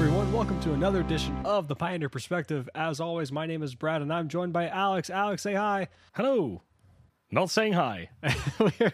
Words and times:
everyone. 0.00 0.32
Welcome 0.32 0.58
to 0.62 0.72
another 0.72 1.02
edition 1.02 1.36
of 1.44 1.68
the 1.68 1.76
Pioneer 1.76 2.08
Perspective. 2.08 2.70
As 2.74 3.00
always, 3.00 3.30
my 3.30 3.44
name 3.44 3.62
is 3.62 3.74
Brad, 3.74 4.00
and 4.00 4.10
I'm 4.10 4.30
joined 4.30 4.50
by 4.50 4.66
Alex. 4.66 5.10
Alex, 5.10 5.42
say 5.42 5.52
hi. 5.52 5.88
Hello. 6.14 6.62
Not 7.30 7.50
saying 7.50 7.74
hi. 7.74 8.08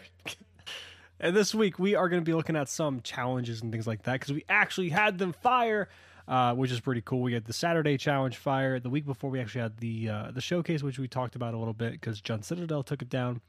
And 1.21 1.33
this 1.33 1.55
week 1.55 1.79
we 1.79 1.95
are 1.95 2.09
going 2.09 2.21
to 2.21 2.25
be 2.25 2.33
looking 2.33 2.57
at 2.57 2.67
some 2.67 2.99
challenges 2.99 3.61
and 3.61 3.71
things 3.71 3.87
like 3.87 4.03
that 4.03 4.19
because 4.19 4.33
we 4.33 4.43
actually 4.49 4.89
had 4.89 5.17
them 5.17 5.31
fire, 5.31 5.87
uh, 6.27 6.53
which 6.55 6.71
is 6.71 6.81
pretty 6.81 7.01
cool. 7.01 7.21
We 7.21 7.31
had 7.31 7.45
the 7.45 7.53
Saturday 7.53 7.97
challenge 7.97 8.35
fire. 8.35 8.77
The 8.77 8.89
week 8.89 9.05
before 9.05 9.29
we 9.29 9.39
actually 9.39 9.61
had 9.61 9.77
the 9.77 10.09
uh, 10.09 10.31
the 10.31 10.41
showcase, 10.41 10.83
which 10.83 10.99
we 10.99 11.07
talked 11.07 11.37
about 11.37 11.53
a 11.53 11.57
little 11.57 11.73
bit 11.73 11.93
because 11.93 12.21
Jund 12.21 12.43
Citadel 12.43 12.83
took 12.83 13.01
it 13.01 13.09
down, 13.09 13.39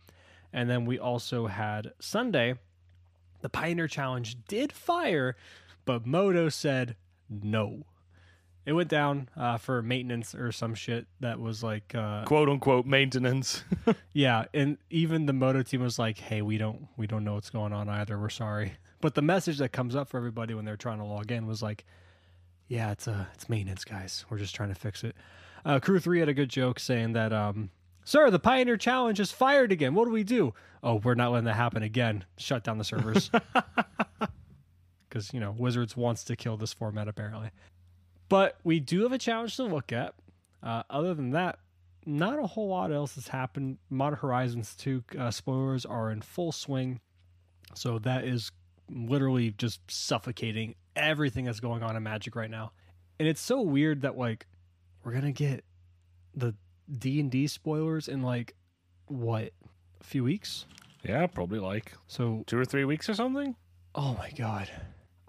and 0.52 0.70
then 0.70 0.84
we 0.84 0.97
also 0.97 1.48
had 1.48 1.92
Sunday. 1.98 2.55
The 3.41 3.48
Pioneer 3.48 3.88
Challenge 3.88 4.36
did 4.47 4.72
fire, 4.72 5.34
but 5.84 6.06
Moto 6.06 6.48
said 6.48 6.95
no. 7.28 7.84
It 8.66 8.73
went 8.74 8.91
down 8.91 9.30
uh, 9.34 9.56
for 9.56 9.80
maintenance 9.80 10.34
or 10.34 10.52
some 10.52 10.74
shit 10.74 11.06
that 11.20 11.41
was 11.41 11.62
like 11.62 11.95
uh, 11.95 12.24
Quote 12.24 12.50
unquote 12.50 12.84
maintenance. 12.84 13.64
yeah, 14.12 14.45
and 14.52 14.77
even 14.91 15.24
the 15.24 15.33
moto 15.33 15.62
team 15.62 15.80
was 15.80 15.98
like, 15.98 16.19
"Hey, 16.19 16.42
we 16.42 16.59
don't 16.59 16.86
we 16.98 17.06
don't 17.06 17.24
know 17.24 17.34
what's 17.34 17.48
going 17.48 17.72
on 17.72 17.88
either. 17.88 18.19
We're 18.19 18.28
sorry." 18.28 18.74
But 19.00 19.14
the 19.14 19.22
message 19.22 19.59
that 19.59 19.70
comes 19.70 19.95
up 19.95 20.09
for 20.09 20.16
everybody 20.16 20.55
when 20.55 20.64
they're 20.64 20.77
trying 20.77 20.98
to 20.98 21.05
log 21.05 21.30
in 21.30 21.46
was 21.46 21.62
like, 21.62 21.84
"Yeah, 22.66 22.91
it's 22.91 23.06
uh 23.09 23.27
it's 23.33 23.48
maintenance, 23.48 23.84
guys. 23.84 24.27
We're 24.28 24.38
just 24.38 24.55
trying 24.56 24.70
to 24.70 24.74
fix 24.74 25.05
it." 25.05 25.14
Uh, 25.64 25.78
Crew 25.78 26.00
three 26.00 26.19
had 26.19 26.28
a 26.28 26.34
good 26.34 26.50
joke 26.50 26.78
saying 26.80 27.12
that, 27.12 27.33
um, 27.33 27.70
"Sir, 28.05 28.28
the 28.30 28.41
Pioneer 28.41 28.77
Challenge 28.77 29.19
is 29.20 29.30
fired 29.30 29.70
again. 29.72 29.95
What 29.95 30.06
do 30.06 30.10
we 30.10 30.24
do?" 30.24 30.52
Oh, 30.83 30.97
we're 30.97 31.14
not 31.14 31.30
letting 31.30 31.45
that 31.47 31.55
happen 31.55 31.83
again. 31.84 32.24
Shut 32.36 32.64
down 32.64 32.77
the 32.78 32.84
servers. 32.84 33.31
Because 35.09 35.33
you 35.33 35.41
know 35.41 35.55
Wizards 35.56 35.97
wants 35.97 36.25
to 36.25 36.37
kill 36.37 36.56
this 36.56 36.73
format 36.73 37.09
apparently. 37.09 37.51
But 38.28 38.59
we 38.64 38.78
do 38.81 39.03
have 39.05 39.12
a 39.12 39.19
challenge 39.19 39.56
to 39.56 39.65
look 39.65 39.92
at. 39.92 40.15
Uh, 40.62 40.83
other 40.91 41.15
than 41.15 41.31
that, 41.31 41.59
not 42.05 42.39
a 42.39 42.47
whole 42.47 42.69
lot 42.69 42.92
else 42.92 43.15
has 43.15 43.28
happened. 43.28 43.78
Modern 43.91 44.19
Horizons 44.19 44.75
2 44.77 45.05
uh, 45.19 45.31
spoilers 45.31 45.87
are 45.87 46.11
in 46.11 46.20
full 46.20 46.53
swing. 46.53 47.00
So 47.75 47.98
that 48.00 48.25
is 48.25 48.50
literally 48.91 49.53
just 49.53 49.81
suffocating 49.91 50.75
everything 50.97 51.45
that's 51.45 51.61
going 51.61 51.83
on 51.83 51.97
in 51.97 52.03
Magic 52.03 52.34
right 52.34 52.50
now. 52.50 52.72
And 53.19 53.27
it's 53.28 53.41
so 53.41 53.61
weird 53.62 54.03
that 54.03 54.19
like 54.19 54.47
we're 55.05 55.12
going 55.12 55.25
to 55.25 55.33
get 55.33 55.65
the 56.34 56.55
D&D 56.98 57.47
spoilers 57.47 58.09
in 58.09 58.22
like 58.22 58.55
what? 59.06 59.53
A 60.00 60.05
few 60.05 60.25
weeks? 60.25 60.67
yeah, 61.05 61.27
probably 61.27 61.59
like 61.61 61.93
So, 62.09 62.43
two 62.47 62.59
or 62.59 62.65
three 62.65 62.84
weeks 62.84 63.09
or 63.09 63.15
something. 63.15 63.55
oh 63.95 64.15
my 64.19 64.31
god. 64.37 64.70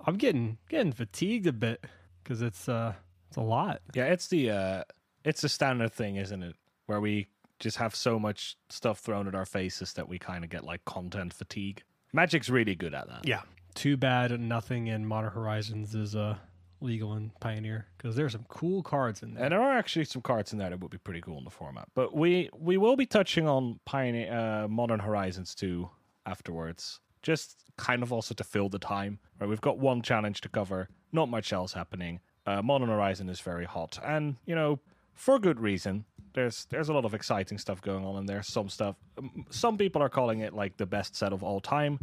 I'm 0.09 0.17
getting 0.17 0.57
getting 0.69 0.91
fatigued 0.91 1.45
a 1.45 1.53
bit 1.53 1.85
cuz 2.23 2.41
it's 2.41 2.67
uh 2.67 2.95
it's 3.27 3.37
a 3.37 3.41
lot. 3.41 3.81
Yeah, 3.93 4.05
it's 4.05 4.27
the 4.27 4.49
uh 4.49 4.83
it's 5.23 5.43
a 5.43 5.49
standard 5.49 5.93
thing, 5.93 6.15
isn't 6.15 6.41
it? 6.41 6.55
Where 6.87 6.99
we 6.99 7.27
just 7.59 7.77
have 7.77 7.93
so 7.93 8.17
much 8.17 8.57
stuff 8.69 8.99
thrown 8.99 9.27
at 9.27 9.35
our 9.35 9.45
faces 9.45 9.93
that 9.93 10.09
we 10.09 10.17
kind 10.17 10.43
of 10.43 10.49
get 10.49 10.63
like 10.63 10.83
content 10.85 11.31
fatigue. 11.31 11.83
Magic's 12.11 12.49
really 12.49 12.73
good 12.73 12.95
at 12.95 13.07
that. 13.07 13.27
Yeah. 13.27 13.41
Too 13.75 13.97
bad 13.97 14.37
nothing 14.39 14.87
in 14.87 15.05
Modern 15.05 15.31
Horizons 15.31 15.93
is 15.93 16.15
uh 16.15 16.37
legal 16.81 17.13
in 17.13 17.31
Pioneer 17.39 17.85
because 17.95 18.15
there's 18.15 18.31
some 18.31 18.45
cool 18.47 18.81
cards 18.81 19.21
in 19.21 19.35
there. 19.35 19.43
And 19.43 19.51
there 19.51 19.61
are 19.61 19.77
actually 19.77 20.05
some 20.05 20.23
cards 20.23 20.53
in 20.53 20.57
there 20.57 20.71
that 20.71 20.79
would 20.79 20.89
be 20.89 20.97
pretty 20.97 21.21
cool 21.21 21.37
in 21.37 21.43
the 21.43 21.51
format. 21.51 21.87
But 21.93 22.15
we 22.15 22.49
we 22.57 22.77
will 22.77 22.95
be 22.95 23.05
touching 23.05 23.47
on 23.47 23.79
Pioneer 23.85 24.33
uh, 24.33 24.67
Modern 24.67 25.01
Horizons 25.01 25.53
2 25.53 25.87
afterwards. 26.25 26.99
Just 27.29 27.57
kind 27.77 28.01
of 28.01 28.11
also 28.11 28.33
to 28.33 28.43
fill 28.43 28.69
the 28.69 28.79
time. 28.79 29.19
Right, 29.39 29.47
we've 29.47 29.61
got 29.61 29.77
one 29.77 30.01
challenge 30.01 30.41
to 30.41 30.49
cover, 30.49 30.89
not 31.11 31.29
much 31.29 31.53
else 31.53 31.73
happening. 31.73 32.21
Uh, 32.47 32.63
Modern 32.63 32.89
Horizon 32.89 33.29
is 33.29 33.39
very 33.39 33.65
hot, 33.65 33.99
and 34.03 34.37
you 34.47 34.55
know 34.55 34.79
for 35.13 35.37
good 35.37 35.59
reason. 35.59 36.05
There's 36.33 36.65
there's 36.71 36.89
a 36.89 36.93
lot 36.93 37.05
of 37.05 37.13
exciting 37.13 37.59
stuff 37.59 37.83
going 37.83 38.03
on 38.03 38.17
in 38.17 38.25
there. 38.25 38.41
Some 38.41 38.67
stuff, 38.67 38.95
um, 39.19 39.45
some 39.51 39.77
people 39.77 40.01
are 40.01 40.09
calling 40.09 40.39
it 40.39 40.55
like 40.55 40.77
the 40.77 40.87
best 40.87 41.15
set 41.15 41.31
of 41.31 41.43
all 41.43 41.59
time. 41.59 41.99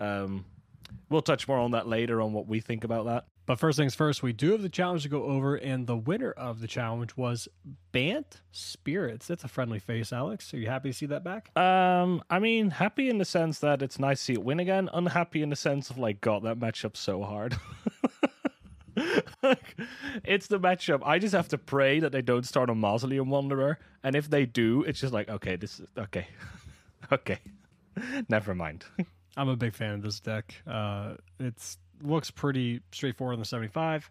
Um, 0.00 0.46
we'll 1.10 1.20
touch 1.20 1.46
more 1.46 1.58
on 1.58 1.72
that 1.72 1.86
later 1.86 2.22
on 2.22 2.32
what 2.32 2.46
we 2.48 2.60
think 2.60 2.84
about 2.84 3.04
that. 3.04 3.26
But 3.46 3.58
first 3.58 3.76
things 3.78 3.94
first, 3.94 4.22
we 4.22 4.32
do 4.32 4.52
have 4.52 4.62
the 4.62 4.68
challenge 4.68 5.02
to 5.02 5.08
go 5.08 5.24
over, 5.24 5.54
and 5.56 5.86
the 5.86 5.96
winner 5.96 6.30
of 6.30 6.60
the 6.60 6.66
challenge 6.66 7.16
was 7.16 7.46
Bant 7.92 8.40
Spirits. 8.52 9.26
That's 9.26 9.44
a 9.44 9.48
friendly 9.48 9.78
face, 9.78 10.12
Alex. 10.12 10.54
Are 10.54 10.58
you 10.58 10.66
happy 10.66 10.90
to 10.90 10.94
see 10.96 11.06
that 11.06 11.24
back? 11.24 11.56
Um, 11.56 12.22
I 12.30 12.38
mean, 12.38 12.70
happy 12.70 13.10
in 13.10 13.18
the 13.18 13.24
sense 13.24 13.58
that 13.58 13.82
it's 13.82 13.98
nice 13.98 14.18
to 14.20 14.24
see 14.24 14.32
it 14.34 14.42
win 14.42 14.60
again. 14.60 14.88
Unhappy 14.94 15.42
in 15.42 15.50
the 15.50 15.56
sense 15.56 15.90
of 15.90 15.98
like, 15.98 16.20
God, 16.20 16.44
that 16.44 16.58
matchup's 16.58 17.00
so 17.00 17.22
hard. 17.22 17.56
It's 20.24 20.46
the 20.46 20.60
matchup. 20.60 21.02
I 21.04 21.18
just 21.18 21.34
have 21.34 21.48
to 21.48 21.58
pray 21.58 22.00
that 22.00 22.12
they 22.12 22.22
don't 22.22 22.46
start 22.46 22.70
on 22.70 22.78
Mausoleum 22.78 23.30
Wanderer, 23.30 23.78
and 24.02 24.14
if 24.14 24.30
they 24.30 24.46
do, 24.46 24.82
it's 24.82 25.00
just 25.00 25.12
like, 25.12 25.28
okay, 25.28 25.56
this 25.56 25.80
is 25.80 25.86
okay, 25.98 26.28
okay, 27.12 27.38
never 28.28 28.54
mind. 28.54 28.84
I'm 29.36 29.48
a 29.48 29.56
big 29.56 29.74
fan 29.74 29.94
of 29.94 30.02
this 30.02 30.20
deck. 30.20 30.54
Uh, 30.66 31.14
it's 31.40 31.78
looks 32.02 32.30
pretty 32.30 32.80
straightforward 32.92 33.34
in 33.34 33.40
the 33.40 33.46
75. 33.46 34.10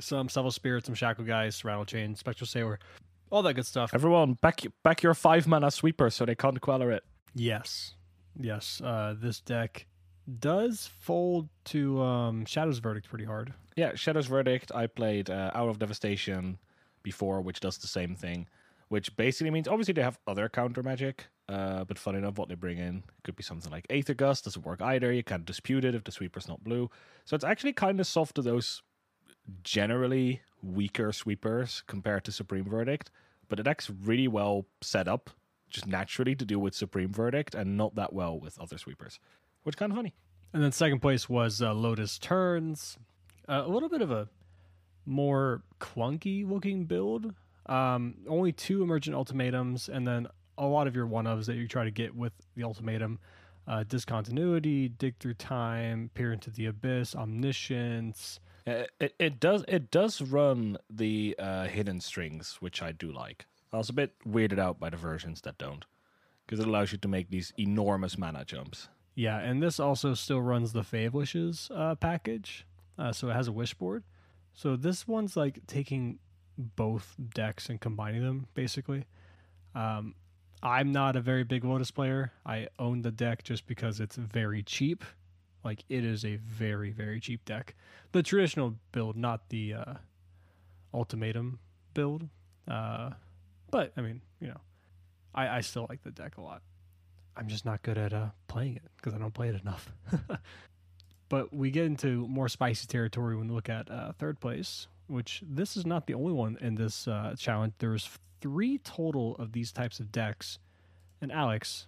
Some 0.00 0.28
Selfless 0.28 0.54
Spirits, 0.54 0.86
some 0.86 0.94
Shacklegeists, 0.94 1.64
Rattle 1.64 1.84
Chain, 1.84 2.14
Spectral 2.16 2.46
Sailor, 2.46 2.78
all 3.30 3.42
that 3.42 3.54
good 3.54 3.66
stuff. 3.66 3.92
Everyone, 3.94 4.34
back 4.34 4.60
back 4.84 5.02
your 5.02 5.14
five 5.14 5.46
mana 5.46 5.70
sweeper 5.70 6.10
so 6.10 6.26
they 6.26 6.34
can't 6.34 6.60
queller 6.60 6.92
it. 6.92 7.02
Yes, 7.34 7.94
yes. 8.38 8.80
Uh, 8.84 9.14
this 9.18 9.40
deck 9.40 9.86
does 10.38 10.90
fold 11.00 11.48
to 11.64 12.00
um, 12.02 12.44
Shadow's 12.44 12.78
Verdict 12.78 13.08
pretty 13.08 13.24
hard. 13.24 13.54
Yeah, 13.74 13.94
Shadow's 13.94 14.26
Verdict. 14.26 14.70
I 14.74 14.86
played 14.86 15.30
uh, 15.30 15.50
Hour 15.54 15.70
of 15.70 15.78
Devastation 15.78 16.58
before, 17.02 17.40
which 17.40 17.60
does 17.60 17.78
the 17.78 17.86
same 17.86 18.14
thing. 18.14 18.48
Which 18.88 19.16
basically 19.16 19.50
means 19.50 19.66
obviously 19.66 19.94
they 19.94 20.02
have 20.02 20.18
other 20.26 20.50
counter 20.50 20.82
magic, 20.82 21.28
uh, 21.48 21.84
but 21.84 21.98
fun 21.98 22.14
enough, 22.14 22.38
what 22.38 22.48
they 22.48 22.54
bring 22.54 22.78
in 22.78 23.02
could 23.24 23.36
be 23.36 23.42
something 23.42 23.70
like 23.70 23.86
Aether 23.90 24.14
Gust 24.14 24.44
doesn't 24.44 24.64
work 24.64 24.80
either. 24.80 25.12
You 25.12 25.22
can't 25.22 25.44
dispute 25.44 25.84
it 25.84 25.94
if 25.94 26.04
the 26.04 26.12
sweeper's 26.12 26.48
not 26.48 26.62
blue. 26.64 26.90
So 27.24 27.34
it's 27.34 27.44
actually 27.44 27.72
kind 27.72 28.00
of 28.00 28.06
soft 28.06 28.36
to 28.36 28.42
those 28.42 28.82
generally 29.64 30.40
weaker 30.62 31.12
sweepers 31.12 31.82
compared 31.86 32.24
to 32.24 32.32
Supreme 32.32 32.64
Verdict, 32.64 33.10
but 33.48 33.58
it 33.58 33.66
acts 33.66 33.90
really 33.90 34.28
well 34.28 34.66
set 34.80 35.08
up 35.08 35.30
just 35.68 35.86
naturally 35.86 36.34
to 36.34 36.44
deal 36.44 36.58
with 36.58 36.74
Supreme 36.74 37.12
Verdict 37.12 37.54
and 37.54 37.76
not 37.76 37.94
that 37.96 38.12
well 38.12 38.38
with 38.38 38.60
other 38.60 38.78
sweepers, 38.78 39.18
which 39.64 39.76
kind 39.76 39.90
of 39.90 39.96
funny. 39.96 40.14
And 40.52 40.62
then 40.62 40.70
second 40.70 41.00
place 41.00 41.28
was 41.28 41.62
uh, 41.62 41.72
Lotus 41.72 42.18
Turns. 42.18 42.98
Uh, 43.48 43.62
a 43.64 43.68
little 43.68 43.88
bit 43.88 44.02
of 44.02 44.10
a 44.10 44.28
more 45.06 45.62
clunky 45.80 46.48
looking 46.48 46.84
build. 46.84 47.34
Um, 47.66 48.16
only 48.28 48.52
two 48.52 48.82
emergent 48.82 49.16
ultimatums, 49.16 49.88
and 49.88 50.06
then 50.06 50.28
a 50.62 50.66
lot 50.66 50.86
of 50.86 50.96
your 50.96 51.06
one 51.06 51.24
ofs 51.24 51.46
that 51.46 51.56
you 51.56 51.68
try 51.68 51.84
to 51.84 51.90
get 51.90 52.14
with 52.14 52.32
the 52.56 52.64
ultimatum. 52.64 53.18
Uh, 53.64 53.84
discontinuity, 53.84 54.88
dig 54.88 55.14
through 55.18 55.34
time, 55.34 56.10
peer 56.14 56.32
into 56.32 56.50
the 56.50 56.66
abyss, 56.66 57.14
omniscience. 57.14 58.40
Uh, 58.66 58.84
It, 59.00 59.14
it 59.18 59.40
does 59.40 59.64
it 59.68 59.90
does 59.90 60.20
run 60.20 60.78
the 60.90 61.36
uh, 61.38 61.66
hidden 61.66 62.00
strings, 62.00 62.56
which 62.60 62.82
I 62.82 62.90
do 62.90 63.12
like. 63.12 63.46
I 63.72 63.76
was 63.76 63.88
a 63.88 63.92
bit 63.92 64.14
weirded 64.26 64.58
out 64.58 64.80
by 64.80 64.90
the 64.90 64.96
versions 64.96 65.40
that 65.42 65.58
don't, 65.58 65.84
because 66.44 66.60
it 66.60 66.66
allows 66.66 66.90
you 66.92 66.98
to 66.98 67.08
make 67.08 67.30
these 67.30 67.52
enormous 67.56 68.18
mana 68.18 68.44
jumps. 68.44 68.88
Yeah, 69.14 69.38
and 69.38 69.62
this 69.62 69.78
also 69.78 70.14
still 70.14 70.42
runs 70.42 70.72
the 70.72 70.82
Fave 70.82 71.12
Wishes 71.12 71.70
uh, 71.72 71.94
package, 71.94 72.66
uh, 72.98 73.12
so 73.12 73.28
it 73.28 73.34
has 73.34 73.48
a 73.48 73.52
wish 73.52 73.74
board. 73.74 74.02
So 74.54 74.76
this 74.76 75.06
one's 75.06 75.36
like 75.36 75.66
taking 75.66 76.18
both 76.58 77.14
decks 77.34 77.68
and 77.68 77.80
combining 77.80 78.22
them 78.22 78.46
basically. 78.54 79.04
Um, 79.74 80.14
I'm 80.62 80.92
not 80.92 81.16
a 81.16 81.20
very 81.20 81.42
big 81.42 81.64
Lotus 81.64 81.90
player. 81.90 82.32
I 82.46 82.68
own 82.78 83.02
the 83.02 83.10
deck 83.10 83.42
just 83.42 83.66
because 83.66 83.98
it's 83.98 84.16
very 84.16 84.62
cheap. 84.62 85.04
Like 85.64 85.84
it 85.88 86.04
is 86.04 86.24
a 86.24 86.36
very 86.36 86.90
very 86.90 87.20
cheap 87.20 87.44
deck. 87.44 87.74
The 88.12 88.22
traditional 88.22 88.76
build, 88.92 89.16
not 89.16 89.48
the 89.48 89.74
uh, 89.74 89.94
ultimatum 90.94 91.58
build. 91.94 92.28
Uh, 92.68 93.10
but 93.70 93.92
I 93.96 94.02
mean, 94.02 94.20
you 94.40 94.48
know, 94.48 94.60
I, 95.34 95.48
I 95.48 95.60
still 95.60 95.86
like 95.88 96.02
the 96.02 96.10
deck 96.10 96.36
a 96.36 96.40
lot. 96.40 96.62
I'm 97.36 97.48
just 97.48 97.64
not 97.64 97.82
good 97.82 97.98
at 97.98 98.12
uh, 98.12 98.28
playing 98.46 98.76
it 98.76 98.90
because 98.96 99.14
I 99.14 99.18
don't 99.18 99.34
play 99.34 99.48
it 99.48 99.60
enough. 99.60 99.90
but 101.28 101.52
we 101.52 101.70
get 101.70 101.86
into 101.86 102.26
more 102.28 102.48
spicy 102.48 102.86
territory 102.86 103.36
when 103.36 103.48
we 103.48 103.54
look 103.54 103.70
at 103.70 103.90
uh, 103.90 104.12
third 104.12 104.38
place, 104.38 104.86
which 105.06 105.42
this 105.46 105.76
is 105.76 105.86
not 105.86 106.06
the 106.06 106.14
only 106.14 106.32
one 106.32 106.58
in 106.60 106.74
this 106.74 107.08
uh, 107.08 107.34
challenge. 107.38 107.72
There's 107.78 108.18
three 108.42 108.78
total 108.78 109.36
of 109.36 109.52
these 109.52 109.72
types 109.72 110.00
of 110.00 110.12
decks. 110.12 110.58
And 111.22 111.32
Alex, 111.32 111.86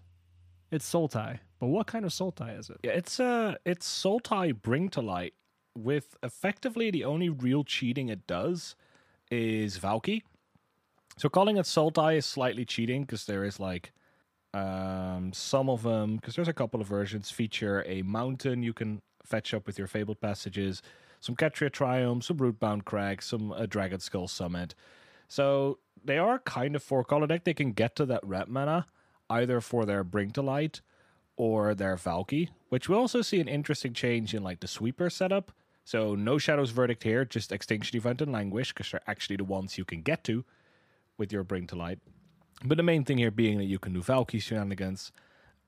it's 0.70 0.90
Sultai. 0.90 1.40
But 1.60 1.66
what 1.66 1.86
kind 1.86 2.04
of 2.04 2.12
Sultai 2.12 2.58
is 2.58 2.70
it? 2.70 2.78
Yeah, 2.82 2.92
it's 2.92 3.20
uh 3.20 3.56
it's 3.64 3.86
Sultai 3.86 4.60
Bring 4.60 4.88
to 4.90 5.00
Light 5.00 5.34
with 5.76 6.16
effectively 6.22 6.90
the 6.90 7.04
only 7.04 7.28
real 7.28 7.64
cheating 7.64 8.08
it 8.08 8.26
does 8.26 8.76
is 9.30 9.78
Valki. 9.78 10.22
So 11.16 11.28
calling 11.28 11.56
it 11.56 11.66
Sultai 11.66 12.16
is 12.16 12.26
slightly 12.26 12.64
cheating 12.64 13.02
because 13.02 13.26
there 13.26 13.44
is 13.44 13.58
like 13.60 13.92
um 14.52 15.32
some 15.32 15.68
of 15.68 15.82
them 15.82 16.16
because 16.16 16.36
there's 16.36 16.48
a 16.48 16.52
couple 16.52 16.80
of 16.80 16.86
versions 16.86 17.30
feature 17.30 17.84
a 17.86 18.02
mountain 18.02 18.62
you 18.62 18.72
can 18.72 19.02
fetch 19.24 19.52
up 19.54 19.66
with 19.66 19.78
your 19.78 19.88
fabled 19.88 20.20
passages. 20.20 20.82
some 21.20 21.34
Ketria 21.34 21.70
Triome, 21.70 22.22
some 22.22 22.36
Rootbound 22.36 22.84
Crag, 22.84 23.22
some 23.22 23.50
uh, 23.52 23.60
Dragonskull 23.62 24.28
Summit. 24.28 24.74
So 25.28 25.78
they 26.04 26.18
are 26.18 26.38
kind 26.38 26.76
of 26.76 26.82
four 26.82 27.04
color 27.04 27.26
deck. 27.26 27.44
They 27.44 27.54
can 27.54 27.72
get 27.72 27.96
to 27.96 28.06
that 28.06 28.24
red 28.24 28.48
mana 28.48 28.86
either 29.30 29.60
for 29.60 29.84
their 29.84 30.04
Bring 30.04 30.30
to 30.32 30.42
Light 30.42 30.80
or 31.36 31.74
their 31.74 31.96
Valki, 31.96 32.50
which 32.68 32.88
we 32.88 32.94
also 32.94 33.22
see 33.22 33.40
an 33.40 33.48
interesting 33.48 33.92
change 33.92 34.34
in 34.34 34.42
like 34.42 34.60
the 34.60 34.68
sweeper 34.68 35.10
setup. 35.10 35.52
So 35.84 36.14
no 36.14 36.38
Shadow's 36.38 36.70
Verdict 36.70 37.02
here, 37.02 37.24
just 37.24 37.52
Extinction 37.52 37.96
Event 37.96 38.22
and 38.22 38.32
Languish, 38.32 38.72
because 38.72 38.90
they're 38.90 39.00
actually 39.06 39.36
the 39.36 39.44
ones 39.44 39.76
you 39.76 39.84
can 39.84 40.02
get 40.02 40.24
to 40.24 40.44
with 41.18 41.32
your 41.32 41.44
Bring 41.44 41.66
to 41.68 41.76
Light. 41.76 41.98
But 42.64 42.76
the 42.76 42.82
main 42.82 43.04
thing 43.04 43.18
here 43.18 43.30
being 43.30 43.58
that 43.58 43.64
you 43.64 43.78
can 43.78 43.92
do 43.92 44.00
Valki 44.00 44.40
shenanigans 44.40 45.12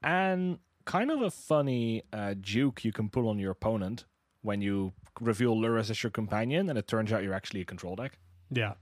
and 0.03 0.59
kind 0.85 1.11
of 1.11 1.21
a 1.21 1.31
funny 1.31 2.03
uh, 2.13 2.35
juke 2.41 2.85
you 2.85 2.93
can 2.93 3.09
pull 3.09 3.29
on 3.29 3.39
your 3.39 3.51
opponent 3.51 4.05
when 4.43 4.63
you 4.63 4.93
reveal 5.21 5.57
Lurrus 5.57 5.91
as 5.91 6.03
your 6.03 6.11
companion 6.11 6.71
and 6.71 6.79
it 6.79 6.87
turns 6.87 7.13
out 7.13 7.23
you're 7.23 7.35
actually 7.35 7.61
a 7.61 7.65
control 7.65 7.97
deck. 7.97 8.19
Yeah. 8.51 8.75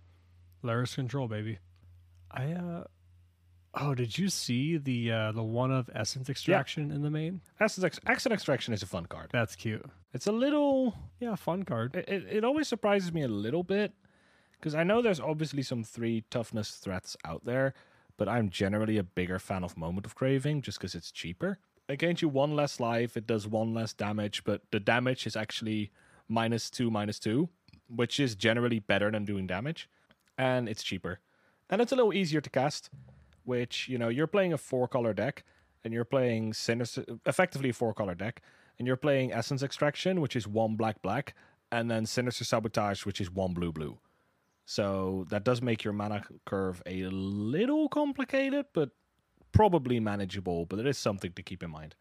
Lurrus 0.64 0.94
control, 0.94 1.28
baby. 1.28 1.58
I 2.30 2.52
uh 2.52 2.84
Oh, 3.76 3.92
did 3.92 4.16
you 4.18 4.28
see 4.28 4.76
the 4.76 5.10
uh 5.12 5.32
the 5.32 5.42
one 5.42 5.70
of 5.72 5.90
essence 5.94 6.28
extraction 6.30 6.90
in 6.90 7.02
the 7.02 7.10
main? 7.10 7.40
Essence 7.60 7.84
Ex- 7.84 8.00
Accent 8.06 8.32
Extraction 8.32 8.72
is 8.72 8.82
a 8.82 8.86
fun 8.86 9.06
card. 9.06 9.30
That's 9.32 9.56
cute. 9.56 9.84
It's 10.12 10.26
a 10.28 10.32
little 10.32 10.94
Yeah, 11.20 11.34
fun 11.34 11.64
card. 11.64 11.96
it, 11.96 12.08
it, 12.08 12.24
it 12.38 12.44
always 12.44 12.68
surprises 12.68 13.12
me 13.12 13.22
a 13.22 13.28
little 13.28 13.64
bit 13.64 13.92
because 14.52 14.74
I 14.74 14.84
know 14.84 15.02
there's 15.02 15.20
obviously 15.20 15.62
some 15.62 15.82
three 15.82 16.24
toughness 16.30 16.70
threats 16.76 17.16
out 17.24 17.44
there, 17.44 17.74
but 18.16 18.28
I'm 18.28 18.48
generally 18.48 18.96
a 18.96 19.02
bigger 19.02 19.38
fan 19.40 19.64
of 19.64 19.76
Moment 19.76 20.06
of 20.06 20.14
Craving 20.14 20.62
just 20.62 20.78
because 20.78 20.94
it's 20.94 21.10
cheaper. 21.10 21.58
It 21.88 21.98
gains 21.98 22.22
you 22.22 22.28
one 22.28 22.54
less 22.56 22.78
life, 22.80 23.16
it 23.16 23.26
does 23.26 23.46
one 23.46 23.74
less 23.74 23.92
damage, 23.92 24.44
but 24.44 24.62
the 24.70 24.80
damage 24.80 25.26
is 25.26 25.36
actually 25.36 25.90
minus 26.28 26.70
two, 26.70 26.90
minus 26.90 27.18
two, 27.18 27.48
which 27.94 28.18
is 28.20 28.34
generally 28.36 28.78
better 28.78 29.10
than 29.10 29.24
doing 29.26 29.46
damage, 29.46 29.90
and 30.38 30.68
it's 30.68 30.82
cheaper. 30.82 31.20
And 31.70 31.80
it's 31.80 31.92
a 31.92 31.96
little 31.96 32.12
easier 32.12 32.40
to 32.40 32.50
cast, 32.50 32.90
which, 33.44 33.88
you 33.88 33.98
know, 33.98 34.08
you're 34.08 34.26
playing 34.26 34.52
a 34.52 34.58
four 34.58 34.88
color 34.88 35.12
deck, 35.12 35.44
and 35.82 35.92
you're 35.92 36.04
playing 36.04 36.52
Sinister, 36.52 37.04
effectively 37.26 37.70
a 37.70 37.72
four 37.72 37.94
color 37.94 38.14
deck, 38.14 38.42
and 38.78 38.86
you're 38.86 38.96
playing 38.96 39.32
Essence 39.32 39.62
Extraction, 39.62 40.20
which 40.20 40.36
is 40.36 40.46
one 40.48 40.76
black 40.76 41.00
black, 41.02 41.34
and 41.70 41.90
then 41.90 42.06
Sinister 42.06 42.44
Sabotage, 42.44 43.04
which 43.04 43.20
is 43.20 43.30
one 43.30 43.52
blue 43.52 43.72
blue. 43.72 43.98
So 44.66 45.26
that 45.28 45.44
does 45.44 45.60
make 45.60 45.84
your 45.84 45.92
mana 45.92 46.24
curve 46.46 46.82
a 46.86 47.04
little 47.04 47.88
complicated, 47.88 48.66
but 48.72 48.90
probably 49.52 50.00
manageable. 50.00 50.64
But 50.64 50.78
it 50.78 50.86
is 50.86 50.96
something 50.96 51.32
to 51.32 51.42
keep 51.42 51.62
in 51.62 51.70
mind. 51.70 51.94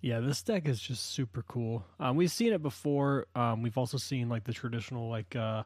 Yeah, 0.00 0.20
this 0.20 0.42
deck 0.42 0.68
is 0.68 0.80
just 0.80 1.12
super 1.12 1.42
cool. 1.42 1.84
Um, 1.98 2.16
we've 2.16 2.30
seen 2.30 2.52
it 2.52 2.62
before. 2.62 3.26
Um, 3.34 3.62
we've 3.62 3.78
also 3.78 3.96
seen 3.96 4.28
like 4.28 4.44
the 4.44 4.52
traditional 4.52 5.08
like 5.08 5.34
uh, 5.34 5.64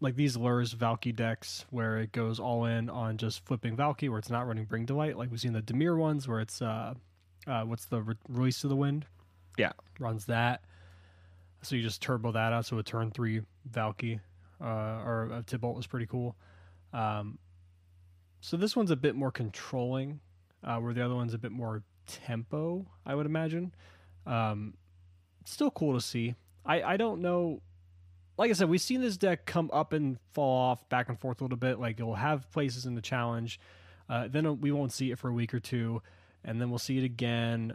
like 0.00 0.16
these 0.16 0.36
Lurrus 0.36 0.74
Valki 0.74 1.14
decks 1.14 1.64
where 1.70 1.98
it 1.98 2.12
goes 2.12 2.38
all 2.38 2.66
in 2.66 2.90
on 2.90 3.16
just 3.16 3.44
flipping 3.44 3.76
Valki, 3.76 4.08
where 4.08 4.18
it's 4.18 4.30
not 4.30 4.46
running 4.46 4.64
Bring 4.64 4.86
to 4.86 4.94
Light. 4.94 5.16
Like 5.16 5.30
we've 5.30 5.40
seen 5.40 5.52
the 5.52 5.62
Dimir 5.62 5.96
ones 5.96 6.28
where 6.28 6.40
it's 6.40 6.60
uh, 6.60 6.94
uh 7.46 7.62
what's 7.62 7.86
the 7.86 8.02
re- 8.02 8.14
release 8.28 8.60
to 8.60 8.68
the 8.68 8.76
wind? 8.76 9.06
Yeah. 9.56 9.72
runs 9.98 10.26
that. 10.26 10.62
So 11.62 11.76
you 11.76 11.82
just 11.82 12.02
turbo 12.02 12.32
that 12.32 12.52
out. 12.52 12.66
So 12.66 12.78
a 12.78 12.82
turn 12.82 13.10
three 13.10 13.40
Valki 13.70 14.20
uh, 14.60 14.64
or 15.04 15.30
a 15.32 15.42
Tibalt 15.42 15.74
was 15.74 15.86
pretty 15.86 16.06
cool. 16.06 16.36
Um, 16.92 17.38
so 18.40 18.56
this 18.56 18.76
one's 18.76 18.90
a 18.90 18.96
bit 18.96 19.16
more 19.16 19.30
controlling, 19.30 20.20
uh, 20.62 20.76
where 20.76 20.94
the 20.94 21.04
other 21.04 21.14
one's 21.14 21.34
a 21.34 21.38
bit 21.38 21.52
more 21.52 21.82
tempo, 22.06 22.86
I 23.04 23.14
would 23.14 23.26
imagine. 23.26 23.74
Um, 24.26 24.74
still 25.44 25.70
cool 25.70 25.94
to 25.94 26.00
see. 26.00 26.34
I, 26.64 26.82
I 26.82 26.96
don't 26.96 27.20
know. 27.20 27.60
Like 28.38 28.50
I 28.50 28.52
said, 28.52 28.68
we've 28.68 28.80
seen 28.80 29.00
this 29.00 29.16
deck 29.16 29.46
come 29.46 29.70
up 29.72 29.92
and 29.92 30.18
fall 30.32 30.58
off 30.58 30.88
back 30.88 31.08
and 31.08 31.18
forth 31.18 31.40
a 31.40 31.44
little 31.44 31.56
bit. 31.56 31.78
Like 31.78 31.98
it'll 31.98 32.14
have 32.14 32.50
places 32.52 32.86
in 32.86 32.94
the 32.94 33.00
challenge. 33.00 33.58
Uh, 34.08 34.28
then 34.28 34.60
we 34.60 34.70
won't 34.70 34.92
see 34.92 35.10
it 35.10 35.18
for 35.18 35.28
a 35.28 35.32
week 35.32 35.52
or 35.52 35.60
two, 35.60 36.00
and 36.44 36.60
then 36.60 36.70
we'll 36.70 36.78
see 36.78 36.98
it 36.98 37.04
again. 37.04 37.74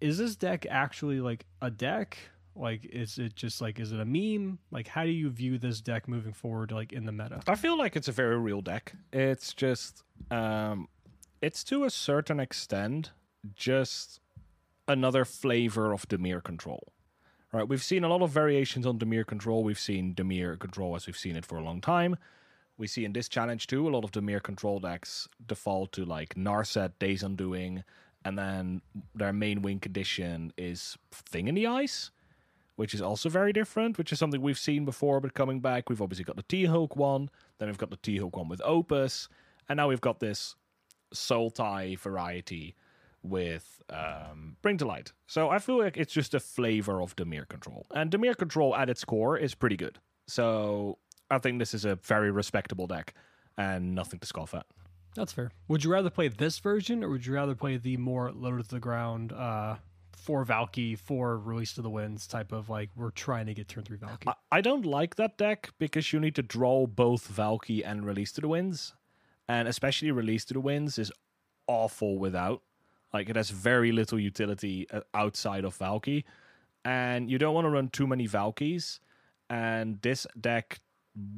Is 0.00 0.18
this 0.18 0.36
deck 0.36 0.66
actually 0.70 1.20
like 1.20 1.46
a 1.60 1.70
deck? 1.70 2.18
Like, 2.54 2.84
is 2.86 3.18
it 3.18 3.36
just 3.36 3.60
like, 3.60 3.78
is 3.78 3.92
it 3.92 4.00
a 4.00 4.04
meme? 4.04 4.58
Like, 4.70 4.88
how 4.88 5.04
do 5.04 5.10
you 5.10 5.30
view 5.30 5.58
this 5.58 5.80
deck 5.80 6.08
moving 6.08 6.32
forward, 6.32 6.72
like 6.72 6.92
in 6.92 7.06
the 7.06 7.12
meta? 7.12 7.40
I 7.46 7.54
feel 7.54 7.78
like 7.78 7.94
it's 7.94 8.08
a 8.08 8.12
very 8.12 8.36
real 8.36 8.60
deck. 8.60 8.94
It's 9.12 9.54
just, 9.54 10.02
um, 10.30 10.88
it's 11.40 11.62
to 11.64 11.84
a 11.84 11.90
certain 11.90 12.40
extent 12.40 13.12
just 13.54 14.20
another 14.88 15.24
flavor 15.24 15.92
of 15.92 16.08
Dimir 16.08 16.42
control. 16.42 16.92
Right, 17.50 17.66
we've 17.66 17.82
seen 17.82 18.04
a 18.04 18.08
lot 18.08 18.20
of 18.20 18.30
variations 18.30 18.84
on 18.84 18.98
Dimir 18.98 19.26
control. 19.26 19.64
We've 19.64 19.78
seen 19.78 20.14
Dimir 20.14 20.58
control 20.58 20.94
as 20.94 21.06
we've 21.06 21.16
seen 21.16 21.34
it 21.34 21.46
for 21.46 21.56
a 21.56 21.62
long 21.62 21.80
time. 21.80 22.16
We 22.76 22.86
see 22.86 23.06
in 23.06 23.14
this 23.14 23.26
challenge 23.26 23.66
too, 23.66 23.88
a 23.88 23.90
lot 23.90 24.04
of 24.04 24.12
Dimir 24.12 24.42
control 24.42 24.80
decks 24.80 25.28
default 25.46 25.92
to 25.92 26.04
like 26.04 26.34
Narset, 26.34 26.92
Days 26.98 27.22
Undoing, 27.22 27.84
and 28.22 28.38
then 28.38 28.82
their 29.14 29.32
main 29.32 29.62
win 29.62 29.80
condition 29.80 30.52
is 30.58 30.98
Thing 31.10 31.48
in 31.48 31.54
the 31.54 31.66
Ice, 31.66 32.10
which 32.76 32.92
is 32.92 33.00
also 33.00 33.30
very 33.30 33.54
different, 33.54 33.96
which 33.96 34.12
is 34.12 34.18
something 34.18 34.42
we've 34.42 34.58
seen 34.58 34.84
before, 34.84 35.18
but 35.18 35.32
coming 35.32 35.60
back. 35.60 35.88
We've 35.88 36.02
obviously 36.02 36.24
got 36.24 36.36
the 36.36 36.42
T 36.42 36.66
Hulk 36.66 36.96
one, 36.96 37.30
then 37.58 37.68
we've 37.68 37.78
got 37.78 37.90
the 37.90 37.96
T 37.96 38.18
Hulk 38.18 38.36
one 38.36 38.48
with 38.48 38.60
Opus, 38.62 39.30
and 39.70 39.78
now 39.78 39.88
we've 39.88 40.02
got 40.02 40.20
this 40.20 40.54
Sultai 41.14 41.98
variety 41.98 42.76
with 43.28 43.82
um, 43.90 44.56
Bring 44.62 44.78
to 44.78 44.86
Light. 44.86 45.12
So 45.26 45.50
I 45.50 45.58
feel 45.58 45.78
like 45.78 45.96
it's 45.96 46.12
just 46.12 46.34
a 46.34 46.40
flavor 46.40 47.00
of 47.02 47.16
Dimir 47.16 47.48
Control. 47.48 47.86
And 47.94 48.10
Dimir 48.10 48.36
Control 48.36 48.74
at 48.76 48.88
its 48.88 49.04
core 49.04 49.36
is 49.36 49.54
pretty 49.54 49.76
good. 49.76 49.98
So 50.26 50.98
I 51.30 51.38
think 51.38 51.58
this 51.58 51.74
is 51.74 51.84
a 51.84 51.96
very 51.96 52.30
respectable 52.30 52.86
deck 52.86 53.14
and 53.56 53.94
nothing 53.94 54.20
to 54.20 54.26
scoff 54.26 54.54
at. 54.54 54.66
That's 55.14 55.32
fair. 55.32 55.50
Would 55.68 55.84
you 55.84 55.90
rather 55.90 56.10
play 56.10 56.28
this 56.28 56.58
version, 56.58 57.02
or 57.02 57.08
would 57.10 57.26
you 57.26 57.34
rather 57.34 57.54
play 57.54 57.76
the 57.76 57.96
more 57.96 58.30
low 58.30 58.56
to 58.56 58.68
the 58.68 58.78
ground, 58.78 59.32
uh, 59.32 59.76
for 60.16 60.44
Valki, 60.44 60.96
for 60.98 61.38
release 61.38 61.72
to 61.74 61.82
the 61.82 61.90
winds 61.90 62.26
type 62.26 62.52
of 62.52 62.68
like 62.68 62.90
we're 62.94 63.10
trying 63.10 63.46
to 63.46 63.54
get 63.54 63.68
turn 63.68 63.84
three 63.84 63.96
Valki? 63.96 64.28
I, 64.28 64.34
I 64.52 64.60
don't 64.60 64.84
like 64.84 65.16
that 65.16 65.38
deck 65.38 65.70
because 65.78 66.12
you 66.12 66.20
need 66.20 66.34
to 66.34 66.42
draw 66.42 66.86
both 66.86 67.32
Valki 67.34 67.82
and 67.84 68.04
Release 68.04 68.32
to 68.32 68.40
the 68.40 68.48
Winds. 68.48 68.94
And 69.48 69.66
especially 69.66 70.10
Release 70.10 70.44
to 70.46 70.54
the 70.54 70.60
Winds 70.60 70.98
is 70.98 71.10
awful 71.66 72.18
without. 72.18 72.62
Like 73.12 73.28
it 73.28 73.36
has 73.36 73.50
very 73.50 73.92
little 73.92 74.18
utility 74.18 74.86
uh, 74.90 75.00
outside 75.14 75.64
of 75.64 75.78
Valki. 75.78 76.24
And 76.84 77.30
you 77.30 77.38
don't 77.38 77.54
want 77.54 77.64
to 77.64 77.70
run 77.70 77.88
too 77.88 78.06
many 78.06 78.28
Valkis. 78.28 79.00
And 79.50 80.00
this 80.02 80.26
deck, 80.38 80.80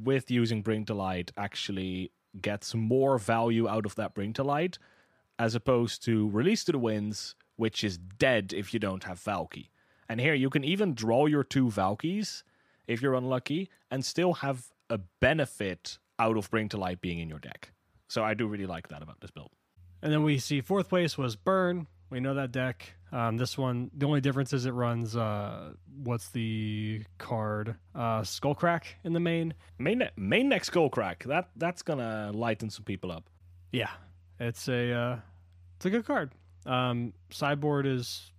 with 0.03 0.29
using 0.29 0.61
Bring 0.61 0.85
to 0.85 0.93
Light, 0.93 1.31
actually 1.37 2.11
gets 2.41 2.75
more 2.75 3.17
value 3.17 3.67
out 3.67 3.85
of 3.85 3.95
that 3.95 4.13
Bring 4.13 4.33
to 4.33 4.43
Light 4.43 4.77
as 5.39 5.55
opposed 5.55 6.03
to 6.05 6.29
Release 6.29 6.63
to 6.65 6.71
the 6.71 6.77
Winds, 6.77 7.35
which 7.55 7.83
is 7.83 7.97
dead 7.97 8.53
if 8.55 8.73
you 8.73 8.79
don't 8.79 9.05
have 9.05 9.19
Valki. 9.19 9.69
And 10.07 10.19
here 10.19 10.33
you 10.33 10.49
can 10.49 10.63
even 10.63 10.93
draw 10.93 11.25
your 11.25 11.43
two 11.43 11.67
Valkis 11.67 12.43
if 12.87 13.01
you're 13.01 13.15
unlucky 13.15 13.69
and 13.89 14.05
still 14.05 14.33
have 14.33 14.67
a 14.89 14.99
benefit 15.19 15.97
out 16.19 16.37
of 16.37 16.49
Bring 16.51 16.69
to 16.69 16.77
Light 16.77 17.01
being 17.01 17.19
in 17.19 17.29
your 17.29 17.39
deck. 17.39 17.71
So 18.07 18.23
I 18.23 18.33
do 18.33 18.45
really 18.45 18.65
like 18.65 18.89
that 18.89 19.01
about 19.01 19.21
this 19.21 19.31
build. 19.31 19.51
And 20.01 20.11
then 20.11 20.23
we 20.23 20.37
see 20.39 20.61
fourth 20.61 20.89
place 20.89 21.17
was 21.17 21.35
Burn. 21.35 21.87
We 22.09 22.19
know 22.19 22.33
that 22.33 22.51
deck. 22.51 22.93
Um, 23.11 23.37
this 23.37 23.57
one, 23.57 23.91
the 23.95 24.05
only 24.05 24.21
difference 24.21 24.53
is 24.53 24.65
it 24.65 24.71
runs 24.71 25.15
uh, 25.15 25.73
what's 26.03 26.29
the 26.29 27.03
card? 27.17 27.75
Uh, 27.93 28.21
Skullcrack 28.21 28.83
in 29.03 29.13
the 29.13 29.19
main. 29.19 29.53
Main 29.77 30.07
main 30.15 30.49
neck 30.49 30.63
Skullcrack. 30.63 31.23
That 31.25 31.49
that's 31.55 31.81
gonna 31.81 32.31
lighten 32.33 32.69
some 32.69 32.83
people 32.83 33.11
up. 33.11 33.29
Yeah, 33.71 33.89
it's 34.39 34.67
a 34.67 34.91
uh, 34.93 35.19
it's 35.75 35.85
a 35.85 35.89
good 35.89 36.05
card. 36.05 36.31
Um, 36.65 37.13
sideboard 37.31 37.85
is 37.85 38.31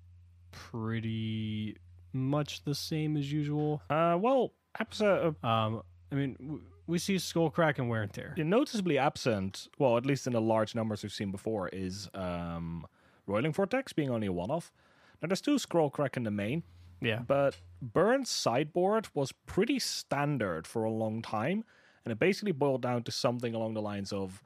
pretty 0.53 1.77
much 2.13 2.65
the 2.65 2.75
same 2.75 3.17
as 3.17 3.31
usual. 3.33 3.83
Uh, 3.91 4.17
well, 4.21 4.53
absent, 4.79 5.37
uh, 5.43 5.47
Um, 5.47 5.83
I 6.11 6.15
mean, 6.15 6.61
we 6.87 6.99
see 6.99 7.19
skull 7.19 7.51
crack 7.51 7.79
and 7.79 7.89
Wear 7.89 8.03
and 8.03 8.13
Tear. 8.13 8.35
noticeably 8.37 8.99
absent. 8.99 9.69
Well, 9.79 9.97
at 9.97 10.07
least 10.07 10.27
in 10.27 10.33
the 10.33 10.41
large 10.41 10.75
numbers 10.75 11.03
we've 11.03 11.13
seen 11.13 11.31
before, 11.31 11.69
is 11.69 12.09
um, 12.15 12.87
Roiling 13.27 13.53
Vortex 13.53 13.93
being 13.93 14.11
only 14.11 14.27
a 14.27 14.33
one-off. 14.33 14.73
Now 15.21 15.29
there's 15.29 15.41
two 15.41 15.59
Skull 15.59 15.91
Crack 15.91 16.17
in 16.17 16.25
the 16.25 16.31
main. 16.31 16.63
Yeah, 17.01 17.21
but 17.27 17.57
Burn's 17.81 18.31
sideboard 18.31 19.09
was 19.13 19.33
pretty 19.47 19.79
standard 19.81 20.67
for 20.67 20.85
a 20.85 20.91
long 20.91 21.21
time, 21.21 21.65
and 22.05 22.13
it 22.13 22.19
basically 22.19 22.53
boiled 22.53 22.83
down 22.83 23.03
to 23.05 23.11
something 23.11 23.55
along 23.55 23.75
the 23.75 23.83
lines 23.83 24.13
of 24.13 24.41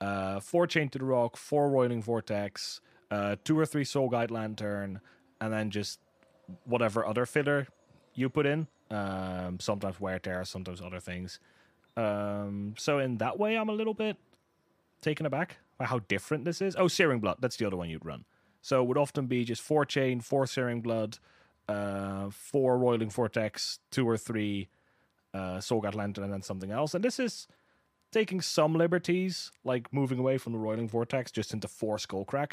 uh, 0.00 0.40
four 0.40 0.66
Chain 0.66 0.88
to 0.90 0.98
the 0.98 1.04
Rock, 1.04 1.36
four 1.36 1.70
Roiling 1.70 2.02
Vortex, 2.02 2.80
uh, 3.10 3.36
two 3.44 3.58
or 3.58 3.64
three 3.64 3.84
Soul 3.84 4.08
Guide 4.10 4.30
Lantern, 4.30 5.00
and 5.40 5.52
then 5.52 5.70
just 5.70 6.00
whatever 6.64 7.06
other 7.06 7.24
filler 7.24 7.66
you 8.14 8.28
put 8.28 8.44
in. 8.46 8.66
Um, 8.90 9.58
sometimes 9.58 9.98
Wear 9.98 10.18
Tear, 10.18 10.44
sometimes 10.44 10.82
other 10.82 11.00
things. 11.00 11.38
Um, 11.96 12.74
so 12.78 12.98
in 12.98 13.18
that 13.18 13.38
way, 13.38 13.56
I'm 13.56 13.68
a 13.68 13.74
little 13.74 13.94
bit 13.94 14.16
taken 15.00 15.26
aback 15.26 15.58
by 15.78 15.84
how 15.84 15.98
different 16.00 16.44
this 16.44 16.62
is. 16.62 16.76
Oh, 16.76 16.88
Searing 16.88 17.20
Blood, 17.20 17.36
that's 17.40 17.56
the 17.56 17.66
other 17.66 17.76
one 17.76 17.90
you'd 17.90 18.04
run. 18.04 18.24
So 18.62 18.82
it 18.82 18.86
would 18.86 18.98
often 18.98 19.26
be 19.26 19.44
just 19.44 19.60
four 19.60 19.84
Chain, 19.84 20.20
four 20.20 20.46
Searing 20.46 20.80
Blood, 20.80 21.18
uh, 21.68 22.30
four 22.30 22.78
Roiling 22.78 23.10
Vortex, 23.10 23.80
two 23.90 24.08
or 24.08 24.16
three 24.16 24.68
uh, 25.34 25.58
Sorgat 25.58 25.94
Lantern, 25.94 26.24
and 26.24 26.32
then 26.32 26.42
something 26.42 26.70
else. 26.70 26.94
And 26.94 27.04
this 27.04 27.18
is 27.18 27.48
taking 28.12 28.40
some 28.40 28.74
liberties, 28.74 29.50
like 29.64 29.92
moving 29.92 30.18
away 30.18 30.38
from 30.38 30.52
the 30.52 30.58
Roiling 30.58 30.88
Vortex 30.88 31.32
just 31.32 31.52
into 31.52 31.66
four 31.66 31.96
Skullcrack. 31.96 32.52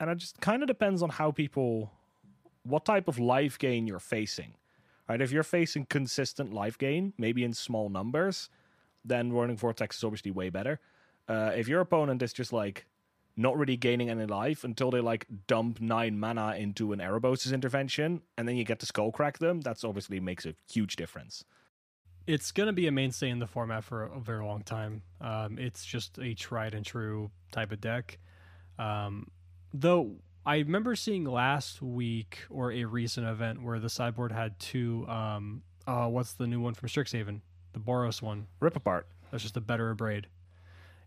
And 0.00 0.10
it 0.10 0.18
just 0.18 0.40
kind 0.40 0.62
of 0.62 0.68
depends 0.68 1.02
on 1.02 1.10
how 1.10 1.30
people, 1.30 1.90
what 2.62 2.84
type 2.84 3.08
of 3.08 3.18
life 3.18 3.58
gain 3.58 3.86
you're 3.86 3.98
facing. 3.98 4.54
Right? 5.08 5.20
If 5.20 5.30
you're 5.30 5.42
facing 5.42 5.86
consistent 5.86 6.52
life 6.52 6.76
gain, 6.78 7.12
maybe 7.16 7.44
in 7.44 7.52
small 7.52 7.88
numbers, 7.88 8.50
then 9.04 9.32
Roiling 9.32 9.56
Vortex 9.56 9.98
is 9.98 10.04
obviously 10.04 10.30
way 10.30 10.50
better. 10.50 10.80
Uh, 11.28 11.52
if 11.54 11.68
your 11.68 11.80
opponent 11.80 12.22
is 12.22 12.32
just 12.32 12.52
like 12.52 12.86
not 13.36 13.56
really 13.56 13.76
gaining 13.76 14.08
any 14.08 14.26
life 14.26 14.64
until 14.64 14.90
they 14.90 15.00
like 15.00 15.26
dump 15.46 15.80
nine 15.80 16.18
mana 16.18 16.54
into 16.56 16.92
an 16.92 17.00
Erebos' 17.00 17.52
intervention, 17.52 18.22
and 18.36 18.48
then 18.48 18.56
you 18.56 18.64
get 18.64 18.80
to 18.80 18.86
skull 18.86 19.12
crack 19.12 19.38
them, 19.38 19.60
that's 19.60 19.84
obviously 19.84 20.18
makes 20.20 20.46
a 20.46 20.54
huge 20.70 20.96
difference. 20.96 21.44
It's 22.26 22.50
going 22.50 22.66
to 22.66 22.72
be 22.72 22.88
a 22.88 22.92
mainstay 22.92 23.28
in 23.28 23.38
the 23.38 23.46
format 23.46 23.84
for 23.84 24.04
a 24.04 24.18
very 24.18 24.44
long 24.44 24.62
time. 24.62 25.02
Um, 25.20 25.58
it's 25.58 25.84
just 25.84 26.18
a 26.18 26.34
tried 26.34 26.74
and 26.74 26.84
true 26.84 27.30
type 27.52 27.70
of 27.70 27.80
deck. 27.80 28.18
Um, 28.78 29.28
though 29.72 30.16
I 30.46 30.58
remember 30.58 30.94
seeing 30.94 31.24
last 31.24 31.82
week 31.82 32.44
or 32.50 32.70
a 32.70 32.84
recent 32.84 33.26
event 33.26 33.64
where 33.64 33.80
the 33.80 33.90
sideboard 33.90 34.30
had 34.30 34.56
two. 34.60 35.04
Um, 35.08 35.62
uh, 35.88 36.06
what's 36.06 36.34
the 36.34 36.46
new 36.46 36.60
one 36.60 36.72
from 36.72 36.88
Strixhaven? 36.88 37.40
The 37.72 37.80
Boros 37.80 38.22
one. 38.22 38.46
Rip 38.60 38.76
apart. 38.76 39.08
That's 39.32 39.42
just 39.42 39.56
a 39.56 39.60
better 39.60 39.92
braid. 39.94 40.28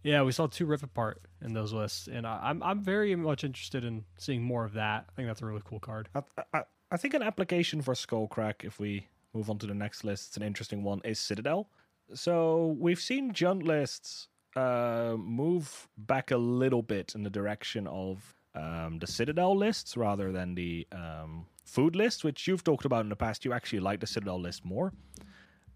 Yeah, 0.04 0.24
we 0.24 0.34
saw 0.34 0.48
two 0.48 0.66
rip 0.66 0.84
apart 0.84 1.22
in 1.42 1.54
those 1.54 1.72
lists, 1.72 2.08
and 2.08 2.28
I, 2.28 2.40
I'm 2.44 2.62
I'm 2.64 2.82
very 2.84 3.16
much 3.16 3.46
interested 3.46 3.84
in 3.86 4.04
seeing 4.18 4.44
more 4.44 4.66
of 4.66 4.74
that. 4.74 5.06
I 5.10 5.12
think 5.16 5.28
that's 5.28 5.42
a 5.42 5.46
really 5.46 5.62
cool 5.64 5.80
card. 5.80 6.10
I, 6.14 6.22
I, 6.54 6.64
I 6.92 6.98
think 6.98 7.14
an 7.14 7.24
application 7.24 7.82
for 7.82 7.94
Skullcrack, 7.94 8.66
if 8.66 8.80
we 8.80 9.08
move 9.34 9.50
on 9.50 9.58
to 9.60 9.68
the 9.68 9.74
next 9.74 10.04
list, 10.04 10.30
it's 10.30 10.38
an 10.38 10.44
interesting 10.44 10.84
one, 10.84 11.02
is 11.06 11.20
Citadel. 11.20 11.70
So 12.14 12.78
we've 12.80 13.00
seen 13.00 13.34
Jund 13.34 13.64
lists 13.64 14.28
uh, 14.56 15.16
move 15.18 15.88
back 15.98 16.32
a 16.32 16.38
little 16.38 16.82
bit 16.82 17.14
in 17.16 17.24
the 17.24 17.30
direction 17.30 17.86
of 17.88 18.36
um, 18.60 19.00
the 19.00 19.08
Citadel 19.08 19.56
lists 19.56 19.96
rather 19.96 20.32
than 20.32 20.56
the 20.56 20.88
um, 20.92 21.46
food 21.66 21.96
list, 21.96 22.24
which 22.24 22.48
you've 22.48 22.64
talked 22.64 22.86
about 22.86 23.02
in 23.02 23.10
the 23.10 23.16
past. 23.16 23.46
You 23.46 23.54
actually 23.54 23.80
like 23.80 24.00
the 24.00 24.08
Citadel 24.08 24.40
list 24.40 24.66
more. 24.66 24.94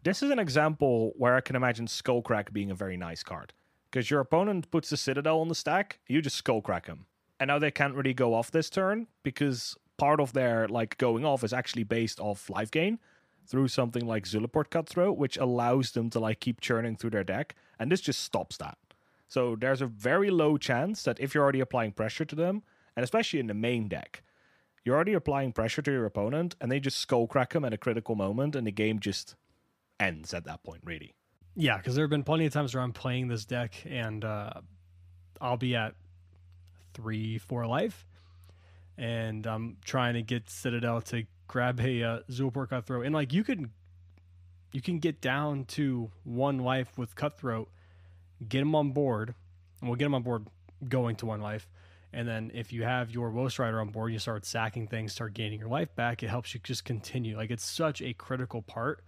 This 0.04 0.22
is 0.22 0.32
an 0.32 0.40
example 0.40 1.14
where 1.16 1.36
I 1.36 1.42
can 1.42 1.56
imagine 1.56 1.88
Skullcrack 1.88 2.52
being 2.52 2.72
a 2.72 2.76
very 2.76 2.98
nice 2.98 3.24
card 3.24 3.54
because 3.90 4.10
your 4.10 4.20
opponent 4.20 4.70
puts 4.72 4.90
the 4.90 4.98
Citadel 4.98 5.40
on 5.40 5.48
the 5.48 5.56
stack, 5.56 6.00
you 6.08 6.22
just 6.22 6.36
skull 6.36 6.62
crack 6.62 6.88
them. 6.88 7.06
And 7.40 7.48
now 7.48 7.60
they 7.60 7.72
can't 7.72 7.94
really 7.94 8.14
go 8.14 8.34
off 8.34 8.50
this 8.50 8.70
turn 8.70 9.08
because 9.22 9.78
part 9.98 10.20
of 10.20 10.34
their 10.34 10.68
like 10.68 10.98
going 10.98 11.24
off 11.24 11.44
is 11.44 11.54
actually 11.54 11.84
based 11.84 12.20
off 12.20 12.50
life 12.50 12.72
gain 12.72 13.00
through 13.46 13.68
something 13.68 14.06
like 14.06 14.26
Zulaport 14.26 14.72
Cutthroat, 14.72 15.18
which 15.18 15.38
allows 15.38 15.92
them 15.92 16.10
to 16.10 16.20
like 16.20 16.40
keep 16.40 16.60
churning 16.60 16.96
through 16.96 17.12
their 17.12 17.24
deck, 17.24 17.56
and 17.78 17.92
this 17.92 18.02
just 18.02 18.22
stops 18.22 18.58
that. 18.58 18.78
So 19.28 19.56
there's 19.56 19.82
a 19.82 19.88
very 19.88 20.32
low 20.32 20.58
chance 20.58 21.04
that 21.04 21.20
if 21.20 21.34
you're 21.34 21.44
already 21.44 21.60
applying 21.60 21.92
pressure 21.92 22.26
to 22.26 22.36
them, 22.36 22.64
and 22.96 23.04
especially 23.04 23.40
in 23.40 23.48
the 23.48 23.54
main 23.54 23.88
deck, 23.88 24.24
you're 24.84 24.96
already 24.96 25.14
applying 25.14 25.54
pressure 25.54 25.82
to 25.82 25.92
your 25.92 26.06
opponent, 26.06 26.56
and 26.60 26.72
they 26.72 26.80
just 26.80 26.98
skull 26.98 27.28
crack 27.28 27.54
them 27.54 27.66
at 27.66 27.74
a 27.74 27.78
critical 27.78 28.16
moment, 28.16 28.56
and 28.56 28.68
the 28.68 28.72
game 28.72 29.00
just 29.00 29.36
ends 30.00 30.34
at 30.34 30.46
that 30.46 30.64
point, 30.64 30.82
really. 30.84 31.14
Yeah, 31.56 31.78
because 31.78 31.96
there 31.96 32.04
have 32.04 32.10
been 32.10 32.24
plenty 32.24 32.46
of 32.46 32.54
times 32.54 32.74
where 32.74 32.84
I'm 32.84 32.94
playing 32.94 33.28
this 33.28 33.46
deck 33.46 33.76
and 33.86 34.26
uh, 34.26 34.54
I'll 35.40 35.58
be 35.58 35.76
at 35.76 35.94
three, 36.94 37.38
four 37.38 37.66
life, 37.68 38.06
and 38.98 39.46
I'm 39.46 39.78
trying 39.86 40.16
to 40.16 40.22
get 40.22 40.50
Citadel 40.50 41.02
to 41.02 41.24
grab 41.48 41.80
a 41.80 42.04
uh, 42.04 42.20
Zulaport 42.30 42.70
Cutthroat, 42.70 43.06
and 43.06 43.14
like 43.14 43.34
you 43.34 43.44
can, 43.44 43.72
you 44.72 44.82
can 44.82 45.00
get 45.00 45.22
down 45.22 45.66
to 45.66 46.12
one 46.24 46.58
life 46.58 46.98
with 46.98 47.16
Cutthroat, 47.16 47.70
get 48.48 48.62
him 48.62 48.76
on 48.76 48.92
board, 48.92 49.36
and 49.80 49.90
we'll 49.90 49.98
get 49.98 50.06
him 50.06 50.16
on 50.16 50.24
board 50.24 50.48
going 50.90 51.16
to 51.18 51.26
one 51.26 51.42
life. 51.42 51.70
And 52.14 52.28
then 52.28 52.52
if 52.54 52.72
you 52.72 52.84
have 52.84 53.12
your 53.12 53.32
Woe 53.32 53.48
Strider 53.48 53.82
on 53.82 53.90
board, 53.90 54.14
you 54.14 54.20
start 54.20 54.46
sacking 54.46 54.88
things, 54.88 55.14
start 55.14 55.34
gaining 55.34 55.60
your 55.60 55.70
life 55.70 55.96
back. 55.96 56.22
It 56.22 56.30
helps 56.30 56.54
you 56.54 56.60
just 56.64 56.86
continue. 56.86 57.36
Like 57.36 57.50
it's 57.50 57.66
such 57.66 58.02
a 58.02 58.14
critical 58.14 58.62
part 58.62 59.04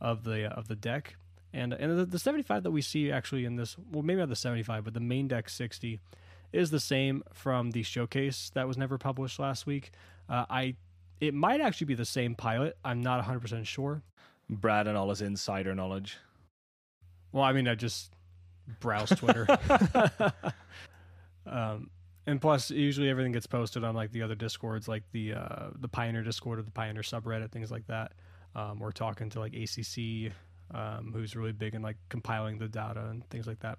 of 0.00 0.24
the 0.24 0.46
of 0.46 0.68
the 0.68 0.76
deck 0.76 1.16
and 1.52 1.72
and 1.72 1.98
the, 1.98 2.04
the 2.06 2.18
75 2.18 2.62
that 2.62 2.70
we 2.70 2.82
see 2.82 3.10
actually 3.10 3.44
in 3.44 3.56
this, 3.56 3.76
well, 3.90 4.02
maybe 4.02 4.20
not 4.20 4.28
the 4.28 4.36
75, 4.36 4.84
but 4.84 4.94
the 4.94 5.00
main 5.00 5.28
deck 5.28 5.48
60 5.48 6.00
is 6.52 6.70
the 6.70 6.80
same 6.80 7.22
from 7.32 7.70
the 7.70 7.82
showcase 7.82 8.50
that 8.54 8.66
was 8.66 8.76
never 8.76 8.98
published 8.98 9.38
last 9.38 9.66
week. 9.66 9.90
Uh, 10.28 10.46
I 10.48 10.76
it 11.20 11.34
might 11.34 11.60
actually 11.60 11.86
be 11.86 11.94
the 11.94 12.04
same 12.04 12.34
pilot. 12.34 12.76
I'm 12.84 13.00
not 13.00 13.24
100% 13.24 13.64
sure. 13.66 14.02
Brad 14.50 14.88
and 14.88 14.96
all 14.96 15.08
his 15.10 15.22
insider 15.22 15.74
knowledge. 15.74 16.18
Well, 17.30 17.44
I 17.44 17.52
mean, 17.52 17.68
I 17.68 17.76
just 17.76 18.12
browse 18.80 19.10
Twitter. 19.10 19.46
um, 21.46 21.90
and 22.26 22.40
plus, 22.40 22.70
usually 22.70 23.08
everything 23.08 23.32
gets 23.32 23.46
posted 23.46 23.84
on 23.84 23.94
like 23.94 24.12
the 24.12 24.22
other 24.22 24.34
discords, 24.34 24.86
like 24.88 25.02
the 25.12 25.34
uh, 25.34 25.70
the 25.78 25.88
Pioneer 25.88 26.22
Discord 26.22 26.58
or 26.58 26.62
the 26.62 26.70
Pioneer 26.70 27.02
subreddit, 27.02 27.50
things 27.50 27.70
like 27.70 27.86
that. 27.88 28.12
Um, 28.54 28.78
we're 28.78 28.92
talking 28.92 29.30
to 29.30 29.40
like 29.40 29.54
ACC 29.54 30.32
um, 30.74 31.12
who's 31.14 31.34
really 31.34 31.52
big 31.52 31.74
in 31.74 31.82
like 31.82 31.96
compiling 32.08 32.58
the 32.58 32.68
data 32.68 33.06
and 33.10 33.28
things 33.30 33.46
like 33.46 33.60
that. 33.60 33.78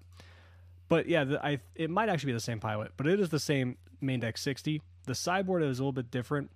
But 0.88 1.08
yeah, 1.08 1.24
the, 1.24 1.44
I 1.44 1.60
it 1.74 1.90
might 1.90 2.08
actually 2.08 2.28
be 2.28 2.34
the 2.34 2.40
same 2.40 2.60
pilot, 2.60 2.92
but 2.96 3.06
it 3.06 3.18
is 3.18 3.30
the 3.30 3.40
same 3.40 3.76
main 4.00 4.20
deck 4.20 4.36
60. 4.36 4.82
The 5.06 5.14
sideboard 5.14 5.62
is 5.62 5.78
a 5.78 5.82
little 5.82 5.92
bit 5.92 6.10
different. 6.10 6.50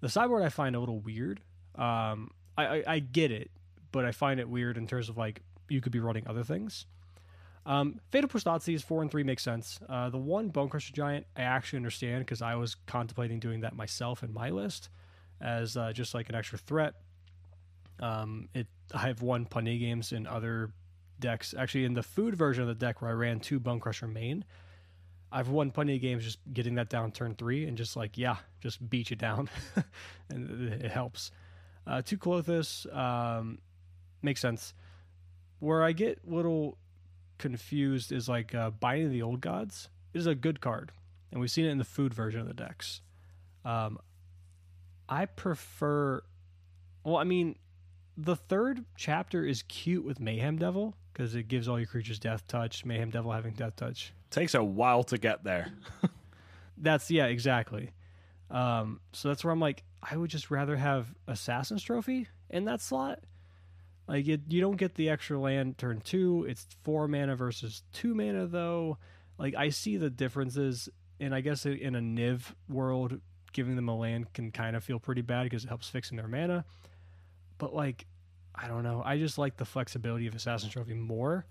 The 0.00 0.08
sideboard 0.08 0.42
I 0.42 0.48
find 0.48 0.76
a 0.76 0.80
little 0.80 1.00
weird. 1.00 1.40
Um, 1.74 2.30
I, 2.56 2.66
I, 2.66 2.84
I 2.86 2.98
get 2.98 3.30
it, 3.30 3.50
but 3.92 4.04
I 4.04 4.12
find 4.12 4.38
it 4.40 4.48
weird 4.48 4.76
in 4.76 4.86
terms 4.86 5.08
of 5.08 5.16
like 5.16 5.42
you 5.68 5.80
could 5.80 5.92
be 5.92 6.00
running 6.00 6.26
other 6.26 6.44
things. 6.44 6.86
Um, 7.64 8.00
Fatal 8.10 8.28
is 8.66 8.82
four 8.82 9.02
and 9.02 9.10
three 9.10 9.22
makes 9.22 9.42
sense. 9.42 9.78
Uh, 9.88 10.10
the 10.10 10.18
one 10.18 10.50
Bonecrusher 10.50 10.92
Giant 10.92 11.26
I 11.36 11.42
actually 11.42 11.76
understand 11.78 12.24
because 12.24 12.42
I 12.42 12.56
was 12.56 12.74
contemplating 12.86 13.38
doing 13.38 13.60
that 13.60 13.76
myself 13.76 14.22
in 14.22 14.32
my 14.32 14.50
list 14.50 14.88
as 15.40 15.76
uh, 15.76 15.92
just 15.92 16.14
like 16.14 16.28
an 16.28 16.34
extra 16.34 16.58
threat. 16.58 16.94
Um, 18.00 18.48
it 18.54 18.66
I've 18.92 19.22
won 19.22 19.46
plenty 19.46 19.74
of 19.74 19.80
games 19.80 20.12
in 20.12 20.26
other 20.26 20.72
decks. 21.20 21.54
Actually, 21.56 21.84
in 21.84 21.94
the 21.94 22.02
food 22.02 22.34
version 22.34 22.62
of 22.62 22.68
the 22.68 22.74
deck 22.74 23.00
where 23.00 23.10
I 23.10 23.14
ran 23.14 23.38
two 23.38 23.60
Bonecrusher 23.60 24.12
main, 24.12 24.44
I've 25.30 25.48
won 25.48 25.70
plenty 25.70 25.94
of 25.94 26.02
games 26.02 26.24
just 26.24 26.38
getting 26.52 26.74
that 26.76 26.88
down 26.88 27.12
turn 27.12 27.34
three 27.36 27.66
and 27.66 27.76
just 27.76 27.96
like 27.96 28.18
yeah, 28.18 28.36
just 28.60 28.88
beat 28.90 29.10
you 29.10 29.16
down, 29.16 29.48
and 30.30 30.72
it 30.72 30.90
helps. 30.90 31.30
Uh, 31.86 32.02
two 32.02 32.18
Klothys 32.18 32.92
um, 32.94 33.58
makes 34.20 34.40
sense. 34.40 34.74
Where 35.60 35.84
I 35.84 35.92
get 35.92 36.28
little 36.28 36.76
confused 37.42 38.12
is 38.12 38.28
like 38.28 38.54
uh, 38.54 38.70
Binding 38.70 39.10
the 39.10 39.20
Old 39.20 39.40
Gods 39.40 39.88
is 40.14 40.26
a 40.26 40.34
good 40.34 40.60
card, 40.60 40.92
and 41.30 41.40
we've 41.40 41.50
seen 41.50 41.66
it 41.66 41.70
in 41.70 41.78
the 41.78 41.84
food 41.84 42.14
version 42.14 42.40
of 42.40 42.46
the 42.46 42.54
decks. 42.54 43.02
Um, 43.64 43.98
I 45.08 45.26
prefer. 45.26 46.22
Well, 47.04 47.16
I 47.16 47.24
mean, 47.24 47.56
the 48.16 48.36
third 48.36 48.84
chapter 48.96 49.44
is 49.44 49.62
cute 49.64 50.04
with 50.04 50.20
Mayhem 50.20 50.56
Devil 50.56 50.94
because 51.12 51.34
it 51.34 51.48
gives 51.48 51.68
all 51.68 51.78
your 51.78 51.88
creatures 51.88 52.20
death 52.20 52.46
touch. 52.46 52.84
Mayhem 52.84 53.10
Devil 53.10 53.32
having 53.32 53.54
death 53.54 53.76
touch 53.76 54.14
takes 54.30 54.54
a 54.54 54.62
while 54.62 55.02
to 55.04 55.18
get 55.18 55.42
there. 55.42 55.72
that's 56.78 57.10
yeah, 57.10 57.26
exactly. 57.26 57.90
Um, 58.50 59.00
so 59.12 59.28
that's 59.28 59.42
where 59.42 59.52
I'm 59.52 59.60
like, 59.60 59.82
I 60.02 60.16
would 60.16 60.30
just 60.30 60.50
rather 60.50 60.76
have 60.76 61.12
Assassin's 61.26 61.82
Trophy 61.82 62.28
in 62.48 62.66
that 62.66 62.80
slot. 62.80 63.20
Like 64.08 64.26
it, 64.28 64.40
you 64.48 64.60
don't 64.60 64.76
get 64.76 64.94
the 64.94 65.08
extra 65.08 65.38
land 65.38 65.78
turn 65.78 66.00
two. 66.00 66.46
It's 66.48 66.66
four 66.82 67.08
mana 67.08 67.36
versus 67.36 67.82
two 67.92 68.14
mana 68.14 68.46
though. 68.46 68.98
Like 69.38 69.54
I 69.54 69.70
see 69.70 69.96
the 69.96 70.10
differences, 70.10 70.88
and 71.20 71.34
I 71.34 71.40
guess 71.40 71.64
in 71.66 71.94
a 71.94 72.00
Niv 72.00 72.42
world, 72.68 73.20
giving 73.52 73.76
them 73.76 73.88
a 73.88 73.96
land 73.96 74.32
can 74.32 74.50
kind 74.50 74.76
of 74.76 74.84
feel 74.84 74.98
pretty 74.98 75.22
bad 75.22 75.44
because 75.44 75.64
it 75.64 75.68
helps 75.68 75.88
fixing 75.88 76.16
their 76.16 76.28
mana. 76.28 76.64
But 77.58 77.74
like, 77.74 78.06
I 78.54 78.68
don't 78.68 78.82
know. 78.82 79.02
I 79.04 79.18
just 79.18 79.38
like 79.38 79.56
the 79.56 79.64
flexibility 79.64 80.26
of 80.26 80.34
Assassin's 80.34 80.72
Trophy 80.72 80.94
more. 80.94 81.46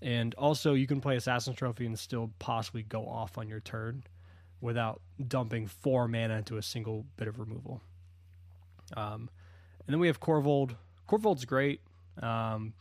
And 0.00 0.34
also, 0.34 0.74
you 0.74 0.88
can 0.88 1.00
play 1.00 1.16
Assassin's 1.16 1.56
Trophy 1.56 1.86
and 1.86 1.96
still 1.96 2.32
possibly 2.40 2.82
go 2.82 3.06
off 3.06 3.38
on 3.38 3.48
your 3.48 3.60
turn 3.60 4.02
without 4.60 5.00
dumping 5.28 5.68
four 5.68 6.08
mana 6.08 6.38
into 6.38 6.56
a 6.56 6.62
single 6.62 7.06
bit 7.16 7.28
of 7.28 7.38
removal. 7.38 7.80
Um, 8.96 9.30
and 9.86 9.94
then 9.94 10.00
we 10.00 10.08
have 10.08 10.20
Korvold. 10.20 10.74
Korvold's 11.08 11.44
great. 11.44 11.80
Um, 12.20 12.74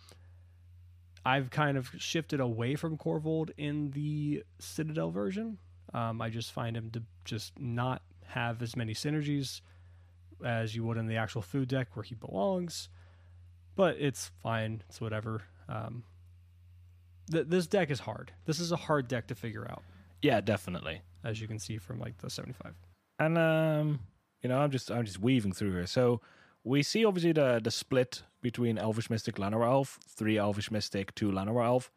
I've 1.25 1.49
kind 1.51 1.77
of 1.77 1.89
shifted 1.97 2.39
away 2.39 2.75
from 2.75 2.97
Korvold 2.97 3.51
in 3.57 3.91
the 3.91 4.43
Citadel 4.59 5.11
version. 5.11 5.59
Um, 5.93 6.21
I 6.21 6.29
just 6.29 6.51
find 6.51 6.75
him 6.75 6.89
to 6.91 7.03
just 7.25 7.59
not 7.59 8.01
have 8.25 8.61
as 8.61 8.75
many 8.75 8.93
synergies 8.93 9.61
as 10.43 10.75
you 10.75 10.83
would 10.85 10.97
in 10.97 11.05
the 11.07 11.17
actual 11.17 11.41
food 11.41 11.67
deck 11.67 11.89
where 11.95 12.03
he 12.03 12.15
belongs. 12.15 12.89
But 13.75 13.97
it's 13.99 14.31
fine. 14.41 14.83
It's 14.89 14.99
whatever. 14.99 15.43
Um, 15.69 16.03
th- 17.31 17.45
this 17.47 17.67
deck 17.67 17.91
is 17.91 17.99
hard. 17.99 18.31
This 18.45 18.59
is 18.59 18.71
a 18.71 18.75
hard 18.75 19.07
deck 19.07 19.27
to 19.27 19.35
figure 19.35 19.67
out. 19.69 19.83
Yeah, 20.21 20.41
definitely. 20.41 21.01
As 21.23 21.39
you 21.39 21.47
can 21.47 21.59
see 21.59 21.77
from 21.77 21.99
like 21.99 22.17
the 22.17 22.29
75. 22.29 22.73
And 23.19 23.37
um, 23.37 23.99
You 24.41 24.49
know, 24.49 24.59
I'm 24.59 24.71
just 24.71 24.89
I'm 24.89 25.05
just 25.05 25.19
weaving 25.19 25.53
through 25.53 25.71
here. 25.71 25.85
So 25.85 26.21
we 26.63 26.83
see 26.83 27.05
obviously 27.05 27.31
the 27.31 27.59
the 27.63 27.71
split 27.71 28.23
between 28.41 28.77
Elvish 28.77 29.09
Mystic, 29.09 29.35
Llanowar 29.35 29.65
Elf, 29.65 29.99
three 30.07 30.37
Elvish 30.37 30.71
Mystic, 30.71 31.13
two 31.15 31.31
Llanowar 31.31 31.65
Elf, 31.65 31.91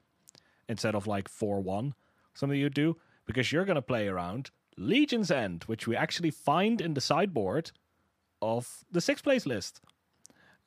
instead 0.68 0.94
of 0.94 1.06
like 1.06 1.28
four 1.28 1.60
one, 1.60 1.94
something 2.34 2.58
you 2.58 2.70
do 2.70 2.96
because 3.26 3.52
you're 3.52 3.64
gonna 3.64 3.82
play 3.82 4.08
around 4.08 4.50
Legion's 4.76 5.30
End, 5.30 5.64
which 5.64 5.86
we 5.86 5.96
actually 5.96 6.30
find 6.30 6.80
in 6.80 6.94
the 6.94 7.00
sideboard 7.00 7.70
of 8.42 8.84
the 8.90 9.00
sixth 9.00 9.24
place 9.24 9.46
list. 9.46 9.80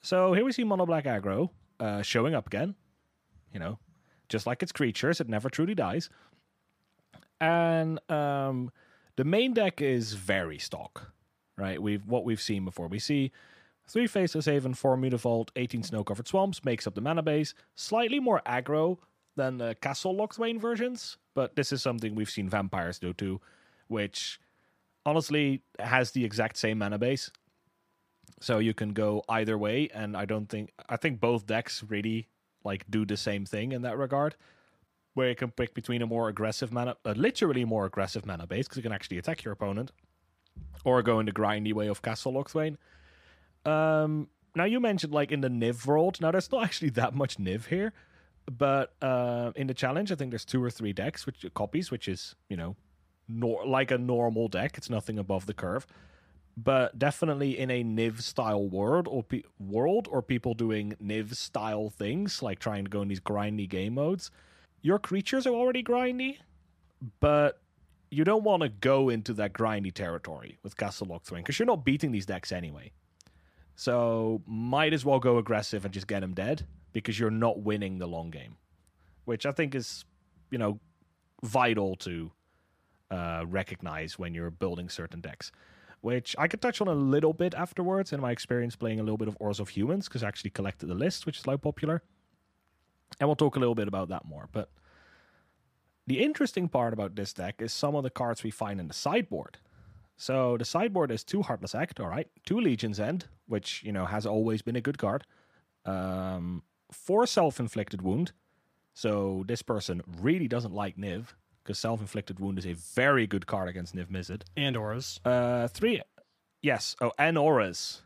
So 0.01 0.33
here 0.33 0.45
we 0.45 0.51
see 0.51 0.63
Mono 0.63 0.85
Black 0.85 1.05
Aggro 1.05 1.49
uh, 1.79 2.01
showing 2.01 2.33
up 2.33 2.47
again. 2.47 2.75
You 3.53 3.59
know, 3.59 3.79
just 4.29 4.45
like 4.45 4.61
its 4.61 4.71
creatures, 4.71 5.19
it 5.19 5.29
never 5.29 5.49
truly 5.49 5.75
dies. 5.75 6.09
And 7.39 7.99
um, 8.11 8.71
the 9.15 9.23
main 9.23 9.53
deck 9.53 9.81
is 9.81 10.13
very 10.13 10.57
stock, 10.57 11.13
right? 11.57 11.81
We've 11.81 12.05
what 12.07 12.23
we've 12.23 12.41
seen 12.41 12.65
before. 12.65 12.87
We 12.87 12.99
see 12.99 13.31
three 13.87 14.07
Faceless 14.07 14.45
Haven, 14.45 14.73
four 14.73 14.97
Mutavault, 14.97 15.49
18 15.55 15.83
Snow 15.83 16.03
Covered 16.03 16.27
Swamps 16.27 16.63
makes 16.65 16.85
up 16.87 16.95
the 16.95 17.01
mana 17.01 17.23
base. 17.23 17.53
Slightly 17.75 18.19
more 18.19 18.41
aggro 18.45 18.97
than 19.35 19.57
the 19.57 19.75
Castle 19.81 20.15
Locthwain 20.15 20.59
versions, 20.59 21.17
but 21.33 21.55
this 21.55 21.71
is 21.71 21.81
something 21.81 22.15
we've 22.15 22.29
seen 22.29 22.49
vampires 22.49 22.99
do 22.99 23.13
too, 23.13 23.39
which 23.87 24.39
honestly 25.05 25.61
has 25.79 26.11
the 26.11 26.25
exact 26.25 26.57
same 26.57 26.79
mana 26.79 26.97
base. 26.97 27.31
So 28.39 28.59
you 28.59 28.73
can 28.73 28.93
go 28.93 29.23
either 29.29 29.57
way, 29.57 29.89
and 29.93 30.15
I 30.17 30.25
don't 30.25 30.47
think 30.47 30.71
I 30.89 30.97
think 30.97 31.19
both 31.19 31.47
decks 31.47 31.83
really 31.87 32.27
like 32.63 32.85
do 32.89 33.05
the 33.05 33.17
same 33.17 33.45
thing 33.45 33.71
in 33.71 33.83
that 33.83 33.97
regard, 33.97 34.35
where 35.13 35.29
you 35.29 35.35
can 35.35 35.51
pick 35.51 35.73
between 35.73 36.01
a 36.01 36.05
more 36.05 36.27
aggressive 36.27 36.71
mana, 36.71 36.97
literally 37.05 37.65
more 37.65 37.85
aggressive 37.85 38.25
mana 38.25 38.45
base 38.45 38.67
because 38.67 38.77
you 38.77 38.83
can 38.83 38.91
actually 38.91 39.17
attack 39.17 39.43
your 39.43 39.53
opponent, 39.53 39.91
or 40.83 41.01
go 41.01 41.19
in 41.19 41.25
the 41.25 41.31
grindy 41.31 41.73
way 41.73 41.87
of 41.87 42.01
Castle 42.01 42.33
Locthwain. 42.33 42.77
Um, 43.67 44.29
now 44.55 44.63
you 44.63 44.79
mentioned 44.79 45.13
like 45.13 45.31
in 45.31 45.41
the 45.41 45.49
Niv 45.49 45.85
world. 45.85 46.19
Now 46.21 46.31
there's 46.31 46.51
not 46.51 46.63
actually 46.63 46.89
that 46.91 47.13
much 47.13 47.37
Niv 47.37 47.65
here, 47.67 47.93
but 48.51 48.93
uh, 49.01 49.51
in 49.55 49.67
the 49.67 49.73
challenge, 49.73 50.11
I 50.11 50.15
think 50.15 50.31
there's 50.31 50.45
two 50.45 50.63
or 50.63 50.69
three 50.69 50.93
decks, 50.93 51.25
which 51.25 51.45
copies, 51.53 51.91
which 51.91 52.07
is 52.07 52.35
you 52.49 52.57
know, 52.57 52.75
nor- 53.27 53.65
like 53.65 53.91
a 53.91 53.97
normal 53.97 54.47
deck. 54.47 54.77
It's 54.77 54.89
nothing 54.89 55.19
above 55.19 55.45
the 55.45 55.53
curve, 55.53 55.85
but 56.55 56.97
definitely 56.97 57.59
in 57.59 57.69
a 57.69 57.83
Niv 57.83 58.21
style 58.21 58.67
world 58.67 59.07
or 59.07 59.23
pe- 59.23 59.43
world 59.59 60.07
or 60.09 60.21
people 60.21 60.53
doing 60.53 60.95
Niv 61.03 61.35
style 61.35 61.89
things 61.89 62.41
like 62.41 62.59
trying 62.59 62.85
to 62.85 62.89
go 62.89 63.01
in 63.01 63.09
these 63.09 63.19
grindy 63.19 63.69
game 63.69 63.95
modes. 63.95 64.31
Your 64.81 64.97
creatures 64.97 65.45
are 65.45 65.53
already 65.53 65.83
grindy, 65.83 66.37
but 67.19 67.59
you 68.09 68.23
don't 68.23 68.43
want 68.43 68.63
to 68.63 68.69
go 68.69 69.09
into 69.09 69.33
that 69.33 69.51
grindy 69.51 69.93
territory 69.93 70.57
with 70.63 70.77
Castle 70.77 71.07
Locthwain 71.07 71.37
because 71.37 71.59
you're 71.59 71.65
not 71.65 71.83
beating 71.83 72.11
these 72.11 72.25
decks 72.25 72.51
anyway. 72.53 72.91
So 73.77 74.41
might 74.47 74.91
as 74.91 75.05
well 75.05 75.19
go 75.19 75.37
aggressive 75.37 75.85
and 75.85 75.93
just 75.93 76.07
get 76.07 76.21
them 76.21 76.33
dead 76.33 76.65
because 76.93 77.19
you're 77.19 77.29
not 77.29 77.61
winning 77.61 77.99
the 77.99 78.07
long 78.07 78.31
game, 78.31 78.57
which 79.25 79.45
I 79.45 79.51
think 79.51 79.75
is, 79.75 80.03
you 80.49 80.57
know, 80.57 80.79
vital 81.43 81.95
to 81.97 82.31
uh, 83.11 83.45
recognize 83.47 84.17
when 84.17 84.33
you're 84.33 84.49
building 84.49 84.89
certain 84.89 85.21
decks. 85.21 85.51
Which 86.01 86.35
I 86.39 86.47
could 86.47 86.59
touch 86.59 86.81
on 86.81 86.87
a 86.87 86.93
little 86.95 87.33
bit 87.33 87.53
afterwards 87.53 88.11
in 88.11 88.19
my 88.19 88.31
experience 88.31 88.75
playing 88.75 88.99
a 88.99 89.03
little 89.03 89.17
bit 89.17 89.27
of 89.27 89.37
Orzhov 89.37 89.69
Humans 89.69 90.07
because 90.07 90.23
I 90.23 90.27
actually 90.27 90.51
collected 90.51 90.87
the 90.87 90.95
list, 90.95 91.27
which 91.27 91.37
is 91.37 91.45
like 91.45 91.61
popular, 91.61 92.01
and 93.19 93.29
we'll 93.29 93.35
talk 93.35 93.57
a 93.57 93.59
little 93.59 93.75
bit 93.75 93.87
about 93.87 94.09
that 94.09 94.25
more. 94.25 94.49
But 94.51 94.71
the 96.07 96.23
interesting 96.23 96.67
part 96.67 96.93
about 96.93 97.15
this 97.15 97.31
deck 97.31 97.61
is 97.61 97.71
some 97.71 97.93
of 97.95 98.01
the 98.01 98.09
cards 98.09 98.43
we 98.43 98.49
find 98.49 98.79
in 98.79 98.87
the 98.87 98.93
sideboard. 98.95 99.59
So 100.17 100.57
the 100.57 100.65
sideboard 100.65 101.11
is 101.11 101.23
two 101.23 101.43
Heartless 101.43 101.75
Act, 101.75 101.99
all 101.99 102.07
right, 102.07 102.27
two 102.45 102.59
Legion's 102.59 102.99
End, 102.99 103.27
which 103.47 103.83
you 103.83 103.91
know 103.91 104.05
has 104.05 104.25
always 104.25 104.61
been 104.63 104.75
a 104.75 104.81
good 104.81 104.97
card, 104.97 105.23
um, 105.85 106.63
four 106.91 107.25
Self-Inflicted 107.27 108.01
Wound. 108.01 108.31
So 108.93 109.43
this 109.47 109.61
person 109.61 110.01
really 110.19 110.47
doesn't 110.47 110.73
like 110.73 110.97
Niv 110.97 111.27
because 111.63 111.77
Self-Inflicted 111.77 112.39
Wound 112.39 112.57
is 112.57 112.65
a 112.65 112.73
very 112.73 113.27
good 113.27 113.45
card 113.45 113.69
against 113.69 113.95
Niv 113.95 114.07
Mizzet. 114.07 114.41
And 114.57 114.75
auras. 114.75 115.19
Uh, 115.23 115.67
three, 115.67 116.01
yes. 116.63 116.95
Oh, 116.99 117.11
and 117.19 117.37
auras. 117.37 118.01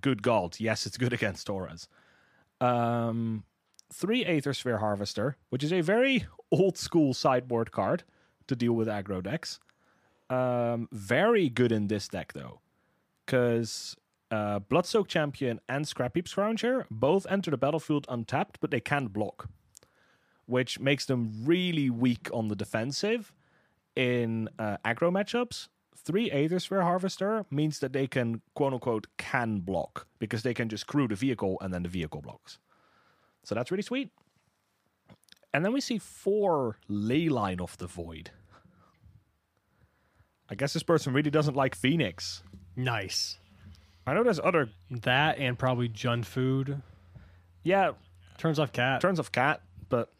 Good 0.00 0.22
God, 0.22 0.56
yes, 0.58 0.84
it's 0.84 0.96
good 0.96 1.12
against 1.20 1.48
auras. 1.48 1.88
Um, 2.60 3.44
three 3.92 4.24
Aethersphere 4.24 4.80
Harvester, 4.80 5.36
which 5.50 5.62
is 5.62 5.72
a 5.72 5.80
very 5.80 6.26
old 6.50 6.76
school 6.76 7.14
sideboard 7.14 7.70
card 7.70 8.02
to 8.48 8.56
deal 8.56 8.72
with 8.72 8.88
aggro 8.88 9.22
decks. 9.22 9.60
Um, 10.28 10.88
very 10.92 11.48
good 11.48 11.72
in 11.72 11.86
this 11.86 12.08
deck 12.08 12.32
though, 12.32 12.60
because 13.24 13.96
uh, 14.30 14.60
Bloodsoaked 14.60 15.08
Champion 15.08 15.60
and 15.68 15.84
Scrapheap 15.84 16.24
Scrounger 16.24 16.84
both 16.90 17.26
enter 17.30 17.50
the 17.50 17.56
battlefield 17.56 18.06
untapped, 18.08 18.58
but 18.60 18.70
they 18.70 18.80
can't 18.80 19.12
block, 19.12 19.48
which 20.46 20.80
makes 20.80 21.06
them 21.06 21.32
really 21.44 21.90
weak 21.90 22.28
on 22.32 22.48
the 22.48 22.56
defensive 22.56 23.32
in 23.94 24.48
uh, 24.58 24.78
aggro 24.84 25.12
matchups. 25.12 25.68
Three 25.96 26.30
Aethersphere 26.30 26.82
Harvester 26.82 27.46
means 27.50 27.78
that 27.80 27.92
they 27.92 28.06
can 28.06 28.42
quote 28.54 28.72
unquote 28.72 29.06
can 29.16 29.60
block 29.60 30.06
because 30.18 30.42
they 30.42 30.54
can 30.54 30.68
just 30.68 30.86
crew 30.86 31.08
the 31.08 31.14
vehicle 31.14 31.56
and 31.60 31.72
then 31.72 31.82
the 31.82 31.88
vehicle 31.88 32.20
blocks. 32.20 32.58
So 33.44 33.54
that's 33.54 33.70
really 33.70 33.82
sweet. 33.82 34.10
And 35.54 35.64
then 35.64 35.72
we 35.72 35.80
see 35.80 35.98
four 35.98 36.78
Leyline 36.90 37.60
of 37.60 37.78
the 37.78 37.86
Void. 37.86 38.30
I 40.48 40.54
guess 40.54 40.72
this 40.72 40.82
person 40.82 41.12
really 41.12 41.30
doesn't 41.30 41.56
like 41.56 41.74
Phoenix. 41.74 42.42
Nice. 42.76 43.38
I 44.06 44.14
know 44.14 44.22
there's 44.22 44.38
other 44.40 44.68
That 44.90 45.38
and 45.38 45.58
probably 45.58 45.88
Jund 45.88 46.24
Food. 46.24 46.80
yeah 47.64 47.92
Turns 48.38 48.58
off 48.58 48.72
cat. 48.72 49.00
turns 49.00 49.18
off 49.18 49.32
cat, 49.32 49.62
but 49.88 50.12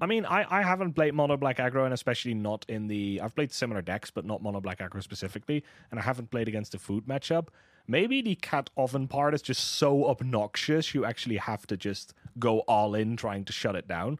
I 0.00 0.06
mean 0.06 0.24
I, 0.24 0.44
I 0.50 0.62
haven't 0.62 0.94
played 0.94 1.14
mono 1.14 1.36
black 1.36 1.58
aggro 1.58 1.84
and 1.84 1.92
especially 1.94 2.34
not 2.34 2.64
in 2.68 2.88
the 2.88 3.20
I've 3.22 3.34
played 3.34 3.52
similar 3.52 3.82
decks 3.82 4.10
but 4.10 4.24
not 4.24 4.42
mono 4.42 4.60
black 4.60 4.78
aggro 4.80 5.02
specifically 5.02 5.62
and 5.90 6.00
I 6.00 6.02
haven't 6.02 6.30
played 6.30 6.48
against 6.48 6.72
the 6.72 6.78
food 6.78 7.06
matchup. 7.06 7.48
Maybe 7.86 8.20
the 8.22 8.34
cat 8.34 8.68
oven 8.76 9.06
part 9.06 9.32
is 9.34 9.42
just 9.42 9.62
so 9.76 10.06
obnoxious 10.08 10.92
you 10.94 11.04
actually 11.04 11.36
have 11.36 11.66
to 11.68 11.76
just 11.76 12.14
go 12.38 12.60
all 12.60 12.94
in 12.96 13.16
trying 13.16 13.44
to 13.44 13.52
shut 13.52 13.76
it 13.76 13.86
down. 13.86 14.18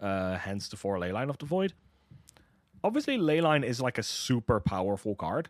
Uh, 0.00 0.36
hence 0.38 0.68
the 0.68 0.76
four 0.76 0.98
ley 0.98 1.10
line 1.10 1.28
of 1.30 1.38
the 1.38 1.46
void. 1.46 1.72
Obviously, 2.84 3.16
leyline 3.16 3.64
is 3.64 3.80
like 3.80 3.98
a 3.98 4.02
super 4.02 4.60
powerful 4.60 5.14
card. 5.16 5.48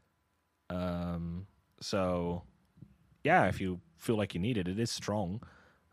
Um, 0.70 1.46
so 1.80 2.44
yeah, 3.24 3.46
if 3.46 3.60
you 3.60 3.80
feel 3.98 4.16
like 4.16 4.34
you 4.34 4.40
need 4.40 4.56
it, 4.56 4.68
it 4.68 4.78
is 4.78 4.90
strong. 4.90 5.42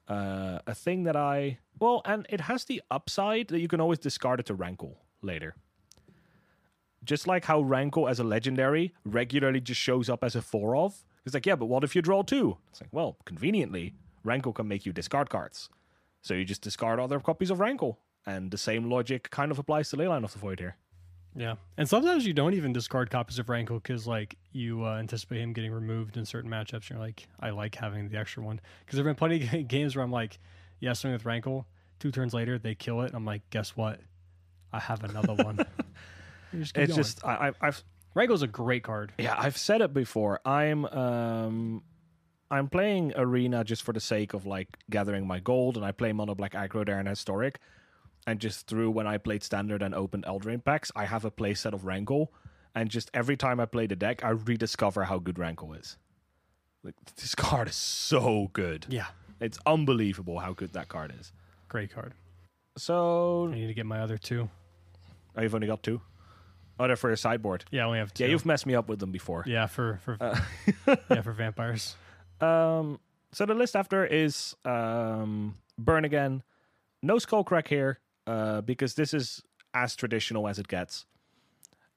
Uh, 0.08 0.60
a 0.68 0.76
thing 0.76 1.04
that 1.04 1.16
I 1.16 1.58
well, 1.80 2.02
and 2.06 2.28
it 2.30 2.42
has 2.42 2.66
the 2.66 2.82
upside 2.92 3.48
that 3.48 3.60
you 3.60 3.68
can 3.68 3.82
always 3.82 4.00
discard 4.00 4.40
it 4.40 4.46
to 4.48 4.54
Rankle 4.54 5.00
later. 5.22 5.56
Just 7.04 7.26
like 7.26 7.46
how 7.46 7.62
Rankle 7.62 8.08
as 8.08 8.20
a 8.20 8.24
legendary 8.24 8.94
regularly 9.04 9.60
just 9.60 9.82
shows 9.82 10.10
up 10.10 10.24
as 10.24 10.36
a 10.36 10.42
four 10.42 10.76
of. 10.76 11.04
It's 11.26 11.34
like, 11.34 11.48
yeah, 11.48 11.56
but 11.56 11.66
what 11.66 11.84
if 11.84 11.96
you 11.96 12.04
draw 12.04 12.22
two? 12.22 12.58
It's 12.70 12.82
like, 12.82 12.92
well, 12.92 13.18
conveniently, 13.26 13.96
Rankle 14.24 14.54
can 14.54 14.68
make 14.68 14.86
you 14.86 14.94
discard 14.94 15.30
cards. 15.30 15.70
So 16.22 16.36
you 16.36 16.46
just 16.46 16.62
discard 16.62 17.00
other 17.00 17.20
copies 17.20 17.50
of 17.50 17.60
Rankle. 17.60 17.98
And 18.26 18.52
the 18.52 18.58
same 18.58 18.90
logic 18.90 19.32
kind 19.32 19.52
of 19.52 19.58
applies 19.58 19.90
to 19.90 19.98
Leyline 19.98 20.24
of 20.24 20.34
the 20.34 20.40
Void 20.40 20.60
here. 20.60 20.78
Yeah. 21.36 21.56
And 21.78 21.88
sometimes 21.88 22.26
you 22.26 22.34
don't 22.34 22.54
even 22.54 22.74
discard 22.74 23.10
copies 23.10 23.40
of 23.40 23.48
Rankle 23.50 23.78
because, 23.80 24.06
like, 24.06 24.38
you 24.52 24.86
uh, 24.86 24.98
anticipate 24.98 25.42
him 25.42 25.54
getting 25.54 25.72
removed 25.72 26.18
in 26.18 26.26
certain 26.26 26.50
matchups. 26.50 26.74
And 26.74 26.90
you're 26.92 27.00
like, 27.00 27.28
I 27.40 27.52
like 27.52 27.76
having 27.76 28.10
the 28.10 28.18
extra 28.18 28.44
one. 28.44 28.60
Because 28.86 28.98
there 28.98 29.06
have 29.06 29.16
been 29.16 29.20
plenty 29.20 29.62
of 29.62 29.68
games 29.68 29.96
where 29.96 30.04
I'm 30.04 30.12
like, 30.12 30.40
yeah, 30.80 30.94
something 30.94 31.14
with 31.14 31.26
Rankle. 31.26 31.66
Two 32.00 32.12
turns 32.12 32.34
later, 32.34 32.58
they 32.58 32.76
kill 32.76 33.02
it. 33.02 33.12
I'm 33.14 33.26
like, 33.26 33.42
guess 33.50 33.78
what? 33.78 34.02
I 34.74 34.80
have 34.80 35.04
another 35.04 35.36
one. 35.36 35.58
Just 36.54 36.76
It's 36.78 36.90
going. 36.90 36.98
just 36.98 37.24
I, 37.24 37.48
I, 37.50 37.52
I've 37.62 37.84
Rankle's 38.14 38.42
a 38.42 38.48
great 38.48 38.84
card. 38.84 39.14
Yeah, 39.18 39.36
I've 39.38 39.58
said 39.58 39.80
it 39.80 39.94
before. 39.94 40.42
I'm 40.46 40.86
um 40.86 41.84
I'm 42.50 42.68
playing 42.68 43.14
arena 43.16 43.64
just 43.64 43.84
for 43.84 43.94
the 43.94 44.02
sake 44.02 44.34
of 44.34 44.46
like 44.46 44.68
gathering 44.90 45.26
my 45.26 45.40
gold, 45.40 45.78
and 45.78 45.86
I 45.86 45.94
play 45.94 46.12
mono 46.12 46.36
black 46.36 46.52
aggro 46.52 46.86
there 46.86 47.00
in 47.00 47.06
historic. 47.06 47.60
And 48.28 48.40
just 48.40 48.68
through 48.68 48.92
when 48.92 49.08
I 49.08 49.18
played 49.18 49.44
standard 49.44 49.82
and 49.82 49.96
opened 49.96 50.26
Eldraine 50.26 50.64
packs, 50.64 50.92
I 50.96 51.06
have 51.06 51.26
a 51.26 51.32
play 51.32 51.54
set 51.54 51.74
of 51.74 51.86
Rankle, 51.86 52.32
and 52.76 52.90
just 52.90 53.10
every 53.14 53.36
time 53.36 53.60
I 53.60 53.66
play 53.66 53.88
the 53.88 53.96
deck, 53.96 54.24
I 54.24 54.30
rediscover 54.30 55.06
how 55.06 55.18
good 55.20 55.40
Rankle 55.40 55.74
is. 55.74 55.98
Like 56.84 56.96
this 57.16 57.36
card 57.48 57.70
is 57.70 57.76
so 57.76 58.50
good. 58.54 58.86
Yeah. 58.90 59.08
It's 59.40 59.58
unbelievable 59.66 60.40
how 60.40 60.54
good 60.54 60.74
that 60.74 60.88
card 60.88 61.14
is. 61.20 61.34
Great 61.68 61.92
card. 61.92 62.14
So 62.78 63.50
I 63.52 63.56
need 63.56 63.68
to 63.68 63.74
get 63.74 63.86
my 63.86 64.00
other 64.02 64.18
two. 64.18 64.50
oh, 65.36 65.42
you've 65.42 65.56
only 65.56 65.68
got 65.68 65.82
two. 65.84 66.00
Oh, 66.80 66.88
they're 66.88 66.96
for 66.96 67.10
your 67.10 67.18
sideboard. 67.18 67.66
Yeah, 67.70 67.84
I 67.84 67.86
only 67.86 68.00
have 68.00 68.14
two. 68.14 68.24
Yeah, 68.24 68.30
you've 68.30 68.46
messed 68.46 68.66
me 68.66 68.76
up 68.76 68.88
with 68.88 69.00
them 69.00 69.12
before. 69.12 69.44
Yeah, 69.46 69.66
for 69.68 70.00
for 70.04 70.18
Uh, 70.20 70.40
yeah 71.10 71.22
for 71.22 71.32
vampires. 71.32 71.96
Um, 72.40 73.00
so 73.34 73.46
the 73.46 73.54
list 73.54 73.76
after 73.76 74.06
is 74.06 74.56
um, 74.64 75.58
Burn 75.78 76.06
Again. 76.06 76.44
No 77.04 77.18
Skull 77.20 77.44
Crack 77.44 77.68
here 77.68 78.00
uh, 78.28 78.62
because 78.62 78.96
this 78.96 79.14
is 79.14 79.42
as 79.74 79.96
traditional 79.96 80.48
as 80.48 80.60
it 80.60 80.68
gets. 80.68 81.06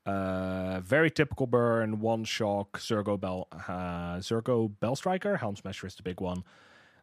Uh, 0.06 0.80
very 0.80 1.10
typical 1.10 1.46
burn, 1.46 2.00
one 2.00 2.24
shock, 2.24 2.78
Zurgo 2.78 3.18
Bell, 3.18 3.48
uh, 3.52 4.18
Zergo 4.18 4.70
Bell 4.80 4.96
Striker, 4.96 5.38
Helm 5.38 5.56
Smasher 5.56 5.87
is 5.87 5.94
the 5.94 6.02
big 6.02 6.20
one. 6.20 6.44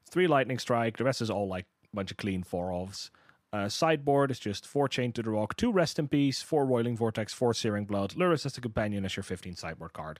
Three 0.05 0.27
Lightning 0.27 0.60
Strike, 0.60 0.97
the 0.97 1.03
rest 1.03 1.21
is 1.21 1.29
all 1.29 1.47
like 1.47 1.65
a 1.91 1.95
bunch 1.95 2.12
of 2.12 2.17
clean 2.17 2.43
four 2.43 2.71
offs. 2.71 3.10
Uh, 3.53 3.67
sideboard 3.67 4.31
is 4.31 4.39
just 4.39 4.65
four 4.65 4.88
Chain 4.88 5.12
to 5.12 5.21
the 5.21 5.29
Rock, 5.29 5.57
two 5.57 5.71
Rest 5.71 5.99
in 5.99 6.07
Peace, 6.07 6.41
four 6.41 6.65
Roiling 6.65 6.95
Vortex, 6.95 7.34
four 7.34 7.53
Searing 7.53 7.86
Blood, 7.86 8.12
Lurrus 8.12 8.45
as 8.45 8.53
the 8.53 8.62
companion 8.62 9.03
as 9.03 9.17
your 9.17 9.23
15 9.23 9.55
sideboard 9.55 9.93
card. 9.93 10.19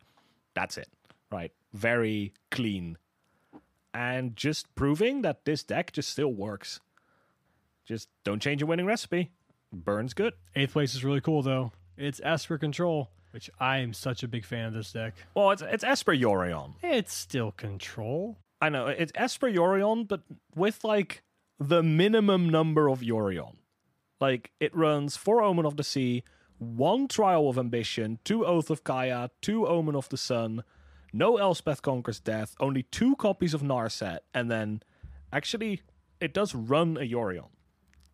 That's 0.54 0.78
it, 0.78 0.90
right? 1.32 1.52
Very 1.72 2.34
clean. 2.50 2.98
And 3.94 4.36
just 4.36 4.74
proving 4.76 5.22
that 5.22 5.46
this 5.46 5.64
deck 5.64 5.94
just 5.94 6.10
still 6.10 6.34
works. 6.34 6.82
Just 7.92 8.08
don't 8.24 8.42
change 8.42 8.62
a 8.62 8.66
winning 8.66 8.86
recipe. 8.86 9.32
Burns 9.74 10.14
good. 10.14 10.32
Eighth 10.56 10.72
place 10.72 10.96
is 10.96 11.04
really 11.04 11.20
cool 11.20 11.42
though. 11.42 11.74
It's 11.98 12.22
Esper 12.24 12.58
Control, 12.58 13.10
which 13.32 13.50
I 13.60 13.80
am 13.80 13.92
such 13.92 14.24
a 14.24 14.30
big 14.30 14.46
fan 14.46 14.68
of 14.68 14.74
this 14.74 14.94
deck. 14.94 15.14
Well, 15.36 15.52
it's 15.52 15.62
it's 15.62 15.84
Esper 15.84 16.14
Yorion. 16.14 16.76
It's 16.82 17.14
still 17.14 17.52
Control. 17.52 18.38
I 18.62 18.70
know 18.70 18.88
it's 18.88 19.12
Esper 19.14 19.50
Yorion, 19.50 20.08
but 20.08 20.22
with 20.56 20.86
like 20.86 21.24
the 21.60 21.84
minimum 21.84 22.48
number 22.48 22.90
of 22.90 23.02
Yorion. 23.02 23.58
Like 24.22 24.52
it 24.62 24.74
runs 24.74 25.18
four 25.18 25.42
Omen 25.42 25.66
of 25.66 25.76
the 25.76 25.84
Sea, 25.84 26.24
one 26.60 27.10
Trial 27.10 27.50
of 27.50 27.58
Ambition, 27.58 28.20
two 28.24 28.46
Oath 28.46 28.70
of 28.70 28.86
Kaya, 28.86 29.32
two 29.42 29.68
Omen 29.68 29.96
of 29.96 30.08
the 30.08 30.16
Sun, 30.16 30.64
no 31.12 31.36
Elspeth 31.36 31.82
Conquers 31.82 32.22
Death, 32.22 32.56
only 32.62 32.84
two 32.84 33.18
copies 33.18 33.54
of 33.54 33.62
Narset, 33.62 34.20
and 34.34 34.50
then 34.50 34.82
actually 35.34 35.82
it 36.22 36.34
does 36.34 36.56
run 36.56 36.96
a 36.96 37.02
Yorion, 37.02 37.50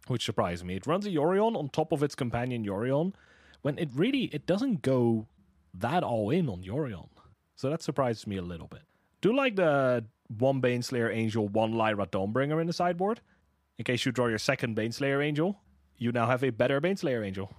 which 0.10 0.26
surprised 0.26 0.66
me. 0.66 0.76
It 0.76 0.88
runs 0.88 1.06
a 1.06 1.10
Yorion 1.10 1.56
on 1.56 1.70
top 1.70 1.92
of 1.92 2.04
its 2.04 2.16
companion 2.16 2.66
Yorion, 2.66 3.14
when 3.62 3.78
it 3.78 3.90
really 3.94 4.26
it 4.34 4.46
doesn't 4.46 4.82
go 4.82 5.28
that 5.74 6.04
all 6.04 6.30
in 6.30 6.50
on 6.50 6.64
Yorion. 6.64 7.10
So 7.56 7.70
that 7.70 7.82
surprised 7.82 8.28
me 8.28 8.38
a 8.38 8.42
little 8.42 8.68
bit. 8.68 8.82
Do 9.22 9.36
like 9.36 9.56
the 9.56 10.06
one 10.38 10.62
Baneslayer 10.62 11.14
Angel, 11.14 11.48
one 11.48 11.72
Lyra 11.74 12.06
Dawnbringer 12.06 12.60
in 12.62 12.68
the 12.68 12.74
sideboard. 12.74 13.22
In 13.78 13.84
case 13.86 14.06
you 14.06 14.12
draw 14.12 14.28
your 14.28 14.38
second 14.40 14.76
Baneslayer 14.76 15.24
Angel, 15.24 15.60
you 15.98 16.12
now 16.12 16.28
have 16.28 16.44
a 16.44 16.50
better 16.52 16.80
Baneslayer 16.82 17.26
Angel. 17.26 17.52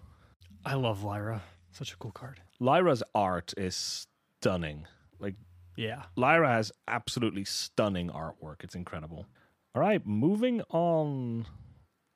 I 0.64 0.74
love 0.74 1.02
Lyra. 1.02 1.42
Such 1.72 1.92
a 1.92 1.96
cool 1.96 2.10
card. 2.12 2.40
Lyra's 2.60 3.02
art 3.14 3.54
is 3.56 4.06
stunning. 4.40 4.86
Like 5.18 5.34
Yeah. 5.76 6.04
Lyra 6.16 6.48
has 6.48 6.72
absolutely 6.86 7.44
stunning 7.44 8.10
artwork. 8.10 8.62
It's 8.64 8.74
incredible. 8.74 9.26
All 9.74 9.82
right, 9.82 10.04
moving 10.06 10.62
on. 10.70 11.46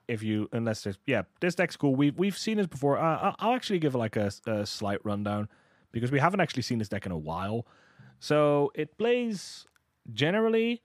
If 0.09 0.23
you, 0.23 0.49
unless 0.53 0.83
there's, 0.83 0.99
yeah, 1.07 1.23
this 1.41 1.55
deck's 1.55 1.77
cool. 1.77 1.95
We've 1.95 2.17
we've 2.19 2.37
seen 2.37 2.57
this 2.59 2.67
before. 2.67 2.99
Uh, 2.99 3.35
I'll- 3.39 3.55
actually 3.55 3.79
give 3.79 3.95
like 3.95 4.17
a, 4.17 4.31
a 4.47 4.67
slight 4.67 4.99
rundown 5.05 5.49
because 5.93 6.11
we 6.11 6.19
haven't 6.19 6.41
actually 6.41 6.63
seen 6.63 6.79
this 6.79 6.89
deck 6.89 7.07
in 7.07 7.13
a 7.13 7.19
while. 7.19 7.67
So 8.19 8.73
it 8.75 8.99
plays 8.99 9.67
generally 10.13 10.83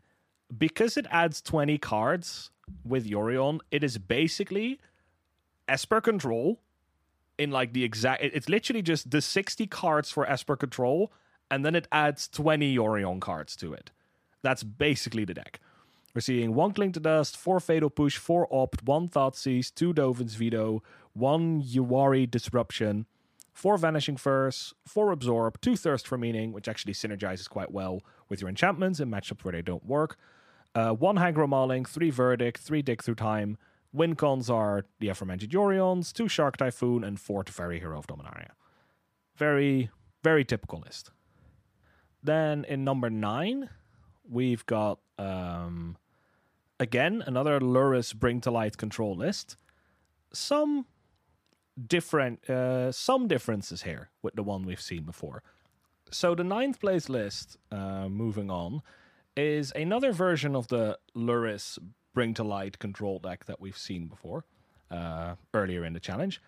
because 0.56 0.98
it 0.98 1.08
adds 1.10 1.42
twenty 1.42 1.78
cards 1.78 2.52
with 2.86 3.10
Yorion. 3.10 3.60
It 3.72 3.84
is 3.84 3.98
basically 3.98 4.80
Esper 5.68 6.00
Control 6.00 6.60
in 7.38 7.52
like 7.52 7.74
the 7.74 7.84
exact. 7.84 8.24
It's 8.24 8.48
literally 8.50 8.82
just 8.82 9.12
the 9.12 9.22
sixty 9.22 9.68
cards 9.68 10.12
for 10.12 10.26
Esper 10.30 10.56
Control, 10.56 11.12
and 11.50 11.66
then 11.66 11.76
it 11.76 11.88
adds 11.92 12.28
twenty 12.28 12.76
yorion 12.76 13.20
cards 13.20 13.56
to 13.58 13.74
it. 13.74 13.92
That's 14.44 14.64
basically 14.64 15.26
the 15.26 15.34
deck. 15.34 15.60
We're 16.18 16.22
seeing 16.22 16.56
one 16.56 16.74
Cling 16.74 16.94
to 16.94 17.00
Dust, 17.00 17.38
four 17.38 17.60
Fatal 17.60 17.92
Push, 17.92 18.18
four 18.18 18.48
Opt, 18.52 18.82
one 18.82 19.08
Thought 19.08 19.36
Thoughtseize, 19.36 19.72
two 19.72 19.94
Dovin's 19.94 20.34
Veto, 20.34 20.82
one 21.14 21.62
Jwari 21.62 22.28
Disruption, 22.28 23.06
four 23.54 23.78
Vanishing 23.78 24.18
Verse, 24.18 24.74
four 24.84 25.12
Absorb, 25.12 25.62
two 25.62 25.76
Thirst 25.76 26.08
for 26.08 26.18
Meaning, 26.18 26.54
which 26.54 26.68
actually 26.68 26.94
synergizes 26.94 27.48
quite 27.48 27.70
well 27.70 28.02
with 28.30 28.42
your 28.42 28.50
enchantments 28.50 29.00
in 29.00 29.12
matchups 29.12 29.44
where 29.44 29.52
they 29.52 29.62
don't 29.62 29.86
work, 29.86 30.18
uh, 30.74 30.90
one 30.90 31.18
Hagra 31.18 31.48
Mauling, 31.48 31.86
three 31.86 32.10
Verdict, 32.10 32.58
three 32.58 32.82
Dig 32.82 33.04
Through 33.04 33.14
Time. 33.14 33.56
Win 33.94 34.16
cons 34.16 34.50
are 34.50 34.86
the 35.00 35.10
aforementioned 35.10 35.52
Yorions, 35.52 36.12
two 36.12 36.28
Shark 36.28 36.58
Typhoon, 36.58 37.04
and 37.04 37.20
four 37.20 37.44
Teferi 37.44 37.78
Hero 37.78 38.00
of 38.00 38.08
Dominaria. 38.08 38.54
Very, 39.36 39.92
very 40.24 40.44
typical 40.44 40.80
list. 40.80 41.12
Then 42.24 42.66
in 42.68 42.84
number 42.84 43.12
nine, 43.12 43.70
we've 44.28 44.66
got 44.66 44.98
um, 45.20 45.96
again 46.80 47.24
another 47.26 47.60
Lurrus 47.60 48.16
Bring 48.16 48.42
to 48.42 48.52
Light 48.52 48.78
control 48.78 49.16
list. 49.16 49.58
Some 50.34 50.86
different, 51.88 52.50
uh, 52.50 52.92
some 52.92 53.28
differences 53.28 53.84
here 53.84 54.10
with 54.22 54.36
the 54.36 54.44
one 54.44 54.66
we've 54.66 54.82
seen 54.82 55.04
before. 55.04 55.44
So 56.12 56.36
the 56.36 56.44
ninth 56.44 56.80
place 56.80 57.10
list, 57.10 57.58
uh, 57.72 58.08
moving 58.08 58.50
on, 58.50 58.82
is 59.36 59.72
another 59.76 60.12
version 60.12 60.56
of 60.56 60.68
the 60.68 60.98
Lurrus 61.16 61.78
Bring 62.14 62.34
to 62.36 62.44
Light 62.44 62.80
control 62.80 63.20
deck 63.20 63.46
that 63.46 63.60
we've 63.62 63.78
seen 63.78 64.08
before 64.08 64.46
uh, 64.90 65.36
earlier 65.54 65.86
in 65.86 65.94
the 65.94 66.00
challenge. 66.00 66.42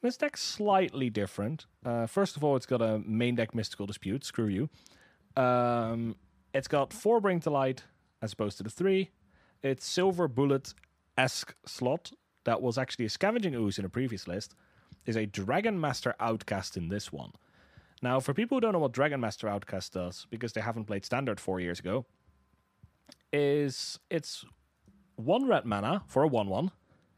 This 0.00 0.16
deck's 0.16 0.42
slightly 0.42 1.10
different. 1.10 1.66
Uh, 1.84 2.06
first 2.06 2.36
of 2.36 2.44
all, 2.44 2.54
it's 2.54 2.66
got 2.66 2.80
a 2.80 3.00
main 3.04 3.34
deck 3.34 3.54
Mystical 3.54 3.86
Dispute. 3.86 4.24
Screw 4.24 4.46
you. 4.46 4.68
Um, 5.42 6.14
it's 6.54 6.68
got 6.68 6.92
four 6.92 7.20
Bring 7.20 7.40
to 7.40 7.50
Light 7.50 7.82
as 8.22 8.32
opposed 8.32 8.58
to 8.58 8.62
the 8.62 8.70
three. 8.70 9.10
It's 9.62 9.84
Silver 9.84 10.28
Bullet 10.28 10.72
esque 11.16 11.54
slot 11.66 12.12
that 12.44 12.62
was 12.62 12.78
actually 12.78 13.06
a 13.06 13.10
Scavenging 13.10 13.54
Ooze 13.54 13.78
in 13.78 13.84
a 13.84 13.88
previous 13.88 14.28
list. 14.28 14.54
Is 15.04 15.16
a 15.16 15.26
Dragon 15.26 15.80
Master 15.80 16.14
Outcast 16.20 16.76
in 16.76 16.88
this 16.88 17.12
one. 17.12 17.32
Now, 18.02 18.20
for 18.20 18.34
people 18.34 18.56
who 18.56 18.60
don't 18.60 18.72
know 18.72 18.78
what 18.78 18.92
Dragon 18.92 19.20
Master 19.20 19.48
Outcast 19.48 19.94
does, 19.94 20.26
because 20.30 20.52
they 20.52 20.60
haven't 20.60 20.84
played 20.84 21.04
Standard 21.04 21.40
four 21.40 21.60
years 21.60 21.80
ago, 21.80 22.04
is 23.32 23.98
it's 24.10 24.44
one 25.16 25.48
red 25.48 25.64
mana 25.64 26.02
for 26.06 26.22
a 26.22 26.28
1 26.28 26.48
1, 26.48 26.70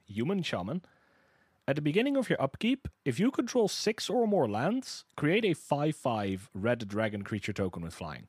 human 0.07 0.43
shaman. 0.43 0.83
At 1.69 1.77
the 1.77 1.83
beginning 1.83 2.17
of 2.17 2.31
your 2.31 2.41
upkeep, 2.41 2.89
if 3.05 3.21
you 3.21 3.31
control 3.31 3.69
six 3.69 4.09
or 4.09 4.27
more 4.27 4.49
lands, 4.49 5.05
create 5.17 5.45
a 5.45 5.55
5 5.55 5.95
5 5.95 6.51
red 6.55 6.89
dragon 6.89 7.23
creature 7.23 7.53
token 7.53 7.83
with 7.83 7.95
flying. 7.95 8.29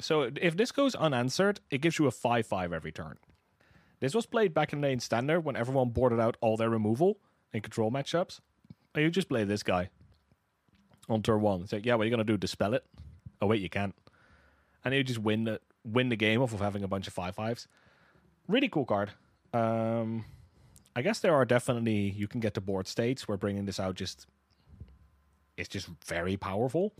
So 0.00 0.30
if 0.40 0.56
this 0.56 0.72
goes 0.72 0.94
unanswered, 0.94 1.60
it 1.70 1.80
gives 1.80 1.98
you 1.98 2.06
a 2.06 2.10
5 2.10 2.46
5 2.46 2.72
every 2.72 2.92
turn. 2.92 3.18
This 4.04 4.14
was 4.14 4.26
played 4.26 4.52
back 4.52 4.74
in 4.74 4.82
the 4.82 4.88
in 4.88 5.00
standard 5.00 5.40
when 5.40 5.56
everyone 5.56 5.88
boarded 5.88 6.20
out 6.20 6.36
all 6.42 6.58
their 6.58 6.68
removal 6.68 7.16
in 7.54 7.62
control 7.62 7.90
matchups. 7.90 8.38
And 8.94 9.02
you 9.02 9.10
just 9.10 9.30
play 9.30 9.44
this 9.44 9.62
guy 9.62 9.88
on 11.08 11.22
turn 11.22 11.40
one. 11.40 11.62
It's 11.62 11.72
like, 11.72 11.86
yeah, 11.86 11.94
what 11.94 12.02
are 12.02 12.04
you 12.04 12.10
gonna 12.10 12.22
do? 12.22 12.36
Dispel 12.36 12.74
it? 12.74 12.84
Oh 13.40 13.46
wait, 13.46 13.62
you 13.62 13.70
can't. 13.70 13.94
And 14.84 14.92
you 14.92 15.02
just 15.02 15.20
win 15.20 15.44
the 15.44 15.58
win 15.86 16.10
the 16.10 16.16
game 16.16 16.42
off 16.42 16.52
of 16.52 16.60
having 16.60 16.82
a 16.82 16.86
bunch 16.86 17.06
of 17.06 17.14
five 17.14 17.34
fives. 17.34 17.66
Really 18.46 18.68
cool 18.68 18.84
card. 18.84 19.12
Um, 19.54 20.26
I 20.94 21.00
guess 21.00 21.20
there 21.20 21.34
are 21.34 21.46
definitely 21.46 22.10
you 22.10 22.28
can 22.28 22.40
get 22.40 22.52
to 22.54 22.60
board 22.60 22.86
states 22.86 23.26
where 23.26 23.38
bringing 23.38 23.64
this 23.64 23.80
out 23.80 23.94
just 23.94 24.26
it's 25.56 25.70
just 25.70 25.88
very 26.04 26.36
powerful. 26.36 26.92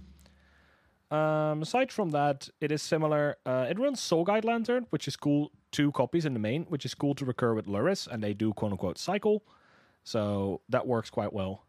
Um, 1.14 1.62
aside 1.62 1.92
from 1.92 2.10
that, 2.10 2.48
it 2.60 2.72
is 2.72 2.82
similar. 2.82 3.36
Uh, 3.46 3.66
it 3.70 3.78
runs 3.78 4.00
Soul 4.00 4.24
Guide 4.24 4.44
Lantern, 4.44 4.86
which 4.90 5.06
is 5.06 5.16
cool. 5.16 5.52
Two 5.70 5.92
copies 5.92 6.24
in 6.24 6.32
the 6.34 6.40
main, 6.40 6.64
which 6.64 6.84
is 6.84 6.94
cool 6.94 7.14
to 7.16 7.24
recur 7.24 7.54
with 7.54 7.66
Lurrus, 7.66 8.06
and 8.06 8.22
they 8.22 8.34
do 8.34 8.52
quote 8.52 8.72
unquote 8.72 8.98
cycle. 8.98 9.44
So 10.02 10.60
that 10.68 10.86
works 10.86 11.10
quite 11.10 11.32
well. 11.32 11.64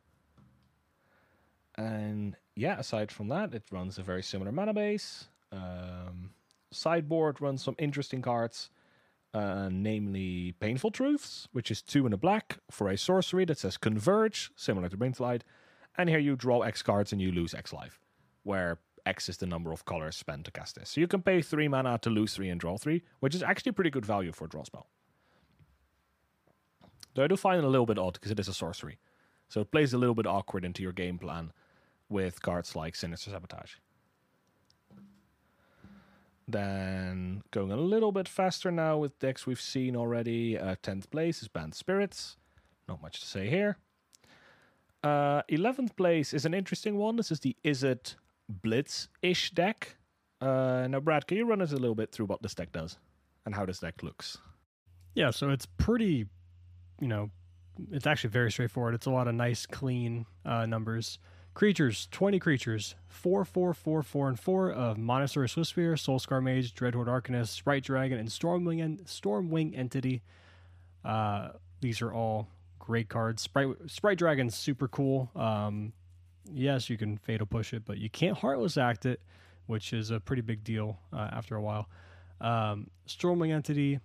And 1.76 2.36
yeah, 2.56 2.80
aside 2.80 3.12
from 3.12 3.28
that, 3.30 3.54
it 3.54 3.64
runs 3.72 3.98
a 3.98 4.04
very 4.04 4.24
similar 4.24 4.52
mana 4.52 4.74
base. 4.74 5.26
Um, 5.52 6.32
sideboard 6.72 7.42
runs 7.42 7.64
some 7.64 7.76
interesting 7.78 8.22
cards, 8.22 8.70
uh, 9.34 9.70
namely 9.72 10.54
Painful 10.60 10.92
Truths, 10.92 11.48
which 11.52 11.70
is 11.70 11.82
two 11.82 12.08
in 12.08 12.14
a 12.14 12.18
black 12.18 12.58
for 12.72 12.90
a 12.90 12.98
sorcery 12.98 13.46
that 13.46 13.60
says 13.60 13.78
Converge, 13.78 14.52
similar 14.56 14.90
to 14.90 14.98
to 14.98 15.40
And 15.98 16.10
here 16.10 16.20
you 16.20 16.36
draw 16.36 16.62
X 16.62 16.82
cards 16.82 17.12
and 17.12 17.22
you 17.22 17.32
lose 17.32 17.54
X 17.54 17.74
life, 17.74 18.00
where 18.44 18.80
X 19.06 19.30
is 19.30 19.38
the 19.38 19.46
number 19.46 19.72
of 19.72 19.86
colors 19.86 20.16
spent 20.16 20.46
to 20.46 20.52
cast 20.52 20.76
this. 20.76 20.90
So 20.90 21.02
you 21.02 21.08
can 21.08 21.22
pay 21.22 21.42
three 21.42 21.68
mana 21.68 21.98
to 22.00 22.10
lose 22.10 22.34
three 22.34 22.50
and 22.50 22.60
draw 22.60 22.78
three, 22.78 23.04
which 23.20 23.36
is 23.36 23.44
actually 23.44 23.74
pretty 23.74 23.90
good 23.90 24.06
value 24.06 24.32
for 24.32 24.46
a 24.46 24.50
draw 24.50 24.64
spell. 24.64 24.88
Though 27.14 27.24
I 27.24 27.28
do 27.28 27.38
find 27.38 27.60
it 27.60 27.64
a 27.64 27.70
little 27.70 27.86
bit 27.86 27.98
odd 27.98 28.14
because 28.14 28.32
it 28.32 28.40
is 28.40 28.48
a 28.48 28.54
sorcery. 28.54 29.00
So 29.48 29.62
it 29.62 29.72
plays 29.72 29.94
a 29.94 29.98
little 29.98 30.16
bit 30.16 30.26
awkward 30.26 30.66
into 30.66 30.84
your 30.84 30.92
game 30.92 31.18
plan 31.18 31.54
with 32.10 32.42
cards 32.42 32.76
like 32.76 32.96
Sinister 32.96 33.32
Sabotage. 33.32 33.76
Then 36.48 37.42
going 37.52 37.72
a 37.72 37.78
little 37.78 38.12
bit 38.12 38.28
faster 38.28 38.70
now 38.70 38.98
with 38.98 39.18
decks 39.20 39.48
we've 39.48 39.62
seen 39.62 39.96
already. 39.96 40.60
Uh, 40.60 40.76
10th 40.84 41.10
place 41.10 41.42
is 41.42 41.48
Bant 41.48 41.74
Spirits. 41.74 42.38
Not 42.88 43.02
much 43.02 43.20
to 43.22 43.26
say 43.26 43.50
here. 43.50 43.78
Uh, 45.04 45.42
11th 45.50 45.96
place 45.96 46.34
is 46.34 46.46
an 46.46 46.54
interesting 46.54 46.98
one. 46.98 47.16
This 47.16 47.32
is 47.32 47.40
the 47.40 47.56
Izzet 47.64 48.16
Blitz 48.50 49.08
ish 49.22 49.52
deck. 49.52 49.96
Uh, 50.42 50.88
now, 50.90 51.00
Brad, 51.00 51.28
can 51.28 51.38
you 51.38 51.46
run 51.46 51.62
us 51.62 51.72
a 51.72 51.78
little 51.78 51.96
bit 51.96 52.12
through 52.12 52.26
what 52.26 52.42
this 52.42 52.54
deck 52.54 52.72
does 52.72 52.98
and 53.46 53.56
how 53.56 53.66
this 53.66 53.80
deck 53.80 54.04
looks? 54.04 54.38
Yeah, 55.16 55.32
so 55.32 55.50
it's 55.50 55.66
pretty, 55.66 56.28
you 57.00 57.08
know, 57.08 57.32
it's 57.92 58.06
actually 58.06 58.32
very 58.32 58.52
straightforward. 58.52 58.94
It's 58.94 59.06
a 59.06 59.12
lot 59.12 59.28
of 59.28 59.36
nice, 59.36 59.66
clean 59.66 60.26
uh, 60.46 60.66
numbers. 60.66 61.20
Creatures, 61.54 62.10
20 62.12 62.38
creatures, 62.40 62.96
4, 63.08 63.46
4, 63.46 63.74
4, 63.74 64.04
4, 64.04 64.28
and 64.28 64.40
4 64.40 64.72
of 64.72 64.98
Monastery 64.98 65.48
Swiftspear, 65.48 65.94
Soulscar 65.94 66.44
Mage, 66.44 66.74
Dreadhorde 66.74 67.08
Arcanist, 67.08 67.48
Sprite 67.48 67.84
Dragon, 67.84 68.20
and 68.20 68.28
Stormwing, 68.28 68.82
en- 68.82 69.00
Stormwing 69.06 69.78
Entity. 69.78 70.22
Uh, 71.06 71.52
these 71.80 72.02
are 72.02 72.12
all 72.14 72.50
great 72.78 73.08
cards. 73.08 73.42
Sprite, 73.42 73.70
Sprite 73.88 74.18
Dragon's 74.18 74.54
super 74.54 74.90
cool. 74.90 75.32
Um, 75.34 75.94
yes, 76.52 76.90
you 76.90 76.98
can 76.98 77.18
Fatal 77.18 77.46
Push 77.46 77.74
it, 77.74 77.84
but 77.86 77.98
you 77.98 78.10
can't 78.10 78.38
Heartless 78.38 78.78
Act 78.78 79.06
it, 79.06 79.22
which 79.68 79.94
is 79.94 80.12
a 80.12 80.20
pretty 80.20 80.42
big 80.42 80.64
deal 80.64 81.00
uh, 81.14 81.30
after 81.32 81.56
a 81.56 81.62
while. 81.62 81.90
Um, 82.42 82.90
Stormwing 83.08 83.52
Entity, 83.52 84.00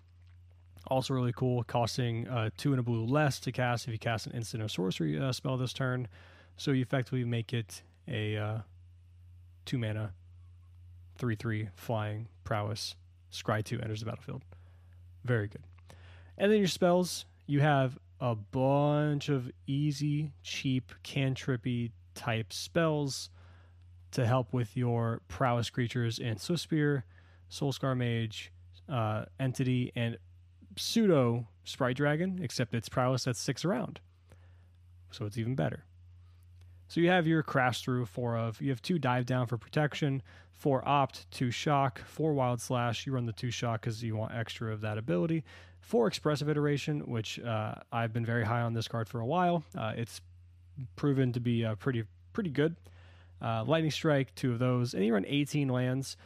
also 0.87 1.15
really 1.15 1.33
cool, 1.33 1.63
costing 1.65 2.29
uh, 2.29 2.51
two 2.57 2.73
and 2.73 2.81
a 2.81 2.83
blue 2.83 3.05
less 3.05 3.41
to 3.41 3.53
cast 3.53 3.87
if 3.87 3.93
you 3.93 3.99
cast 3.99 4.27
an 4.27 4.33
instant 4.33 4.63
or 4.63 4.69
sorcery 4.69 5.19
uh, 5.19 5.33
spell 5.33 5.57
this 5.57 5.73
turn. 5.73 6.09
So 6.57 6.71
you 6.73 6.83
effectively 6.83 7.25
make 7.25 7.53
it 7.53 7.83
a 8.09 8.37
uh, 8.37 8.59
two 9.65 9.79
mana, 9.79 10.13
three 11.17 11.37
three 11.37 11.69
flying 11.75 12.29
prowess. 12.45 12.97
Scry 13.33 13.65
two 13.65 13.81
enters 13.81 14.01
the 14.01 14.07
battlefield. 14.07 14.43
Very 15.25 15.49
good. 15.49 15.63
And 16.37 16.51
then 16.51 16.59
your 16.59 16.69
spells, 16.69 17.27
you 17.47 17.61
have 17.61 17.99
a 18.21 18.35
bunch 18.35 19.29
of 19.29 19.51
easy, 19.67 20.33
cheap, 20.43 20.93
cantrippy 21.05 21.91
type 22.21 22.53
spells 22.53 23.31
to 24.13 24.27
help 24.27 24.53
with 24.53 24.77
your 24.77 25.23
prowess 25.29 25.71
creatures 25.71 26.19
and 26.19 26.29
in 26.29 26.37
Swiftspear, 26.37 27.05
Soulscar 27.51 27.97
Mage, 27.97 28.53
uh, 28.89 29.25
Entity, 29.39 29.91
and 29.97 30.19
pseudo 30.77 31.47
Sprite 31.65 31.97
Dragon, 31.97 32.39
except 32.43 32.75
it's 32.75 32.89
prowess 32.89 33.25
that 33.25 33.37
sticks 33.37 33.65
around. 33.65 34.01
So 35.11 35.25
it's 35.25 35.39
even 35.39 35.55
better. 35.55 35.85
So 36.89 37.01
you 37.01 37.09
have 37.09 37.27
your 37.27 37.43
crash 37.43 37.83
through 37.83 38.07
four 38.07 38.37
of 38.37 38.61
you 38.61 38.71
have 38.71 38.83
two 38.83 38.99
dive 38.99 39.25
down 39.25 39.47
for 39.47 39.57
protection, 39.57 40.23
four 40.53 40.87
opt, 40.87 41.31
two 41.31 41.51
shock, 41.51 42.01
four 42.05 42.35
wild 42.35 42.61
slash. 42.61 43.07
You 43.07 43.13
run 43.13 43.27
the 43.27 43.33
two 43.33 43.51
shock 43.51 43.81
because 43.81 44.03
you 44.03 44.17
want 44.17 44.35
extra 44.35 44.73
of 44.73 44.81
that 44.83 44.99
ability. 44.99 45.45
Four 45.81 46.09
expressive 46.09 46.49
iteration, 46.49 47.01
which 47.01 47.39
uh, 47.41 47.77
I've 47.93 48.13
been 48.13 48.27
very 48.27 48.45
high 48.45 48.61
on 48.61 48.75
this 48.75 48.89
card 48.89 49.09
for 49.09 49.21
a 49.21 49.27
while. 49.27 49.65
Uh, 49.77 49.93
it's 49.97 50.21
proven 50.97 51.33
to 51.33 51.41
be 51.41 51.65
uh, 51.65 51.75
pretty 51.77 52.05
pretty 52.33 52.51
good. 52.51 52.77
Uh, 53.43 53.65
lightning 53.65 53.91
strike, 53.91 54.35
two 54.35 54.53
of 54.53 54.59
those, 54.59 54.93
and 54.93 55.05
you 55.05 55.15
run 55.15 55.25
18 55.27 55.69
lands. 55.69 56.17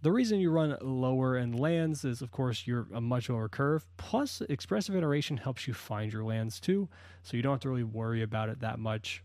The 0.00 0.10
reason 0.10 0.40
you 0.40 0.50
run 0.50 0.76
lower 0.80 1.36
in 1.36 1.52
lands 1.52 2.04
is, 2.04 2.22
of 2.22 2.30
course, 2.30 2.66
you're 2.66 2.86
a 2.94 3.00
much 3.00 3.28
lower 3.28 3.48
curve. 3.48 3.86
Plus, 3.98 4.40
expressive 4.48 4.96
iteration 4.96 5.36
helps 5.36 5.68
you 5.68 5.74
find 5.74 6.12
your 6.12 6.24
lands 6.24 6.58
too, 6.58 6.88
so 7.22 7.36
you 7.36 7.42
don't 7.42 7.52
have 7.52 7.60
to 7.60 7.68
really 7.68 7.84
worry 7.84 8.22
about 8.22 8.48
it 8.48 8.60
that 8.60 8.78
much 8.78 9.22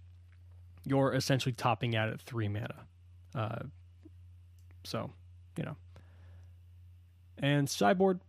you're 0.88 1.13
essentially 1.13 1.52
topping 1.52 1.95
out 1.95 2.10
at 2.10 2.21
three 2.21 2.47
mana. 2.47 2.86
Uh, 3.36 3.60
so, 4.84 5.12
you 5.58 5.65
know. 5.65 5.76
And 7.38 7.69
sideboard, 7.69 8.21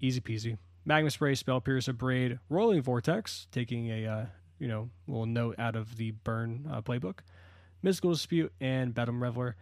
easy 0.00 0.20
peasy. 0.20 0.56
Magma 0.84 1.10
Spray, 1.10 1.34
Spell 1.34 1.60
Piercer, 1.60 1.92
Braid, 1.92 2.38
Roiling 2.48 2.82
Vortex, 2.82 3.46
taking 3.52 3.90
a 3.90 4.06
uh, 4.06 4.26
you 4.58 4.68
know 4.68 4.90
little 5.06 5.26
note 5.26 5.56
out 5.58 5.76
of 5.76 5.96
the 5.96 6.12
Burn 6.12 6.66
uh, 6.70 6.82
playbook. 6.82 7.18
Mystical 7.82 8.12
Dispute 8.12 8.52
and 8.60 8.94
Bedlam 8.94 9.22
Reveler. 9.22 9.56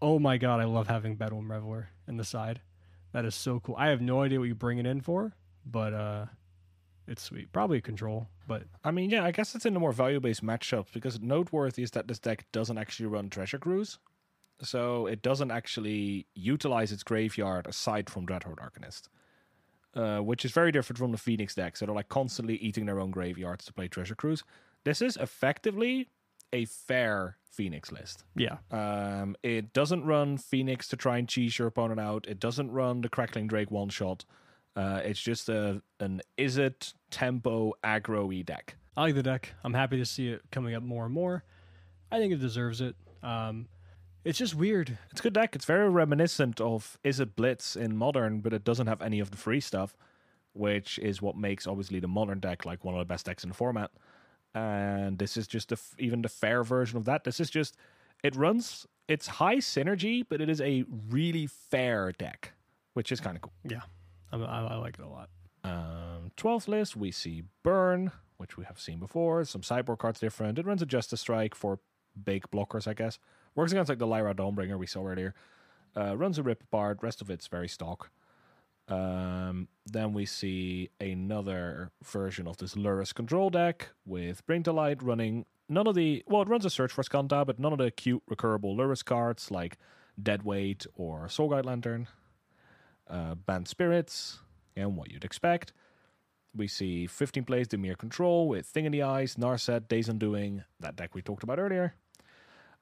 Oh 0.00 0.18
my 0.18 0.38
god, 0.38 0.60
I 0.60 0.64
love 0.64 0.88
having 0.88 1.16
Bedlam 1.16 1.50
Reveler 1.50 1.88
in 2.08 2.16
the 2.16 2.24
side. 2.24 2.60
That 3.12 3.24
is 3.24 3.34
so 3.34 3.60
cool. 3.60 3.76
I 3.78 3.88
have 3.88 4.00
no 4.00 4.22
idea 4.22 4.38
what 4.38 4.48
you 4.48 4.54
bring 4.54 4.78
it 4.78 4.86
in 4.86 5.00
for, 5.00 5.34
but 5.64 5.92
uh, 5.92 6.26
it's 7.06 7.22
sweet. 7.22 7.52
Probably 7.52 7.80
control, 7.80 8.28
but 8.48 8.64
I 8.82 8.90
mean, 8.90 9.10
yeah, 9.10 9.24
I 9.24 9.30
guess 9.30 9.54
it's 9.54 9.66
in 9.66 9.74
the 9.74 9.80
more 9.80 9.92
value 9.92 10.20
based 10.20 10.44
matchups 10.44 10.92
because 10.92 11.20
noteworthy 11.20 11.82
is 11.82 11.90
that 11.92 12.08
this 12.08 12.18
deck 12.18 12.46
doesn't 12.50 12.78
actually 12.78 13.06
run 13.06 13.30
Treasure 13.30 13.58
Cruise. 13.58 13.98
So 14.62 15.06
it 15.06 15.20
doesn't 15.20 15.50
actually 15.50 16.26
utilize 16.34 16.92
its 16.92 17.02
graveyard 17.02 17.66
aside 17.66 18.08
from 18.08 18.26
Dreadhorde 18.26 18.58
Arcanist. 18.58 19.08
Uh, 19.94 20.18
which 20.18 20.44
is 20.44 20.50
very 20.50 20.72
different 20.72 20.98
from 20.98 21.12
the 21.12 21.18
Phoenix 21.18 21.54
deck. 21.54 21.76
So 21.76 21.86
they're 21.86 21.94
like 21.94 22.08
constantly 22.08 22.56
eating 22.56 22.86
their 22.86 22.98
own 22.98 23.12
graveyards 23.12 23.64
to 23.66 23.72
play 23.72 23.86
Treasure 23.86 24.16
Cruise. 24.16 24.42
This 24.84 25.00
is 25.00 25.16
effectively 25.16 26.08
a 26.52 26.64
fair 26.64 27.36
Phoenix 27.50 27.92
list. 27.92 28.24
yeah, 28.34 28.56
Um, 28.72 29.36
it 29.44 29.72
doesn't 29.72 30.04
run 30.04 30.36
Phoenix 30.38 30.88
to 30.88 30.96
try 30.96 31.18
and 31.18 31.28
cheese 31.28 31.56
your 31.58 31.68
opponent 31.68 32.00
out. 32.00 32.26
It 32.28 32.40
doesn't 32.40 32.72
run 32.72 33.00
the 33.02 33.08
Crackling 33.08 33.46
Drake 33.46 33.70
one 33.70 33.88
shot. 33.88 34.24
Uh, 34.76 35.00
it's 35.04 35.20
just 35.20 35.48
a 35.48 35.80
an 36.00 36.20
Izzet 36.36 36.92
tempo 37.10 37.74
aggro 37.84 38.26
y 38.26 38.42
deck. 38.42 38.76
I 38.96 39.02
like 39.02 39.14
the 39.14 39.22
deck. 39.22 39.54
I'm 39.62 39.74
happy 39.74 39.98
to 39.98 40.04
see 40.04 40.28
it 40.28 40.42
coming 40.50 40.74
up 40.74 40.82
more 40.82 41.04
and 41.04 41.14
more. 41.14 41.44
I 42.10 42.18
think 42.18 42.32
it 42.32 42.40
deserves 42.40 42.80
it. 42.80 42.96
Um, 43.22 43.68
it's 44.24 44.38
just 44.38 44.54
weird. 44.54 44.98
It's 45.10 45.20
a 45.20 45.22
good 45.22 45.34
deck. 45.34 45.54
It's 45.54 45.64
very 45.64 45.88
reminiscent 45.88 46.60
of 46.60 46.98
Izzet 47.04 47.36
Blitz 47.36 47.76
in 47.76 47.96
Modern, 47.96 48.40
but 48.40 48.52
it 48.52 48.64
doesn't 48.64 48.86
have 48.86 49.02
any 49.02 49.20
of 49.20 49.30
the 49.30 49.36
free 49.36 49.60
stuff, 49.60 49.96
which 50.52 50.98
is 50.98 51.20
what 51.20 51.36
makes 51.36 51.66
obviously 51.66 52.00
the 52.00 52.08
Modern 52.08 52.40
deck 52.40 52.64
like 52.64 52.84
one 52.84 52.94
of 52.94 52.98
the 52.98 53.04
best 53.04 53.26
decks 53.26 53.44
in 53.44 53.50
the 53.50 53.54
format. 53.54 53.90
And 54.54 55.18
this 55.18 55.36
is 55.36 55.46
just 55.46 55.68
the, 55.68 55.80
even 55.98 56.22
the 56.22 56.28
fair 56.28 56.62
version 56.62 56.96
of 56.96 57.04
that. 57.04 57.24
This 57.24 57.40
is 57.40 57.50
just 57.50 57.76
it 58.22 58.34
runs. 58.34 58.86
It's 59.06 59.26
high 59.26 59.56
synergy, 59.56 60.24
but 60.26 60.40
it 60.40 60.48
is 60.48 60.60
a 60.62 60.84
really 61.10 61.46
fair 61.46 62.12
deck, 62.12 62.52
which 62.94 63.12
is 63.12 63.20
kind 63.20 63.36
of 63.36 63.42
cool. 63.42 63.52
Yeah, 63.68 63.82
I, 64.32 64.38
I, 64.38 64.60
I 64.62 64.74
like 64.76 64.98
it 64.98 65.04
a 65.04 65.08
lot. 65.08 65.28
Um, 65.62 66.30
12th 66.36 66.68
list, 66.68 66.96
we 66.96 67.10
see 67.10 67.42
Burn, 67.62 68.12
which 68.38 68.56
we 68.56 68.64
have 68.64 68.80
seen 68.80 68.98
before. 68.98 69.44
Some 69.44 69.62
sideboard 69.62 69.98
cards 69.98 70.20
different. 70.20 70.58
It 70.58 70.64
runs 70.64 70.80
a 70.80 70.86
Justice 70.86 71.20
Strike 71.20 71.54
for 71.54 71.80
big 72.22 72.44
blockers, 72.50 72.88
I 72.88 72.94
guess. 72.94 73.18
Works 73.54 73.72
against 73.72 73.88
like 73.88 73.98
the 73.98 74.06
Lyra 74.06 74.34
Dawnbringer 74.34 74.78
we 74.78 74.86
saw 74.86 75.06
earlier. 75.06 75.34
Uh, 75.96 76.16
runs 76.16 76.38
a 76.38 76.42
Rip 76.42 76.62
Apart. 76.62 76.98
Rest 77.02 77.20
of 77.20 77.30
it's 77.30 77.46
very 77.46 77.68
stock. 77.68 78.10
Um, 78.88 79.68
then 79.86 80.12
we 80.12 80.26
see 80.26 80.90
another 81.00 81.90
version 82.02 82.46
of 82.46 82.58
this 82.58 82.74
Lurrus 82.74 83.14
control 83.14 83.48
deck 83.48 83.90
with 84.04 84.44
Bring 84.46 84.62
to 84.64 84.72
Light 84.72 85.02
running 85.02 85.46
none 85.68 85.86
of 85.86 85.94
the 85.94 86.22
well, 86.26 86.42
it 86.42 86.48
runs 86.48 86.64
a 86.64 86.70
Search 86.70 86.92
for 86.92 87.02
Azcanta, 87.02 87.46
but 87.46 87.58
none 87.58 87.72
of 87.72 87.78
the 87.78 87.90
cute 87.90 88.22
recurable 88.30 88.76
Lurrus 88.76 89.04
cards 89.04 89.50
like 89.50 89.78
Deadweight 90.22 90.86
or 90.94 91.28
Soul 91.28 91.48
Guide 91.48 91.64
Lantern. 91.66 92.08
Uh, 93.08 93.34
Bant 93.34 93.68
Spirits, 93.68 94.40
and 94.76 94.96
what 94.96 95.10
you'd 95.10 95.24
expect. 95.24 95.72
We 96.56 96.68
see 96.68 97.06
15 97.06 97.44
plays 97.44 97.68
Dimir 97.68 97.98
Control 97.98 98.48
with 98.48 98.64
Thing 98.64 98.86
in 98.86 98.92
the 98.92 99.02
Ice, 99.02 99.34
Narset, 99.34 99.88
Days 99.88 100.08
Undoing, 100.08 100.64
that 100.80 100.96
deck 100.96 101.14
we 101.14 101.20
talked 101.20 101.42
about 101.42 101.58
earlier. 101.58 101.94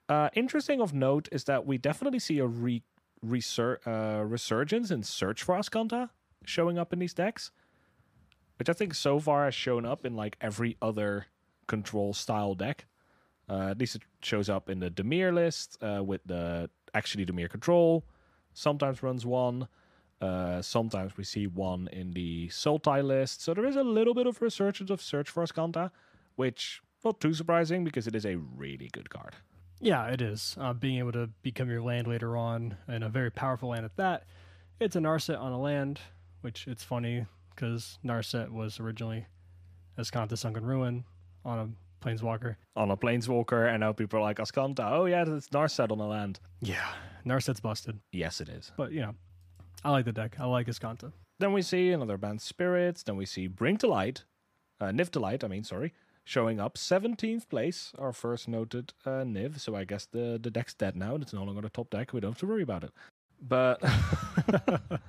Uh, 0.08 0.28
interesting 0.34 0.80
of 0.80 0.92
note 0.92 1.28
is 1.32 1.44
that 1.44 1.66
we 1.66 1.78
definitely 1.78 2.18
see 2.18 2.38
a 2.38 2.46
re- 2.46 2.82
resur- 3.24 3.78
uh, 3.86 4.24
resurgence 4.24 4.90
in 4.90 5.02
Search 5.02 5.42
for 5.42 5.54
Azcanta 5.56 6.10
showing 6.44 6.78
up 6.78 6.92
in 6.92 6.98
these 6.98 7.14
decks, 7.14 7.50
which 8.58 8.68
I 8.68 8.72
think 8.72 8.94
so 8.94 9.20
far 9.20 9.44
has 9.44 9.54
shown 9.54 9.86
up 9.86 10.04
in 10.04 10.16
like 10.16 10.36
every 10.40 10.76
other 10.82 11.26
control 11.66 12.12
style 12.12 12.54
deck. 12.54 12.86
Uh, 13.48 13.68
at 13.70 13.78
least 13.78 13.96
it 13.96 14.02
shows 14.22 14.48
up 14.48 14.68
in 14.68 14.80
the 14.80 14.90
Dimir 14.90 15.32
list 15.32 15.78
uh, 15.82 16.02
with 16.02 16.20
the 16.26 16.70
actually 16.94 17.26
Dimir 17.26 17.50
Control. 17.50 18.04
Sometimes 18.54 19.02
runs 19.02 19.24
one. 19.24 19.68
Uh, 20.20 20.62
sometimes 20.62 21.16
we 21.16 21.24
see 21.24 21.46
one 21.46 21.88
in 21.92 22.12
the 22.12 22.48
Sultai 22.48 23.02
list. 23.04 23.42
So 23.42 23.54
there 23.54 23.66
is 23.66 23.76
a 23.76 23.82
little 23.82 24.14
bit 24.14 24.26
of 24.26 24.40
resurgence 24.40 24.90
of 24.90 25.02
Search 25.02 25.28
for 25.28 25.42
Azcanta, 25.42 25.90
which 26.36 26.80
not 27.04 27.20
too 27.20 27.34
surprising 27.34 27.82
because 27.84 28.06
it 28.06 28.14
is 28.14 28.24
a 28.24 28.36
really 28.36 28.88
good 28.92 29.10
card. 29.10 29.34
Yeah, 29.82 30.06
it 30.06 30.22
is. 30.22 30.56
Uh, 30.60 30.72
being 30.72 30.98
able 30.98 31.10
to 31.12 31.28
become 31.42 31.68
your 31.68 31.82
land 31.82 32.06
later 32.06 32.36
on, 32.36 32.76
and 32.86 33.02
a 33.02 33.08
very 33.08 33.30
powerful 33.32 33.70
land 33.70 33.84
at 33.84 33.96
that. 33.96 34.24
It's 34.78 34.94
a 34.94 35.00
Narset 35.00 35.40
on 35.40 35.50
a 35.50 35.60
land, 35.60 36.00
which 36.40 36.68
it's 36.68 36.84
funny 36.84 37.26
because 37.54 37.98
Narset 38.04 38.50
was 38.50 38.78
originally 38.78 39.26
Azcanta 39.98 40.38
Sunken 40.38 40.64
Ruin 40.64 41.04
on 41.44 41.58
a 41.58 41.68
Planeswalker. 42.04 42.54
On 42.76 42.92
a 42.92 42.96
Planeswalker, 42.96 43.68
and 43.68 43.80
now 43.80 43.92
people 43.92 44.20
are 44.20 44.22
like, 44.22 44.38
Azcanta, 44.38 44.88
oh 44.90 45.06
yeah, 45.06 45.24
it's 45.26 45.48
Narset 45.48 45.90
on 45.90 45.98
a 45.98 46.06
land. 46.06 46.38
Yeah, 46.60 46.86
Narset's 47.26 47.60
busted, 47.60 47.98
Yes, 48.12 48.40
it 48.40 48.48
is. 48.48 48.70
but 48.76 48.92
you 48.92 49.00
know, 49.00 49.14
I 49.84 49.90
like 49.90 50.04
the 50.04 50.12
deck. 50.12 50.36
I 50.38 50.44
like 50.46 50.68
Azcanta. 50.68 51.12
Then 51.40 51.52
we 51.52 51.60
see 51.62 51.90
another 51.90 52.16
Bant 52.16 52.40
Spirits. 52.40 53.02
Then 53.02 53.16
we 53.16 53.26
see 53.26 53.48
Bring 53.48 53.76
to 53.78 53.88
Light, 53.88 54.22
uh, 54.80 54.86
Niv 54.86 55.10
to 55.10 55.18
Light, 55.20 55.42
I 55.42 55.48
mean, 55.48 55.64
sorry, 55.64 55.92
showing 56.24 56.60
up 56.60 56.74
17th 56.74 57.48
place, 57.48 57.92
our 57.98 58.12
first 58.12 58.48
noted 58.48 58.92
uh, 59.04 59.24
Niv. 59.24 59.60
So 59.60 59.74
I 59.74 59.84
guess 59.84 60.06
the, 60.06 60.38
the 60.40 60.50
deck's 60.50 60.74
dead 60.74 60.96
now. 60.96 61.14
and 61.14 61.22
It's 61.22 61.32
no 61.32 61.44
longer 61.44 61.62
the 61.62 61.70
top 61.70 61.90
deck. 61.90 62.12
We 62.12 62.20
don't 62.20 62.32
have 62.32 62.38
to 62.38 62.46
worry 62.46 62.62
about 62.62 62.84
it. 62.84 62.92
But 63.40 63.82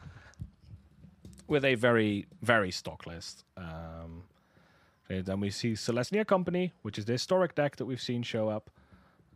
with 1.47 1.63
a 1.65 1.75
very, 1.75 2.25
very 2.41 2.71
stock 2.71 3.05
list. 3.05 3.43
Um, 3.57 4.23
then 5.07 5.39
we 5.39 5.51
see 5.51 5.73
Selesnya 5.73 6.25
Company, 6.25 6.73
which 6.81 6.97
is 6.97 7.05
the 7.05 7.11
historic 7.11 7.53
deck 7.53 7.75
that 7.75 7.85
we've 7.85 8.01
seen 8.01 8.23
show 8.23 8.49
up. 8.49 8.71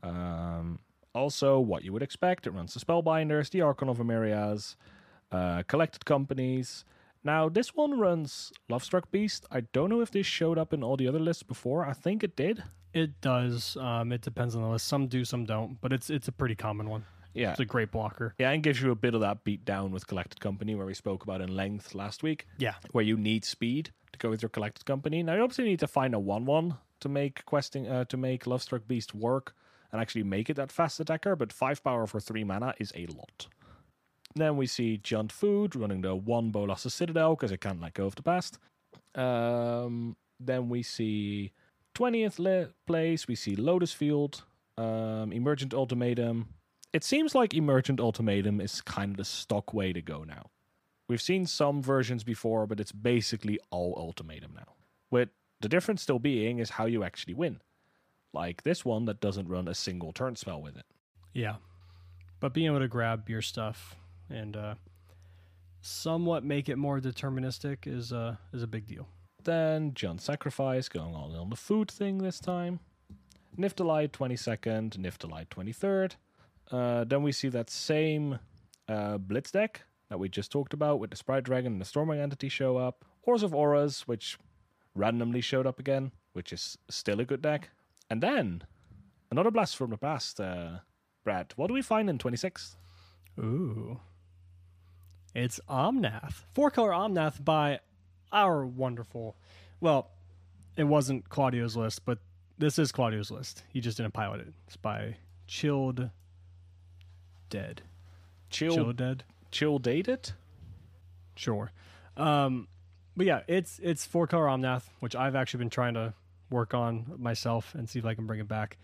Um, 0.01 0.79
also, 1.13 1.59
what 1.59 1.83
you 1.83 1.93
would 1.93 2.01
expect, 2.01 2.47
it 2.47 2.51
runs 2.51 2.73
the 2.73 2.79
Spellbinders, 2.79 3.51
the 3.51 3.61
Archon 3.61 3.89
of 3.89 3.97
Emerias, 3.97 4.75
uh, 5.31 5.63
collected 5.67 6.05
companies. 6.05 6.85
Now, 7.23 7.49
this 7.49 7.75
one 7.75 7.99
runs 7.99 8.51
Lovestruck 8.69 9.11
Beast. 9.11 9.45
I 9.51 9.61
don't 9.61 9.89
know 9.89 10.01
if 10.01 10.11
this 10.11 10.25
showed 10.25 10.57
up 10.57 10.73
in 10.73 10.83
all 10.83 10.97
the 10.97 11.07
other 11.07 11.19
lists 11.19 11.43
before. 11.43 11.85
I 11.85 11.93
think 11.93 12.23
it 12.23 12.35
did. 12.35 12.63
It 12.93 13.19
does. 13.21 13.75
Um, 13.77 14.11
it 14.11 14.21
depends 14.21 14.55
on 14.55 14.61
the 14.61 14.69
list. 14.69 14.87
Some 14.87 15.07
do, 15.07 15.25
some 15.25 15.45
don't. 15.45 15.79
But 15.81 15.91
it's 15.93 16.09
it's 16.09 16.27
a 16.27 16.31
pretty 16.31 16.55
common 16.55 16.89
one. 16.89 17.05
Yeah. 17.33 17.51
It's 17.51 17.59
a 17.59 17.65
great 17.65 17.91
blocker. 17.91 18.33
Yeah, 18.39 18.49
and 18.51 18.63
gives 18.63 18.81
you 18.81 18.89
a 18.91 18.95
bit 18.95 19.13
of 19.13 19.21
that 19.21 19.43
beat 19.43 19.63
down 19.63 19.91
with 19.91 20.07
Collected 20.07 20.39
Company, 20.39 20.73
where 20.73 20.87
we 20.87 20.95
spoke 20.95 21.21
about 21.23 21.39
in 21.41 21.55
length 21.55 21.93
last 21.93 22.23
week, 22.23 22.47
Yeah. 22.57 22.73
where 22.93 23.03
you 23.03 23.15
need 23.15 23.45
speed 23.45 23.91
to 24.13 24.17
go 24.17 24.29
with 24.31 24.41
your 24.41 24.49
Collected 24.49 24.85
Company. 24.85 25.21
Now, 25.21 25.35
you 25.35 25.41
obviously 25.43 25.65
need 25.65 25.79
to 25.81 25.87
find 25.87 26.15
a 26.15 26.19
1 26.19 26.45
1 26.45 26.77
to 27.01 27.09
make 27.09 27.45
questing, 27.45 27.87
uh, 27.87 28.05
to 28.05 28.17
make 28.17 28.45
Lovestruck 28.45 28.87
Beast 28.87 29.13
work 29.13 29.53
and 29.91 30.01
actually 30.01 30.23
make 30.23 30.49
it 30.49 30.55
that 30.55 30.71
fast 30.71 30.99
attacker, 30.99 31.35
but 31.35 31.53
5 31.53 31.83
power 31.83 32.07
for 32.07 32.19
3 32.19 32.43
mana 32.43 32.73
is 32.79 32.91
a 32.95 33.05
lot. 33.05 33.47
Then 34.35 34.57
we 34.57 34.67
see 34.67 34.99
Jund 35.03 35.31
Food 35.31 35.75
running 35.75 36.01
the 36.01 36.15
1 36.15 36.51
Bolas 36.51 36.81
Citadel 36.93 37.35
because 37.35 37.51
it 37.51 37.61
can't 37.61 37.81
let 37.81 37.93
go 37.93 38.05
of 38.05 38.15
the 38.15 38.23
past. 38.23 38.59
Um, 39.15 40.15
then 40.39 40.69
we 40.69 40.83
see 40.83 41.51
20th 41.95 42.37
le- 42.37 42.69
place, 42.85 43.27
we 43.27 43.35
see 43.35 43.55
Lotus 43.55 43.93
Field, 43.93 44.43
um, 44.77 45.31
Emergent 45.31 45.73
Ultimatum. 45.73 46.49
It 46.93 47.03
seems 47.03 47.33
like 47.33 47.53
Emergent 47.53 47.99
Ultimatum 47.99 48.61
is 48.61 48.81
kind 48.81 49.11
of 49.11 49.17
the 49.17 49.25
stock 49.25 49.73
way 49.73 49.91
to 49.91 50.01
go 50.01 50.23
now. 50.23 50.51
We've 51.07 51.21
seen 51.21 51.45
some 51.45 51.81
versions 51.81 52.23
before, 52.23 52.67
but 52.67 52.79
it's 52.79 52.91
basically 52.91 53.59
all 53.71 53.95
Ultimatum 53.97 54.53
now. 54.55 54.73
With 55.09 55.29
the 55.61 55.69
difference 55.69 56.03
still 56.03 56.19
being 56.19 56.59
is 56.59 56.71
how 56.71 56.85
you 56.85 57.03
actually 57.03 57.33
win. 57.33 57.61
Like 58.33 58.63
this 58.63 58.85
one 58.85 59.05
that 59.05 59.21
doesn't 59.21 59.47
run 59.47 59.67
a 59.67 59.73
single 59.73 60.11
turn 60.11 60.35
spell 60.35 60.61
with 60.61 60.77
it. 60.77 60.85
Yeah. 61.33 61.55
But 62.39 62.53
being 62.53 62.67
able 62.67 62.79
to 62.79 62.87
grab 62.87 63.29
your 63.29 63.41
stuff 63.41 63.95
and 64.29 64.55
uh, 64.55 64.75
somewhat 65.81 66.43
make 66.43 66.69
it 66.69 66.77
more 66.77 66.99
deterministic 66.99 67.87
is 67.87 68.11
uh, 68.11 68.35
is 68.53 68.63
a 68.63 68.67
big 68.67 68.87
deal. 68.87 69.07
Then 69.43 69.91
Jund 69.93 70.19
Sacrifice 70.19 70.89
going 70.89 71.15
on 71.15 71.35
on 71.35 71.49
the 71.49 71.55
food 71.55 71.89
thing 71.89 72.17
this 72.17 72.39
time. 72.39 72.79
Niv 73.57 73.73
to 73.73 73.83
Light 73.83 74.11
22nd, 74.11 74.97
Niv 74.97 75.17
to 75.17 75.27
Light 75.27 75.49
23rd. 75.49 76.13
Uh, 76.69 77.03
then 77.05 77.23
we 77.23 77.31
see 77.31 77.49
that 77.49 77.69
same 77.69 78.39
uh, 78.87 79.17
Blitz 79.17 79.51
deck 79.51 79.83
that 80.09 80.19
we 80.19 80.29
just 80.29 80.51
talked 80.51 80.73
about 80.73 80.99
with 80.99 81.09
the 81.09 81.15
Sprite 81.15 81.43
Dragon 81.43 81.73
and 81.73 81.81
the 81.81 81.85
Stormwing 81.85 82.21
Entity 82.21 82.49
show 82.49 82.77
up. 82.77 83.05
Orzhov 83.27 83.53
Auras, 83.53 84.01
which 84.07 84.37
randomly 84.95 85.41
showed 85.41 85.65
up 85.65 85.79
again, 85.79 86.11
which 86.33 86.53
is 86.53 86.77
still 86.89 87.19
a 87.19 87.25
good 87.25 87.41
deck. 87.41 87.69
And 88.09 88.21
then 88.21 88.63
another 89.31 89.51
Blast 89.51 89.75
from 89.75 89.89
the 89.89 89.97
Past. 89.97 90.39
Uh, 90.39 90.79
Brad, 91.23 91.53
what 91.55 91.67
do 91.67 91.73
we 91.73 91.81
find 91.81 92.09
in 92.09 92.17
26th? 92.17 92.75
Ooh. 93.39 93.99
It's 95.37 95.59
Omnath. 95.69 96.45
Four 96.55 96.71
color 96.71 96.89
Omnath 96.89 97.45
by 97.45 97.79
our 98.31 98.65
wonderful. 98.65 99.35
Well, 99.79 100.09
it 100.75 100.85
wasn't 100.85 101.29
Claudio's 101.29 101.77
list, 101.77 102.05
but 102.05 102.17
this 102.57 102.79
is 102.79 102.91
Claudio's 102.91 103.29
list. 103.29 103.61
He 103.69 103.79
just 103.79 103.97
didn't 103.97 104.13
pilot 104.13 104.41
it. 104.41 104.53
It's 104.65 104.77
by 104.77 105.17
Chilled 105.45 106.09
Dead. 107.51 107.83
Chill, 108.49 108.73
Chilled 108.73 108.97
Dead? 108.97 109.25
chill 109.51 109.77
dated? 109.77 110.31
Sure. 111.35 111.71
Um, 112.17 112.67
but 113.15 113.27
yeah, 113.27 113.41
it's 113.47 113.79
it's 113.83 114.07
four 114.07 114.25
color 114.25 114.45
Omnath, 114.45 114.85
which 115.01 115.15
I've 115.15 115.35
actually 115.35 115.59
been 115.59 115.69
trying 115.69 115.93
to 115.93 116.15
work 116.49 116.73
on 116.73 117.13
myself 117.15 117.75
and 117.75 117.87
see 117.87 117.99
if 117.99 118.05
I 118.05 118.15
can 118.15 118.25
bring 118.25 118.39
it 118.39 118.47
back. 118.47 118.77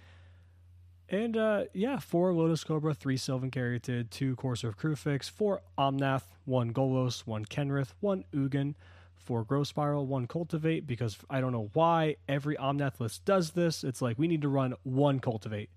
And 1.09 1.35
uh, 1.35 1.63
yeah, 1.73 1.97
four 1.97 2.31
Lotus 2.31 2.63
Cobra, 2.63 2.93
three 2.93 3.17
Sylvan 3.17 3.49
Caryatid, 3.49 4.11
two 4.11 4.35
Courser 4.35 4.69
of 4.69 4.77
Kruphix, 4.77 5.31
four 5.31 5.63
Omnath, 5.79 6.32
one 6.45 6.73
Golos, 6.73 7.21
one 7.25 7.45
Kenrith, 7.45 7.93
one 7.99 8.23
Ugin, 8.33 8.75
four 9.15 9.43
Growth 9.43 9.67
Spiral, 9.67 10.05
one 10.05 10.27
Cultivate, 10.27 10.85
because 10.85 11.17
I 11.29 11.39
don't 11.41 11.51
know 11.51 11.69
why 11.73 12.17
every 12.27 12.55
Omnath 12.57 12.99
list 12.99 13.23
does 13.25 13.51
this. 13.51 13.83
It's 13.83 14.01
like 14.01 14.19
we 14.19 14.27
need 14.27 14.41
to 14.41 14.49
run 14.49 14.73
one 14.83 15.19
Cultivate. 15.19 15.69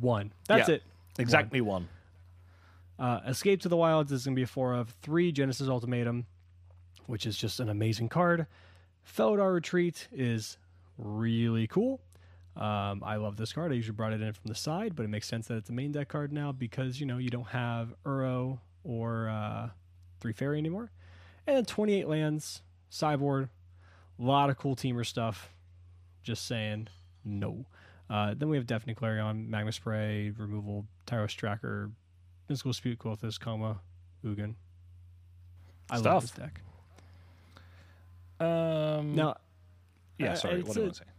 One. 0.00 0.32
That's 0.46 0.68
Yeah. 0.68 0.76
it. 0.76 0.82
Exactly 1.18 1.60
one. 1.60 1.88
Uh, 2.98 3.20
Escape 3.26 3.60
to 3.62 3.68
the 3.68 3.76
Wilds 3.76 4.10
is 4.12 4.24
going 4.24 4.34
to 4.34 4.38
be 4.38 4.42
a 4.44 4.46
four 4.46 4.74
of 4.74 4.90
three 5.02 5.30
Genesis 5.32 5.68
Ultimatum, 5.68 6.26
which 7.06 7.26
is 7.26 7.36
just 7.36 7.60
an 7.60 7.68
amazing 7.68 8.08
card. 8.08 8.46
Felidar 9.06 9.54
Retreat 9.54 10.08
is 10.12 10.58
really 10.96 11.66
cool. 11.66 12.00
Um, 12.56 13.02
I 13.04 13.16
love 13.16 13.36
this 13.36 13.52
card. 13.52 13.70
I 13.70 13.76
usually 13.76 13.94
brought 13.94 14.12
it 14.12 14.20
in 14.20 14.32
from 14.32 14.48
the 14.48 14.54
side, 14.54 14.96
but 14.96 15.04
it 15.04 15.08
makes 15.08 15.28
sense 15.28 15.46
that 15.46 15.56
it's 15.56 15.70
a 15.70 15.72
main 15.72 15.92
deck 15.92 16.08
card 16.08 16.32
now 16.32 16.50
because 16.50 16.98
you 17.00 17.06
know 17.06 17.18
you 17.18 17.30
don't 17.30 17.46
have 17.48 17.94
Uro 18.04 18.58
or 18.82 19.28
uh, 19.28 19.68
Teferi 20.20 20.58
anymore. 20.58 20.90
And 21.46 21.56
then 21.56 21.64
28 21.64 22.06
lands, 22.08 22.62
sideboard, 22.90 23.48
a 24.18 24.22
lot 24.22 24.50
of 24.50 24.58
cool 24.58 24.76
Temur 24.76 25.06
stuff. 25.06 25.50
Just 26.22 26.46
saying, 26.46 26.88
no. 27.24 27.64
Uh, 28.10 28.34
then 28.36 28.48
we 28.48 28.56
have 28.56 28.66
Deafening 28.66 28.96
Clarion, 28.96 29.48
Magma 29.50 29.72
Spray, 29.72 30.30
Removal, 30.36 30.86
Tireless 31.06 31.32
Tracker, 31.32 31.90
Mystical 32.48 32.72
Dispute, 32.72 32.98
Quothus, 32.98 33.38
Coma, 33.38 33.80
Ugin. 34.24 34.54
I 35.90 35.98
love 35.98 36.22
this 36.22 36.30
deck. 36.32 36.60
Um, 38.40 39.14
Now, 39.14 39.36
yeah, 40.18 40.32
uh, 40.32 40.34
sorry. 40.36 40.62
What 40.62 40.74
do 40.74 40.80
you 40.80 40.80
a- 40.80 40.84
want 40.86 40.94
to 40.96 41.00
say? 41.00 41.10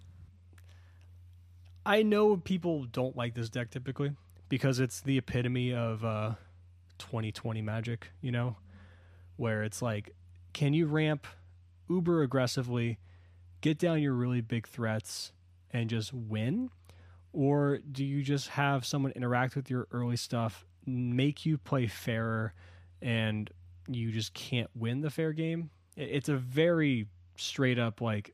I 1.86 2.04
know 2.04 2.38
people 2.38 2.86
don't 2.86 3.16
like 3.16 3.34
this 3.34 3.50
deck 3.50 3.72
typically 3.72 4.12
because 4.48 4.80
it's 4.80 5.02
the 5.02 5.18
epitome 5.18 5.74
of 5.74 6.04
uh, 6.06 6.34
2020 7.00 7.62
Magic, 7.62 8.12
you 8.22 8.32
know, 8.32 8.56
where 9.40 9.64
it's 9.64 9.82
like, 9.82 10.14
can 10.52 10.74
you 10.74 10.86
ramp 10.86 11.26
uber 11.90 12.22
aggressively, 12.22 13.00
get 13.62 13.80
down 13.80 14.02
your 14.02 14.14
really 14.14 14.42
big 14.42 14.68
threats, 14.68 15.32
and 15.72 15.90
just 15.90 16.14
win? 16.14 16.70
Or 17.32 17.80
do 17.92 18.04
you 18.04 18.22
just 18.22 18.50
have 18.50 18.86
someone 18.86 19.14
interact 19.14 19.56
with 19.56 19.70
your 19.70 19.88
early 19.92 20.18
stuff, 20.18 20.66
make 20.86 21.46
you 21.46 21.58
play 21.58 21.88
fairer, 21.88 22.54
and 23.02 23.50
you 23.88 24.12
just 24.12 24.34
can't 24.34 24.70
win 24.76 25.02
the 25.02 25.10
fair 25.10 25.32
game? 25.32 25.70
It's 25.96 26.28
a 26.28 26.36
very 26.36 27.08
straight 27.38 27.80
up, 27.80 28.02
like, 28.02 28.34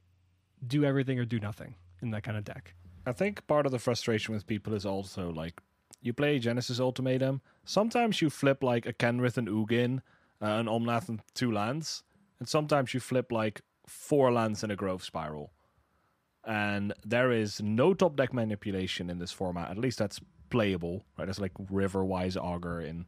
do 0.65 0.83
everything 0.83 1.19
or 1.19 1.25
do 1.25 1.39
nothing 1.39 1.75
in 2.01 2.09
that 2.11 2.23
kind 2.23 2.37
of 2.37 2.43
deck. 2.43 2.73
I 3.05 3.11
think 3.11 3.45
part 3.45 3.67
of 3.67 3.71
the 3.71 3.79
frustration 3.79 4.33
with 4.33 4.47
people 4.47 4.73
is 4.73 4.85
also 4.85 5.29
like 5.31 5.61
you 6.01 6.13
play 6.13 6.39
Genesis 6.39 6.79
Ultimatum. 6.79 7.41
Sometimes 7.63 8.21
you 8.21 8.31
flip 8.31 8.63
like 8.63 8.87
a 8.87 8.93
Kenrith 8.93 9.37
and 9.37 9.47
Ugin, 9.47 10.01
uh, 10.41 10.45
an 10.45 10.67
Omnath 10.67 11.09
and 11.09 11.21
two 11.33 11.51
lands, 11.51 12.03
and 12.39 12.47
sometimes 12.47 12.93
you 12.93 12.99
flip 12.99 13.31
like 13.31 13.61
four 13.87 14.31
lands 14.31 14.63
in 14.63 14.71
a 14.71 14.75
Growth 14.75 15.03
Spiral. 15.03 15.51
And 16.45 16.93
there 17.03 17.31
is 17.31 17.61
no 17.61 17.93
top 17.93 18.15
deck 18.15 18.33
manipulation 18.33 19.09
in 19.09 19.17
this 19.17 19.31
format. 19.31 19.71
At 19.71 19.77
least 19.77 19.97
that's 19.97 20.19
playable, 20.49 21.03
right? 21.17 21.27
It's 21.27 21.39
like 21.39 21.53
Riverwise 21.55 22.37
Augur 22.37 22.81
in, 22.81 23.05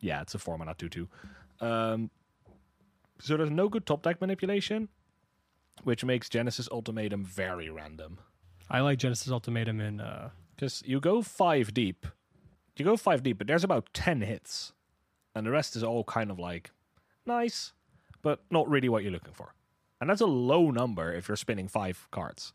yeah, 0.00 0.20
it's 0.20 0.34
a 0.34 0.38
format, 0.38 0.66
not 0.66 0.78
two 0.78 0.88
two. 0.88 1.08
Um, 1.60 2.10
so 3.20 3.36
there's 3.36 3.50
no 3.50 3.68
good 3.68 3.86
top 3.86 4.02
deck 4.02 4.20
manipulation, 4.20 4.88
which 5.84 6.04
makes 6.04 6.28
Genesis 6.28 6.68
Ultimatum 6.72 7.24
very 7.24 7.70
random. 7.70 8.18
I 8.68 8.80
like 8.80 8.98
Genesis 8.98 9.30
Ultimatum 9.30 9.80
in 9.80 10.00
uh 10.00 10.30
Because 10.56 10.82
you 10.86 11.00
go 11.00 11.22
five 11.22 11.72
deep. 11.74 12.06
You 12.76 12.84
go 12.84 12.96
five 12.96 13.22
deep, 13.22 13.38
but 13.38 13.46
there's 13.46 13.64
about 13.64 13.90
10 13.92 14.22
hits. 14.22 14.72
And 15.34 15.46
the 15.46 15.50
rest 15.50 15.76
is 15.76 15.84
all 15.84 16.04
kind 16.04 16.30
of 16.30 16.38
like 16.38 16.70
nice, 17.26 17.72
but 18.22 18.40
not 18.50 18.68
really 18.68 18.88
what 18.88 19.02
you're 19.02 19.12
looking 19.12 19.32
for. 19.34 19.54
And 20.00 20.08
that's 20.08 20.20
a 20.20 20.26
low 20.26 20.70
number 20.70 21.12
if 21.12 21.28
you're 21.28 21.36
spinning 21.36 21.68
five 21.68 22.08
cards 22.10 22.52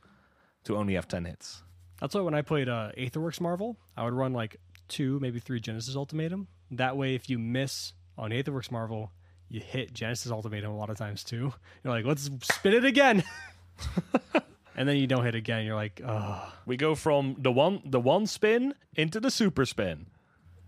to 0.64 0.76
only 0.76 0.96
have 0.96 1.08
10 1.08 1.26
hits. 1.26 1.64
that's 2.02 2.16
why 2.16 2.22
when 2.22 2.34
I 2.34 2.42
played 2.42 2.68
uh 2.68 2.92
Aetherworks 2.98 3.40
Marvel, 3.40 3.78
I 3.96 4.04
would 4.04 4.14
run 4.14 4.34
like 4.34 4.58
two, 4.88 5.20
maybe 5.20 5.40
three 5.40 5.60
Genesis 5.60 5.96
Ultimatum. 5.96 6.48
That 6.72 6.98
way 6.98 7.16
if 7.16 7.30
you 7.30 7.38
miss 7.40 7.94
on 8.18 8.32
Aetherworks 8.32 8.72
Marvel, 8.72 9.12
you 9.48 9.62
hit 9.62 9.94
Genesis 9.94 10.32
Ultimatum 10.32 10.72
a 10.72 10.78
lot 10.78 10.90
of 10.90 10.98
times 10.98 11.24
too. 11.24 11.54
You're 11.84 11.94
like, 11.94 12.06
let's 12.06 12.30
spin 12.42 12.74
it 12.74 12.84
again. 12.86 13.24
and 14.76 14.90
then 14.90 14.98
you 14.98 15.08
don't 15.08 15.24
hit 15.24 15.36
again. 15.36 15.66
You're 15.66 15.76
like, 15.76 16.02
oh 16.06 16.52
We 16.66 16.78
go 16.78 16.96
from 16.96 17.36
the 17.38 17.52
one 17.52 17.82
the 17.86 18.00
one 18.00 18.26
spin 18.28 18.74
into 18.96 19.20
the 19.20 19.32
super 19.32 19.66
spin. 19.66 20.08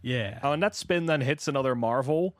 Yeah. 0.01 0.39
Oh, 0.43 0.51
and 0.51 0.61
that 0.63 0.75
spin 0.75 1.05
then 1.05 1.21
hits 1.21 1.47
another 1.47 1.75
Marvel, 1.75 2.35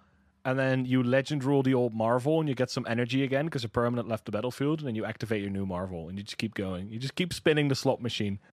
and 0.46 0.58
then 0.58 0.86
you 0.86 1.04
legend 1.04 1.44
rule 1.44 1.64
the 1.64 1.74
old 1.74 1.94
Marvel, 1.94 2.40
and 2.40 2.48
you 2.48 2.56
get 2.56 2.70
some 2.70 2.86
energy 2.88 3.24
again 3.24 3.46
because 3.46 3.64
a 3.64 3.70
permanent 3.70 4.08
left 4.08 4.26
the 4.26 4.32
battlefield, 4.32 4.80
and 4.80 4.88
then 4.88 4.96
you 4.96 5.06
activate 5.06 5.42
your 5.42 5.52
new 5.52 5.66
Marvel, 5.66 6.08
and 6.10 6.18
you 6.18 6.24
just 6.24 6.38
keep 6.38 6.54
going. 6.56 6.90
You 6.90 7.00
just 7.00 7.16
keep 7.16 7.34
spinning 7.34 7.68
the 7.68 7.76
slot 7.76 8.02
machine. 8.02 8.40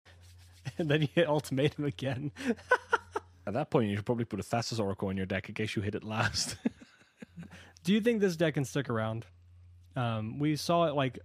And 0.79 0.91
then 0.91 1.03
you 1.03 1.09
hit 1.15 1.29
Ultimatum 1.29 1.85
again. 1.85 2.33
At 3.47 3.53
that 3.53 3.71
point, 3.71 3.91
you 3.91 3.97
should 3.97 4.07
probably 4.07 4.25
put 4.25 4.41
a 4.41 4.43
Thassa's 4.43 4.81
Oracle 4.81 5.11
in 5.11 5.17
your 5.19 5.27
deck 5.27 5.47
in 5.51 5.55
case 5.55 5.77
you 5.77 5.83
hit 5.83 5.95
it 5.95 6.03
last. 6.03 6.57
Do 7.85 7.93
you 7.93 8.01
think 8.01 8.23
this 8.23 8.35
deck 8.35 8.55
can 8.55 8.65
stick 8.65 8.89
around? 8.89 9.27
Um, 9.95 10.39
we 10.39 10.57
saw 10.57 10.87
it 10.87 10.95
like 10.95 11.19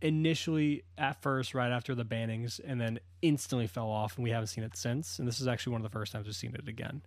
initially 0.00 0.84
at 0.96 1.20
first, 1.22 1.54
right 1.54 1.72
after 1.72 1.94
the 1.94 2.04
bannings, 2.04 2.60
and 2.64 2.80
then 2.80 3.00
instantly 3.22 3.66
fell 3.66 3.88
off, 3.88 4.16
and 4.16 4.22
we 4.22 4.30
haven't 4.30 4.46
seen 4.46 4.62
it 4.62 4.76
since. 4.76 5.18
And 5.18 5.26
this 5.26 5.40
is 5.40 5.48
actually 5.48 5.72
one 5.72 5.84
of 5.84 5.90
the 5.90 5.98
first 5.98 6.12
times 6.12 6.26
we've 6.26 6.36
seen 6.36 6.54
it 6.54 6.68
again. 6.68 7.02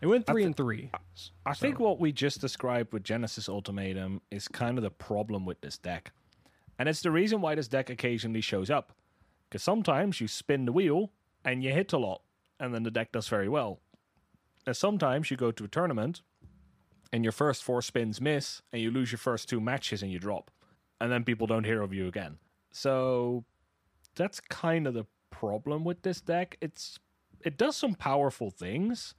It 0.00 0.06
went 0.06 0.26
three 0.26 0.42
thi- 0.42 0.46
and 0.46 0.56
three. 0.56 0.90
I 1.44 1.54
think 1.54 1.78
what 1.80 1.98
we 1.98 2.12
just 2.12 2.40
described 2.40 2.92
with 2.92 3.04
Genesis 3.04 3.48
Ultimatum 3.48 4.20
is 4.30 4.48
kind 4.48 4.78
of 4.78 4.84
the 4.84 4.90
problem 4.90 5.44
with 5.44 5.60
this 5.60 5.78
deck. 5.78 6.12
And 6.78 6.88
it's 6.88 7.02
the 7.02 7.10
reason 7.10 7.40
why 7.40 7.54
this 7.54 7.68
deck 7.68 7.90
occasionally 7.90 8.40
shows 8.40 8.70
up. 8.70 8.92
Because 9.48 9.62
sometimes 9.62 10.20
you 10.20 10.28
spin 10.28 10.66
the 10.66 10.72
wheel 10.72 11.10
and 11.44 11.64
you 11.64 11.72
hit 11.72 11.92
a 11.92 11.98
lot, 11.98 12.22
and 12.60 12.74
then 12.74 12.82
the 12.82 12.90
deck 12.90 13.12
does 13.12 13.28
very 13.28 13.48
well. 13.48 13.80
And 14.66 14.76
sometimes 14.76 15.30
you 15.30 15.36
go 15.36 15.50
to 15.50 15.64
a 15.64 15.68
tournament 15.68 16.22
and 17.12 17.24
your 17.24 17.32
first 17.32 17.64
four 17.64 17.80
spins 17.80 18.20
miss, 18.20 18.60
and 18.72 18.82
you 18.82 18.90
lose 18.90 19.10
your 19.10 19.18
first 19.18 19.48
two 19.48 19.60
matches 19.60 20.02
and 20.02 20.12
you 20.12 20.18
drop. 20.18 20.50
And 21.00 21.10
then 21.10 21.24
people 21.24 21.46
don't 21.46 21.64
hear 21.64 21.80
of 21.82 21.94
you 21.94 22.06
again. 22.06 22.38
So 22.70 23.44
that's 24.14 24.40
kind 24.40 24.86
of 24.86 24.94
the 24.94 25.06
problem 25.30 25.84
with 25.84 26.02
this 26.02 26.20
deck. 26.20 26.58
It's 26.60 26.98
it 27.40 27.56
does 27.56 27.76
some 27.76 27.94
powerful 27.94 28.50
things, 28.50 29.14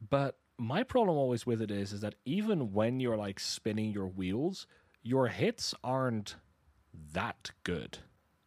but 0.00 0.38
my 0.58 0.82
problem 0.82 1.16
always 1.16 1.46
with 1.46 1.60
it 1.60 1.70
is 1.70 1.92
is 1.92 2.00
that 2.00 2.14
even 2.24 2.72
when 2.72 3.00
you're 3.00 3.16
like 3.16 3.40
spinning 3.40 3.90
your 3.92 4.06
wheels, 4.06 4.66
your 5.02 5.28
hits 5.28 5.74
aren't 5.82 6.36
that 7.12 7.50
good. 7.64 7.98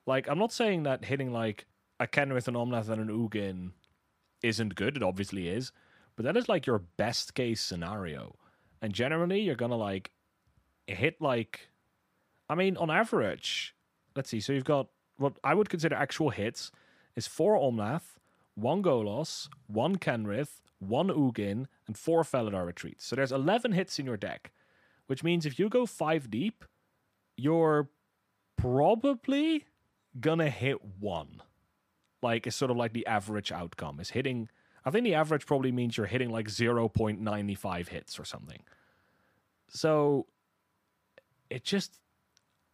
Like 0.06 0.28
I'm 0.30 0.40
not 0.40 0.54
saying 0.54 0.84
that 0.84 1.06
hitting 1.06 1.32
like 1.32 1.66
a 2.00 2.08
Kenrith, 2.08 2.48
an 2.48 2.54
Omnath, 2.54 2.90
and 2.90 3.10
an 3.10 3.10
Ugin 3.10 3.72
isn't 4.44 4.76
good. 4.76 4.96
It 4.96 5.04
obviously 5.04 5.50
is, 5.50 5.72
but 6.16 6.26
that 6.26 6.38
is 6.38 6.48
like 6.48 6.66
your 6.66 6.80
best 6.80 7.34
case 7.34 7.62
scenario. 7.62 8.36
And 8.82 8.94
generally, 8.94 9.42
you're 9.42 9.56
gonna 9.56 9.78
like 9.78 10.12
hit 10.86 11.22
like, 11.22 11.70
I 12.50 12.56
mean, 12.56 12.78
on 12.78 12.90
average, 12.90 13.76
let's 14.16 14.30
see. 14.30 14.40
So 14.40 14.54
you've 14.54 14.64
got 14.64 14.88
what 15.18 15.34
I 15.44 15.54
would 15.54 15.70
consider 15.70 15.96
actual 15.96 16.30
hits 16.30 16.72
is 17.16 17.28
four 17.28 17.58
Omnath, 17.58 18.18
one 18.56 18.82
Golos, 18.82 19.50
one 19.68 19.98
Kenrith, 19.98 20.62
one 20.80 21.10
Ugin, 21.10 21.66
and 21.88 21.98
four 21.98 22.24
Felidar 22.24 22.66
retreats. 22.66 23.06
So 23.06 23.16
there's 23.16 23.32
11 23.32 23.72
hits 23.72 24.00
in 24.00 24.06
your 24.06 24.18
deck, 24.18 24.52
which 25.08 25.24
means 25.24 25.46
if 25.46 25.58
you 25.58 25.70
go 25.70 25.86
five 25.86 26.30
deep, 26.30 26.66
you're 27.36 27.90
probably 28.58 29.66
gonna 30.20 30.50
hit 30.50 30.78
one. 31.00 31.42
Like 32.22 32.48
it's 32.48 32.56
sort 32.56 32.72
of 32.72 32.78
like 32.78 32.94
the 32.94 33.06
average 33.06 33.52
outcome 33.52 34.00
is 34.00 34.12
hitting. 34.12 34.50
I 34.86 34.90
think 34.90 35.04
the 35.04 35.16
average 35.16 35.46
probably 35.46 35.72
means 35.72 35.98
you're 35.98 36.08
hitting 36.08 36.30
like 36.30 36.48
0.95 36.48 37.88
hits 37.90 38.20
or 38.20 38.26
something. 38.26 38.64
So 39.70 40.28
it 41.50 41.64
just, 41.64 42.00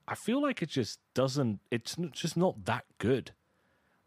I 0.08 0.16
feel 0.16 0.42
like 0.42 0.62
it 0.62 0.70
just 0.70 1.00
doesn't, 1.14 1.60
it's 1.72 1.98
just 2.12 2.38
not 2.38 2.66
that 2.66 2.86
good, 2.98 3.32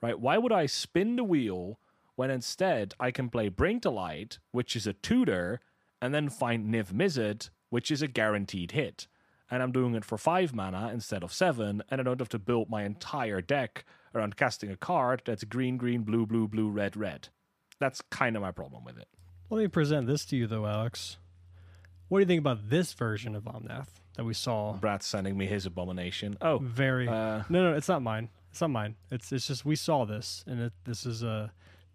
right? 0.01 0.19
Why 0.19 0.39
would 0.39 0.53
I 0.53 0.67
spin 0.67 1.17
the 1.17 1.25
wheel 1.25 1.79
when 2.17 2.31
instead 2.31 2.95
I 2.99 3.11
can 3.11 3.29
play 3.29 3.49
Bring 3.49 3.81
to 3.81 3.91
Light, 3.91 4.39
which 4.51 4.75
is 4.75 4.87
a 4.87 4.93
tutor, 4.93 5.61
and 6.03 6.13
then 6.15 6.29
find 6.29 6.73
Niv 6.73 6.93
Mizzet, 6.93 7.51
which 7.71 7.91
is 7.91 8.03
a 8.03 8.09
guaranteed 8.09 8.73
hit? 8.73 9.07
And 9.51 9.63
I'm 9.63 9.71
doing 9.73 9.95
it 9.95 10.05
for 10.05 10.19
five 10.19 10.55
mana 10.55 10.91
instead 10.93 11.23
of 11.23 11.33
seven, 11.33 11.83
and 11.91 12.01
I 12.01 12.05
don't 12.05 12.19
have 12.19 12.29
to 12.31 12.39
build 12.39 12.69
my 12.69 12.83
entire 12.85 13.41
deck 13.41 13.85
around 14.15 14.37
casting 14.37 14.71
a 14.71 14.77
card 14.77 15.23
that's 15.25 15.45
green, 15.45 15.77
green, 15.77 16.03
blue, 16.03 16.27
blue, 16.27 16.49
blue, 16.49 16.69
red, 16.69 16.97
red. 16.97 17.29
That's 17.79 18.01
kind 18.11 18.35
of 18.35 18.43
my 18.43 18.51
problem 18.51 18.85
with 18.85 18.99
it. 18.99 19.07
Let 19.51 19.59
me 19.59 19.69
present 19.69 20.07
this 20.09 20.25
to 20.27 20.37
you, 20.37 20.47
though, 20.47 20.67
Alex. 20.67 21.19
What 22.09 22.19
do 22.19 22.23
you 22.23 22.27
think 22.27 22.41
about 22.41 22.71
this 22.71 22.93
version 22.93 23.35
of 23.37 23.45
Omnath 23.45 23.89
that 24.17 24.25
we 24.25 24.35
saw? 24.35 24.73
Brad's 24.75 25.07
sending 25.07 25.37
me 25.37 25.47
his 25.47 25.67
abomination. 25.67 26.37
Oh, 26.41 26.59
Very. 26.59 27.07
uh, 27.09 27.43
no, 27.49 27.71
no, 27.71 27.77
it's 27.77 27.89
not 27.89 28.03
mine. 28.03 28.31
It's 28.51 28.61
not 28.61 28.71
mine. 28.71 28.97
It's 29.11 29.31
it's 29.33 29.47
just 29.47 29.65
we 29.65 29.77
saw 29.77 30.05
this, 30.07 30.43
and 30.47 30.61
it, 30.61 30.73
this 30.85 31.05
is 31.05 31.23
uh 31.23 31.49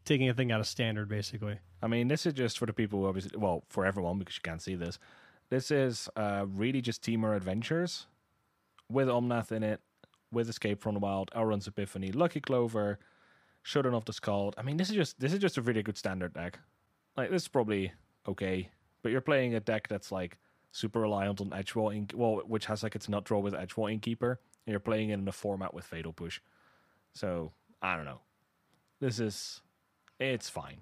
taking 0.06 0.30
a 0.30 0.34
thing 0.34 0.52
out 0.52 0.60
of 0.60 0.68
standard, 0.68 1.10
basically. 1.10 1.60
I 1.82 1.88
mean, 1.88 2.08
this 2.08 2.26
is 2.26 2.34
just 2.34 2.58
for 2.58 2.66
the 2.66 2.74
people 2.74 2.99
who 2.99 3.08
obviously, 3.08 3.38
well, 3.38 3.64
for 3.70 3.86
everyone 3.86 4.20
because 4.20 4.36
you 4.36 4.41
can't 4.43 4.62
see 4.62 4.76
this. 4.76 4.99
This 5.49 5.72
is 5.72 6.10
uh, 6.16 6.45
really 6.47 6.82
just 6.82 7.04
Temur 7.04 7.36
Adventures 7.36 8.08
with 8.89 9.08
Omnath 9.08 9.52
in 9.52 9.64
it, 9.64 9.82
with 10.32 10.49
Escape 10.49 10.82
from 10.82 10.93
the 10.93 10.99
Wild, 10.99 11.30
Alrund's 11.36 11.68
Epiphany, 11.68 12.12
Lucky 12.12 12.39
Clover, 12.39 12.99
Showdown 13.64 13.93
of 13.93 14.06
the 14.06 14.14
Skald. 14.14 14.56
I 14.58 14.64
mean, 14.64 14.78
this 14.78 14.89
is 14.89 14.95
just 14.95 15.20
this 15.20 15.34
is 15.34 15.39
just 15.39 15.58
a 15.58 15.62
really 15.62 15.84
good 15.84 15.97
standard 15.97 16.34
deck. 16.34 16.60
Like 17.18 17.30
this 17.30 17.43
is 17.43 17.47
probably 17.47 17.91
okay, 18.28 18.70
but 19.04 19.12
you're 19.12 19.22
playing 19.22 19.56
a 19.56 19.60
deck 19.60 19.88
that's 19.88 20.12
like 20.12 20.38
super 20.72 21.02
reliant 21.02 21.41
on 21.41 21.54
Edge 21.54 21.76
Wall, 21.76 21.89
Ink- 21.89 22.14
well, 22.16 22.41
which 22.47 22.66
has 22.66 22.82
like 22.82 22.95
its 22.95 23.10
nut 23.10 23.26
draw 23.26 23.39
with 23.39 23.54
Edgewall 23.54 23.91
Innkeeper, 23.91 24.39
and 24.66 24.72
you're 24.72 24.80
playing 24.80 25.10
it 25.10 25.16
in 25.20 25.28
a 25.28 25.32
format 25.32 25.74
with 25.74 25.86
Fatal 25.86 26.14
Push. 26.14 26.39
So 27.14 27.52
I 27.82 27.95
don't 27.95 28.06
know. 28.06 28.22
This 28.99 29.20
is 29.20 29.62
it's 30.30 30.50
fine. 30.50 30.82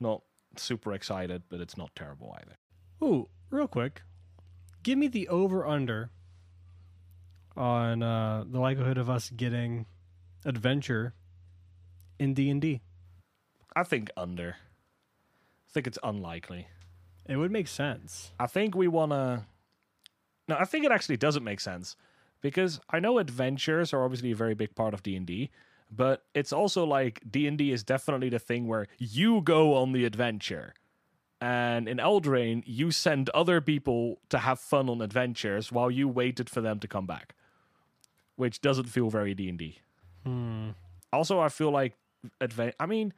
Not 0.00 0.22
super 0.56 0.92
excited, 0.92 1.42
but 1.48 1.60
it's 1.60 1.76
not 1.76 1.94
terrible 1.94 2.36
either. 2.40 2.56
Ooh, 3.02 3.28
real 3.50 3.68
quick, 3.68 4.02
give 4.82 4.98
me 4.98 5.08
the 5.08 5.28
over 5.28 5.66
under 5.66 6.10
on 7.56 8.02
uh, 8.02 8.44
the 8.48 8.58
likelihood 8.58 8.98
of 8.98 9.10
us 9.10 9.30
getting 9.30 9.86
adventure 10.44 11.14
in 12.18 12.34
D 12.34 12.50
and 12.50 12.60
D. 12.60 12.80
I 13.74 13.82
think 13.82 14.10
under. 14.16 14.56
I 15.68 15.72
think 15.72 15.86
it's 15.86 15.98
unlikely. 16.02 16.66
It 17.28 17.36
would 17.36 17.52
make 17.52 17.68
sense. 17.68 18.32
I 18.40 18.46
think 18.46 18.74
we 18.74 18.88
want 18.88 19.12
to. 19.12 19.44
No, 20.48 20.56
I 20.58 20.64
think 20.64 20.84
it 20.84 20.90
actually 20.90 21.16
doesn't 21.16 21.44
make 21.44 21.60
sense 21.60 21.94
because 22.40 22.80
I 22.90 22.98
know 22.98 23.18
adventures 23.18 23.92
are 23.92 24.04
obviously 24.04 24.32
a 24.32 24.36
very 24.36 24.54
big 24.54 24.74
part 24.74 24.94
of 24.94 25.02
D 25.02 25.14
and 25.14 25.26
D, 25.26 25.50
but 25.90 26.24
it's 26.34 26.52
also 26.52 26.84
like 26.84 27.20
D 27.28 27.46
and 27.46 27.58
D 27.58 27.72
is 27.72 27.82
definitely 27.82 28.28
the 28.28 28.38
thing 28.38 28.66
where 28.66 28.86
you 28.98 29.40
go 29.42 29.74
on 29.74 29.92
the 29.92 30.04
adventure, 30.04 30.74
and 31.40 31.88
in 31.88 31.98
Eldraine 31.98 32.62
you 32.66 32.90
send 32.90 33.28
other 33.30 33.60
people 33.60 34.20
to 34.28 34.38
have 34.38 34.60
fun 34.60 34.88
on 34.88 35.00
adventures 35.00 35.72
while 35.72 35.90
you 35.90 36.08
waited 36.08 36.48
for 36.48 36.60
them 36.60 36.78
to 36.80 36.88
come 36.88 37.06
back, 37.06 37.34
which 38.36 38.60
doesn't 38.60 38.88
feel 38.88 39.10
very 39.10 39.34
D 39.34 39.48
and 39.48 39.58
D. 39.58 39.78
Hmm. 40.24 40.70
Also, 41.12 41.40
I 41.40 41.48
feel 41.48 41.70
like 41.70 41.94
advent. 42.40 42.74
I 42.78 42.86
mean, 42.86 43.12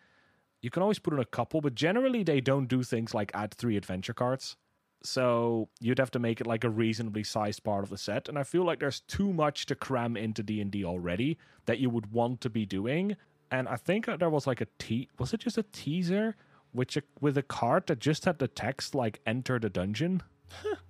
you 0.62 0.70
can 0.70 0.82
always 0.82 0.98
put 0.98 1.12
in 1.12 1.18
a 1.20 1.24
couple, 1.24 1.60
but 1.60 1.74
generally 1.74 2.22
they 2.22 2.40
don't 2.40 2.68
do 2.68 2.82
things 2.82 3.12
like 3.12 3.30
add 3.34 3.52
three 3.52 3.76
adventure 3.76 4.14
cards. 4.14 4.56
So 5.04 5.68
you'd 5.80 5.98
have 5.98 6.10
to 6.12 6.18
make 6.18 6.40
it 6.40 6.46
like 6.46 6.64
a 6.64 6.70
reasonably 6.70 7.24
sized 7.24 7.64
part 7.64 7.84
of 7.84 7.90
the 7.90 7.98
set, 7.98 8.28
and 8.28 8.38
I 8.38 8.44
feel 8.44 8.64
like 8.64 8.80
there's 8.80 9.00
too 9.00 9.32
much 9.32 9.66
to 9.66 9.74
cram 9.74 10.16
into 10.16 10.42
D 10.42 10.60
and 10.60 10.70
D 10.70 10.84
already 10.84 11.38
that 11.66 11.78
you 11.78 11.90
would 11.90 12.12
want 12.12 12.40
to 12.42 12.50
be 12.50 12.64
doing. 12.66 13.16
And 13.50 13.68
I 13.68 13.76
think 13.76 14.06
there 14.06 14.30
was 14.30 14.46
like 14.46 14.60
a 14.60 14.66
te- 14.78 15.08
was 15.18 15.34
it 15.34 15.40
just 15.40 15.58
a 15.58 15.64
teaser, 15.64 16.36
which 16.72 16.96
with 17.20 17.36
a 17.36 17.42
card 17.42 17.86
that 17.88 17.98
just 17.98 18.24
had 18.24 18.38
the 18.38 18.48
text 18.48 18.94
like 18.94 19.20
"Enter 19.26 19.58
the 19.58 19.70
dungeon." 19.70 20.22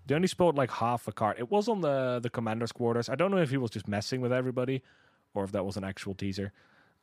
they 0.06 0.14
only 0.14 0.28
spoke 0.28 0.56
like 0.56 0.70
half 0.70 1.08
a 1.08 1.12
card. 1.12 1.38
It 1.38 1.50
was 1.50 1.68
on 1.68 1.80
the 1.80 2.20
the 2.22 2.30
commander's 2.30 2.72
quarters. 2.72 3.08
I 3.08 3.14
don't 3.14 3.30
know 3.30 3.38
if 3.38 3.50
he 3.50 3.56
was 3.56 3.70
just 3.70 3.88
messing 3.88 4.20
with 4.20 4.32
everybody, 4.32 4.82
or 5.34 5.44
if 5.44 5.52
that 5.52 5.64
was 5.64 5.76
an 5.76 5.84
actual 5.84 6.14
teaser. 6.14 6.52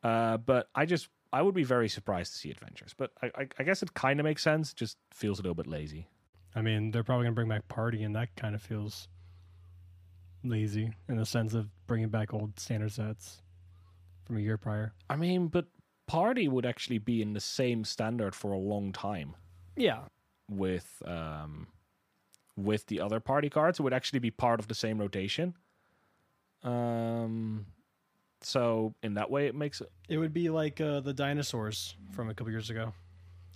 Uh, 0.03 0.37
but 0.37 0.69
I 0.75 0.85
just 0.85 1.09
I 1.33 1.41
would 1.41 1.55
be 1.55 1.63
very 1.63 1.89
surprised 1.89 2.33
to 2.33 2.37
see 2.37 2.51
adventures. 2.51 2.93
But 2.95 3.11
I 3.21 3.27
I, 3.35 3.47
I 3.57 3.63
guess 3.63 3.81
it 3.81 3.93
kind 3.93 4.19
of 4.19 4.23
makes 4.23 4.43
sense. 4.43 4.73
Just 4.73 4.97
feels 5.11 5.39
a 5.39 5.41
little 5.41 5.55
bit 5.55 5.67
lazy. 5.67 6.07
I 6.55 6.61
mean, 6.61 6.91
they're 6.91 7.03
probably 7.03 7.25
gonna 7.25 7.35
bring 7.35 7.49
back 7.49 7.67
party, 7.67 8.03
and 8.03 8.15
that 8.15 8.35
kind 8.35 8.55
of 8.55 8.61
feels 8.61 9.07
lazy 10.43 10.93
in 11.07 11.17
the 11.17 11.25
sense 11.25 11.53
of 11.53 11.69
bringing 11.85 12.09
back 12.09 12.33
old 12.33 12.59
standard 12.59 12.91
sets 12.91 13.41
from 14.25 14.37
a 14.37 14.39
year 14.39 14.57
prior. 14.57 14.93
I 15.09 15.15
mean, 15.15 15.47
but 15.47 15.65
party 16.07 16.47
would 16.47 16.65
actually 16.65 16.97
be 16.97 17.21
in 17.21 17.33
the 17.33 17.39
same 17.39 17.83
standard 17.83 18.33
for 18.33 18.51
a 18.51 18.57
long 18.57 18.91
time 18.91 19.35
Yeah, 19.75 20.01
with 20.49 21.01
um 21.05 21.67
with 22.55 22.85
the 22.87 22.99
other 22.99 23.19
party 23.19 23.49
cards. 23.49 23.79
It 23.79 23.83
would 23.83 23.93
actually 23.93 24.19
be 24.19 24.31
part 24.31 24.59
of 24.59 24.67
the 24.67 24.75
same 24.75 24.97
rotation. 24.99 25.53
Um, 26.63 27.65
so 28.41 28.93
in 29.01 29.13
that 29.13 29.31
way, 29.31 29.47
it 29.47 29.55
makes 29.55 29.81
it. 29.81 29.89
it 30.09 30.17
would 30.17 30.33
be 30.33 30.49
like 30.49 30.81
uh, 30.81 30.99
the 30.99 31.13
dinosaurs 31.13 31.95
from 32.11 32.29
a 32.29 32.33
couple 32.33 32.51
years 32.51 32.69
ago. 32.69 32.93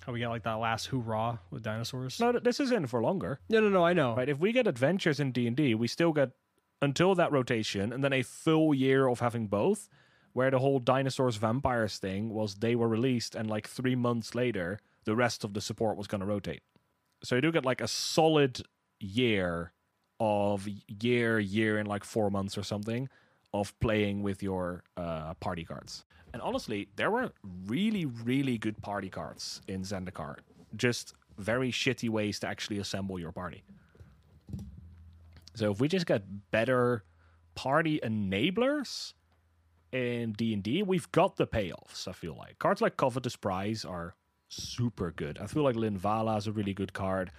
How 0.01 0.11
we 0.11 0.19
got 0.19 0.29
like 0.29 0.43
that 0.43 0.53
last 0.53 0.87
hoorah 0.87 1.39
with 1.49 1.63
dinosaurs. 1.63 2.19
No, 2.19 2.33
this 2.33 2.59
is 2.59 2.71
in 2.71 2.87
for 2.87 3.01
longer, 3.01 3.39
no, 3.49 3.61
no, 3.61 3.69
no 3.69 3.85
I 3.85 3.93
know. 3.93 4.15
right? 4.15 4.27
If 4.27 4.39
we 4.39 4.51
get 4.51 4.67
adventures 4.67 5.19
in 5.19 5.31
D 5.31 5.47
and 5.47 5.55
D, 5.55 5.75
we 5.75 5.87
still 5.87 6.11
get 6.11 6.31
until 6.81 7.15
that 7.15 7.31
rotation, 7.31 7.93
and 7.93 8.03
then 8.03 8.13
a 8.13 8.21
full 8.21 8.73
year 8.73 9.07
of 9.07 9.19
having 9.19 9.47
both. 9.47 9.89
Where 10.33 10.49
the 10.49 10.57
whole 10.57 10.79
dinosaurs 10.79 11.35
vampires 11.35 11.99
thing 11.99 12.33
was, 12.33 12.55
they 12.55 12.75
were 12.75 12.87
released, 12.87 13.35
and 13.35 13.47
like 13.47 13.67
three 13.67 13.93
months 13.95 14.33
later, 14.33 14.79
the 15.05 15.15
rest 15.15 15.43
of 15.43 15.53
the 15.53 15.61
support 15.61 15.95
was 15.95 16.07
going 16.07 16.21
to 16.21 16.27
rotate. 16.27 16.63
So 17.23 17.35
you 17.35 17.41
do 17.41 17.51
get 17.51 17.63
like 17.63 17.81
a 17.81 17.87
solid 17.87 18.63
year 18.99 19.73
of 20.19 20.67
year, 20.87 21.37
year 21.39 21.77
in 21.77 21.85
like 21.85 22.03
four 22.03 22.31
months 22.31 22.57
or 22.57 22.63
something 22.63 23.09
of 23.53 23.77
playing 23.79 24.23
with 24.23 24.41
your 24.41 24.83
uh, 24.97 25.33
party 25.35 25.63
cards. 25.63 26.05
And 26.33 26.41
honestly, 26.41 26.89
there 26.95 27.11
were 27.11 27.31
really, 27.67 28.05
really 28.05 28.57
good 28.57 28.81
party 28.81 29.09
cards 29.09 29.61
in 29.67 29.81
Zendikar. 29.81 30.37
Just 30.75 31.13
very 31.37 31.71
shitty 31.71 32.09
ways 32.09 32.39
to 32.39 32.47
actually 32.47 32.79
assemble 32.79 33.19
your 33.19 33.31
party. 33.31 33.63
So 35.55 35.71
if 35.71 35.79
we 35.79 35.87
just 35.87 36.07
get 36.07 36.23
better 36.51 37.03
party 37.53 37.99
enablers 38.03 39.13
in 39.91 40.31
D&D, 40.33 40.81
we've 40.81 41.11
got 41.11 41.35
the 41.35 41.45
payoffs, 41.45 42.07
I 42.07 42.13
feel 42.13 42.35
like. 42.35 42.57
Cards 42.57 42.81
like 42.81 42.97
Covetous 42.97 43.35
Prize 43.35 43.85
are 43.85 44.15
super 44.49 45.11
good. 45.11 45.37
I 45.37 45.45
feel 45.45 45.63
like 45.63 45.75
Linvala 45.75 46.37
is 46.39 46.47
a 46.47 46.51
really 46.51 46.73
good 46.73 46.93
card. 46.93 47.31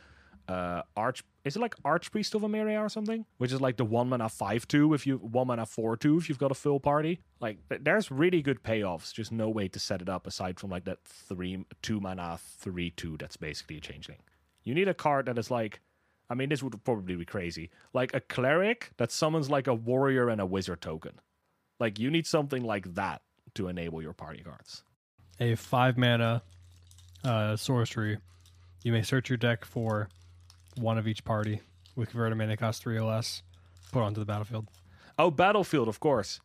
Uh 0.49 0.83
arch 0.97 1.25
is 1.45 1.57
it 1.57 1.61
like 1.61 1.75
archpriest 1.85 2.35
of 2.35 2.43
Emeria 2.43 2.81
or 2.81 2.89
something? 2.89 3.27
Which 3.39 3.53
is 3.53 3.61
like 3.61 3.77
the 3.77 3.85
one 3.85 4.09
mana 4.09 4.25
5-2 4.25 4.95
if 4.95 5.07
you 5.07 5.19
one 5.19 5.47
mana 5.47 5.65
4-2 5.65 6.19
if 6.19 6.29
you've 6.29 6.39
got 6.39 6.51
a 6.51 6.55
full 6.55 6.81
party. 6.81 7.21
Like 7.41 7.59
there's 7.69 8.11
really 8.11 8.41
good 8.41 8.63
payoffs 8.63 9.13
just 9.13 9.31
no 9.31 9.49
way 9.49 9.69
to 9.69 9.79
set 9.79 10.01
it 10.01 10.09
up 10.09 10.27
aside 10.27 10.59
from 10.59 10.71
like 10.71 10.85
that 10.85 11.05
3 11.05 11.65
2 11.83 12.01
mana 12.01 12.39
3-2 12.65 13.19
that's 13.19 13.37
basically 13.37 13.77
a 13.77 13.81
changeling. 13.81 14.21
You 14.63 14.75
need 14.75 14.89
a 14.89 14.95
card 14.95 15.27
that 15.27 15.39
is 15.39 15.51
like 15.51 15.81
I 16.31 16.35
mean 16.35 16.49
this 16.49 16.63
would 16.63 16.83
probably 16.85 17.17
be 17.17 17.25
crazy. 17.25 17.71
Like 17.93 18.15
a 18.15 18.21
cleric 18.21 18.91
that 18.97 19.13
summons 19.13 19.51
like 19.51 19.67
a 19.67 19.75
warrior 19.75 20.29
and 20.29 20.41
a 20.41 20.47
wizard 20.47 20.81
token. 20.81 21.21
Like 21.79 21.99
you 21.99 22.11
need 22.11 22.27
something 22.27 22.65
like 22.65 22.95
that 22.95 23.21
to 23.55 23.69
enable 23.69 24.01
your 24.01 24.15
party 24.15 24.43
cards. 24.43 24.83
A 25.41 25.55
five 25.57 25.99
mana 25.99 26.43
uh, 27.25 27.57
sorcery. 27.57 28.19
You 28.83 28.93
may 28.93 29.03
search 29.03 29.31
your 29.31 29.39
deck 29.39 29.65
for 29.65 30.09
one 30.77 30.99
of 30.99 31.07
each 31.07 31.25
party 31.25 31.61
with 31.97 32.11
converted 32.11 32.39
mana 32.39 32.57
cost 32.57 32.83
three 32.83 32.97
or 32.97 33.05
less. 33.05 33.43
Put 33.93 34.03
onto 34.03 34.21
the 34.21 34.27
battlefield. 34.27 34.69
Oh, 35.19 35.31
Battlefield, 35.31 35.89
of 35.89 36.01
course. 36.01 36.41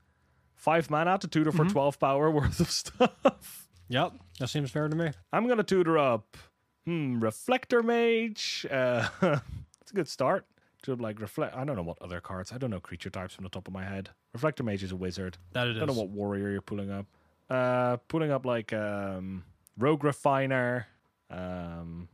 Five 0.55 0.89
mana 0.89 1.17
to 1.17 1.27
tutor 1.27 1.51
for 1.51 1.65
12 1.65 1.99
power 1.99 2.29
worth 2.31 2.59
of 2.59 2.69
stuff. 2.69 3.67
Yep, 3.87 4.13
that 4.39 4.49
seems 4.49 4.69
fair 4.69 4.87
to 4.87 4.95
me. 4.95 5.11
I'm 5.33 5.45
going 5.45 5.57
to 5.57 5.63
tutor 5.63 5.97
up, 5.97 6.37
hmm, 6.85 7.19
Reflector 7.19 7.81
Mage. 7.81 8.67
Uh, 8.69 9.07
it's 9.81 9.91
a 9.91 9.95
good 9.95 10.07
start. 10.07 10.45
To 10.83 10.95
like 10.95 11.19
reflect. 11.19 11.57
I 11.57 11.65
don't 11.65 11.75
know 11.75 11.83
what 11.83 12.01
other 12.01 12.21
cards. 12.21 12.53
I 12.53 12.57
don't 12.57 12.69
know 12.69 12.79
creature 12.79 13.09
types 13.09 13.33
from 13.33 13.43
the 13.43 13.49
top 13.49 13.67
of 13.67 13.73
my 13.73 13.83
head. 13.83 14.11
Reflector 14.33 14.63
Mage 14.63 14.81
is 14.81 14.93
a 14.93 14.95
wizard. 14.95 15.37
That 15.51 15.67
it 15.67 15.75
I 15.75 15.79
don't 15.79 15.87
know 15.87 16.01
what 16.01 16.09
warrior 16.09 16.51
you're 16.51 16.61
pulling 16.61 16.89
up. 16.89 17.05
Uh, 17.49 17.97
pulling 18.07 18.31
up 18.31 18.45
like 18.45 18.71
um, 18.71 19.43
Rogue 19.77 20.05
Refiner 20.05 20.87
um, 21.29 22.07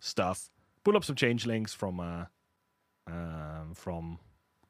stuff. 0.00 0.50
Pull 0.88 0.96
up 0.96 1.04
some 1.04 1.16
changelings 1.16 1.74
from 1.74 2.00
uh, 2.00 2.24
um, 3.06 3.74
from 3.74 4.18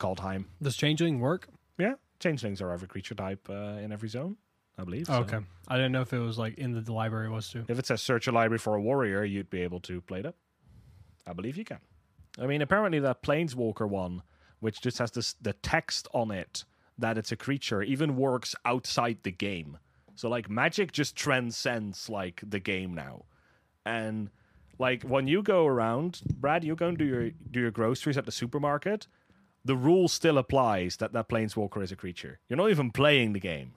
Kaldheim. 0.00 0.46
Does 0.60 0.76
changeling 0.76 1.20
work? 1.20 1.46
Yeah, 1.78 1.94
changelings 2.18 2.60
are 2.60 2.72
every 2.72 2.88
creature 2.88 3.14
type 3.14 3.48
uh, 3.48 3.78
in 3.78 3.92
every 3.92 4.08
zone, 4.08 4.36
I 4.76 4.82
believe. 4.82 5.08
Oh, 5.08 5.12
so. 5.12 5.20
okay. 5.20 5.46
I 5.68 5.76
didn't 5.76 5.92
know 5.92 6.00
if 6.00 6.12
it 6.12 6.18
was 6.18 6.36
like 6.36 6.58
in 6.58 6.72
the 6.72 6.92
library 6.92 7.30
was 7.30 7.48
too. 7.48 7.64
If 7.68 7.78
it 7.78 7.86
says 7.86 8.02
search 8.02 8.26
a 8.26 8.32
library 8.32 8.58
for 8.58 8.74
a 8.74 8.80
warrior, 8.80 9.22
you'd 9.22 9.48
be 9.48 9.60
able 9.60 9.78
to 9.82 10.00
play 10.00 10.18
it 10.18 10.26
up. 10.26 10.34
I 11.24 11.34
believe 11.34 11.56
you 11.56 11.64
can. 11.64 11.78
I 12.36 12.48
mean, 12.48 12.62
apparently 12.62 12.98
that 12.98 13.22
Planeswalker 13.22 13.88
one, 13.88 14.24
which 14.58 14.80
just 14.80 14.98
has 14.98 15.12
this 15.12 15.36
the 15.40 15.52
text 15.52 16.08
on 16.12 16.32
it 16.32 16.64
that 16.98 17.16
it's 17.16 17.30
a 17.30 17.36
creature, 17.36 17.80
even 17.80 18.16
works 18.16 18.56
outside 18.64 19.18
the 19.22 19.30
game. 19.30 19.78
So 20.16 20.28
like 20.28 20.50
magic 20.50 20.90
just 20.90 21.14
transcends 21.14 22.08
like 22.08 22.40
the 22.44 22.58
game 22.58 22.92
now. 22.92 23.26
And 23.86 24.30
like 24.78 25.02
when 25.02 25.26
you 25.26 25.42
go 25.42 25.66
around, 25.66 26.20
Brad, 26.38 26.64
you 26.64 26.74
go 26.76 26.88
and 26.88 26.98
do 26.98 27.04
your 27.04 27.30
do 27.30 27.60
your 27.60 27.70
groceries 27.70 28.16
at 28.16 28.26
the 28.26 28.32
supermarket, 28.32 29.06
the 29.64 29.76
rule 29.76 30.08
still 30.08 30.38
applies 30.38 30.96
that 30.96 31.12
that 31.12 31.28
planeswalker 31.28 31.82
is 31.82 31.92
a 31.92 31.96
creature. 31.96 32.38
You're 32.48 32.56
not 32.56 32.70
even 32.70 32.90
playing 32.90 33.32
the 33.32 33.40
game, 33.40 33.72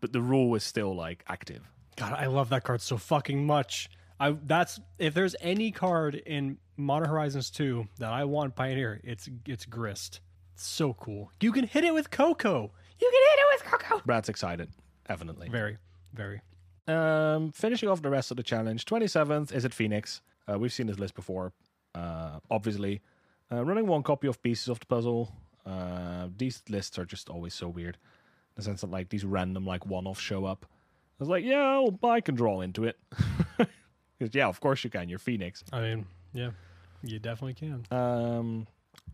but 0.00 0.12
the 0.12 0.20
rule 0.20 0.54
is 0.54 0.64
still 0.64 0.94
like 0.94 1.24
active. 1.28 1.62
God, 1.96 2.12
I 2.12 2.26
love 2.26 2.50
that 2.50 2.64
card 2.64 2.80
so 2.80 2.96
fucking 2.96 3.46
much. 3.46 3.90
I 4.20 4.36
that's 4.44 4.80
if 4.98 5.14
there's 5.14 5.34
any 5.40 5.70
card 5.70 6.14
in 6.14 6.58
Modern 6.76 7.08
Horizons 7.08 7.50
2 7.50 7.86
that 7.98 8.12
I 8.12 8.24
want 8.24 8.54
Pioneer, 8.54 9.00
it's 9.02 9.28
it's 9.46 9.66
Grist. 9.66 10.20
It's 10.54 10.64
so 10.64 10.94
cool. 10.94 11.30
You 11.40 11.52
can 11.52 11.66
hit 11.66 11.84
it 11.84 11.92
with 11.92 12.10
Coco. 12.10 12.72
You 12.98 13.10
can 13.12 13.22
hit 13.30 13.38
it 13.38 13.46
with 13.52 13.72
Coco. 13.72 14.02
Brad's 14.06 14.28
excited, 14.30 14.70
evidently. 15.08 15.48
Very, 15.50 15.76
very. 16.14 16.40
Um, 16.88 17.52
finishing 17.52 17.88
off 17.88 18.00
the 18.00 18.08
rest 18.08 18.30
of 18.30 18.36
the 18.36 18.42
challenge, 18.42 18.84
27th 18.84 19.52
is 19.52 19.64
at 19.64 19.74
Phoenix. 19.74 20.22
Uh, 20.50 20.58
we've 20.58 20.72
seen 20.72 20.86
this 20.86 20.98
list 20.98 21.14
before, 21.14 21.52
uh, 21.94 22.38
obviously. 22.50 23.00
Uh, 23.50 23.64
running 23.64 23.86
one 23.86 24.02
copy 24.02 24.26
of 24.26 24.42
Pieces 24.42 24.68
of 24.68 24.80
the 24.80 24.86
Puzzle. 24.86 25.32
Uh, 25.64 26.28
these 26.36 26.62
lists 26.68 26.98
are 26.98 27.04
just 27.04 27.28
always 27.28 27.54
so 27.54 27.68
weird. 27.68 27.96
In 27.96 28.54
the 28.56 28.62
sense 28.62 28.80
that, 28.80 28.90
like, 28.90 29.08
these 29.08 29.24
random, 29.24 29.66
like, 29.66 29.86
one 29.86 30.06
off 30.06 30.20
show 30.20 30.44
up. 30.44 30.66
I 31.18 31.22
was 31.22 31.28
like, 31.28 31.44
yeah, 31.44 31.78
well, 31.78 32.12
I 32.12 32.20
can 32.20 32.34
draw 32.34 32.60
into 32.60 32.84
it. 32.84 32.98
yeah, 34.32 34.48
of 34.48 34.60
course 34.60 34.84
you 34.84 34.90
can. 34.90 35.08
You're 35.08 35.18
Phoenix. 35.18 35.64
I 35.72 35.80
mean, 35.80 36.06
yeah, 36.32 36.50
you 37.02 37.18
definitely 37.18 37.54
can. 37.54 37.86
Um, 37.90 38.66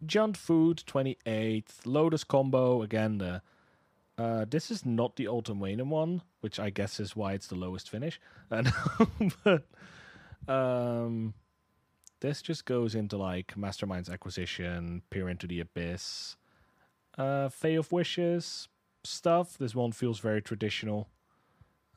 Jund 0.05 0.37
Food, 0.37 0.83
28th. 0.87 1.80
Lotus 1.85 2.24
Combo, 2.24 2.83
again, 2.83 3.18
the. 3.18 3.43
Uh, 4.18 4.45
this 4.49 4.70
is 4.70 4.85
not 4.85 5.16
the 5.16 5.26
Wayne 5.26 5.89
one, 5.89 6.22
which 6.41 6.61
I 6.61 6.70
guess 6.70 7.01
is 7.01 7.16
why 7.16 7.33
it's 7.33 7.47
the 7.47 7.55
lowest 7.55 7.89
finish. 7.89 8.20
And 8.51 8.70
but 9.43 9.64
um, 10.49 11.34
this 12.20 12.43
just 12.43 12.64
goes 12.64 12.95
into 12.95 13.16
like 13.16 13.55
Mastermind's 13.57 14.09
Acquisition, 14.09 15.03
Peer 15.11 15.28
into 15.28 15.47
the 15.47 15.61
Abyss, 15.61 16.36
uh, 17.18 17.49
Fae 17.49 17.70
of 17.70 17.93
Wishes 17.93 18.68
stuff. 19.05 19.59
This 19.59 19.74
one 19.74 19.93
feels 19.93 20.20
very 20.20 20.43
traditional. 20.43 21.09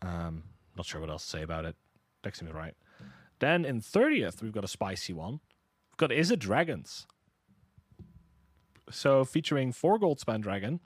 Um, 0.01 0.43
not 0.75 0.85
sure 0.85 1.01
what 1.01 1.09
else 1.09 1.23
to 1.23 1.29
say 1.29 1.41
about 1.41 1.65
it. 1.65 1.75
Deck 2.23 2.35
seems 2.35 2.53
right. 2.53 2.73
Then 3.39 3.65
in 3.65 3.81
30th, 3.81 4.41
we've 4.41 4.51
got 4.51 4.63
a 4.63 4.67
spicy 4.67 5.13
one. 5.13 5.39
We've 5.91 5.97
got 5.97 6.09
Izzet 6.09 6.39
Dragons? 6.39 7.05
So 8.89 9.25
featuring 9.25 9.71
four 9.71 9.99
Goldspan 9.99 10.41
Dragon, 10.41 10.79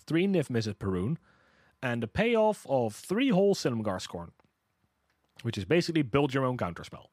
three 0.00 0.26
Niv 0.26 0.48
Mizzet 0.48 0.76
Parun, 0.76 1.16
and 1.82 2.02
a 2.04 2.06
payoff 2.06 2.66
of 2.68 2.94
three 2.94 3.30
whole 3.30 3.54
Silumgar 3.54 4.00
Scorn, 4.00 4.32
which 5.42 5.58
is 5.58 5.64
basically 5.64 6.02
build 6.02 6.32
your 6.32 6.44
own 6.44 6.56
counterspell. 6.56 7.06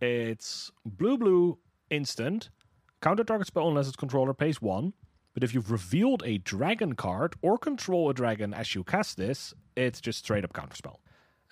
It's 0.00 0.70
blue 0.84 1.18
blue 1.18 1.58
instant, 1.90 2.50
counter 3.00 3.24
target 3.24 3.46
spell 3.46 3.68
unless 3.68 3.88
its 3.88 3.96
controller 3.96 4.34
pays 4.34 4.62
one. 4.62 4.92
But 5.34 5.44
if 5.44 5.54
you've 5.54 5.70
revealed 5.70 6.22
a 6.24 6.38
dragon 6.38 6.94
card 6.94 7.36
or 7.42 7.58
control 7.58 8.10
a 8.10 8.14
dragon 8.14 8.52
as 8.52 8.74
you 8.74 8.82
cast 8.82 9.16
this, 9.16 9.54
it's 9.76 10.00
just 10.00 10.18
straight 10.20 10.44
up 10.44 10.52
counterspell. 10.52 10.96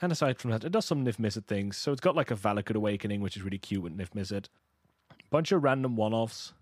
And 0.02 0.12
aside 0.12 0.38
from 0.38 0.50
that, 0.50 0.64
it 0.64 0.72
does 0.72 0.84
some 0.84 1.04
Niv 1.04 1.16
Mizzet 1.16 1.46
things. 1.46 1.76
So 1.76 1.92
it's 1.92 2.00
got 2.00 2.16
like 2.16 2.30
a 2.30 2.36
Valakut 2.36 2.74
Awakening, 2.74 3.20
which 3.20 3.36
is 3.36 3.42
really 3.42 3.58
cute 3.58 3.82
with 3.82 3.96
Niv 3.96 4.10
Mizzet. 4.10 4.48
Bunch 5.30 5.52
of 5.52 5.62
random 5.62 5.96
one 5.96 6.12
offs. 6.12 6.52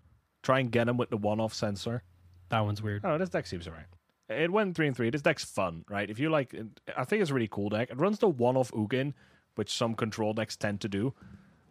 Try 0.43 0.59
and 0.59 0.71
get 0.71 0.85
them 0.85 0.97
with 0.97 1.09
the 1.09 1.17
one 1.17 1.39
off 1.39 1.53
sensor. 1.53 2.03
That 2.49 2.59
one's 2.59 2.81
weird. 2.81 3.01
Oh, 3.03 3.17
this 3.17 3.29
deck 3.29 3.47
seems 3.47 3.67
alright. 3.67 3.87
It 4.27 4.51
went 4.51 4.75
three 4.75 4.87
and 4.87 4.95
three. 4.95 5.09
This 5.09 5.21
deck's 5.21 5.45
fun, 5.45 5.85
right? 5.89 6.09
If 6.09 6.19
you 6.19 6.29
like, 6.29 6.55
I 6.97 7.03
think 7.03 7.21
it's 7.21 7.31
a 7.31 7.33
really 7.33 7.47
cool 7.49 7.69
deck. 7.69 7.91
It 7.91 7.99
runs 7.99 8.19
the 8.19 8.27
one 8.27 8.57
off 8.57 8.71
Ugin, 8.71 9.13
which 9.55 9.71
some 9.71 9.93
control 9.93 10.33
decks 10.33 10.55
tend 10.55 10.81
to 10.81 10.87
do. 10.87 11.13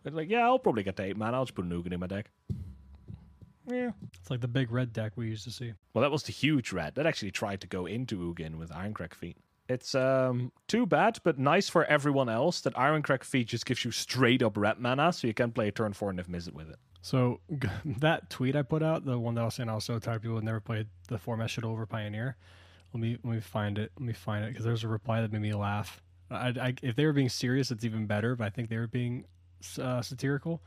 It's 0.05 0.15
like, 0.15 0.29
yeah, 0.29 0.45
I'll 0.45 0.59
probably 0.59 0.83
get 0.83 0.97
to 0.97 1.03
eight 1.03 1.17
mana. 1.17 1.39
I'll 1.39 1.45
just 1.45 1.55
put 1.55 1.65
an 1.65 1.73
Ugin 1.73 1.93
in 1.93 2.01
my 2.01 2.07
deck. 2.07 2.31
Yeah. 3.67 3.91
It's 4.21 4.31
like 4.31 4.41
the 4.41 4.49
big 4.49 4.71
red 4.71 4.93
deck 4.93 5.13
we 5.17 5.27
used 5.29 5.45
to 5.45 5.51
see. 5.51 5.73
Well, 5.95 6.03
that 6.03 6.11
was 6.11 6.23
the 6.23 6.33
huge 6.33 6.73
red. 6.73 6.95
That 6.95 7.07
actually 7.07 7.31
tried 7.31 7.61
to 7.63 7.67
go 7.67 7.87
into 7.87 8.19
Ugin 8.19 8.57
with 8.57 8.71
Irencrag 8.71 9.15
Feat. 9.15 9.37
It's 9.67 9.95
um 9.95 10.53
too 10.69 10.85
bad, 10.85 11.19
but 11.25 11.39
nice 11.39 11.71
for 11.71 11.87
everyone 11.87 12.29
else 12.29 12.61
that 12.61 12.75
Irencrag 12.75 13.25
Feat 13.25 13.49
just 13.49 13.65
gives 13.65 13.83
you 13.85 13.91
straight 13.91 14.43
up 14.43 14.59
red 14.59 14.79
mana, 14.79 15.11
so 15.13 15.27
you 15.27 15.33
can 15.33 15.53
play 15.53 15.69
a 15.69 15.73
turn 15.73 15.95
four 15.95 16.11
and 16.11 16.21
if 16.21 16.29
miss 16.29 16.47
it 16.47 16.55
with 16.55 16.69
it. 16.69 16.77
So 17.05 17.41
that 17.85 18.31
tweet 18.31 18.57
I 18.57 18.63
put 18.63 18.83
out, 18.83 19.05
the 19.05 19.19
one 19.19 19.35
that 19.35 19.43
I 19.43 19.45
was 19.45 19.55
saying 19.55 19.69
I 19.69 19.75
was 19.75 19.85
so 19.85 19.99
tired 19.99 20.23
people 20.23 20.37
had 20.37 20.45
never 20.45 20.59
played 20.59 20.87
the 21.09 21.19
format 21.19 21.51
shit 21.51 21.63
over 21.63 21.85
Pioneer. 21.85 22.35
Let 22.95 23.01
me 23.01 23.19
let 23.23 23.35
me 23.35 23.41
find 23.41 23.77
it. 23.77 23.93
Let 23.99 24.07
me 24.07 24.15
find 24.15 24.43
it 24.43 24.49
because 24.49 24.65
there's 24.65 24.85
a 24.85 24.89
reply 24.89 25.21
that 25.21 25.31
made 25.31 25.43
me 25.43 25.53
laugh. 25.53 26.01
I, 26.31 26.49
I, 26.49 26.75
if 26.83 26.97
they 26.97 27.05
were 27.05 27.13
being 27.13 27.29
serious, 27.29 27.71
it's 27.71 27.85
even 27.85 28.07
better. 28.07 28.35
But 28.37 28.45
I 28.47 28.51
think 28.51 28.71
they 28.71 28.79
were 28.79 28.87
being 28.87 29.27
uh, 29.79 30.01
satirical. 30.01 30.63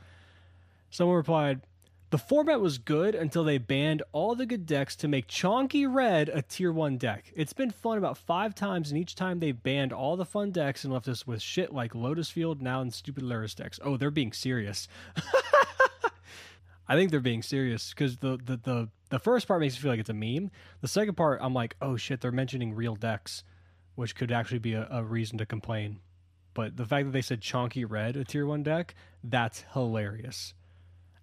Someone 0.90 1.16
replied, 1.16 1.62
"The 2.10 2.18
format 2.18 2.60
was 2.60 2.78
good 2.78 3.16
until 3.16 3.42
they 3.42 3.58
banned 3.58 4.04
all 4.12 4.36
the 4.36 4.46
good 4.46 4.64
decks 4.64 4.94
to 4.96 5.08
make 5.08 5.26
Chonky 5.26 5.92
Red 5.92 6.28
a 6.28 6.42
tier 6.42 6.70
one 6.70 6.98
deck. 6.98 7.32
It's 7.34 7.52
been 7.52 7.72
fun 7.72 7.98
about 7.98 8.16
five 8.16 8.54
times, 8.54 8.92
and 8.92 9.00
each 9.00 9.16
time 9.16 9.40
they 9.40 9.50
banned 9.50 9.92
all 9.92 10.16
the 10.16 10.24
fun 10.24 10.52
decks 10.52 10.84
and 10.84 10.92
left 10.92 11.08
us 11.08 11.26
with 11.26 11.42
shit 11.42 11.72
like 11.72 11.96
Lotus 11.96 12.30
Field 12.30 12.62
now 12.62 12.80
and 12.80 12.94
stupid 12.94 13.24
Lurrus 13.24 13.56
decks. 13.56 13.80
Oh, 13.82 13.96
they're 13.96 14.12
being 14.12 14.32
serious." 14.32 14.86
I 16.88 16.96
think 16.96 17.10
they're 17.10 17.20
being 17.20 17.42
serious 17.42 17.90
because 17.90 18.16
the, 18.18 18.38
the 18.42 18.56
the 18.56 18.88
the 19.10 19.18
first 19.18 19.46
part 19.46 19.60
makes 19.60 19.74
me 19.74 19.82
feel 19.82 19.92
like 19.92 20.00
it's 20.00 20.08
a 20.08 20.14
meme. 20.14 20.50
The 20.80 20.88
second 20.88 21.16
part, 21.16 21.40
I'm 21.42 21.54
like, 21.54 21.76
oh 21.80 21.96
shit, 21.96 22.20
they're 22.20 22.32
mentioning 22.32 22.74
real 22.74 22.94
decks, 22.94 23.44
which 23.94 24.14
could 24.14 24.32
actually 24.32 24.58
be 24.58 24.74
a, 24.74 24.86
a 24.90 25.02
reason 25.02 25.38
to 25.38 25.46
complain. 25.46 26.00
But 26.54 26.76
the 26.76 26.84
fact 26.84 27.06
that 27.06 27.12
they 27.12 27.22
said 27.22 27.40
Chonky 27.40 27.84
Red, 27.88 28.16
a 28.16 28.24
tier 28.24 28.46
one 28.46 28.62
deck, 28.62 28.94
that's 29.22 29.64
hilarious. 29.74 30.54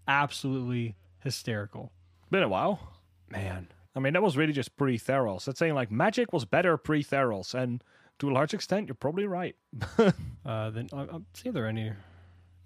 Absolutely 0.07 0.95
hysterical. 1.20 1.91
Been 2.30 2.43
a 2.43 2.47
while. 2.47 2.93
Man. 3.30 3.68
I 3.95 3.99
mean, 3.99 4.13
that 4.13 4.22
was 4.22 4.38
really 4.38 4.53
just 4.53 4.76
pre 4.78 4.97
Theros. 4.97 5.45
That's 5.45 5.59
saying 5.59 5.74
like 5.74 5.91
Magic 5.91 6.34
was 6.34 6.45
better 6.45 6.78
pre 6.78 7.03
Theros, 7.03 7.53
and 7.53 7.84
to 8.20 8.30
a 8.30 8.34
large 8.34 8.53
extent, 8.53 8.88
you're 8.88 8.95
probably 8.95 9.26
right. 9.26 9.55
Uh, 10.45 10.70
then 10.70 10.88
uh, 10.93 11.07
uh, 11.11 11.20
see 11.34 11.49
there 11.49 11.66
are 11.66 11.68
any. 11.68 11.91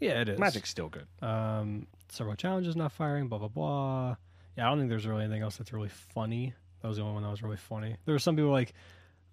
Yeah, 0.01 0.19
it 0.19 0.27
is. 0.27 0.37
Magic's 0.37 0.69
still 0.69 0.89
good. 0.89 1.07
Um, 1.21 1.87
several 2.11 2.35
challenges 2.35 2.75
not 2.75 2.91
firing. 2.91 3.27
Blah 3.27 3.39
blah 3.39 3.47
blah. 3.47 4.15
Yeah, 4.57 4.67
I 4.67 4.69
don't 4.69 4.79
think 4.79 4.89
there's 4.89 5.07
really 5.07 5.23
anything 5.23 5.41
else 5.41 5.57
that's 5.57 5.73
really 5.73 5.89
funny. 5.89 6.53
That 6.81 6.87
was 6.87 6.97
the 6.97 7.03
only 7.03 7.15
one 7.15 7.23
that 7.23 7.29
was 7.29 7.43
really 7.43 7.57
funny. 7.57 7.95
There 8.05 8.13
were 8.13 8.19
some 8.19 8.35
people 8.35 8.51
like, 8.51 8.73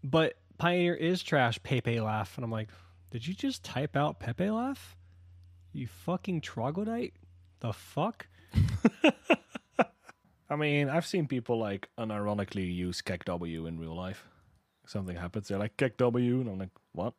but 0.02 0.34
Pioneer 0.58 0.94
is 0.94 1.22
trash. 1.22 1.62
Pepe 1.62 2.00
laugh, 2.00 2.36
and 2.36 2.44
I'm 2.44 2.50
like, 2.50 2.68
did 3.10 3.26
you 3.26 3.34
just 3.34 3.64
type 3.64 3.96
out 3.96 4.20
Pepe 4.20 4.50
laugh? 4.50 4.96
You 5.72 5.86
fucking 5.86 6.40
troglodyte. 6.40 7.14
The 7.60 7.72
fuck? 7.72 8.26
I 10.48 10.56
mean, 10.56 10.88
I've 10.88 11.06
seen 11.06 11.26
people 11.26 11.58
like 11.58 11.88
unironically 11.98 12.72
use 12.72 13.00
Kek 13.02 13.24
W 13.24 13.66
in 13.66 13.78
real 13.78 13.96
life. 13.96 14.24
Something 14.86 15.16
happens, 15.16 15.48
they're 15.48 15.58
like 15.58 15.76
Kek 15.76 15.96
W, 15.96 16.40
and 16.40 16.48
I'm 16.48 16.58
like, 16.58 16.70
what? 16.92 17.14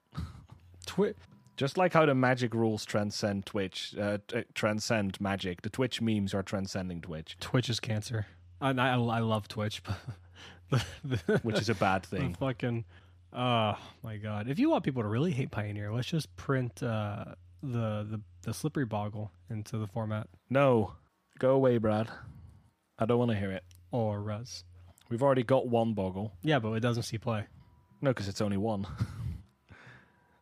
Twi- 0.85 1.13
Just 1.57 1.77
like 1.77 1.91
how 1.93 2.05
the 2.05 2.13
magic 2.15 2.53
rules 2.53 2.85
transcend 2.85 3.45
Twitch, 3.45 3.95
uh, 3.99 4.19
t- 4.27 4.43
transcend 4.53 5.19
magic. 5.19 5.63
The 5.63 5.69
Twitch 5.69 6.01
memes 6.01 6.33
are 6.33 6.43
transcending 6.43 7.01
Twitch, 7.01 7.35
Twitch 7.39 7.69
is 7.69 7.79
cancer. 7.79 8.27
I, 8.61 8.69
I, 8.69 8.89
I 8.93 9.19
love 9.19 9.47
Twitch, 9.47 9.81
but 10.69 10.85
the, 11.03 11.19
the, 11.25 11.37
which 11.39 11.59
is 11.59 11.69
a 11.69 11.75
bad 11.75 12.05
thing. 12.05 12.35
fucking. 12.35 12.85
Oh 13.33 13.75
my 14.03 14.17
god! 14.17 14.47
If 14.47 14.57
you 14.59 14.69
want 14.69 14.83
people 14.85 15.01
to 15.01 15.07
really 15.09 15.31
hate 15.31 15.51
Pioneer, 15.51 15.91
let's 15.91 16.07
just 16.07 16.33
print 16.37 16.81
uh, 16.81 17.25
the 17.61 18.07
the 18.09 18.21
the 18.43 18.53
slippery 18.53 18.85
bogle 18.85 19.31
into 19.49 19.77
the 19.77 19.87
format 19.87 20.27
No, 20.49 20.93
go 21.39 21.51
away, 21.51 21.77
Brad. 21.77 22.07
I 22.99 23.05
don't 23.05 23.19
want 23.19 23.31
to 23.31 23.37
hear 23.37 23.51
it. 23.51 23.63
or 23.91 24.21
res. 24.21 24.63
We've 25.09 25.21
already 25.23 25.43
got 25.43 25.67
one 25.67 25.93
boggle. 25.93 26.33
Yeah, 26.41 26.59
but 26.59 26.71
it 26.73 26.79
doesn't 26.81 27.03
see 27.03 27.17
play. 27.17 27.45
No, 28.01 28.11
because 28.11 28.27
it's 28.27 28.41
only 28.41 28.57
one. 28.57 28.85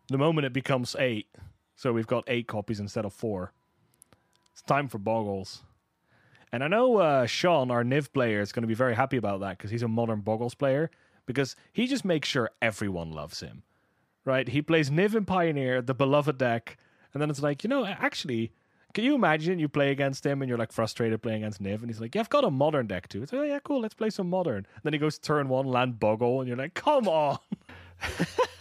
the 0.10 0.18
moment 0.18 0.46
it 0.46 0.54
becomes 0.54 0.96
eight, 1.00 1.28
so 1.76 1.92
we've 1.94 2.08
got 2.08 2.24
eight 2.28 2.48
copies 2.48 2.80
instead 2.80 3.06
of 3.06 3.14
four. 3.14 3.52
It's 4.52 4.62
time 4.62 4.88
for 4.88 4.98
boggles. 4.98 5.64
And 6.52 6.64
I 6.64 6.68
know 6.68 6.98
uh, 6.98 7.26
Sean, 7.26 7.72
our 7.72 7.84
Niv 7.84 8.14
player, 8.14 8.40
is 8.40 8.52
going 8.52 8.64
to 8.64 8.68
be 8.68 8.74
very 8.74 8.96
happy 8.96 9.18
about 9.18 9.42
that 9.42 9.58
because 9.58 9.72
he's 9.72 9.84
a 9.84 9.88
modern 9.88 10.22
boggles 10.22 10.56
player 10.56 10.90
because 11.26 11.56
he 11.74 11.88
just 11.88 12.06
makes 12.06 12.30
sure 12.30 12.52
everyone 12.62 13.12
loves 13.12 13.42
him. 13.42 13.64
Right? 14.24 14.48
He 14.48 14.62
plays 14.62 14.90
Niv 14.90 15.16
and 15.16 15.28
Pioneer, 15.28 15.82
the 15.82 15.94
beloved 15.94 16.38
deck, 16.38 16.78
and 17.14 17.22
then 17.22 17.30
it's 17.30 17.42
like, 17.42 17.64
you 17.64 17.68
know, 17.68 17.86
actually, 17.86 18.52
can 18.94 19.04
you 19.04 19.14
imagine 19.14 19.60
you 19.60 19.68
play 19.68 19.92
against 19.92 20.26
him 20.26 20.42
and 20.42 20.50
you're 20.50 20.58
like 20.58 20.72
frustrated 20.72 21.22
playing 21.22 21.44
against 21.44 21.62
Niv, 21.62 21.82
and 21.82 21.88
he's 21.88 22.00
like, 22.00 22.16
yeah, 22.16 22.22
I've 22.22 22.30
got 22.30 22.46
a 22.46 22.50
modern 22.50 22.88
deck 22.88 23.10
too. 23.10 23.22
It's 23.22 23.34
like, 23.34 23.42
oh 23.42 23.46
yeah, 23.46 23.60
cool, 23.60 23.82
let's 23.82 23.94
play 23.94 24.10
some 24.10 24.30
modern. 24.30 24.58
And 24.58 24.84
then 24.84 24.94
he 24.94 25.00
goes 25.00 25.20
turn 25.20 25.50
one, 25.50 25.68
land 25.68 26.00
boggle, 26.00 26.40
and 26.40 26.48
you're 26.48 26.58
like, 26.58 26.74
come 26.74 27.08
on. 27.08 27.38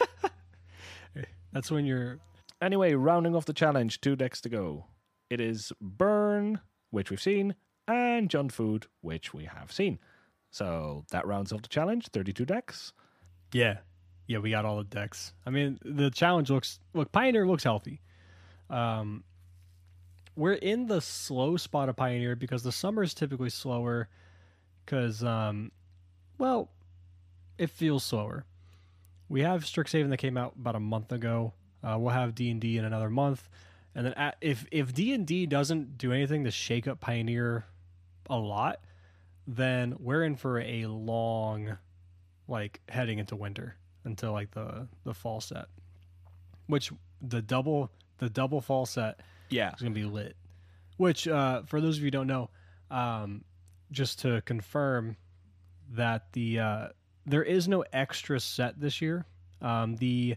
That's 1.54 1.70
when 1.70 1.86
you're. 1.86 2.18
Anyway, 2.60 2.92
rounding 2.94 3.34
off 3.34 3.46
the 3.46 3.52
challenge, 3.52 4.00
two 4.00 4.16
decks 4.16 4.40
to 4.42 4.48
go. 4.48 4.86
It 5.30 5.40
is 5.40 5.72
Burn, 5.80 6.60
which 6.90 7.10
we've 7.10 7.20
seen, 7.20 7.54
and 7.88 8.28
Jund 8.28 8.52
Food, 8.52 8.86
which 9.00 9.32
we 9.32 9.44
have 9.44 9.72
seen. 9.72 9.98
So 10.50 11.04
that 11.10 11.26
rounds 11.26 11.52
off 11.52 11.62
the 11.62 11.68
challenge. 11.68 12.08
32 12.08 12.44
decks. 12.44 12.92
Yeah, 13.52 13.78
yeah, 14.26 14.38
we 14.38 14.50
got 14.50 14.64
all 14.64 14.78
the 14.78 14.84
decks. 14.84 15.32
I 15.46 15.50
mean, 15.50 15.78
the 15.84 16.10
challenge 16.10 16.50
looks 16.50 16.80
look 16.92 17.12
Pioneer 17.12 17.46
looks 17.46 17.64
healthy. 17.64 18.00
Um, 18.68 19.24
we're 20.36 20.54
in 20.54 20.86
the 20.86 21.00
slow 21.00 21.56
spot 21.56 21.88
of 21.88 21.96
Pioneer 21.96 22.34
because 22.34 22.62
the 22.62 22.72
summer 22.72 23.02
is 23.02 23.14
typically 23.14 23.50
slower. 23.50 24.08
Because, 24.84 25.22
um, 25.22 25.70
well, 26.38 26.70
it 27.58 27.70
feels 27.70 28.04
slower. 28.04 28.44
We 29.28 29.40
have 29.40 29.64
Strixhaven 29.64 30.10
that 30.10 30.18
came 30.18 30.36
out 30.36 30.54
about 30.58 30.76
a 30.76 30.80
month 30.80 31.12
ago. 31.12 31.54
Uh, 31.82 31.96
we'll 31.98 32.12
have 32.14 32.34
D 32.34 32.50
and 32.50 32.60
D 32.60 32.78
in 32.78 32.84
another 32.84 33.10
month, 33.10 33.48
and 33.94 34.06
then 34.06 34.14
at, 34.14 34.36
if 34.40 34.66
if 34.70 34.92
D 34.94 35.12
and 35.12 35.26
D 35.26 35.46
doesn't 35.46 35.98
do 35.98 36.12
anything 36.12 36.44
to 36.44 36.50
shake 36.50 36.86
up 36.88 37.00
Pioneer 37.00 37.64
a 38.30 38.36
lot, 38.38 38.80
then 39.46 39.94
we're 39.98 40.22
in 40.24 40.36
for 40.36 40.60
a 40.60 40.86
long, 40.86 41.76
like 42.48 42.80
heading 42.88 43.18
into 43.18 43.36
winter 43.36 43.76
until 44.04 44.32
like 44.32 44.50
the 44.52 44.88
the 45.04 45.12
fall 45.14 45.40
set, 45.40 45.66
which 46.66 46.90
the 47.20 47.42
double 47.42 47.90
the 48.18 48.30
double 48.30 48.60
fall 48.62 48.86
set 48.86 49.20
Yeah. 49.50 49.72
is 49.74 49.80
gonna 49.80 49.90
be 49.94 50.04
lit. 50.04 50.36
Which, 50.96 51.26
uh, 51.28 51.62
for 51.64 51.80
those 51.80 51.96
of 51.96 52.02
you 52.02 52.06
who 52.06 52.10
don't 52.12 52.26
know, 52.28 52.50
um, 52.90 53.44
just 53.90 54.20
to 54.20 54.40
confirm 54.42 55.16
that 55.90 56.32
the 56.32 56.60
uh, 56.60 56.88
there 57.26 57.42
is 57.42 57.68
no 57.68 57.84
extra 57.92 58.40
set 58.40 58.80
this 58.80 59.00
year. 59.00 59.26
Um, 59.60 59.96
the 59.96 60.36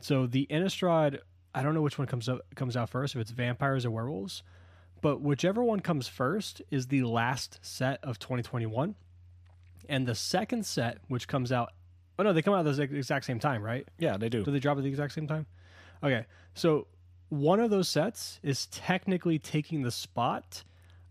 so 0.00 0.26
the 0.26 0.46
Innistrad, 0.50 1.18
I 1.54 1.62
don't 1.62 1.74
know 1.74 1.82
which 1.82 1.98
one 1.98 2.06
comes 2.06 2.28
up 2.28 2.40
comes 2.54 2.76
out 2.76 2.88
first, 2.90 3.14
if 3.14 3.20
it's 3.20 3.30
vampires 3.30 3.84
or 3.84 3.90
werewolves, 3.90 4.42
but 5.00 5.20
whichever 5.20 5.62
one 5.62 5.80
comes 5.80 6.08
first 6.08 6.62
is 6.70 6.88
the 6.88 7.02
last 7.02 7.58
set 7.62 8.02
of 8.02 8.18
2021, 8.18 8.94
and 9.88 10.06
the 10.06 10.14
second 10.14 10.66
set, 10.66 10.98
which 11.08 11.28
comes 11.28 11.50
out, 11.50 11.72
oh 12.18 12.22
no, 12.22 12.32
they 12.32 12.42
come 12.42 12.54
out 12.54 12.66
at 12.66 12.76
the 12.76 12.82
exact 12.82 13.24
same 13.24 13.38
time, 13.38 13.62
right? 13.62 13.86
Yeah, 13.98 14.16
they 14.16 14.28
do. 14.28 14.44
Do 14.44 14.50
they 14.50 14.60
drop 14.60 14.76
at 14.76 14.84
the 14.84 14.90
exact 14.90 15.12
same 15.12 15.26
time? 15.26 15.46
Okay, 16.02 16.26
so 16.54 16.86
one 17.28 17.60
of 17.60 17.70
those 17.70 17.88
sets 17.88 18.38
is 18.42 18.66
technically 18.66 19.38
taking 19.38 19.82
the 19.82 19.90
spot 19.90 20.62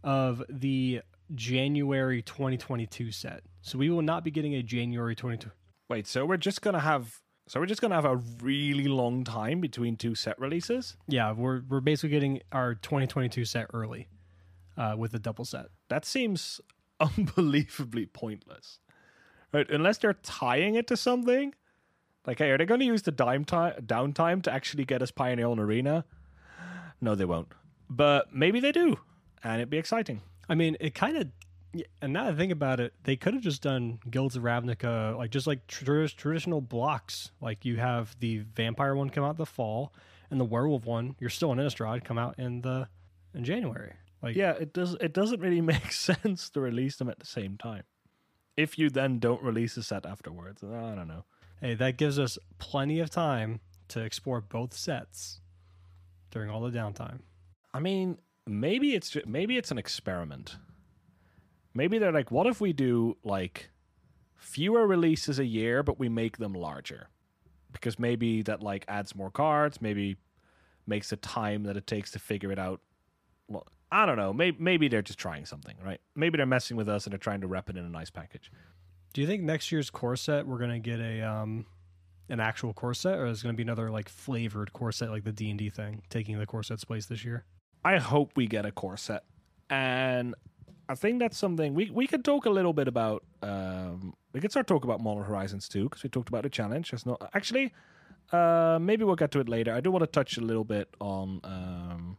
of 0.04 0.44
the 0.50 1.02
January 1.36 2.22
2022 2.22 3.12
set. 3.12 3.44
So 3.62 3.78
we 3.78 3.90
will 3.90 4.02
not 4.02 4.24
be 4.24 4.32
getting 4.32 4.56
a 4.56 4.64
January 4.64 5.16
22. 5.16 5.52
Wait, 5.90 6.08
so 6.08 6.26
we're 6.26 6.38
just 6.38 6.62
going 6.62 6.74
to 6.74 6.80
have. 6.80 7.22
So 7.48 7.62
we're 7.62 7.66
just 7.66 7.80
going 7.80 7.92
to 7.92 7.96
have 7.96 8.06
a 8.06 8.18
really 8.42 8.88
long 8.88 9.24
time 9.24 9.62
between 9.62 9.96
two 9.96 10.16
set 10.16 10.38
releases? 10.38 10.98
Yeah, 11.08 11.32
we're 11.32 11.62
we're 11.70 11.80
basically 11.80 12.10
getting 12.10 12.42
our 12.52 12.76
2022 12.76 13.46
set 13.46 13.68
early 13.74 14.10
uh, 14.78 14.96
with 14.98 15.14
a 15.14 15.20
double 15.20 15.46
set. 15.46 15.68
That 15.90 16.06
seems 16.06 16.60
unbelievably 17.00 18.08
pointless. 18.08 18.80
Right? 19.54 19.70
Unless 19.70 20.00
they're 20.00 20.14
tying 20.14 20.76
it 20.76 20.88
to 20.88 20.98
something. 20.98 21.54
Like, 22.26 22.40
hey, 22.40 22.50
are 22.52 22.58
they 22.58 22.66
going 22.66 22.82
to 22.82 22.86
use 22.86 23.04
the 23.04 23.12
dime 23.12 23.46
time, 23.46 23.76
downtime 23.86 24.44
to 24.44 24.52
actually 24.52 24.84
get 24.84 25.02
us 25.02 25.12
Pioneer 25.12 25.48
on 25.48 25.60
Arena? 25.60 26.04
No, 27.00 27.16
they 27.16 27.24
won't. 27.24 27.54
But 27.90 28.34
maybe 28.36 28.60
they 28.60 28.74
do. 28.74 29.00
And 29.42 29.62
it'd 29.62 29.70
be 29.70 29.78
exciting. 29.78 30.22
I 30.50 30.56
mean, 30.56 30.78
it 30.80 30.96
kind 30.96 31.18
of. 31.18 31.28
And 32.02 32.14
now 32.14 32.26
that 32.26 32.34
I 32.34 32.38
think 32.38 32.52
about 32.52 32.80
it, 32.80 32.94
they 33.04 33.16
could 33.16 33.34
have 33.34 33.44
just 33.44 33.62
done 33.62 34.00
Guilds 34.10 34.36
of 34.36 34.44
Ravnica, 34.44 35.16
like 35.18 35.32
just 35.32 35.46
like 35.46 35.68
tr- 35.68 36.06
traditional 36.06 36.62
blocks. 36.62 37.32
Like 37.42 37.66
you 37.66 37.78
have 37.78 38.16
the 38.20 38.40
vampire 38.56 38.96
one 38.96 39.10
come 39.10 39.24
out 39.24 39.32
in 39.32 39.38
the 39.38 39.46
fall, 39.46 39.94
and 40.32 40.40
the 40.40 40.46
werewolf 40.46 40.86
one, 40.86 41.16
you're 41.20 41.30
still 41.30 41.52
in 41.52 41.60
Innistrad, 41.60 42.04
come 42.04 42.18
out 42.18 42.40
in 42.40 42.62
the 42.62 42.88
in 43.34 43.44
January. 43.44 43.94
Like 44.22 44.36
Yeah, 44.36 44.52
it 44.52 44.74
does. 44.74 44.96
It 45.00 45.14
doesn't 45.14 45.42
really 45.42 45.62
make 45.74 45.92
sense 45.92 46.50
to 46.52 46.62
release 46.62 46.96
them 46.96 47.10
at 47.10 47.20
the 47.20 47.26
same 47.28 47.58
time. 47.58 47.84
If 48.56 48.80
you 48.80 48.90
then 48.90 49.20
don't 49.20 49.44
release 49.44 49.78
a 49.78 49.84
set 49.84 50.06
afterwards, 50.06 50.64
I 50.64 50.96
don't 50.96 51.08
know. 51.08 51.26
hey, 51.62 51.76
that 51.76 51.98
gives 51.98 52.18
us 52.18 52.40
plenty 52.58 53.00
of 53.00 53.10
time 53.12 53.60
to 53.90 54.02
explore 54.02 54.42
both 54.42 54.74
sets 54.74 55.42
during 56.32 56.50
all 56.50 56.62
the 56.62 56.72
downtime. 56.72 57.20
I 57.74 57.80
mean, 57.80 58.18
maybe 58.48 58.96
it's 58.96 59.10
ju- 59.12 59.24
maybe 59.26 59.58
it's 59.58 59.72
an 59.72 59.78
experiment. 59.78 60.58
Maybe 61.74 62.00
they're 62.00 62.12
like, 62.12 62.32
what 62.32 62.48
if 62.48 62.60
we 62.60 62.74
do 62.74 63.18
like 63.24 63.70
fewer 64.36 64.88
releases 64.88 65.40
a 65.40 65.46
year, 65.46 65.84
but 65.84 66.00
we 66.00 66.10
make 66.10 66.38
them 66.38 66.54
larger? 66.54 67.10
Because 67.72 68.00
maybe 68.00 68.42
that 68.44 68.64
like 68.64 68.86
adds 68.88 69.16
more 69.16 69.30
cards, 69.30 69.82
maybe 69.82 70.18
makes 70.88 71.10
the 71.10 71.18
time 71.18 71.64
that 71.64 71.78
it 71.78 71.86
takes 71.86 72.12
to 72.12 72.20
figure 72.20 72.52
it 72.52 72.58
out. 72.58 72.82
Well, 73.48 73.68
I 73.92 74.06
don't 74.06 74.18
know. 74.18 74.34
Maybe 74.34 74.58
maybe 74.60 74.88
they're 74.88 75.02
just 75.02 75.20
trying 75.20 75.46
something, 75.46 75.76
right? 75.84 76.02
Maybe 76.16 76.38
they're 76.38 76.46
messing 76.46 76.78
with 76.78 76.90
us 76.90 77.06
and 77.06 77.12
they're 77.12 77.20
trying 77.20 77.42
to 77.42 77.48
wrap 77.48 77.70
it 77.70 77.78
in 77.78 77.86
a 77.86 77.90
nice 77.90 78.10
package. 78.10 78.52
Do 79.14 79.22
you 79.22 79.28
think 79.28 79.44
next 79.44 79.72
year's 79.72 79.90
core 79.90 80.16
set 80.16 80.46
we're 80.48 80.60
gonna 80.60 80.80
get 80.80 81.00
a 81.00 81.22
um 81.22 81.66
an 82.30 82.40
actual 82.40 82.74
core 82.74 82.94
set, 82.94 83.18
or 83.18 83.28
is 83.28 83.40
it 83.40 83.44
gonna 83.44 83.54
be 83.54 83.64
another 83.64 83.90
like 83.90 84.10
flavored 84.10 84.74
core 84.74 84.92
set 84.92 85.10
like 85.10 85.24
the 85.24 85.32
D 85.32 85.50
and 85.50 85.60
D 85.60 85.70
thing, 85.70 86.02
taking 86.10 86.38
the 86.40 86.46
core 86.46 86.64
set's 86.64 86.84
place 86.84 87.06
this 87.06 87.24
year? 87.24 87.46
I 87.84 87.98
hope 87.98 88.32
we 88.36 88.48
get 88.48 88.66
a 88.66 88.72
core 88.72 88.98
set. 88.98 89.24
And 89.70 90.36
I 90.90 90.96
think 90.96 91.20
that's 91.20 91.38
something 91.38 91.74
we, 91.74 91.90
we 91.90 92.08
could 92.08 92.24
talk 92.24 92.46
a 92.46 92.50
little 92.50 92.74
bit 92.74 92.88
about. 92.88 93.24
Um, 93.42 94.14
we 94.34 94.40
could 94.40 94.52
start 94.52 94.68
talking 94.68 94.90
about 94.90 95.02
Modern 95.02 95.24
Horizons 95.24 95.68
too, 95.68 95.84
because 95.84 96.04
we 96.04 96.10
talked 96.10 96.30
about 96.30 96.44
the 96.44 96.50
challenge. 96.50 96.92
There's 96.92 97.06
no, 97.06 97.18
actually, 97.34 97.74
uh, 98.32 98.78
maybe 98.82 99.04
we'll 99.04 99.16
get 99.16 99.32
to 99.32 99.40
it 99.40 99.50
later. 99.50 99.74
I 99.74 99.82
do 99.82 99.92
want 99.92 100.04
to 100.04 100.08
touch 100.08 100.38
a 100.38 100.42
little 100.42 100.64
bit 100.64 100.90
on. 101.00 101.42
Um, 101.44 102.18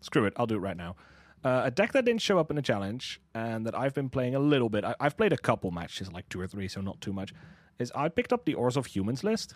screw 0.00 0.24
it, 0.24 0.32
I'll 0.36 0.46
do 0.46 0.56
it 0.56 0.60
right 0.60 0.76
now. 0.76 0.96
Uh, 1.44 1.62
a 1.64 1.70
deck 1.70 1.92
that 1.92 2.04
didn't 2.04 2.22
show 2.22 2.38
up 2.38 2.50
in 2.50 2.56
the 2.56 2.62
challenge 2.62 3.20
and 3.34 3.66
that 3.66 3.76
I've 3.76 3.94
been 3.94 4.08
playing 4.08 4.34
a 4.34 4.38
little 4.38 4.68
bit. 4.68 4.84
I, 4.84 4.94
I've 5.00 5.16
played 5.16 5.32
a 5.32 5.36
couple 5.36 5.70
matches, 5.70 6.12
like 6.12 6.28
two 6.28 6.40
or 6.40 6.46
three, 6.46 6.68
so 6.68 6.80
not 6.80 7.00
too 7.00 7.12
much. 7.12 7.32
Is 7.78 7.90
I 7.94 8.08
picked 8.08 8.32
up 8.32 8.44
the 8.44 8.54
Orzhov 8.54 8.86
Humans 8.86 9.24
list. 9.24 9.54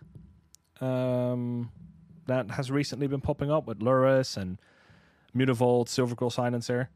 Um, 0.80 1.70
that 2.26 2.50
has 2.50 2.70
recently 2.70 3.06
been 3.06 3.20
popping 3.20 3.50
up 3.50 3.66
with 3.66 3.78
Lurrus 3.78 4.36
and 4.36 4.58
Mutavault, 5.36 5.86
Silverquill 5.86 6.32
Silencer. 6.32 6.88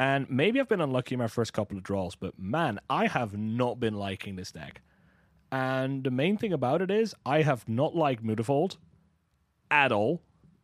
And 0.00 0.28
maybe 0.28 0.58
I've 0.58 0.68
been 0.68 0.80
unlucky 0.80 1.14
in 1.14 1.20
my 1.20 1.28
first 1.28 1.52
couple 1.52 1.76
of 1.76 1.84
draws, 1.84 2.16
but 2.16 2.38
man, 2.38 2.80
I 2.90 3.06
have 3.06 3.36
not 3.36 3.78
been 3.78 3.94
liking 3.94 4.36
this 4.36 4.50
deck. 4.50 4.82
And 5.52 6.02
the 6.02 6.10
main 6.10 6.36
thing 6.36 6.52
about 6.52 6.82
it 6.82 6.90
is 6.90 7.14
I 7.24 7.42
have 7.42 7.68
not 7.68 7.94
liked 7.94 8.24
Mutavault 8.24 8.76
at 9.70 9.92
all. 9.92 10.20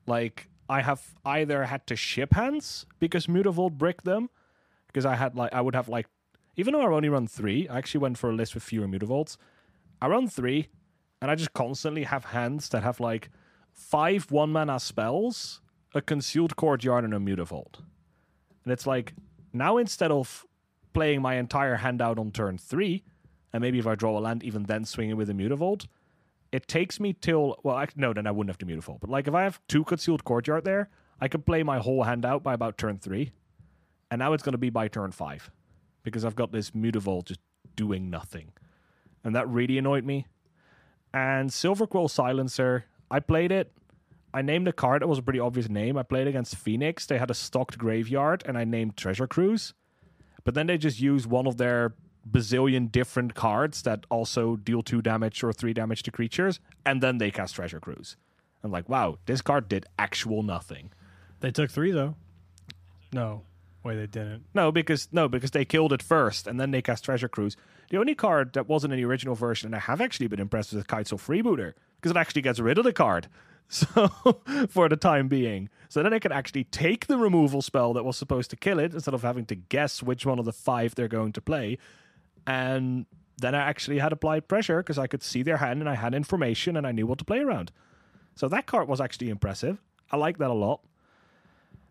Like 0.06 0.48
I 0.68 0.80
have 0.82 1.14
either 1.24 1.64
had 1.64 1.86
to 1.88 1.96
ship 1.96 2.34
hands 2.34 2.86
because 2.98 3.26
Mutavault 3.26 3.72
bricked 3.72 4.04
them, 4.04 4.30
because 4.88 5.06
I 5.06 5.14
had 5.14 5.36
like 5.36 5.52
I 5.52 5.60
would 5.60 5.74
have 5.76 5.88
like 5.88 6.06
even 6.56 6.74
though 6.74 6.82
I 6.82 6.86
only 6.86 7.08
run 7.08 7.26
three, 7.26 7.68
I 7.68 7.78
actually 7.78 8.00
went 8.00 8.18
for 8.18 8.30
a 8.30 8.34
list 8.34 8.54
with 8.54 8.64
fewer 8.64 8.88
Mutavaults. 8.88 9.36
I 10.02 10.08
run 10.08 10.28
three, 10.28 10.68
and 11.22 11.30
I 11.30 11.34
just 11.34 11.52
constantly 11.52 12.04
have 12.04 12.26
hands 12.26 12.68
that 12.70 12.82
have 12.82 13.00
like 13.00 13.30
five 13.72 14.30
one 14.30 14.50
mana 14.50 14.80
spells, 14.80 15.60
a 15.94 16.00
concealed 16.00 16.56
courtyard, 16.56 17.04
and 17.04 17.14
a 17.14 17.18
Mutavault. 17.18 17.80
And 18.64 18.72
it's 18.72 18.86
like 18.86 19.14
now 19.52 19.76
instead 19.76 20.10
of 20.10 20.46
playing 20.92 21.22
my 21.22 21.36
entire 21.36 21.76
hand 21.76 22.02
out 22.02 22.18
on 22.18 22.30
turn 22.30 22.58
three, 22.58 23.04
and 23.52 23.60
maybe 23.60 23.78
if 23.78 23.86
I 23.86 23.94
draw 23.94 24.18
a 24.18 24.20
land, 24.20 24.42
even 24.42 24.64
then 24.64 24.84
swinging 24.84 25.16
with 25.16 25.30
a 25.30 25.32
Mutavault, 25.32 25.86
it 26.52 26.66
takes 26.66 27.00
me 27.00 27.12
till 27.12 27.58
well, 27.62 27.76
I, 27.76 27.86
no, 27.96 28.12
then 28.12 28.26
I 28.26 28.30
wouldn't 28.30 28.50
have 28.50 28.58
to 28.58 28.66
Mutavault. 28.66 29.00
But 29.00 29.10
like 29.10 29.28
if 29.28 29.34
I 29.34 29.42
have 29.42 29.60
two 29.68 29.84
concealed 29.84 30.24
courtyard 30.24 30.64
there, 30.64 30.90
I 31.20 31.28
could 31.28 31.46
play 31.46 31.62
my 31.62 31.78
whole 31.78 32.04
hand 32.04 32.24
out 32.24 32.42
by 32.42 32.54
about 32.54 32.78
turn 32.78 32.98
three, 32.98 33.32
and 34.10 34.18
now 34.18 34.32
it's 34.32 34.42
going 34.42 34.52
to 34.52 34.58
be 34.58 34.70
by 34.70 34.88
turn 34.88 35.12
five 35.12 35.50
because 36.02 36.24
I've 36.24 36.36
got 36.36 36.52
this 36.52 36.70
Mutavault 36.70 37.26
just 37.26 37.40
doing 37.76 38.10
nothing, 38.10 38.52
and 39.24 39.34
that 39.34 39.48
really 39.48 39.78
annoyed 39.78 40.04
me. 40.04 40.26
And 41.12 41.50
Silverquill 41.50 42.08
Silencer, 42.08 42.84
I 43.10 43.20
played 43.20 43.50
it. 43.50 43.72
I 44.32 44.42
named 44.42 44.68
a 44.68 44.72
card 44.72 45.02
that 45.02 45.08
was 45.08 45.18
a 45.18 45.22
pretty 45.22 45.40
obvious 45.40 45.68
name. 45.68 45.96
I 45.96 46.02
played 46.02 46.26
against 46.26 46.56
Phoenix. 46.56 47.06
They 47.06 47.18
had 47.18 47.30
a 47.30 47.34
stocked 47.34 47.78
graveyard, 47.78 48.42
and 48.46 48.56
I 48.56 48.64
named 48.64 48.96
Treasure 48.96 49.26
Cruise. 49.26 49.74
But 50.44 50.54
then 50.54 50.66
they 50.66 50.78
just 50.78 51.00
used 51.00 51.26
one 51.26 51.46
of 51.46 51.56
their 51.56 51.94
bazillion 52.30 52.92
different 52.92 53.34
cards 53.34 53.82
that 53.82 54.04
also 54.10 54.56
deal 54.56 54.82
two 54.82 55.02
damage 55.02 55.42
or 55.42 55.52
three 55.52 55.72
damage 55.72 56.02
to 56.04 56.10
creatures, 56.10 56.60
and 56.84 57.02
then 57.02 57.18
they 57.18 57.30
cast 57.30 57.54
Treasure 57.56 57.80
Cruise. 57.80 58.16
I'm 58.62 58.70
like, 58.70 58.88
wow, 58.88 59.18
this 59.26 59.42
card 59.42 59.68
did 59.68 59.86
actual 59.98 60.42
nothing. 60.42 60.92
They 61.40 61.50
took 61.50 61.70
three 61.70 61.92
though. 61.92 62.16
No, 63.12 63.42
wait, 63.82 63.96
they 63.96 64.06
didn't. 64.06 64.44
No, 64.54 64.70
because 64.70 65.08
no, 65.10 65.28
because 65.28 65.50
they 65.50 65.64
killed 65.64 65.92
it 65.92 66.02
first, 66.02 66.46
and 66.46 66.60
then 66.60 66.70
they 66.70 66.82
cast 66.82 67.04
Treasure 67.04 67.28
Cruise. 67.28 67.56
The 67.90 67.98
only 67.98 68.14
card 68.14 68.52
that 68.52 68.68
wasn't 68.68 68.92
in 68.92 68.98
the 68.98 69.06
original 69.06 69.34
version, 69.34 69.68
and 69.68 69.74
I 69.74 69.80
have 69.80 70.00
actually 70.00 70.28
been 70.28 70.40
impressed 70.40 70.72
with 70.72 70.86
Kitesail 70.86 71.18
Freebooter 71.18 71.72
because 71.96 72.12
it 72.12 72.16
actually 72.16 72.42
gets 72.42 72.60
rid 72.60 72.78
of 72.78 72.84
the 72.84 72.92
card. 72.92 73.28
So 73.72 74.08
for 74.68 74.88
the 74.88 74.96
time 74.96 75.28
being, 75.28 75.68
so 75.88 76.02
then 76.02 76.12
I 76.12 76.18
can 76.18 76.32
actually 76.32 76.64
take 76.64 77.06
the 77.06 77.16
removal 77.16 77.62
spell 77.62 77.92
that 77.92 78.04
was 78.04 78.16
supposed 78.16 78.50
to 78.50 78.56
kill 78.56 78.80
it 78.80 78.92
instead 78.92 79.14
of 79.14 79.22
having 79.22 79.46
to 79.46 79.54
guess 79.54 80.02
which 80.02 80.26
one 80.26 80.40
of 80.40 80.44
the 80.44 80.52
five 80.52 80.96
they're 80.96 81.06
going 81.06 81.32
to 81.34 81.40
play, 81.40 81.78
and 82.48 83.06
then 83.38 83.54
I 83.54 83.60
actually 83.60 83.98
had 83.98 84.12
applied 84.12 84.48
pressure 84.48 84.78
because 84.78 84.98
I 84.98 85.06
could 85.06 85.22
see 85.22 85.44
their 85.44 85.58
hand 85.58 85.80
and 85.80 85.88
I 85.88 85.94
had 85.94 86.14
information 86.14 86.76
and 86.76 86.84
I 86.84 86.90
knew 86.90 87.06
what 87.06 87.18
to 87.18 87.24
play 87.24 87.38
around. 87.38 87.70
So 88.34 88.48
that 88.48 88.66
card 88.66 88.88
was 88.88 89.00
actually 89.00 89.30
impressive. 89.30 89.80
I 90.10 90.16
like 90.16 90.38
that 90.38 90.50
a 90.50 90.54
lot. 90.54 90.80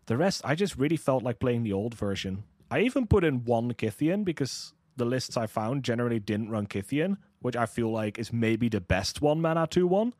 The 0.06 0.16
rest, 0.16 0.42
I 0.44 0.54
just 0.54 0.76
really 0.76 0.96
felt 0.96 1.22
like 1.22 1.38
playing 1.38 1.62
the 1.62 1.72
old 1.72 1.94
version. 1.94 2.44
I 2.70 2.80
even 2.80 3.06
put 3.06 3.24
in 3.24 3.44
one 3.44 3.72
Kytheon 3.72 4.24
because 4.24 4.74
the 4.96 5.04
lists 5.04 5.36
I 5.36 5.46
found 5.46 5.82
generally 5.82 6.20
didn't 6.20 6.50
run 6.50 6.66
Kytheon, 6.66 7.16
which 7.40 7.56
I 7.56 7.66
feel 7.66 7.90
like 7.90 8.18
is 8.18 8.32
maybe 8.32 8.68
the 8.68 8.80
best 8.80 9.22
one 9.22 9.40
mana 9.40 9.66
2 9.66 9.86
1 9.86 10.12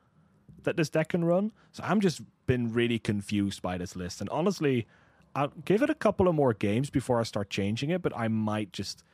that 0.65 0.77
this 0.77 0.89
deck 0.89 1.11
can 1.11 1.25
run. 1.25 1.53
So 1.73 1.83
I'm 1.85 2.01
just 2.01 2.23
been 2.47 2.73
really 2.73 2.99
confused 2.99 3.63
by 3.63 3.79
this 3.79 3.97
list. 3.97 4.21
And 4.21 4.31
honestly, 4.31 4.87
I'll 5.35 5.53
give 5.65 5.83
it 5.83 5.91
a 5.91 5.95
couple 5.95 6.29
of 6.29 6.35
more 6.35 6.53
games 6.53 6.91
before 6.91 7.21
I 7.21 7.25
start 7.25 7.51
changing 7.51 7.91
it, 7.91 8.03
but 8.03 8.13
I 8.17 8.29
might 8.29 8.73
just 8.73 9.05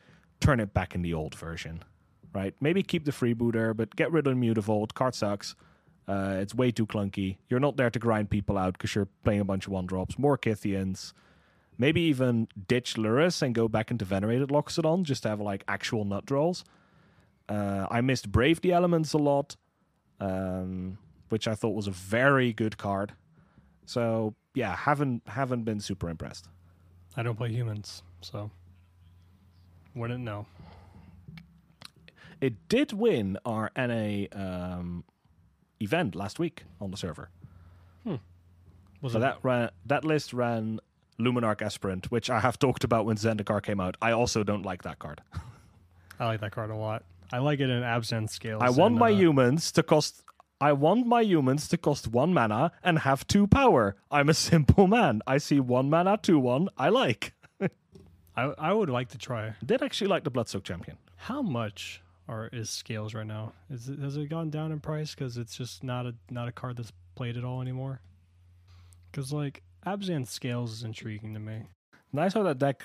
turn 0.41 0.61
it 0.61 0.73
back 0.73 0.95
in 0.95 1.03
the 1.03 1.15
old 1.15 1.35
version. 1.35 1.85
Right? 2.33 2.55
Maybe 2.61 2.83
keep 2.83 3.05
the 3.05 3.13
freebooter, 3.13 3.77
but 3.77 3.97
get 3.97 4.13
rid 4.13 4.27
of 4.27 4.37
Mutavault. 4.37 4.95
Card 4.95 5.15
sucks. 5.15 5.55
Uh, 6.09 6.37
it's 6.41 6.55
way 6.55 6.71
too 6.71 6.87
clunky. 6.87 7.39
You're 7.49 7.61
not 7.61 7.77
there 7.77 7.91
to 7.91 7.99
grind 7.99 8.31
people 8.31 8.57
out 8.59 8.75
because 8.75 8.95
you're 8.95 9.09
playing 9.25 9.41
a 9.41 9.45
bunch 9.45 9.67
of 9.67 9.73
one 9.73 9.87
drops. 9.87 10.19
More 10.19 10.39
Kytheons. 10.39 11.13
Maybe 11.79 12.01
even 12.03 12.49
ditch 12.69 12.95
Lurrus 12.95 13.43
and 13.43 13.55
go 13.55 13.69
back 13.69 13.91
into 13.91 14.05
Venerated 14.05 14.49
Loxodon 14.49 15.03
just 15.03 15.25
to 15.25 15.29
have 15.31 15.41
like 15.41 15.65
actual 15.69 16.05
nut 16.05 16.25
draws. 16.25 16.65
Uh, 17.49 17.87
I 17.91 18.01
missed 18.01 18.31
Brave 18.31 18.61
the 18.61 18.73
Elements 18.73 19.13
a 19.13 19.19
lot. 19.19 19.57
Um, 20.21 20.99
which 21.29 21.49
I 21.49 21.55
thought 21.55 21.75
was 21.75 21.87
a 21.87 21.93
very 21.93 22.53
good 22.53 22.79
card. 22.79 23.13
So 23.85 24.35
yeah, 24.55 24.75
haven't 24.75 25.23
haven't 25.27 25.65
been 25.65 25.81
super 25.81 26.09
impressed. 26.09 26.49
I 27.17 27.23
don't 27.23 27.37
play 27.37 27.51
humans, 27.51 28.03
so 28.21 28.51
wouldn't 29.95 30.23
know. 30.25 30.47
It 32.41 32.69
did 32.69 32.93
win 32.93 33.39
our 33.47 33.71
NA 33.77 34.27
um, 34.33 35.05
event 35.81 36.15
last 36.15 36.39
week 36.39 36.65
on 36.81 36.91
the 36.91 36.97
server. 36.97 37.31
Was 39.03 39.13
So 39.13 39.19
it 39.19 39.21
that 39.21 39.39
ran 39.43 39.71
that 39.87 40.05
list 40.05 40.33
ran 40.33 40.81
Luminarch 41.19 41.63
Aspirant, 41.63 42.11
which 42.11 42.31
I 42.31 42.41
have 42.41 42.59
talked 42.67 42.85
about 42.85 43.05
when 43.05 43.17
Zendikar 43.17 43.63
came 43.63 43.81
out. 43.81 43.97
I 44.01 44.13
also 44.13 44.43
don't 44.43 44.63
like 44.63 44.83
that 44.83 44.99
card. 44.99 45.23
I 46.19 46.27
like 46.27 46.41
that 46.41 46.53
card 46.53 46.71
a 46.71 46.77
lot. 46.77 47.05
I 47.33 47.39
like 47.39 47.61
it 47.61 47.69
in 47.69 47.83
Abzan 47.83 48.31
scales. 48.31 48.63
I 48.63 48.71
want 48.71 48.95
my 48.95 49.11
uh, 49.11 49.17
humans 49.17 49.73
to 49.73 49.83
cost. 49.83 50.23
I 50.61 50.73
want 50.73 51.07
my 51.07 51.21
humans 51.21 51.69
to 51.69 51.77
cost 51.77 52.09
one 52.09 52.33
mana 52.33 52.73
and 52.83 53.01
have 53.01 53.27
two 53.27 53.47
power. 53.47 53.97
I'm 54.11 54.29
a 54.29 54.35
simple 54.51 54.87
man. 54.87 55.21
I 55.27 55.39
see 55.39 55.61
one 55.61 55.91
mana, 55.91 56.19
two 56.21 56.39
one. 56.39 56.69
I 56.79 56.89
like. 56.89 57.35
I 58.37 58.43
I 58.59 58.73
would 58.73 58.91
like 58.91 59.09
to 59.11 59.19
try. 59.19 59.55
Did 59.65 59.83
actually 59.83 60.09
like 60.09 60.25
the 60.25 60.31
Bloodsoaked 60.31 60.65
Champion. 60.65 60.97
How 61.17 61.43
much 61.43 62.03
are 62.29 62.49
is 62.53 62.71
scales 62.71 63.15
right 63.15 63.27
now? 63.27 63.53
Is 63.71 63.89
it, 63.89 63.99
has 63.99 64.17
it 64.17 64.29
gone 64.29 64.51
down 64.51 64.73
in 64.73 64.81
price 64.81 65.15
because 65.15 65.37
it's 65.37 65.57
just 65.57 65.85
not 65.85 66.07
a 66.07 66.15
not 66.31 66.49
a 66.49 66.53
card 66.53 66.77
that's 66.77 66.93
played 67.15 67.37
at 67.37 67.45
all 67.45 67.61
anymore? 67.61 68.01
Because 69.11 69.33
like 69.33 69.63
Abzan 69.87 70.27
scales 70.27 70.73
is 70.73 70.83
intriguing 70.83 71.35
to 71.35 71.41
me. 71.41 71.63
Nice 72.13 72.35
how 72.35 72.43
that 72.45 72.59
deck 72.59 72.85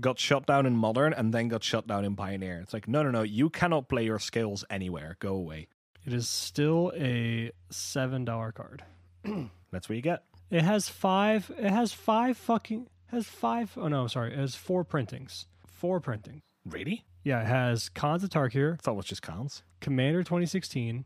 got 0.00 0.18
shut 0.18 0.46
down 0.46 0.64
in 0.64 0.76
Modern 0.76 1.12
and 1.12 1.34
then 1.34 1.48
got 1.48 1.62
shut 1.62 1.86
down 1.86 2.04
in 2.04 2.14
Pioneer. 2.16 2.60
It's 2.60 2.72
like, 2.72 2.88
no, 2.88 3.02
no, 3.02 3.10
no. 3.10 3.22
You 3.22 3.50
cannot 3.50 3.88
play 3.88 4.04
your 4.04 4.18
scales 4.18 4.64
anywhere. 4.70 5.16
Go 5.18 5.34
away. 5.34 5.68
It 6.06 6.12
is 6.12 6.28
still 6.28 6.92
a 6.96 7.50
seven 7.70 8.24
dollar 8.24 8.52
card. 8.52 8.84
That's 9.70 9.88
what 9.88 9.96
you 9.96 10.02
get. 10.02 10.24
It 10.50 10.62
has 10.62 10.88
five. 10.88 11.50
It 11.58 11.70
has 11.70 11.92
five 11.92 12.36
fucking. 12.36 12.88
Has 13.08 13.26
five. 13.26 13.76
Oh 13.76 13.88
no, 13.88 14.06
sorry. 14.06 14.32
It 14.32 14.38
has 14.38 14.54
four 14.54 14.84
printings. 14.84 15.46
Four 15.66 16.00
printings. 16.00 16.42
Really? 16.64 17.04
Yeah, 17.22 17.42
it 17.42 17.46
has 17.46 17.88
Khans 17.90 18.24
of 18.24 18.30
Tarkir, 18.30 18.74
I 18.74 18.76
thought 18.76 18.92
it 18.92 18.96
was 18.96 19.06
just 19.06 19.22
Khans. 19.22 19.62
Commander 19.80 20.22
2016. 20.22 21.04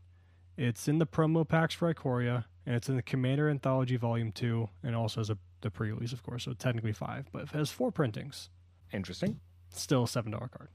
It's 0.57 0.87
in 0.87 0.99
the 0.99 1.05
promo 1.05 1.45
packs 1.47 1.75
for 1.75 1.93
Ikoria, 1.93 2.45
and 2.65 2.75
it's 2.75 2.87
in 2.87 2.95
the 2.95 3.01
Commander 3.01 3.49
Anthology 3.49 3.97
Volume 3.97 4.31
2, 4.31 4.69
and 4.83 4.95
also 4.95 5.19
has 5.19 5.29
a, 5.29 5.37
the 5.61 5.69
pre 5.69 5.91
release, 5.91 6.13
of 6.13 6.23
course, 6.23 6.45
so 6.45 6.53
technically 6.53 6.93
five, 6.93 7.27
but 7.33 7.43
it 7.43 7.49
has 7.49 7.69
four 7.69 7.91
printings. 7.91 8.49
Interesting. 8.93 9.41
Still 9.69 10.03
a 10.03 10.07
$7 10.07 10.31
card. 10.31 10.69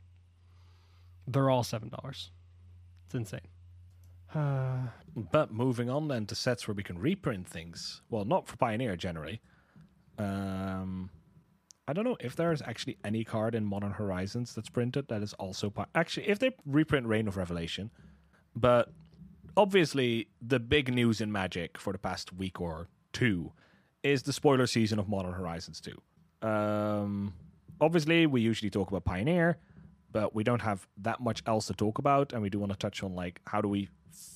They're 1.27 1.49
all 1.49 1.63
$7. 1.63 1.91
It's 3.07 3.15
insane. 3.15 3.41
But 4.35 5.53
moving 5.53 5.91
on 5.91 6.09
then 6.09 6.27
to 6.27 6.35
sets 6.35 6.67
where 6.69 6.75
we 6.75 6.83
can 6.83 6.99
reprint 6.99 7.47
things. 7.49 8.03
Well, 8.11 8.25
not 8.25 8.47
for 8.47 8.57
Pioneer 8.57 8.97
generally. 8.97 9.41
Um, 10.19 11.11
I 11.89 11.93
don't 11.93 12.05
know 12.05 12.17
if 12.21 12.37
there's 12.37 12.63
actually 12.63 12.99
any 13.05 13.25
card 13.25 13.55
in 13.55 13.65
Modern 13.65 13.93
Horizons 13.93 14.55
that's 14.55 14.69
printed 14.69 15.09
that 15.09 15.23
is 15.23 15.33
also 15.35 15.71
pi- 15.71 15.87
actually 15.95 16.29
if 16.29 16.39
they 16.39 16.53
reprint 16.65 17.07
Reign 17.07 17.27
of 17.27 17.37
Revelation. 17.37 17.91
But 18.55 18.93
obviously, 19.57 20.29
the 20.41 20.61
big 20.61 20.93
news 20.93 21.21
in 21.21 21.33
Magic 21.33 21.79
for 21.79 21.93
the 21.93 21.99
past 21.99 22.33
week 22.33 22.61
or 22.61 22.89
two 23.13 23.53
is 24.03 24.23
the 24.23 24.33
spoiler 24.33 24.67
season 24.67 24.99
of 24.99 25.09
Modern 25.09 25.33
Horizons 25.33 25.81
2. 25.81 26.49
Um, 26.49 27.35
obviously, 27.81 28.27
we 28.27 28.41
usually 28.41 28.71
talk 28.71 28.89
about 28.91 29.05
Pioneer, 29.05 29.59
but 30.13 30.35
we 30.35 30.45
don't 30.45 30.63
have 30.63 30.87
that 30.99 31.21
much 31.21 31.43
else 31.47 31.67
to 31.67 31.75
talk 31.75 31.99
about, 31.99 32.33
and 32.33 32.43
we 32.43 32.51
do 32.51 32.59
want 32.59 32.73
to 32.73 32.79
touch 32.79 33.03
on 33.03 33.15
like 33.15 33.41
how 33.47 33.61
do 33.61 33.69
we 33.69 33.89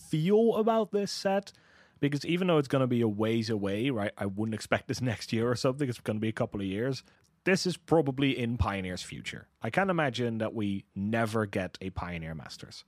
feel 0.08 0.54
about 0.56 0.92
this 0.92 1.10
set 1.10 1.52
because 2.00 2.24
even 2.26 2.48
though 2.48 2.58
it's 2.58 2.68
going 2.68 2.80
to 2.80 2.86
be 2.86 3.00
a 3.00 3.08
ways 3.08 3.50
away, 3.50 3.90
right? 3.90 4.12
I 4.18 4.26
wouldn't 4.26 4.54
expect 4.54 4.88
this 4.88 5.00
next 5.12 5.32
year 5.32 5.50
or 5.50 5.56
something. 5.56 5.88
It's 5.88 6.00
going 6.00 6.16
to 6.16 6.20
be 6.20 6.28
a 6.28 6.32
couple 6.32 6.60
of 6.60 6.66
years. 6.66 7.02
This 7.44 7.66
is 7.66 7.76
probably 7.76 8.38
in 8.38 8.56
Pioneer's 8.56 9.02
future. 9.02 9.48
I 9.62 9.70
can't 9.70 9.90
imagine 9.90 10.38
that 10.38 10.54
we 10.54 10.84
never 10.94 11.46
get 11.46 11.76
a 11.80 11.90
Pioneer 11.90 12.34
Masters, 12.34 12.84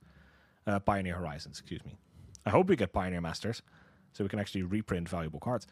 uh, 0.65 0.79
Pioneer 0.79 1.15
Horizons. 1.15 1.59
Excuse 1.59 1.83
me. 1.85 1.95
I 2.45 2.49
hope 2.49 2.69
we 2.69 2.75
get 2.75 2.91
Pioneer 2.91 3.21
Masters, 3.21 3.61
so 4.13 4.23
we 4.23 4.29
can 4.29 4.39
actually 4.39 4.63
reprint 4.63 5.09
valuable 5.09 5.39
cards. 5.39 5.67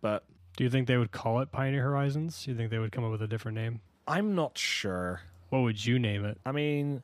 But 0.00 0.24
do 0.56 0.64
you 0.64 0.70
think 0.70 0.86
they 0.86 0.96
would 0.96 1.12
call 1.12 1.40
it 1.40 1.52
Pioneer 1.52 1.82
Horizons? 1.82 2.44
Do 2.44 2.50
you 2.50 2.56
think 2.56 2.70
they 2.70 2.78
would 2.78 2.92
come 2.92 3.04
up 3.04 3.10
with 3.10 3.22
a 3.22 3.26
different 3.26 3.56
name? 3.56 3.80
I'm 4.06 4.34
not 4.34 4.56
sure. 4.56 5.20
What 5.50 5.62
would 5.62 5.84
you 5.84 5.98
name 5.98 6.24
it? 6.24 6.38
I 6.46 6.52
mean, 6.52 7.02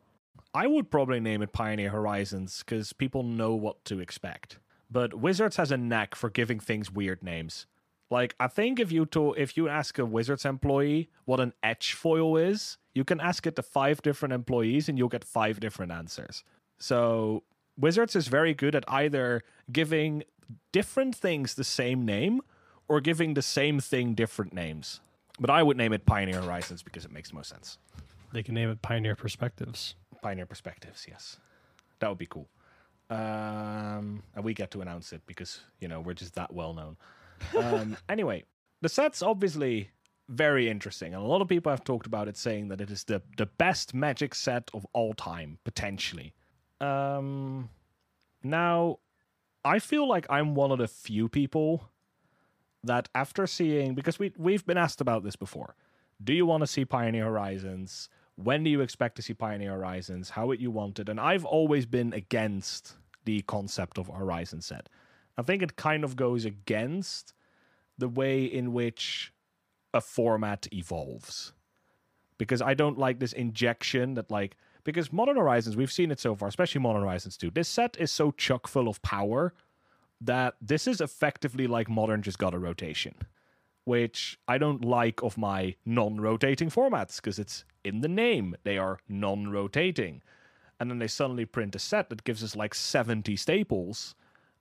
I 0.55 0.67
would 0.67 0.91
probably 0.91 1.21
name 1.21 1.43
it 1.43 1.53
Pioneer 1.53 1.91
Horizons 1.91 2.63
because 2.65 2.93
people 2.93 3.23
know 3.23 3.55
what 3.55 3.85
to 3.87 4.01
expect. 4.01 4.59
But 4.91 5.15
Wizards 5.15 5.57
has 5.57 5.71
a 5.71 5.77
knack 5.77 6.15
for 6.15 6.31
giving 6.31 6.61
things 6.61 6.91
weird 6.91 7.23
names. 7.23 7.67
Like 8.09 8.37
I 8.39 8.47
think 8.47 8.79
if 8.79 8.93
you 8.93 9.05
to, 9.07 9.35
if 9.35 9.57
you 9.57 9.69
ask 9.69 9.99
a 9.99 10.05
Wizards 10.05 10.45
employee 10.45 11.11
what 11.25 11.41
an 11.41 11.53
etch 11.63 11.95
foil 11.95 12.37
is, 12.37 12.79
you 12.95 13.05
can 13.05 13.21
ask 13.21 13.47
it 13.47 13.57
to 13.57 13.63
five 13.63 14.01
different 14.01 14.33
employees 14.33 14.89
and 14.89 14.97
you'll 14.97 15.09
get 15.09 15.25
five 15.25 15.59
different 15.59 15.91
answers. 15.91 16.45
So 16.79 17.43
Wizards 17.77 18.15
is 18.15 18.29
very 18.29 18.55
good 18.55 18.75
at 18.77 18.85
either 18.87 19.43
giving 19.73 20.23
different 20.71 21.17
things 21.17 21.55
the 21.55 21.65
same 21.65 22.07
name 22.07 22.41
or 22.89 23.01
giving 23.01 23.35
the 23.35 23.43
same 23.43 23.81
thing 23.81 24.15
different 24.15 24.53
names. 24.53 25.01
But 25.41 25.51
I 25.51 25.63
would 25.65 25.77
name 25.77 25.93
it 25.93 26.07
Pioneer 26.07 26.41
Horizons 26.41 26.83
because 26.83 27.05
it 27.05 27.13
makes 27.13 27.31
the 27.31 27.35
most 27.35 27.51
sense. 27.51 27.79
They 28.37 28.43
can 28.43 28.53
name 28.53 28.69
it 28.69 28.83
Pioneer 28.83 29.17
Perspectives. 29.17 29.95
Pioneer 30.21 30.45
Perspectives, 30.45 31.07
yes. 31.09 31.39
That 32.01 32.11
would 32.11 32.19
be 32.19 32.27
cool. 32.27 32.51
Um, 33.09 34.23
and 34.35 34.45
we 34.45 34.53
get 34.53 34.71
to 34.73 34.83
announce 34.83 35.15
it 35.15 35.23
because, 35.25 35.61
you 35.81 35.89
know, 35.89 36.03
we're 36.03 36.13
just 36.13 36.35
that 36.35 36.53
well 36.53 36.75
known. 36.75 36.99
Um, 37.57 37.97
anyway, 38.11 38.45
the 38.83 38.91
sets 38.91 39.23
obviously 39.23 39.89
very 40.29 40.69
interesting. 40.69 41.15
And 41.15 41.23
a 41.23 41.27
lot 41.27 41.41
of 41.41 41.49
people 41.49 41.73
have 41.73 41.83
talked 41.83 42.07
about 42.07 42.29
it, 42.29 42.37
saying 42.37 42.69
that 42.69 42.83
it 42.83 42.91
is 42.91 43.05
the, 43.05 43.23
the 43.39 43.47
best 43.47 43.95
Magic 43.95 44.35
set 44.35 44.71
of 44.75 44.87
all 44.93 45.15
time, 45.15 45.57
potentially. 45.65 46.35
Um, 46.79 47.71
now, 48.43 48.99
I 49.65 49.79
feel 49.79 50.07
like 50.07 50.27
I'm 50.29 50.55
one 50.55 50.71
of 50.71 50.77
the 50.77 50.89
few 50.89 51.31
people 51.31 51.89
that 52.85 53.09
after 53.15 53.47
seeing 53.47 53.95
because 53.95 54.19
we 54.19 54.35
we've 54.37 54.67
been 54.67 54.77
asked 54.77 55.01
about 55.01 55.25
this 55.25 55.37
before. 55.37 55.75
Do 56.23 56.35
you 56.35 56.45
want 56.45 56.61
to 56.61 56.67
see 56.67 56.85
Pioneer 56.85 57.25
Horizons? 57.25 58.11
When 58.37 58.65
do 58.65 58.71
you 58.71 58.81
expect 58.83 59.17
to 59.17 59.23
see 59.23 59.35
Pioneer 59.35 59.73
Horizons? 59.73 60.31
How 60.31 60.47
would 60.47 60.61
you 60.61 60.71
want 60.71 60.99
it? 60.99 61.09
And 61.09 61.19
I've 61.19 61.45
always 61.45 61.87
been 61.87 62.13
against 62.13 62.95
the 63.25 63.43
concept 63.43 63.99
of 63.99 64.09
Horizon 64.09 64.61
set. 64.61 64.89
I 65.39 65.43
think 65.43 65.63
it 65.63 65.77
kind 65.77 66.05
of 66.05 66.17
goes 66.17 66.45
against 66.45 67.33
the 67.99 68.09
way 68.09 68.45
in 68.45 68.73
which 68.73 69.33
a 69.93 70.01
format 70.01 70.69
evolves. 70.73 71.53
Because 72.39 72.61
I 72.61 72.75
don't 72.75 72.99
like 72.99 73.19
this 73.19 73.33
injection 73.33 74.15
that 74.15 74.31
like 74.31 74.57
because 74.85 75.13
Modern 75.13 75.37
Horizons, 75.37 75.77
we've 75.77 75.91
seen 75.91 76.13
it 76.13 76.21
so 76.21 76.37
far, 76.37 76.47
especially 76.47 76.81
Modern 76.81 77.03
Horizons 77.03 77.37
2. 77.37 77.51
This 77.51 77.69
set 77.69 77.97
is 77.99 78.13
so 78.13 78.31
chock 78.31 78.69
full 78.69 78.87
of 78.87 79.03
power 79.03 79.53
that 80.21 80.55
this 80.61 80.87
is 80.87 81.01
effectively 81.01 81.67
like 81.67 81.89
Modern 81.89 82.23
just 82.23 82.39
got 82.39 82.55
a 82.55 82.59
rotation, 82.59 83.15
which 83.85 84.39
I 84.47 84.59
don't 84.59 84.85
like 84.85 85.23
of 85.23 85.37
my 85.37 85.75
non 85.85 86.21
rotating 86.21 86.71
formats 86.71 87.17
because 87.17 87.39
it's 87.39 87.65
in 87.87 88.01
the 88.01 88.09
name. 88.09 88.57
They 88.65 88.79
are 88.79 88.99
non 89.09 89.51
rotating. 89.51 90.23
And 90.79 90.91
then 90.91 90.99
they 90.99 91.07
suddenly 91.07 91.47
print 91.47 91.75
a 91.75 91.79
set 91.79 92.11
that 92.11 92.25
gives 92.25 92.45
us 92.45 92.55
like 92.55 92.75
70 92.75 93.35
staples, 93.37 94.15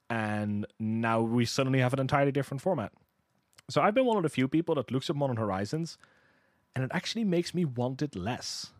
and 0.09 0.65
now 0.79 1.19
we 1.19 1.43
suddenly 1.43 1.79
have 1.79 1.93
an 1.93 1.99
entirely 1.99 2.31
different 2.31 2.61
format. 2.61 2.93
So 3.69 3.81
I've 3.81 3.95
been 3.95 4.05
one 4.05 4.15
of 4.15 4.23
the 4.23 4.29
few 4.29 4.47
people 4.47 4.75
that 4.75 4.91
looks 4.91 5.09
at 5.09 5.15
Modern 5.15 5.35
Horizons, 5.35 5.97
and 6.73 6.85
it 6.85 6.91
actually 6.93 7.25
makes 7.25 7.53
me 7.53 7.65
want 7.65 8.01
it 8.01 8.15
less. 8.15 8.71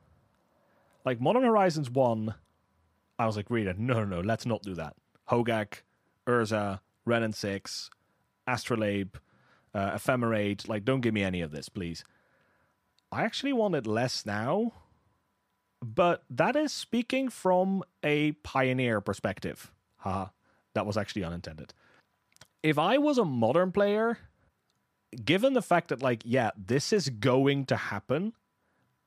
Like 1.04 1.20
Modern 1.20 1.44
Horizons 1.44 1.90
1, 1.90 2.34
I 3.20 3.26
was 3.26 3.36
like, 3.36 3.50
Rita, 3.50 3.76
no, 3.78 3.96
no, 3.96 4.06
no, 4.06 4.20
let's 4.22 4.46
not 4.46 4.62
do 4.62 4.74
that. 4.76 4.96
Hogak, 5.30 5.82
Urza, 6.28 6.80
Wrenn 7.06 7.24
and 7.24 7.36
Six, 7.36 7.90
Astrolabe, 8.48 9.18
uh, 9.74 9.92
Ephemerate, 9.92 10.70
like, 10.70 10.86
don't 10.86 11.02
give 11.02 11.14
me 11.14 11.24
any 11.24 11.42
of 11.42 11.52
this, 11.52 11.68
please. 11.68 12.06
I 13.12 13.24
actually 13.24 13.54
want 13.54 13.76
it 13.76 13.88
less 13.88 14.26
now, 14.26 14.74
but 15.82 16.24
that 16.30 16.56
is 16.56 16.74
speaking 16.74 17.30
from 17.30 17.84
a 18.04 18.34
pioneer 18.44 19.02
perspective. 19.02 19.72
Haha, 19.98 20.28
that 20.74 20.86
was 20.86 20.98
actually 20.98 21.24
unintended. 21.24 21.74
If 22.64 22.78
I 22.80 22.98
was 22.98 23.18
a 23.18 23.26
modern 23.26 23.72
player, 23.72 24.18
given 25.24 25.54
the 25.54 25.62
fact 25.62 25.90
that, 25.90 26.02
like, 26.02 26.24
yeah, 26.26 26.52
this 26.58 26.92
is 26.92 27.10
going 27.10 27.66
to 27.68 27.76
happen, 27.76 28.34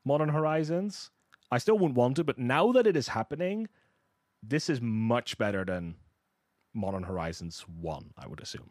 Modern 0.05 0.29
Horizons, 0.31 1.11
I 1.51 1.59
still 1.59 1.79
wouldn't 1.79 1.97
want 1.97 2.17
to, 2.17 2.25
but 2.25 2.39
now 2.39 2.73
that 2.73 2.87
it 2.87 2.97
is 2.97 3.09
happening, 3.09 3.69
this 4.43 4.71
is 4.71 4.81
much 4.81 5.39
better 5.39 5.65
than 5.65 5.97
Modern 6.73 7.03
Horizons 7.03 7.65
1, 7.81 8.13
I 8.17 8.29
would 8.29 8.41
assume. 8.41 8.71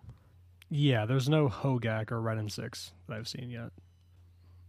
Yeah, 0.70 1.06
there's 1.06 1.30
no 1.30 1.50
Hogak 1.50 2.12
or 2.12 2.22
Wrenn 2.22 2.38
and 2.38 2.52
Six 2.52 2.92
that 3.08 3.18
I've 3.18 3.28
seen 3.28 3.50
yet. 3.50 3.72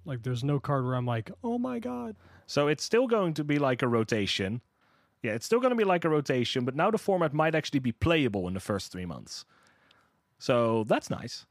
Like, 0.09 0.23
there's 0.23 0.43
no 0.43 0.59
card 0.59 0.87
where 0.87 0.95
I'm 0.95 1.07
like, 1.07 1.31
oh 1.45 1.59
my 1.59 1.79
god. 1.79 2.17
So 2.47 2.67
it's 2.67 2.83
still 2.83 3.07
going 3.07 3.35
to 3.35 3.45
be 3.45 3.59
like 3.59 3.83
a 3.83 3.89
rotation. 3.89 4.63
Yeah, 5.23 5.33
it's 5.33 5.45
still 5.45 5.61
going 5.61 5.71
to 5.71 5.77
be 5.77 5.85
like 5.85 6.05
a 6.05 6.09
rotation, 6.09 6.65
but 6.65 6.75
now 6.75 6.91
the 6.91 6.97
format 6.97 7.35
might 7.35 7.55
actually 7.55 7.81
be 7.81 7.93
playable 7.93 8.49
in 8.49 8.55
the 8.55 8.61
first 8.61 8.91
three 8.91 9.05
months. 9.05 9.45
So 10.39 10.85
that's 10.85 11.11
nice. 11.11 11.45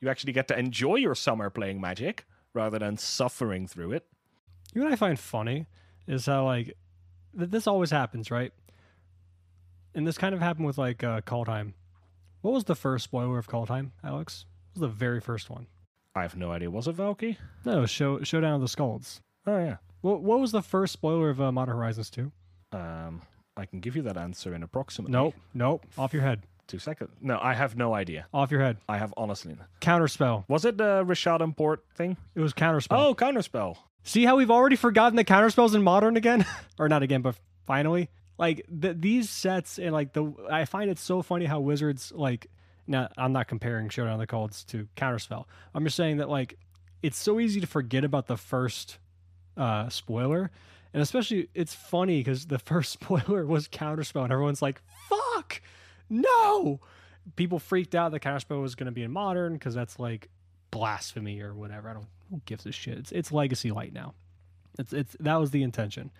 You 0.00 0.08
actually 0.08 0.32
get 0.32 0.48
to 0.48 0.58
enjoy 0.58 0.96
your 0.96 1.14
summer 1.14 1.50
playing 1.50 1.80
Magic 1.80 2.26
rather 2.52 2.78
than 2.80 2.96
suffering 2.96 3.68
through 3.68 3.92
it. 3.92 4.06
You 4.74 4.80
know 4.80 4.86
what 4.86 4.92
I 4.94 4.96
find 4.96 5.18
funny 5.18 5.66
is 6.08 6.26
how 6.26 6.46
like 6.46 6.76
th- 7.38 7.50
this 7.50 7.66
always 7.66 7.90
happens, 7.90 8.30
right? 8.30 8.52
And 9.94 10.06
this 10.06 10.18
kind 10.18 10.34
of 10.34 10.40
happened 10.40 10.66
with 10.66 10.78
like 10.78 11.04
uh, 11.04 11.20
Kaldheim. 11.20 11.74
What 12.40 12.54
was 12.54 12.64
the 12.64 12.74
first 12.74 13.04
spoiler 13.04 13.38
of 13.38 13.46
Kaldheim, 13.46 13.90
Alex? 14.02 14.46
It 14.74 14.80
was 14.80 14.88
the 14.88 14.96
very 14.96 15.20
first 15.20 15.50
one. 15.50 15.66
I 16.14 16.22
have 16.22 16.36
no 16.36 16.50
idea. 16.52 16.70
Was 16.70 16.88
it 16.88 16.96
Valki? 16.96 17.36
No, 17.64 17.86
show 17.86 18.22
Showdown 18.22 18.54
of 18.54 18.60
the 18.60 18.66
Skalds. 18.66 19.20
Oh 19.46 19.58
yeah. 19.58 19.76
What 20.00 20.22
what 20.22 20.40
was 20.40 20.52
the 20.52 20.62
first 20.62 20.92
spoiler 20.92 21.30
of 21.30 21.40
uh, 21.40 21.52
Modern 21.52 21.76
Horizons 21.76 22.10
2? 22.10 22.30
Um, 22.72 23.22
I 23.56 23.66
can 23.66 23.80
give 23.80 23.96
you 23.96 24.02
that 24.02 24.16
answer 24.16 24.54
in 24.54 24.62
approximately 24.62 25.12
Nope, 25.12 25.34
nope. 25.54 25.84
Off 25.98 26.12
your 26.12 26.22
head. 26.22 26.44
two 26.68 26.78
seconds. 26.78 27.10
No, 27.20 27.38
I 27.40 27.54
have 27.54 27.76
no 27.76 27.94
idea. 27.94 28.26
Off 28.32 28.50
your 28.50 28.60
head. 28.60 28.78
I 28.88 28.98
have 28.98 29.12
honestly. 29.16 29.56
Counterspell. 29.80 30.44
Was 30.48 30.64
it 30.64 30.78
the 30.78 31.04
Rishadan 31.04 31.56
Port 31.56 31.84
thing? 31.94 32.16
It 32.34 32.40
was 32.40 32.52
Counterspell. 32.54 32.98
Oh, 32.98 33.14
Counterspell. 33.14 33.76
See 34.02 34.24
how 34.24 34.36
we've 34.36 34.50
already 34.50 34.76
forgotten 34.76 35.16
the 35.16 35.24
counterspells 35.24 35.74
in 35.74 35.82
modern 35.82 36.16
again, 36.16 36.46
or 36.78 36.88
not 36.88 37.02
again, 37.02 37.20
but 37.22 37.36
finally, 37.66 38.08
like 38.38 38.64
th- 38.80 38.96
these 38.98 39.28
sets 39.28 39.78
and 39.78 39.92
like 39.92 40.12
the 40.14 40.32
I 40.50 40.64
find 40.64 40.90
it 40.90 40.98
so 40.98 41.22
funny 41.22 41.44
how 41.44 41.60
Wizards 41.60 42.10
like. 42.14 42.46
Now 42.90 43.08
I'm 43.16 43.32
not 43.32 43.46
comparing 43.46 43.88
Showdown 43.88 44.14
of 44.14 44.18
the 44.20 44.26
Skalds 44.26 44.66
to 44.66 44.88
Counterspell. 44.96 45.44
I'm 45.74 45.84
just 45.84 45.96
saying 45.96 46.16
that 46.16 46.28
like 46.28 46.58
it's 47.02 47.16
so 47.16 47.38
easy 47.38 47.60
to 47.60 47.66
forget 47.66 48.04
about 48.04 48.26
the 48.26 48.36
first 48.36 48.98
uh, 49.56 49.88
spoiler, 49.88 50.50
and 50.92 51.00
especially 51.00 51.48
it's 51.54 51.72
funny 51.72 52.18
because 52.18 52.46
the 52.46 52.58
first 52.70 52.92
spoiler 52.92 53.46
was 53.46 53.68
Counterspell, 53.68 54.24
and 54.24 54.32
everyone's 54.32 54.60
like, 54.60 54.82
"Fuck, 55.08 55.62
no!" 56.10 56.80
People 57.36 57.60
freaked 57.60 57.94
out 57.94 58.10
that 58.10 58.20
Counterspell 58.20 58.60
was 58.60 58.74
going 58.74 58.86
to 58.86 58.92
be 58.92 59.04
in 59.04 59.12
modern 59.12 59.52
because 59.52 59.74
that's 59.74 60.00
like 60.00 60.28
blasphemy 60.72 61.40
or 61.40 61.54
whatever. 61.54 61.88
I 61.90 61.92
don't 61.94 62.06
who 62.28 62.40
gives 62.44 62.66
a 62.66 62.72
shit. 62.72 62.98
It's 62.98 63.12
it's 63.12 63.30
legacy 63.30 63.70
light 63.70 63.92
now. 63.92 64.14
It's 64.80 64.92
it's 64.92 65.16
that 65.20 65.36
was 65.36 65.52
the 65.52 65.62
intention. 65.62 66.10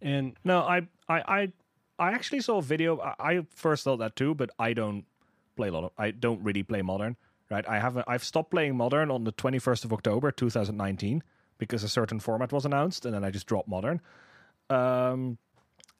And 0.00 0.36
No, 0.44 0.60
I, 0.60 0.88
I, 1.08 1.20
I, 1.20 1.52
I 1.98 2.12
actually 2.12 2.40
saw 2.40 2.58
a 2.58 2.62
video. 2.62 2.98
I, 3.00 3.14
I 3.18 3.46
first 3.54 3.84
thought 3.84 3.98
that 3.98 4.16
too, 4.16 4.34
but 4.34 4.50
I 4.58 4.72
don't 4.72 5.04
play 5.56 5.68
a 5.68 5.72
lot 5.72 5.84
of. 5.84 5.90
I 5.98 6.10
don't 6.10 6.42
really 6.42 6.62
play 6.62 6.82
modern. 6.82 7.16
Right, 7.50 7.68
I 7.68 7.80
haven't. 7.80 8.06
I've 8.08 8.24
stopped 8.24 8.50
playing 8.50 8.76
modern 8.76 9.10
on 9.10 9.24
the 9.24 9.32
twenty 9.32 9.58
first 9.58 9.84
of 9.84 9.92
October, 9.92 10.32
two 10.32 10.48
thousand 10.48 10.78
nineteen, 10.78 11.22
because 11.58 11.84
a 11.84 11.88
certain 11.88 12.18
format 12.18 12.50
was 12.50 12.64
announced, 12.64 13.04
and 13.04 13.14
then 13.14 13.24
I 13.24 13.30
just 13.30 13.46
dropped 13.46 13.68
modern. 13.68 14.00
Um, 14.70 15.36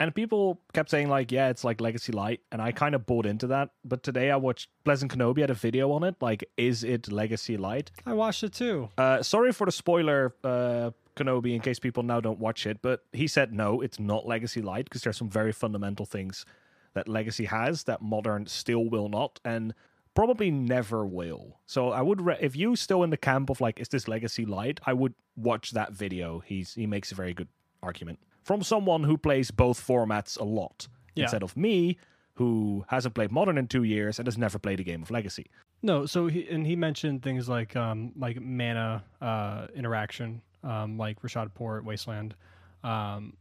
and 0.01 0.15
people 0.15 0.61
kept 0.73 0.89
saying 0.89 1.09
like, 1.09 1.31
yeah, 1.31 1.51
it's 1.51 1.63
like 1.63 1.81
Legacy 1.81 2.11
Light, 2.11 2.41
and 2.51 2.63
I 2.63 2.73
kind 2.73 2.95
of 2.95 3.05
bought 3.05 3.27
into 3.27 3.47
that. 3.49 3.69
But 3.85 4.03
today 4.03 4.31
I 4.31 4.37
watched 4.37 4.71
Pleasant 4.85 5.13
Kenobi 5.13 5.43
had 5.43 5.51
a 5.51 5.55
video 5.55 5.93
on 5.93 6.05
it, 6.05 6.17
like, 6.21 6.49
is 6.57 6.85
it 6.85 7.13
Legacy 7.13 7.57
Light? 7.57 7.91
I 8.07 8.15
watched 8.15 8.43
it 8.43 8.55
too. 8.55 8.89
Uh, 8.97 9.23
sorry 9.23 9.53
for 9.53 9.67
the 9.67 9.73
spoiler, 9.73 10.35
uh, 10.43 10.91
Kenobi, 11.17 11.55
in 11.55 11.61
case 11.61 11.79
people 11.79 12.03
now 12.03 12.21
don't 12.21 12.39
watch 12.39 12.67
it, 12.67 12.81
but 12.81 13.05
he 13.13 13.29
said 13.29 13.53
no, 13.53 13.83
it's 13.83 14.01
not 14.01 14.27
Legacy 14.27 14.63
Light 14.63 14.87
because 14.87 15.03
there's 15.03 15.19
some 15.19 15.29
very 15.29 15.53
fundamental 15.53 16.07
things 16.07 16.47
that 16.95 17.09
Legacy 17.09 17.45
has 17.47 17.85
that 17.85 18.03
Modern 18.03 18.47
still 18.47 18.85
will 18.89 19.09
not, 19.09 19.41
and 19.45 19.75
probably 20.15 20.51
never 20.51 21.07
will. 21.07 21.59
So 21.67 21.91
I 21.91 22.03
would, 22.03 22.21
re- 22.21 22.37
if 22.41 22.55
you 22.55 22.77
still 22.77 23.03
in 23.03 23.11
the 23.11 23.17
camp 23.17 23.49
of 23.51 23.61
like, 23.61 23.81
is 23.81 23.89
this 23.89 24.09
Legacy 24.09 24.45
Light? 24.45 24.79
I 24.85 24.93
would 24.93 25.15
watch 25.37 25.71
that 25.73 25.93
video. 25.93 26.41
He's 26.41 26.75
he 26.75 26.87
makes 26.87 27.13
a 27.13 27.15
very 27.15 27.33
good 27.35 27.49
argument 27.83 28.19
from 28.43 28.63
someone 28.63 29.05
who 29.05 29.17
plays 29.17 29.51
both 29.51 29.81
formats 29.85 30.39
a 30.39 30.45
lot 30.45 30.89
Yeah. 31.15 31.23
instead 31.25 31.43
of 31.43 31.57
me. 31.57 31.97
Who 32.37 32.85
hasn't 32.89 33.15
played 33.15 33.31
Modern 33.31 33.59
in 33.59 33.69
two 33.69 33.83
years 33.83 34.19
and 34.19 34.27
has 34.27 34.39
never 34.39 34.59
played 34.59 34.81
a 34.81 34.83
game 34.83 35.03
of 35.03 35.11
Legacy? 35.11 35.47
No, 35.83 36.07
so 36.07 36.29
he 36.29 36.49
and 36.49 36.67
he 36.67 36.77
mentioned 36.77 37.23
things 37.23 37.47
like 37.49 37.77
um 37.77 38.13
like 38.17 38.41
mana 38.41 39.05
uh 39.21 39.67
interaction, 39.75 40.41
um 40.65 40.97
like 40.97 41.21
Rishadan 41.23 41.53
Port, 41.55 41.85
Wasteland, 41.85 42.35
um 42.83 43.35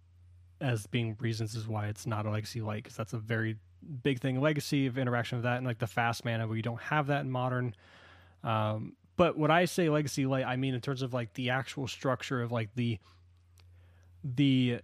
as 0.62 0.86
being 0.88 1.18
reasons 1.20 1.56
is 1.56 1.68
why 1.68 1.88
it's 1.88 2.06
not 2.06 2.26
a 2.26 2.30
legacy 2.30 2.62
light 2.62 2.84
because 2.84 2.96
that's 2.96 3.14
a 3.14 3.18
very 3.18 3.58
big 4.04 4.20
thing 4.20 4.40
legacy 4.40 4.86
of 4.86 4.98
interaction 4.98 5.38
of 5.38 5.44
that 5.44 5.58
and 5.58 5.66
like 5.66 5.80
the 5.80 5.88
fast 5.88 6.24
mana 6.24 6.48
we 6.48 6.62
don't 6.62 6.82
have 6.82 7.08
that 7.08 7.22
in 7.22 7.32
modern. 7.32 7.76
Um 8.44 8.94
but 9.18 9.38
what 9.38 9.52
i 9.52 9.66
say 9.66 9.90
legacy 9.90 10.26
light 10.26 10.46
i 10.46 10.56
mean 10.56 10.74
in 10.74 10.82
terms 10.82 11.02
of 11.02 11.14
like 11.14 11.34
the 11.34 11.50
actual 11.50 11.88
structure 11.88 12.42
of 12.42 12.52
like 12.52 12.70
the 12.76 12.98
the 14.24 14.80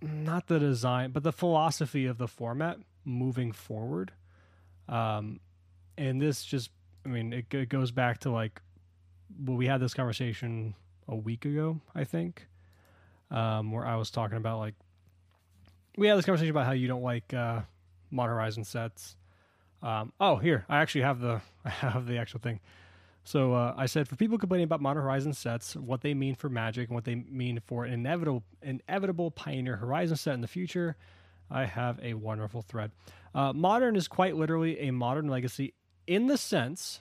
not 0.00 0.48
the 0.48 0.58
design 0.58 1.10
but 1.12 1.22
the 1.22 1.32
philosophy 1.32 2.06
of 2.06 2.18
the 2.18 2.28
format 2.28 2.78
moving 3.04 3.52
forward. 3.52 4.12
Um 4.88 5.40
and 5.98 6.20
this 6.20 6.44
just 6.44 6.70
i 7.04 7.08
mean 7.08 7.32
it, 7.32 7.52
it 7.52 7.68
goes 7.68 7.90
back 7.90 8.18
to 8.18 8.30
like 8.30 8.60
well 9.44 9.56
we 9.56 9.66
had 9.66 9.80
this 9.80 9.94
conversation 9.94 10.74
a 11.08 11.16
week 11.16 11.44
ago 11.44 11.80
i 11.94 12.04
think 12.04 12.46
um 13.32 13.72
where 13.72 13.86
i 13.86 13.96
was 13.96 14.10
talking 14.10 14.36
about 14.36 14.58
like 14.58 14.74
we 15.96 16.06
had 16.06 16.16
this 16.16 16.24
conversation 16.24 16.50
about 16.50 16.66
how 16.66 16.72
you 16.72 16.86
don't 16.86 17.02
like 17.02 17.34
uh 17.34 17.60
modern 18.10 18.34
horizon 18.34 18.62
sets 18.62 19.16
um 19.82 20.12
oh 20.20 20.36
here 20.36 20.64
i 20.68 20.78
actually 20.78 21.00
have 21.00 21.20
the 21.20 21.40
i 21.64 21.70
have 21.70 22.06
the 22.06 22.18
actual 22.18 22.38
thing 22.38 22.60
so 23.24 23.54
uh, 23.54 23.74
I 23.76 23.86
said 23.86 24.08
for 24.08 24.16
people 24.16 24.36
complaining 24.36 24.64
about 24.64 24.80
Modern 24.80 25.02
Horizon 25.02 25.32
sets, 25.32 25.76
what 25.76 26.00
they 26.00 26.12
mean 26.14 26.34
for 26.34 26.48
Magic 26.48 26.88
and 26.88 26.94
what 26.94 27.04
they 27.04 27.14
mean 27.14 27.60
for 27.64 27.84
an 27.84 27.92
inevitable 27.92 28.42
inevitable 28.62 29.30
Pioneer 29.30 29.76
Horizon 29.76 30.16
set 30.16 30.34
in 30.34 30.40
the 30.40 30.48
future, 30.48 30.96
I 31.50 31.66
have 31.66 32.00
a 32.02 32.14
wonderful 32.14 32.62
thread. 32.62 32.90
Uh, 33.34 33.52
modern 33.52 33.94
is 33.94 34.08
quite 34.08 34.36
literally 34.36 34.80
a 34.80 34.90
modern 34.90 35.28
legacy 35.28 35.74
in 36.06 36.26
the 36.26 36.36
sense 36.36 37.00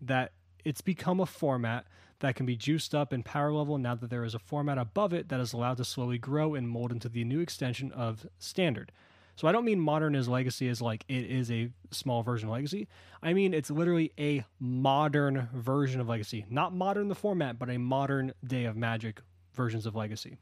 that 0.00 0.32
it's 0.64 0.80
become 0.80 1.20
a 1.20 1.26
format 1.26 1.86
that 2.20 2.34
can 2.34 2.46
be 2.46 2.56
juiced 2.56 2.94
up 2.94 3.12
in 3.12 3.22
power 3.22 3.52
level 3.52 3.78
now 3.78 3.94
that 3.94 4.10
there 4.10 4.24
is 4.24 4.34
a 4.34 4.38
format 4.38 4.78
above 4.78 5.12
it 5.12 5.28
that 5.28 5.40
is 5.40 5.52
allowed 5.52 5.76
to 5.76 5.84
slowly 5.84 6.18
grow 6.18 6.54
and 6.54 6.68
mold 6.68 6.92
into 6.92 7.08
the 7.08 7.24
new 7.24 7.40
extension 7.40 7.92
of 7.92 8.26
standard. 8.38 8.92
So 9.36 9.46
I 9.46 9.52
don't 9.52 9.64
mean 9.64 9.78
modern 9.78 10.16
as 10.16 10.28
legacy 10.28 10.66
is 10.66 10.82
like 10.82 11.04
it 11.08 11.30
is 11.30 11.50
a 11.50 11.70
small 11.92 12.24
version 12.24 12.48
of 12.48 12.54
legacy. 12.54 12.88
I 13.22 13.34
mean 13.34 13.54
it's 13.54 13.70
literally 13.70 14.12
a 14.18 14.44
modern 14.58 15.48
version 15.54 16.00
of 16.00 16.08
legacy. 16.08 16.44
Not 16.50 16.74
modern 16.74 17.06
the 17.06 17.14
format, 17.14 17.58
but 17.58 17.70
a 17.70 17.78
modern 17.78 18.32
day 18.44 18.64
of 18.64 18.76
magic 18.76 19.20
versions 19.54 19.86
of 19.86 19.94
legacy. 19.94 20.38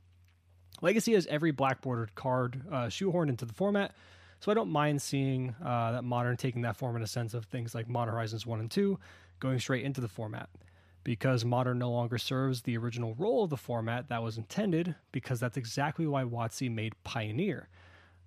Legacy 0.80 1.12
has 1.12 1.26
every 1.26 1.50
black 1.50 1.82
bordered 1.82 2.14
card 2.14 2.62
uh, 2.70 2.86
shoehorned 2.86 3.28
into 3.28 3.44
the 3.44 3.52
format, 3.52 3.92
so 4.40 4.50
I 4.50 4.54
don't 4.54 4.70
mind 4.70 5.00
seeing 5.00 5.54
uh, 5.64 5.92
that 5.92 6.04
modern 6.04 6.36
taking 6.36 6.62
that 6.62 6.76
form 6.76 6.96
in 6.96 7.02
a 7.02 7.06
sense 7.06 7.34
of 7.34 7.46
things 7.46 7.74
like 7.74 7.88
Modern 7.88 8.14
Horizons 8.14 8.46
1 8.46 8.60
and 8.60 8.70
2 8.70 8.98
going 9.40 9.58
straight 9.58 9.84
into 9.84 10.00
the 10.00 10.08
format. 10.08 10.48
Because 11.07 11.44
modern 11.44 11.78
no 11.78 11.92
longer 11.92 12.18
serves 12.18 12.62
the 12.62 12.76
original 12.76 13.14
role 13.14 13.44
of 13.44 13.50
the 13.50 13.57
format 13.57 14.09
that 14.09 14.24
was 14.24 14.38
intended, 14.38 14.96
because 15.12 15.38
that's 15.38 15.57
exactly 15.57 16.04
why 16.04 16.24
WotC 16.24 16.68
made 16.68 17.00
Pioneer. 17.04 17.68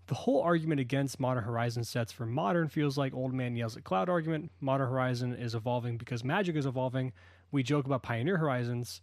The 0.07 0.15
whole 0.15 0.41
argument 0.41 0.80
against 0.80 1.19
Modern 1.19 1.43
Horizon 1.43 1.84
sets 1.84 2.13
for 2.13 2.25
modern 2.25 2.69
feels 2.69 2.97
like 2.97 3.13
old 3.13 3.34
man 3.34 3.57
yells 3.57 3.75
at 3.75 3.84
cloud 3.84 4.07
argument. 4.07 4.49
Modern 4.61 4.88
Horizon 4.89 5.36
is 5.36 5.55
evolving 5.55 5.97
because 5.97 6.23
Magic 6.23 6.55
is 6.55 6.65
evolving. 6.65 7.11
We 7.51 7.63
joke 7.63 7.86
about 7.86 8.01
Pioneer 8.01 8.38
Horizons, 8.38 9.01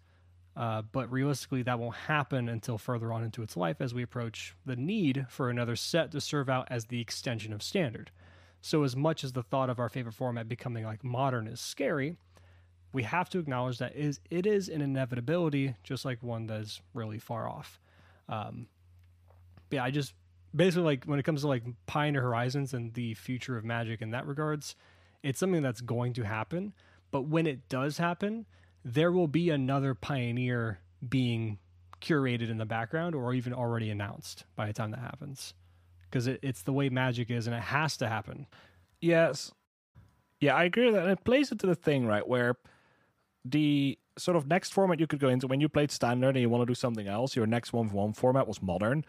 uh, 0.56 0.80
but 0.90 1.12
realistically, 1.12 1.62
that 1.64 1.78
won't 1.78 1.96
happen 1.96 2.48
until 2.48 2.78
further 2.78 3.12
on 3.12 3.24
into 3.24 3.42
its 3.42 3.58
life 3.58 3.76
as 3.80 3.92
we 3.92 4.02
approach 4.02 4.56
the 4.64 4.76
need 4.76 5.26
for 5.28 5.50
another 5.50 5.76
set 5.76 6.12
to 6.12 6.20
serve 6.22 6.48
out 6.48 6.66
as 6.70 6.86
the 6.86 7.02
extension 7.02 7.52
of 7.52 7.62
standard. 7.62 8.10
So, 8.62 8.84
as 8.84 8.96
much 8.96 9.22
as 9.22 9.34
the 9.34 9.42
thought 9.42 9.68
of 9.68 9.78
our 9.78 9.90
favorite 9.90 10.14
format 10.14 10.48
becoming 10.48 10.84
like 10.84 11.04
modern 11.04 11.46
is 11.46 11.60
scary, 11.60 12.16
we 12.96 13.02
have 13.02 13.28
to 13.28 13.38
acknowledge 13.38 13.76
that 13.76 13.94
is 13.94 14.20
it 14.30 14.46
is 14.46 14.70
an 14.70 14.80
inevitability, 14.80 15.74
just 15.84 16.06
like 16.06 16.22
one 16.22 16.46
that 16.46 16.62
is 16.62 16.80
really 16.94 17.18
far 17.18 17.46
off. 17.46 17.78
Um, 18.26 18.68
yeah, 19.70 19.84
I 19.84 19.90
just 19.90 20.14
basically 20.54 20.84
like 20.84 21.04
when 21.04 21.18
it 21.18 21.24
comes 21.24 21.42
to 21.42 21.48
like 21.48 21.62
Pioneer 21.84 22.22
Horizons 22.22 22.72
and 22.72 22.94
the 22.94 23.12
future 23.12 23.58
of 23.58 23.66
Magic 23.66 24.00
in 24.00 24.12
that 24.12 24.26
regards, 24.26 24.76
it's 25.22 25.38
something 25.38 25.60
that's 25.60 25.82
going 25.82 26.14
to 26.14 26.22
happen. 26.22 26.72
But 27.10 27.26
when 27.26 27.46
it 27.46 27.68
does 27.68 27.98
happen, 27.98 28.46
there 28.82 29.12
will 29.12 29.28
be 29.28 29.50
another 29.50 29.92
Pioneer 29.92 30.80
being 31.06 31.58
curated 32.00 32.48
in 32.48 32.56
the 32.56 32.64
background 32.64 33.14
or 33.14 33.34
even 33.34 33.52
already 33.52 33.90
announced 33.90 34.46
by 34.56 34.68
the 34.68 34.72
time 34.72 34.90
that 34.92 35.00
happens. 35.00 35.52
Because 36.08 36.28
it, 36.28 36.40
it's 36.42 36.62
the 36.62 36.72
way 36.72 36.88
Magic 36.88 37.30
is 37.30 37.46
and 37.46 37.54
it 37.54 37.62
has 37.62 37.98
to 37.98 38.08
happen. 38.08 38.46
Yes. 39.02 39.52
Yeah, 40.40 40.54
I 40.54 40.64
agree 40.64 40.86
with 40.86 40.94
that. 40.94 41.02
And 41.02 41.12
it 41.12 41.24
plays 41.24 41.52
into 41.52 41.66
the 41.66 41.74
thing, 41.74 42.06
right, 42.06 42.26
where 42.26 42.56
the 43.50 43.98
sort 44.18 44.36
of 44.36 44.46
next 44.46 44.72
format 44.72 45.00
you 45.00 45.06
could 45.06 45.20
go 45.20 45.28
into 45.28 45.46
when 45.46 45.60
you 45.60 45.68
played 45.68 45.90
standard 45.90 46.30
and 46.30 46.38
you 46.38 46.48
want 46.48 46.62
to 46.62 46.66
do 46.66 46.74
something 46.74 47.06
else, 47.06 47.36
your 47.36 47.46
next 47.46 47.72
one 47.72 47.88
for 47.88 47.96
one 47.96 48.12
format 48.12 48.48
was 48.48 48.62
modern. 48.62 49.04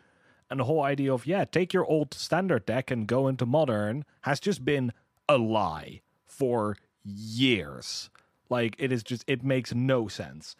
And 0.50 0.60
the 0.60 0.66
whole 0.66 0.84
idea 0.84 1.14
of, 1.14 1.26
yeah, 1.26 1.46
take 1.46 1.74
your 1.74 1.86
old 1.86 2.14
standard 2.14 2.66
deck 2.66 2.92
and 2.92 3.08
go 3.08 3.28
into 3.28 3.46
modern 3.46 4.06
has 4.22 4.40
just 4.40 4.64
been 4.64 4.94
a 5.28 5.38
lie 5.38 6.02
for 6.26 6.78
years. 7.04 8.10
Like, 8.50 8.76
it 8.80 8.92
is 8.92 9.04
just, 9.04 9.26
it 9.28 9.44
makes 9.44 9.74
no 9.74 10.08
sense. 10.08 10.56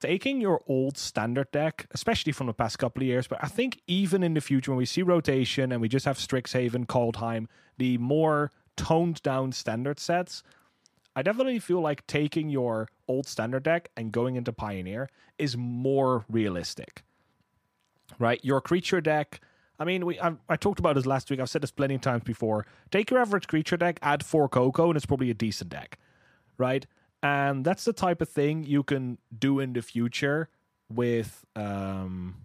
Taking 0.00 0.40
your 0.40 0.62
old 0.66 0.96
standard 0.96 1.52
deck, 1.52 1.86
especially 1.92 2.32
from 2.32 2.46
the 2.46 2.54
past 2.54 2.78
couple 2.78 3.02
of 3.02 3.06
years, 3.06 3.28
but 3.28 3.38
I 3.42 3.48
think 3.48 3.82
even 3.86 4.22
in 4.22 4.34
the 4.34 4.40
future 4.40 4.70
when 4.70 4.78
we 4.78 4.86
see 4.86 5.02
rotation 5.02 5.70
and 5.70 5.80
we 5.80 5.88
just 5.88 6.06
have 6.06 6.16
Strixhaven, 6.16 6.86
Kaldheim, 6.86 7.46
the 7.76 7.98
more 7.98 8.50
toned 8.76 9.22
down 9.22 9.52
standard 9.52 10.00
sets, 10.00 10.42
I 11.16 11.22
definitely 11.22 11.58
feel 11.58 11.80
like 11.80 12.06
taking 12.06 12.48
your 12.48 12.88
old 13.08 13.26
standard 13.26 13.64
deck 13.64 13.90
and 13.96 14.12
going 14.12 14.36
into 14.36 14.52
Pioneer 14.52 15.08
is 15.38 15.56
more 15.56 16.24
realistic 16.28 17.02
right? 18.18 18.40
Your 18.42 18.60
creature 18.60 19.00
deck. 19.00 19.40
I 19.78 19.84
mean, 19.84 20.04
we 20.04 20.20
I, 20.20 20.32
I, 20.48 20.56
talked 20.56 20.78
about 20.78 20.94
this 20.94 21.06
last 21.06 21.30
week. 21.30 21.40
I've 21.40 21.48
said 21.48 21.62
this 21.62 21.70
plenty 21.70 21.94
of 21.94 22.00
times 22.00 22.24
before. 22.24 22.66
Take 22.90 23.10
your 23.10 23.20
average 23.20 23.48
creature 23.48 23.76
deck, 23.76 23.98
add 24.02 24.24
four 24.24 24.48
Coco, 24.48 24.88
and 24.88 24.96
it's 24.96 25.06
probably 25.06 25.30
a 25.30 25.34
decent 25.34 25.70
deck, 25.70 25.98
right? 26.58 26.86
And 27.22 27.64
that's 27.64 27.84
the 27.84 27.92
type 27.92 28.20
of 28.20 28.28
thing 28.28 28.64
you 28.64 28.82
can 28.82 29.18
do 29.36 29.60
in 29.60 29.72
the 29.72 29.82
future 29.82 30.48
with 30.90 31.44
um, 31.56 32.36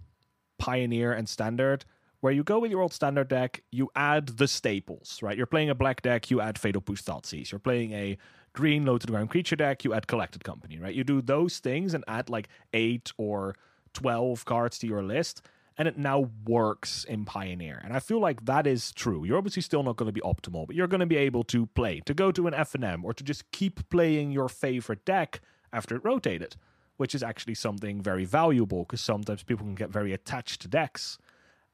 Pioneer 0.59 1.11
and 1.11 1.27
Standard, 1.27 1.83
where 2.21 2.31
you 2.31 2.43
go 2.43 2.59
with 2.59 2.71
your 2.71 2.81
old 2.81 2.93
Standard 2.93 3.27
deck, 3.27 3.63
you 3.71 3.89
add 3.95 4.27
the 4.37 4.47
staples, 4.47 5.19
right? 5.21 5.37
You're 5.37 5.45
playing 5.45 5.69
a 5.69 5.75
black 5.75 6.01
deck, 6.01 6.31
you 6.31 6.39
add 6.39 6.57
Fatal 6.57 6.81
Push 6.81 7.01
Thoughtseize. 7.01 7.51
You're 7.51 7.59
playing 7.59 7.91
a 7.91 8.17
green 8.55 8.85
low 8.85 8.97
to 8.97 9.05
the 9.05 9.11
ground 9.11 9.29
creature 9.29 9.55
deck, 9.55 9.83
you 9.83 9.93
add 9.93 10.07
Collected 10.07 10.43
Company, 10.43 10.79
right? 10.79 10.95
You 10.95 11.03
do 11.03 11.21
those 11.21 11.59
things 11.59 11.93
and 11.93 12.03
add 12.07 12.29
like 12.29 12.47
eight 12.73 13.11
or 13.17 13.55
12 13.93 14.45
cards 14.45 14.79
to 14.79 14.87
your 14.87 15.03
list 15.03 15.41
and 15.77 15.87
it 15.87 15.97
now 15.97 16.29
works 16.47 17.03
in 17.03 17.25
Pioneer. 17.25 17.81
And 17.83 17.93
I 17.93 17.99
feel 17.99 18.19
like 18.19 18.45
that 18.45 18.65
is 18.65 18.93
true. 18.93 19.25
You're 19.25 19.37
obviously 19.37 19.61
still 19.61 19.83
not 19.83 19.97
going 19.97 20.07
to 20.07 20.13
be 20.13 20.21
optimal, 20.21 20.65
but 20.65 20.75
you're 20.75 20.87
going 20.87 21.01
to 21.01 21.05
be 21.05 21.17
able 21.17 21.43
to 21.45 21.65
play, 21.67 22.01
to 22.05 22.13
go 22.13 22.31
to 22.31 22.47
an 22.47 22.53
FNM, 22.53 23.03
or 23.03 23.13
to 23.13 23.23
just 23.23 23.49
keep 23.51 23.89
playing 23.89 24.31
your 24.31 24.47
favorite 24.47 25.03
deck 25.03 25.41
after 25.73 25.95
it 25.95 26.05
rotated, 26.05 26.55
which 26.95 27.13
is 27.13 27.21
actually 27.21 27.55
something 27.55 28.01
very 28.01 28.23
valuable 28.23 28.83
because 28.83 29.01
sometimes 29.01 29.43
people 29.43 29.65
can 29.65 29.75
get 29.75 29.89
very 29.89 30.13
attached 30.13 30.61
to 30.61 30.69
decks 30.69 31.17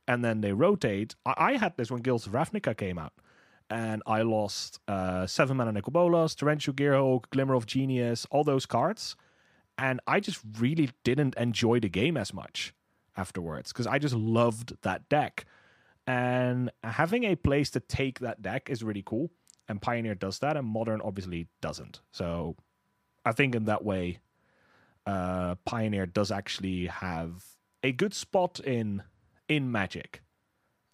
and 0.07 0.25
then 0.25 0.41
they 0.41 0.51
rotate. 0.51 1.15
I, 1.25 1.33
I 1.37 1.57
had 1.57 1.77
this 1.77 1.91
when 1.91 2.01
Guilds 2.01 2.25
of 2.25 2.33
Ravnica 2.33 2.75
came 2.75 2.97
out. 2.97 3.13
And 3.71 4.03
I 4.05 4.23
lost 4.23 4.81
uh, 4.89 5.25
seven 5.25 5.55
mana 5.55 5.71
Nicol 5.71 5.91
Bolas, 5.91 6.35
Torrential 6.35 6.73
Gearhulk, 6.73 7.29
Glimmer 7.29 7.55
of 7.55 7.65
Genius, 7.65 8.27
all 8.29 8.43
those 8.43 8.65
cards. 8.65 9.15
And 9.77 10.01
I 10.05 10.19
just 10.19 10.41
really 10.59 10.89
didn't 11.05 11.35
enjoy 11.35 11.79
the 11.79 11.87
game 11.87 12.17
as 12.17 12.33
much 12.33 12.73
afterwards 13.15 13.71
because 13.71 13.87
I 13.87 13.97
just 13.97 14.13
loved 14.13 14.73
that 14.81 15.07
deck. 15.07 15.45
And 16.05 16.69
having 16.83 17.23
a 17.23 17.35
place 17.35 17.69
to 17.71 17.79
take 17.79 18.19
that 18.19 18.41
deck 18.41 18.69
is 18.69 18.83
really 18.83 19.03
cool. 19.05 19.31
And 19.69 19.81
Pioneer 19.81 20.15
does 20.15 20.39
that, 20.39 20.57
and 20.57 20.67
Modern 20.67 20.99
obviously 20.99 21.47
doesn't. 21.61 22.01
So 22.11 22.57
I 23.23 23.31
think 23.31 23.55
in 23.55 23.65
that 23.65 23.85
way, 23.85 24.19
uh, 25.05 25.55
Pioneer 25.63 26.05
does 26.05 26.29
actually 26.29 26.87
have 26.87 27.45
a 27.83 27.93
good 27.93 28.13
spot 28.13 28.59
in 28.59 29.03
in 29.47 29.71
Magic. 29.71 30.21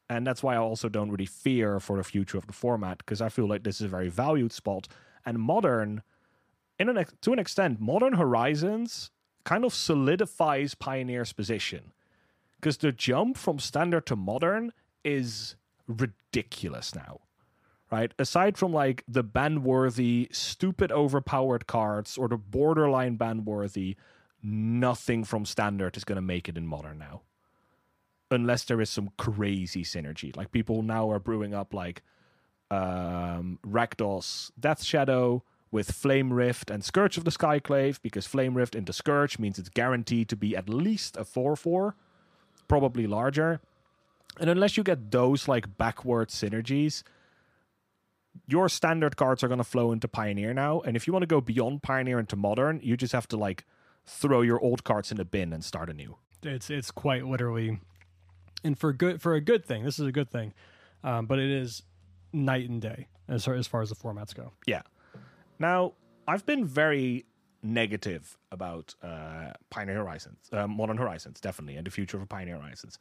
And 0.10 0.26
that's 0.26 0.42
why 0.42 0.56
I 0.56 0.60
also 0.60 0.88
don't 0.90 1.12
really 1.12 1.26
fear 1.26 1.80
for 1.80 1.98
the 1.98 2.04
future 2.04 2.38
of 2.38 2.48
the 2.48 2.54
format 2.54 3.00
because 3.00 3.22
I 3.22 3.30
feel 3.30 3.48
like 3.48 3.64
this 3.64 3.82
is 3.82 3.86
a 3.86 3.90
very 3.90 4.10
valued 4.10 4.54
spot. 4.54 4.88
And 5.26 5.40
Modern, 5.40 6.02
in 6.80 6.90
an, 6.90 7.06
to 7.22 7.34
an 7.34 7.40
extent, 7.40 7.82
Modern 7.82 8.14
Horizons 8.14 9.12
kind 9.44 9.66
of 9.66 9.74
solidifies 9.74 10.76
Pioneer's 10.76 11.34
position. 11.34 11.92
Because 12.56 12.78
the 12.78 12.92
jump 12.92 13.38
from 13.38 13.60
standard 13.60 14.06
to 14.08 14.16
modern 14.16 14.74
is 15.04 15.56
ridiculous 15.88 16.96
now 16.96 17.22
right? 17.92 18.14
Aside 18.20 18.58
from 18.58 18.74
like 18.74 19.04
the 19.08 19.24
ban 19.24 19.64
worthy 19.64 20.28
stupid 20.32 20.92
overpowered 20.92 21.68
cards 21.68 22.18
or 22.18 22.28
the 22.28 22.38
borderline 22.38 23.16
ban 23.16 23.46
worthy 23.46 23.96
nothing 24.44 25.24
from 25.24 25.46
standard 25.46 25.98
is 25.98 26.04
going 26.04 26.18
to 26.18 26.22
make 26.22 26.48
it 26.48 26.58
in 26.58 26.68
modern 26.68 26.98
now 26.98 27.22
unless 28.30 28.66
there 28.66 28.82
is 28.82 28.90
some 28.90 29.10
crazy 29.18 29.84
synergy 29.84 30.36
like 30.36 30.52
people 30.52 30.82
now 30.82 31.10
are 31.10 31.20
brewing 31.20 31.54
up 31.54 31.74
like 31.74 32.04
um 32.72 33.58
rakdos 33.66 34.52
death 34.60 34.84
shadow 34.84 35.44
with 35.72 35.92
Flame 35.92 36.32
Rift 36.32 36.72
and 36.72 36.84
Scourge 36.84 37.18
of 37.18 37.26
the 37.26 37.32
Skyclave, 37.32 38.00
because 38.02 38.26
Flame 38.26 38.56
Rift 38.56 38.76
into 38.76 38.94
Scourge 38.94 39.38
means 39.38 39.60
it's 39.60 39.70
guaranteed 39.70 40.30
to 40.30 40.36
be 40.36 40.56
at 40.56 40.70
least 40.70 41.18
a 41.18 41.26
4 41.26 41.56
4 41.56 41.96
probably 42.68 43.08
larger. 43.08 43.62
And 44.40 44.50
unless 44.50 44.78
you 44.78 44.84
get 44.84 45.12
those 45.12 45.48
like 45.48 45.78
backward 45.78 46.30
synergies, 46.30 47.04
your 48.48 48.70
standard 48.70 49.18
cards 49.18 49.44
are 49.44 49.48
going 49.48 49.58
to 49.58 49.64
flow 49.64 49.92
into 49.92 50.08
Pioneer 50.08 50.54
now. 50.54 50.82
And 50.82 50.96
if 50.96 51.08
you 51.08 51.14
want 51.14 51.24
to 51.24 51.28
go 51.28 51.42
beyond 51.42 51.82
Pioneer 51.82 52.20
into 52.20 52.36
Modern, 52.36 52.80
you 52.84 52.96
just 52.96 53.14
have 53.14 53.28
to 53.30 53.38
like 53.38 53.66
throw 54.06 54.42
your 54.42 54.60
old 54.62 54.84
cards 54.84 55.12
in 55.12 55.18
the 55.18 55.26
bin 55.26 55.54
and 55.54 55.64
start 55.64 55.90
anew. 55.90 56.18
It's 56.44 56.70
it's 56.70 56.92
quite 56.92 57.26
literally, 57.26 57.80
and 58.68 58.78
for 58.78 58.94
good 58.94 59.22
for 59.22 59.34
a 59.34 59.42
good 59.42 59.66
thing. 59.66 59.84
This 59.84 59.98
is 59.98 60.06
a 60.06 60.12
good 60.12 60.30
thing, 60.30 60.54
um, 61.04 61.26
but 61.26 61.40
it 61.40 61.50
is 61.50 61.82
night 62.32 62.70
and 62.70 62.82
day 62.82 63.08
as 63.28 63.46
far 63.46 63.56
as 63.56 63.66
far 63.66 63.82
as 63.82 63.90
the 63.90 63.96
formats 63.96 64.36
go. 64.36 64.52
Yeah. 64.68 64.84
Now 65.58 65.94
I've 66.28 66.46
been 66.46 66.66
very 66.66 67.26
negative 67.64 68.38
about 68.52 68.96
uh, 69.02 69.54
Pioneer 69.70 69.98
Horizons, 69.98 70.50
uh, 70.52 70.68
Modern 70.68 70.98
Horizons, 70.98 71.40
definitely, 71.40 71.76
and 71.76 71.86
the 71.86 71.92
future 71.92 72.18
of 72.18 72.30
Pioneer 72.30 72.58
Horizons. 72.58 72.98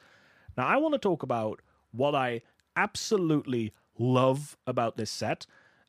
Now, 0.56 0.66
I 0.66 0.76
want 0.76 0.94
to 0.94 0.98
talk 0.98 1.22
about 1.22 1.60
what 1.92 2.14
I 2.14 2.42
absolutely 2.76 3.72
love 3.98 4.56
about 4.66 4.96
this 4.96 5.10
set 5.10 5.46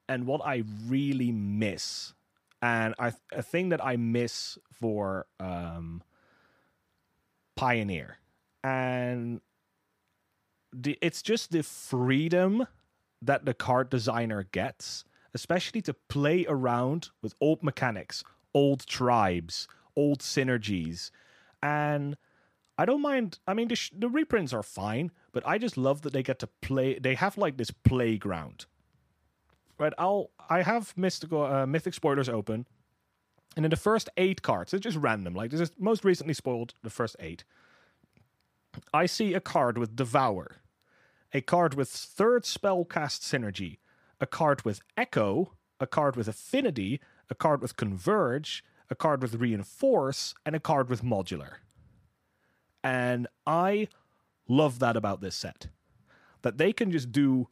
and 0.09 0.25
what 0.25 0.41
I 0.43 0.63
really 0.85 1.31
miss. 1.31 2.13
And 2.61 2.95
I, 2.99 3.13
a 3.31 3.41
thing 3.41 3.69
that 3.69 3.83
I 3.83 3.97
miss 3.97 4.57
for 4.71 5.27
um, 5.39 6.01
Pioneer. 7.55 8.17
And 8.63 9.41
the, 10.73 10.97
it's 11.01 11.21
just 11.21 11.51
the 11.51 11.63
freedom 11.63 12.67
that 13.21 13.45
the 13.45 13.53
card 13.53 13.89
designer 13.89 14.47
gets, 14.51 15.03
especially 15.33 15.81
to 15.83 15.93
play 15.93 16.45
around 16.47 17.09
with 17.21 17.33
old 17.41 17.63
mechanics, 17.63 18.23
old 18.53 18.85
tribes, 18.85 19.67
old 19.95 20.19
synergies, 20.19 21.11
and 21.61 22.17
I 22.77 22.85
don't 22.85 23.01
mind. 23.01 23.39
I 23.47 23.53
mean, 23.53 23.69
the, 23.69 23.75
sh- 23.75 23.91
the 23.97 24.09
reprints 24.09 24.53
are 24.53 24.61
fine, 24.63 25.11
but 25.31 25.45
I 25.47 25.57
just 25.57 25.77
love 25.77 26.03
that 26.03 26.13
they 26.13 26.21
get 26.21 26.39
to 26.39 26.47
play. 26.61 26.99
They 26.99 27.15
have 27.15 27.37
like 27.37 27.57
this 27.57 27.71
playground, 27.71 28.65
right? 29.79 29.93
I'll 29.97 30.29
I 30.49 30.61
have 30.61 30.95
mystical 30.95 31.43
uh, 31.43 31.65
mythic 31.65 31.95
spoilers 31.95 32.29
open, 32.29 32.67
and 33.55 33.65
in 33.65 33.71
the 33.71 33.77
first 33.77 34.09
eight 34.17 34.43
cards, 34.43 34.73
it's 34.73 34.83
just 34.83 34.97
random. 34.97 35.33
Like 35.33 35.49
this 35.49 35.59
is 35.59 35.71
most 35.79 36.05
recently 36.05 36.35
spoiled 36.35 36.75
the 36.83 36.91
first 36.91 37.15
eight. 37.19 37.43
I 38.93 39.05
see 39.05 39.33
a 39.33 39.39
card 39.39 39.77
with 39.77 39.95
Devour, 39.95 40.57
a 41.33 41.41
card 41.41 41.73
with 41.73 41.89
third 41.89 42.45
spell 42.45 42.85
cast 42.85 43.21
synergy, 43.21 43.79
a 44.19 44.25
card 44.25 44.63
with 44.65 44.81
Echo, 44.95 45.53
a 45.79 45.87
card 45.87 46.15
with 46.15 46.27
Affinity, 46.27 46.99
a 47.29 47.35
card 47.35 47.61
with 47.61 47.77
Converge, 47.77 48.63
a 48.89 48.95
card 48.95 49.21
with 49.21 49.35
Reinforce, 49.35 50.33
and 50.45 50.55
a 50.55 50.59
card 50.59 50.89
with 50.89 51.03
Modular. 51.03 51.55
And 52.83 53.27
I 53.45 53.89
love 54.47 54.79
that 54.79 54.95
about 54.95 55.21
this 55.21 55.35
set. 55.35 55.67
That 56.41 56.57
they 56.57 56.71
can 56.71 56.91
just 56.91 57.11
do 57.11 57.49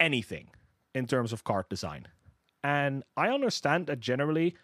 anything 0.00 0.48
in 0.94 1.06
terms 1.06 1.32
of 1.32 1.44
card 1.44 1.68
design. 1.68 2.08
And 2.64 3.04
I 3.16 3.28
understand 3.28 3.86
that 3.86 4.00
generally 4.00 4.56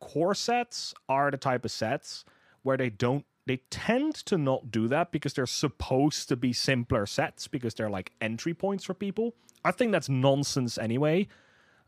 core 0.00 0.34
sets 0.34 0.94
are 1.08 1.30
the 1.30 1.36
type 1.36 1.64
of 1.64 1.70
sets 1.70 2.24
where 2.62 2.76
they 2.76 2.90
don't 2.90 3.24
they 3.50 3.56
tend 3.68 4.14
to 4.14 4.38
not 4.38 4.70
do 4.70 4.86
that 4.86 5.10
because 5.10 5.32
they're 5.32 5.44
supposed 5.44 6.28
to 6.28 6.36
be 6.36 6.52
simpler 6.52 7.04
sets 7.04 7.48
because 7.48 7.74
they're 7.74 7.90
like 7.90 8.12
entry 8.20 8.54
points 8.54 8.84
for 8.84 8.94
people. 8.94 9.34
I 9.64 9.72
think 9.72 9.90
that's 9.90 10.08
nonsense 10.08 10.78
anyway. 10.78 11.26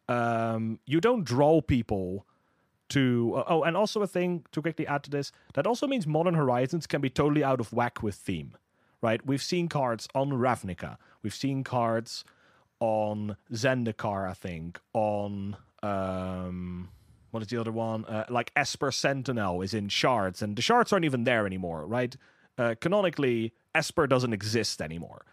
Um, 0.08 0.80
you 0.86 1.00
don't 1.00 1.22
draw 1.22 1.60
people 1.60 2.26
to. 2.88 3.44
Oh, 3.46 3.62
and 3.62 3.76
also 3.76 4.02
a 4.02 4.08
thing 4.08 4.44
to 4.50 4.60
quickly 4.60 4.88
add 4.88 5.04
to 5.04 5.10
this 5.10 5.30
that 5.54 5.64
also 5.64 5.86
means 5.86 6.04
Modern 6.04 6.34
Horizons 6.34 6.88
can 6.88 7.00
be 7.00 7.08
totally 7.08 7.44
out 7.44 7.60
of 7.60 7.72
whack 7.72 8.02
with 8.02 8.16
theme, 8.16 8.56
right? 9.00 9.24
We've 9.24 9.40
seen 9.40 9.68
cards 9.68 10.08
on 10.16 10.30
Ravnica, 10.30 10.96
we've 11.22 11.32
seen 11.32 11.62
cards 11.62 12.24
on 12.80 13.36
Zendikar, 13.52 14.28
I 14.28 14.34
think, 14.34 14.80
on. 14.94 15.56
Um, 15.80 16.88
what 17.32 17.42
is 17.42 17.48
the 17.48 17.60
other 17.60 17.72
one? 17.72 18.04
Uh, 18.04 18.24
like 18.28 18.52
Esper 18.54 18.92
Sentinel 18.92 19.62
is 19.62 19.74
in 19.74 19.88
shards, 19.88 20.42
and 20.42 20.54
the 20.54 20.62
shards 20.62 20.92
aren't 20.92 21.04
even 21.04 21.24
there 21.24 21.46
anymore, 21.46 21.84
right? 21.86 22.16
Uh, 22.56 22.74
canonically, 22.80 23.52
Esper 23.74 24.06
doesn't 24.06 24.32
exist 24.32 24.80
anymore. 24.80 25.24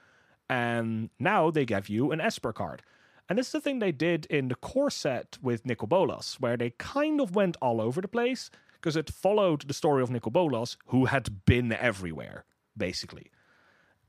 And 0.49 1.09
now 1.19 1.51
they 1.51 1.65
give 1.65 1.89
you 1.89 2.11
an 2.11 2.21
Esper 2.21 2.53
card. 2.53 2.81
And 3.27 3.37
this 3.37 3.47
is 3.47 3.51
the 3.51 3.61
thing 3.61 3.79
they 3.79 3.91
did 3.91 4.25
in 4.27 4.47
the 4.47 4.55
core 4.55 4.89
set 4.89 5.37
with 5.41 5.65
Nicol 5.65 5.87
Bolas, 5.87 6.37
where 6.39 6.57
they 6.57 6.71
kind 6.71 7.21
of 7.21 7.35
went 7.35 7.57
all 7.61 7.79
over 7.79 8.01
the 8.01 8.07
place 8.07 8.49
because 8.73 8.95
it 8.95 9.09
followed 9.09 9.67
the 9.67 9.73
story 9.73 10.01
of 10.01 10.09
Nicol 10.09 10.31
Bolas, 10.31 10.77
who 10.87 11.05
had 11.05 11.45
been 11.45 11.71
everywhere, 11.73 12.45
basically. 12.75 13.29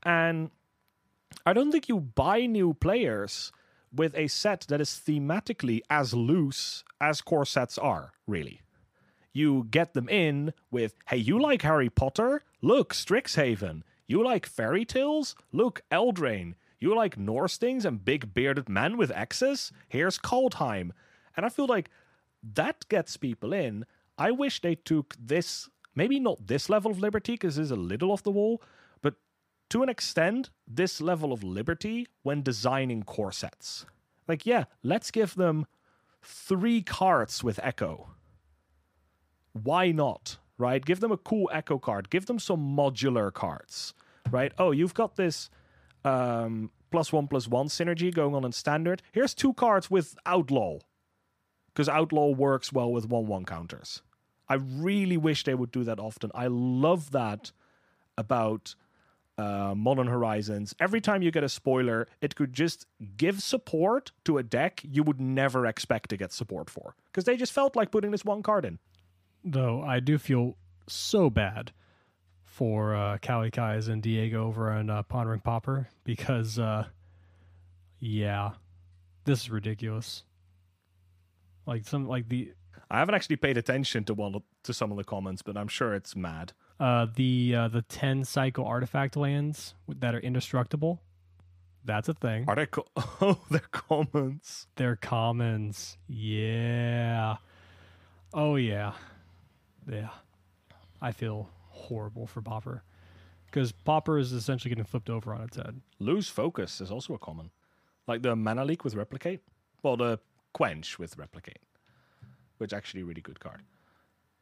And 0.01 0.49
I 1.45 1.53
don't 1.53 1.71
think 1.71 1.89
you 1.89 1.99
buy 1.99 2.45
new 2.45 2.73
players 2.73 3.51
with 3.93 4.15
a 4.15 4.27
set 4.27 4.65
that 4.69 4.81
is 4.81 4.89
thematically 5.05 5.81
as 5.89 6.13
loose 6.13 6.83
as 6.99 7.21
core 7.21 7.45
sets 7.45 7.77
are, 7.77 8.13
really. 8.27 8.61
You 9.33 9.67
get 9.69 9.93
them 9.93 10.09
in 10.09 10.53
with, 10.71 10.95
hey, 11.07 11.17
you 11.17 11.41
like 11.41 11.61
Harry 11.61 11.89
Potter? 11.89 12.43
Look, 12.61 12.93
Strixhaven. 12.93 13.83
You 14.07 14.23
like 14.23 14.45
fairy 14.45 14.85
tales? 14.85 15.35
Look, 15.51 15.81
Eldraine. 15.91 16.55
You 16.79 16.95
like 16.95 17.17
Norse 17.17 17.57
things 17.57 17.85
and 17.85 18.03
big 18.03 18.33
bearded 18.33 18.67
men 18.67 18.97
with 18.97 19.11
axes? 19.11 19.71
Here's 19.87 20.17
Kaldheim. 20.17 20.91
And 21.37 21.45
I 21.45 21.49
feel 21.49 21.67
like 21.67 21.89
that 22.43 22.87
gets 22.89 23.17
people 23.17 23.53
in. 23.53 23.85
I 24.17 24.31
wish 24.31 24.61
they 24.61 24.75
took 24.75 25.15
this, 25.19 25.69
maybe 25.95 26.19
not 26.19 26.47
this 26.47 26.69
level 26.69 26.91
of 26.91 26.99
liberty, 26.99 27.33
because 27.33 27.57
is 27.57 27.71
a 27.71 27.75
little 27.75 28.11
off 28.11 28.23
the 28.23 28.31
wall, 28.31 28.61
to 29.71 29.83
an 29.83 29.89
extent, 29.89 30.49
this 30.67 30.99
level 30.99 31.31
of 31.31 31.43
liberty 31.43 32.07
when 32.23 32.41
designing 32.41 33.03
core 33.03 33.31
sets. 33.31 33.85
Like, 34.27 34.45
yeah, 34.45 34.65
let's 34.83 35.11
give 35.11 35.35
them 35.35 35.65
three 36.21 36.81
cards 36.81 37.43
with 37.43 37.59
Echo. 37.63 38.09
Why 39.53 39.91
not? 39.91 40.37
Right? 40.57 40.83
Give 40.83 40.99
them 40.99 41.11
a 41.11 41.17
cool 41.17 41.49
Echo 41.53 41.79
card. 41.79 42.09
Give 42.09 42.25
them 42.25 42.37
some 42.37 42.75
modular 42.75 43.33
cards. 43.33 43.93
Right? 44.29 44.51
Oh, 44.57 44.71
you've 44.71 44.93
got 44.93 45.15
this 45.15 45.49
um, 46.03 46.69
plus 46.91 47.11
one 47.11 47.27
plus 47.27 47.47
one 47.47 47.67
synergy 47.67 48.13
going 48.13 48.35
on 48.35 48.43
in 48.43 48.51
standard. 48.51 49.01
Here's 49.11 49.33
two 49.33 49.53
cards 49.53 49.89
with 49.89 50.17
Outlaw. 50.25 50.79
Because 51.73 51.87
Outlaw 51.87 52.27
works 52.27 52.73
well 52.73 52.91
with 52.91 53.07
1 53.07 53.27
1 53.27 53.45
counters. 53.45 54.01
I 54.49 54.55
really 54.55 55.15
wish 55.15 55.45
they 55.45 55.55
would 55.55 55.71
do 55.71 55.85
that 55.85 55.99
often. 55.99 56.29
I 56.35 56.47
love 56.47 57.11
that 57.11 57.53
about 58.17 58.75
uh, 59.41 59.75
Modern 59.75 60.07
Horizons. 60.07 60.75
Every 60.79 61.01
time 61.01 61.21
you 61.21 61.31
get 61.31 61.43
a 61.43 61.49
spoiler, 61.49 62.07
it 62.21 62.35
could 62.35 62.53
just 62.53 62.85
give 63.17 63.41
support 63.41 64.11
to 64.25 64.37
a 64.37 64.43
deck 64.43 64.81
you 64.83 65.03
would 65.03 65.19
never 65.19 65.65
expect 65.65 66.09
to 66.11 66.17
get 66.17 66.31
support 66.31 66.69
for. 66.69 66.95
Because 67.07 67.25
they 67.25 67.37
just 67.37 67.51
felt 67.51 67.75
like 67.75 67.91
putting 67.91 68.11
this 68.11 68.25
one 68.25 68.43
card 68.43 68.65
in. 68.65 68.79
Though 69.43 69.81
I 69.81 69.99
do 69.99 70.17
feel 70.17 70.57
so 70.87 71.29
bad 71.29 71.71
for 72.43 72.95
uh, 72.95 73.17
Cali 73.19 73.49
Kais 73.49 73.87
and 73.87 74.03
Diego 74.03 74.45
over 74.45 74.71
on 74.71 74.89
uh, 74.89 75.03
Pondering 75.03 75.39
Pauper 75.39 75.87
because, 76.03 76.59
uh, 76.59 76.85
yeah, 77.99 78.51
this 79.25 79.41
is 79.41 79.49
ridiculous. 79.49 80.23
Like 81.65 81.87
some 81.87 82.07
like 82.07 82.27
the 82.29 82.53
I 82.89 82.99
haven't 82.99 83.15
actually 83.15 83.37
paid 83.37 83.57
attention 83.57 84.03
to 84.05 84.13
one 84.13 84.35
to 84.63 84.73
some 84.73 84.91
of 84.91 84.97
the 84.97 85.03
comments, 85.03 85.41
but 85.41 85.55
I'm 85.55 85.67
sure 85.67 85.93
it's 85.93 86.15
mad. 86.15 86.53
Uh, 86.81 87.05
the 87.15 87.53
uh, 87.55 87.67
the 87.67 87.83
ten 87.83 88.25
cycle 88.25 88.65
artifact 88.65 89.15
lands 89.15 89.75
that 89.87 90.15
are 90.15 90.19
indestructible. 90.19 90.99
That's 91.85 92.09
a 92.09 92.15
thing. 92.15 92.45
Are 92.47 92.55
they? 92.55 92.65
Co- 92.65 92.87
oh, 93.21 93.39
they're 93.51 93.59
comments. 93.71 94.65
They're 94.77 94.95
commons. 94.95 95.97
Yeah. 96.07 97.35
Oh 98.33 98.55
yeah. 98.55 98.93
Yeah. 99.87 100.09
I 100.99 101.11
feel 101.11 101.49
horrible 101.69 102.25
for 102.25 102.41
Pauper 102.41 102.83
because 103.45 103.71
Pauper 103.71 104.17
is 104.17 104.31
essentially 104.31 104.69
getting 104.69 104.83
flipped 104.85 105.09
over 105.09 105.35
on 105.35 105.41
its 105.41 105.57
head. 105.57 105.81
Lose 105.99 106.29
focus 106.29 106.81
is 106.81 106.89
also 106.89 107.13
a 107.13 107.19
common, 107.19 107.51
like 108.07 108.23
the 108.23 108.35
mana 108.35 108.65
leak 108.65 108.83
with 108.83 108.95
replicate. 108.95 109.41
Well, 109.83 109.97
the 109.97 110.19
quench 110.53 110.97
with 110.97 111.15
replicate, 111.15 111.59
which 112.57 112.73
actually 112.73 113.01
a 113.01 113.05
really 113.05 113.21
good 113.21 113.39
card. 113.39 113.61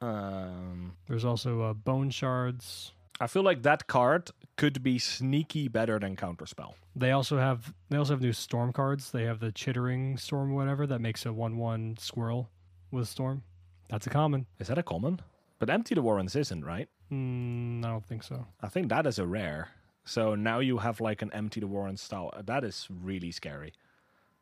Um, 0.01 0.93
There's 1.07 1.25
also 1.25 1.61
uh, 1.61 1.73
bone 1.73 2.09
shards. 2.09 2.93
I 3.21 3.27
feel 3.27 3.43
like 3.43 3.63
that 3.63 3.87
card 3.87 4.31
could 4.55 4.81
be 4.81 4.97
sneaky 4.97 5.67
better 5.67 5.99
than 5.99 6.15
counterspell. 6.15 6.73
They 6.95 7.11
also 7.11 7.37
have 7.37 7.73
they 7.89 7.97
also 7.97 8.13
have 8.13 8.21
new 8.21 8.33
storm 8.33 8.71
cards. 8.71 9.11
They 9.11 9.25
have 9.25 9.39
the 9.39 9.51
chittering 9.51 10.17
storm, 10.17 10.53
whatever 10.53 10.87
that 10.87 10.99
makes 10.99 11.25
a 11.25 11.33
one-one 11.33 11.97
squirrel 11.99 12.49
with 12.91 13.09
storm. 13.09 13.43
That's 13.89 14.07
a 14.07 14.09
common. 14.09 14.45
Is 14.59 14.67
that 14.67 14.77
a 14.77 14.83
common? 14.83 15.19
But 15.59 15.69
empty 15.69 15.95
the 15.95 16.01
warrens 16.01 16.35
isn't 16.35 16.63
right. 16.63 16.87
Mm, 17.11 17.83
I 17.83 17.89
don't 17.89 18.05
think 18.05 18.23
so. 18.23 18.45
I 18.61 18.69
think 18.69 18.87
that 18.89 19.05
is 19.05 19.19
a 19.19 19.27
rare. 19.27 19.69
So 20.05 20.35
now 20.35 20.59
you 20.59 20.77
have 20.77 21.01
like 21.01 21.21
an 21.21 21.31
empty 21.33 21.59
the 21.59 21.67
warren 21.67 21.97
style. 21.97 22.31
That 22.41 22.63
is 22.63 22.87
really 22.89 23.31
scary 23.31 23.73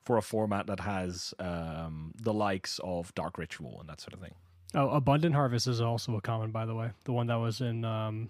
for 0.05 0.17
a 0.17 0.21
format 0.21 0.67
that 0.67 0.81
has 0.81 1.33
um, 1.39 2.13
the 2.21 2.33
likes 2.33 2.79
of 2.83 3.13
Dark 3.15 3.37
Ritual 3.37 3.79
and 3.79 3.89
that 3.89 3.99
sort 3.99 4.13
of 4.13 4.19
thing. 4.19 4.35
Oh, 4.73 4.89
abundant 4.89 5.33
harvest 5.33 5.67
is 5.67 5.81
also 5.81 6.15
a 6.17 6.21
common, 6.21 6.51
by 6.51 6.65
the 6.65 6.75
way. 6.75 6.91
The 7.05 7.13
one 7.13 7.27
that 7.27 7.35
was 7.35 7.61
in 7.61 7.85
um, 7.85 8.29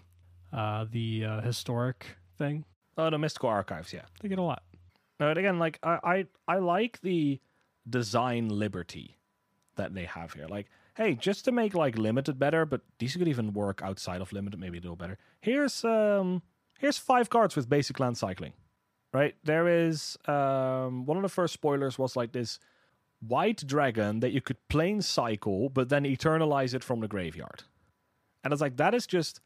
uh, 0.53 0.85
the 0.91 1.25
uh, 1.25 1.41
historic 1.41 2.05
thing. 2.37 2.65
Oh, 2.97 3.09
the 3.09 3.17
Mystical 3.17 3.49
Archives, 3.49 3.93
yeah. 3.93 4.03
They 4.21 4.29
get 4.29 4.39
a 4.39 4.43
lot. 4.43 4.63
No, 5.19 5.29
and 5.29 5.37
again, 5.37 5.59
like 5.59 5.79
I, 5.81 5.99
I, 6.03 6.25
I 6.47 6.57
like 6.57 6.99
the 7.01 7.39
design 7.89 8.49
liberty 8.49 9.17
that 9.75 9.93
they 9.93 10.05
have 10.05 10.33
here. 10.33 10.47
Like, 10.47 10.67
hey, 10.95 11.15
just 11.15 11.45
to 11.45 11.51
make 11.51 11.73
like 11.73 11.97
limited 11.97 12.37
better, 12.37 12.65
but 12.65 12.81
these 12.99 13.15
could 13.15 13.27
even 13.27 13.53
work 13.53 13.81
outside 13.83 14.21
of 14.21 14.31
limited, 14.31 14.59
maybe 14.59 14.77
a 14.77 14.81
little 14.81 14.95
better. 14.95 15.17
Here's 15.41 15.83
um, 15.83 16.43
here's 16.79 16.97
five 16.97 17.29
cards 17.29 17.55
with 17.55 17.69
basic 17.69 17.99
land 17.99 18.17
cycling. 18.17 18.53
Right 19.13 19.35
there 19.43 19.67
is 19.67 20.17
um, 20.27 21.05
one 21.05 21.17
of 21.17 21.23
the 21.23 21.29
first 21.29 21.53
spoilers 21.53 21.97
was 21.97 22.15
like 22.15 22.33
this 22.33 22.59
white 23.19 23.65
dragon 23.65 24.19
that 24.19 24.31
you 24.31 24.41
could 24.41 24.57
plainscycle, 24.69 25.73
but 25.73 25.89
then 25.89 26.03
eternalize 26.03 26.73
it 26.73 26.83
from 26.83 26.99
the 26.99 27.07
graveyard. 27.07 27.63
And 28.43 28.53
it's 28.53 28.61
like 28.61 28.77
that 28.77 28.93
is 28.93 29.07
just 29.07 29.41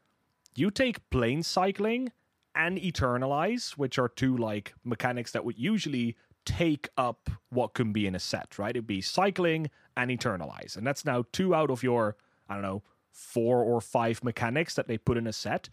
you 0.56 0.70
take 0.70 1.10
plainscycling 1.10 2.10
and 2.54 2.78
eternalize, 2.78 3.72
which 3.72 3.98
are 3.98 4.10
two 4.10 4.38
like 4.38 4.74
mechanics 4.84 5.32
that 5.32 5.46
would 5.46 5.58
usually 5.58 6.18
take 6.46 6.90
up 6.98 7.30
what 7.50 7.74
can 7.74 7.94
be 7.94 8.08
in 8.08 8.16
a 8.16 8.20
set, 8.20 8.58
right? 8.60 8.72
It'd 8.72 8.88
be 8.88 9.02
cycling 9.02 9.70
and 9.96 10.12
eternalize. 10.12 10.76
And 10.76 10.86
that's 10.86 11.06
now 11.06 11.26
two 11.32 11.56
out 11.56 11.70
of 11.70 11.84
your, 11.84 12.18
I 12.50 12.56
don't 12.56 12.64
know, 12.64 12.84
four 13.12 13.64
or 13.64 13.80
five 13.82 14.24
mechanics 14.24 14.74
that 14.76 14.88
they 14.88 14.98
put 14.98 15.18
in 15.18 15.28
a 15.28 15.34
set. 15.34 15.70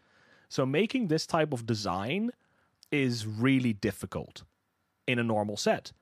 So 0.48 0.64
making 0.64 1.08
this 1.08 1.26
type 1.26 1.52
of 1.52 1.66
design 1.66 2.30
is 2.90 3.26
really 3.26 3.72
difficult 3.72 4.44
in 5.06 5.18
a 5.18 5.24
normal 5.24 5.56
set 5.56 5.92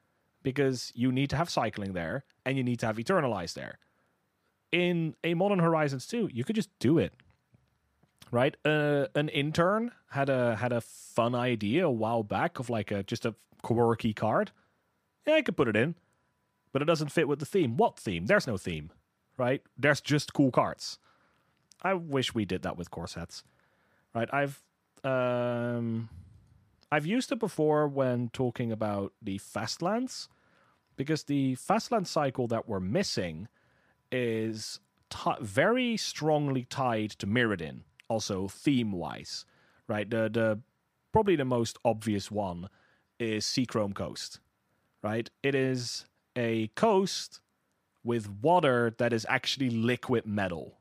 because 0.47 0.93
you 0.95 1.11
need 1.11 1.29
to 1.29 1.35
have 1.35 1.51
cycling 1.51 1.93
there 1.93 2.25
and 2.45 2.57
you 2.57 2.63
need 2.63 2.79
to 2.79 2.87
have 2.87 2.99
eternalize 2.99 3.55
there. 3.55 3.79
in 4.71 5.17
a 5.25 5.35
Modern 5.35 5.59
Horizons 5.59 6.07
2, 6.07 6.31
you 6.33 6.45
could 6.45 6.55
just 6.55 6.71
do 6.79 6.99
it. 6.99 7.13
Right? 8.31 8.57
Uh, 8.65 9.07
an 9.17 9.29
intern 9.29 9.91
had 10.11 10.29
a 10.29 10.55
had 10.55 10.73
a 10.73 10.81
fun 10.81 11.35
idea 11.35 11.87
a 11.87 11.91
while 11.91 12.23
back 12.23 12.61
of 12.61 12.71
like 12.71 12.93
a 12.93 13.03
just 13.03 13.27
a 13.27 13.35
quirky 13.63 14.13
card. 14.15 14.53
Yeah, 15.27 15.35
I 15.35 15.43
could 15.43 15.57
put 15.57 15.67
it 15.67 15.75
in, 15.75 15.97
but 16.73 16.81
it 16.81 16.85
doesn't 16.85 17.11
fit 17.11 17.27
with 17.27 17.41
the 17.41 17.47
theme. 17.47 17.77
What 17.77 17.99
theme? 17.99 18.27
There's 18.27 18.47
no 18.47 18.57
theme, 18.57 18.91
right? 19.37 19.63
There's 19.77 20.01
just 20.01 20.33
cool 20.33 20.53
cards. 20.53 20.99
I 21.83 21.95
wish 21.95 22.35
we 22.35 22.45
did 22.45 22.63
that 22.63 22.77
with 22.77 22.91
corsets. 22.93 23.43
Right? 24.15 24.29
I've 24.33 24.63
um 25.03 26.09
I've 26.93 27.07
used 27.07 27.33
it 27.33 27.41
before 27.41 27.89
when 27.89 28.29
talking 28.33 28.71
about 28.71 29.13
the 29.21 29.39
Fastlands 29.39 30.29
because 30.97 31.25
the 31.25 31.57
Fastland 31.57 32.07
cycle 32.07 32.47
that 32.49 32.69
we're 32.69 32.81
missing 32.81 33.49
is 34.13 34.81
t- 35.11 35.31
very 35.41 35.97
strongly 35.97 36.65
tied 36.65 37.11
to 37.11 37.27
Mirrodin, 37.27 37.81
also 38.09 38.49
theme 38.49 38.93
wise, 38.93 39.45
right? 39.89 40.09
The 40.09 40.29
the 40.29 40.61
probably 41.13 41.37
the 41.37 41.45
most 41.45 41.79
obvious 41.85 42.31
one 42.31 42.69
is 43.19 43.45
Seachrome 43.45 43.95
Coast, 43.95 44.41
right? 45.03 45.29
It 45.43 45.55
is 45.55 46.07
a 46.37 46.69
coast 46.69 47.41
with 48.05 48.29
water 48.43 48.95
that 48.99 49.13
is 49.13 49.27
actually 49.29 49.71
liquid 49.71 50.27
metal. 50.27 50.79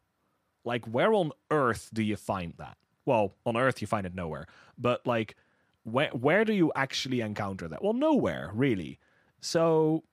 Like, 0.64 0.86
where 0.86 1.14
on 1.14 1.32
earth 1.52 1.90
do 1.94 2.04
you 2.04 2.16
find 2.16 2.54
that? 2.58 2.78
Well, 3.06 3.36
on 3.46 3.56
Earth 3.56 3.82
you 3.82 3.88
find 3.88 4.06
it 4.06 4.16
nowhere, 4.16 4.48
but 4.78 5.06
like, 5.06 5.36
where 5.84 6.10
where 6.10 6.44
do 6.44 6.54
you 6.54 6.72
actually 6.76 7.22
encounter 7.22 7.68
that? 7.68 7.84
Well, 7.84 7.94
nowhere 7.94 8.52
really. 8.54 9.00
So 9.46 10.04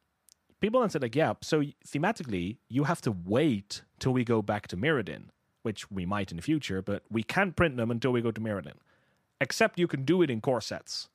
people 0.60 0.80
then 0.80 0.90
said 0.90 1.00
like, 1.00 1.16
yeah, 1.16 1.32
so 1.40 1.62
thematically 1.86 2.58
you 2.68 2.84
have 2.84 3.00
to 3.00 3.10
wait 3.10 3.82
till 3.98 4.12
we 4.12 4.24
go 4.24 4.42
back 4.42 4.68
to 4.68 4.76
Mirrodin, 4.76 5.30
which 5.62 5.90
we 5.90 6.04
might 6.04 6.30
in 6.30 6.36
the 6.36 6.42
future, 6.42 6.82
but 6.82 7.02
we 7.10 7.22
can't 7.22 7.56
print 7.56 7.78
them 7.78 7.90
until 7.90 8.12
we 8.12 8.20
go 8.20 8.30
to 8.30 8.40
Mirrodin. 8.40 8.76
Except 9.40 9.78
you 9.78 9.88
can 9.88 10.04
do 10.04 10.20
it 10.20 10.28
in 10.28 10.42
core 10.42 10.60
sets. 10.60 11.08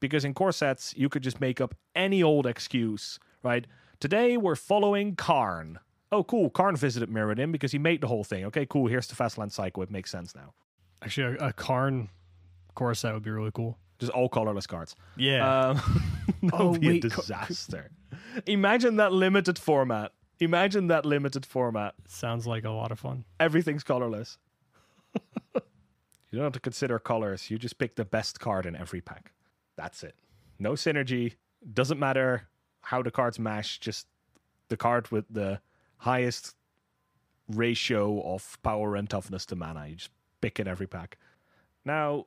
Because 0.00 0.24
in 0.24 0.32
core 0.32 0.52
sets, 0.52 0.94
you 0.96 1.10
could 1.10 1.22
just 1.22 1.38
make 1.38 1.60
up 1.60 1.74
any 1.94 2.22
old 2.22 2.46
excuse, 2.46 3.18
right? 3.42 3.66
Today 4.00 4.38
we're 4.38 4.56
following 4.56 5.14
Karn. 5.14 5.78
Oh, 6.10 6.24
cool. 6.24 6.48
Karn 6.48 6.76
visited 6.76 7.10
Mirrodin 7.10 7.52
because 7.52 7.72
he 7.72 7.78
made 7.78 8.00
the 8.00 8.08
whole 8.08 8.24
thing. 8.24 8.46
Okay, 8.46 8.64
cool. 8.64 8.86
Here's 8.86 9.06
the 9.06 9.14
Fastland 9.14 9.52
cycle. 9.52 9.82
It 9.82 9.90
makes 9.90 10.10
sense 10.10 10.34
now. 10.34 10.54
Actually, 11.02 11.36
a, 11.36 11.48
a 11.48 11.52
Karn 11.52 12.08
core 12.74 12.94
set 12.94 13.12
would 13.12 13.22
be 13.22 13.30
really 13.30 13.52
cool. 13.52 13.78
Just 14.06 14.16
all 14.16 14.28
colorless 14.28 14.66
cards. 14.66 14.94
Yeah. 15.16 15.68
Um, 15.68 15.76
that 16.44 16.54
Oh, 16.54 16.70
would 16.72 16.80
be 16.80 16.88
wait, 16.88 17.04
a 17.04 17.08
co- 17.10 17.16
co- 17.16 17.22
disaster. 17.22 17.90
Imagine 18.46 18.96
that 18.96 19.12
limited 19.12 19.58
format. 19.58 20.12
Imagine 20.40 20.88
that 20.88 21.04
limited 21.06 21.46
format. 21.46 21.94
Sounds 22.08 22.46
like 22.46 22.64
a 22.64 22.70
lot 22.70 22.90
of 22.92 22.98
fun. 22.98 23.24
Everything's 23.40 23.84
colorless. 23.84 24.38
you 25.54 25.60
don't 26.32 26.42
have 26.42 26.52
to 26.52 26.60
consider 26.60 26.98
colors. 26.98 27.50
You 27.50 27.58
just 27.58 27.78
pick 27.78 27.94
the 27.96 28.04
best 28.04 28.40
card 28.40 28.66
in 28.66 28.74
every 28.74 29.00
pack. 29.00 29.32
That's 29.76 30.02
it. 30.02 30.14
No 30.58 30.72
synergy. 30.72 31.34
Doesn't 31.72 31.98
matter 31.98 32.48
how 32.80 33.02
the 33.02 33.10
cards 33.10 33.38
mash. 33.38 33.78
Just 33.78 34.06
the 34.68 34.76
card 34.76 35.10
with 35.10 35.24
the 35.30 35.60
highest 35.98 36.54
ratio 37.48 38.20
of 38.22 38.58
power 38.62 38.96
and 38.96 39.08
toughness 39.08 39.46
to 39.46 39.56
mana. 39.56 39.86
You 39.88 39.96
just 39.96 40.10
pick 40.40 40.58
it 40.58 40.66
every 40.66 40.86
pack. 40.86 41.18
Now, 41.84 42.26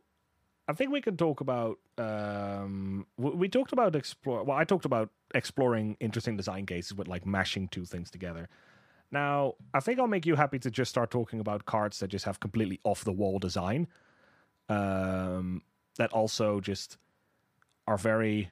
I 0.68 0.74
think 0.74 0.92
we 0.92 1.02
can 1.02 1.16
talk 1.16 1.40
about. 1.40 1.80
Um, 1.98 3.06
we 3.18 3.48
talked 3.48 3.72
about 3.72 3.96
explore. 3.96 4.44
Well, 4.44 4.58
I 4.58 4.66
talked 4.66 4.86
about 4.86 5.10
exploring 5.34 5.96
interesting 6.00 6.36
design 6.36 6.66
cases 6.66 6.94
with 6.94 7.08
like 7.08 7.26
mashing 7.26 7.70
two 7.70 7.86
things 7.86 8.12
together. 8.12 8.50
Now, 9.10 9.54
I 9.74 9.80
think 9.80 10.00
I'll 10.00 10.08
make 10.08 10.26
you 10.26 10.36
happy 10.36 10.60
to 10.60 10.70
just 10.70 10.90
start 10.92 11.10
talking 11.10 11.40
about 11.40 11.66
cards 11.66 12.00
that 12.00 12.10
just 12.10 12.26
have 12.26 12.42
completely 12.42 12.82
off 12.84 13.06
the 13.06 13.14
wall 13.14 13.40
design. 13.40 13.88
Um, 14.68 15.62
that 15.98 16.12
also 16.12 16.60
just 16.60 16.98
are 17.88 17.98
very 17.98 18.52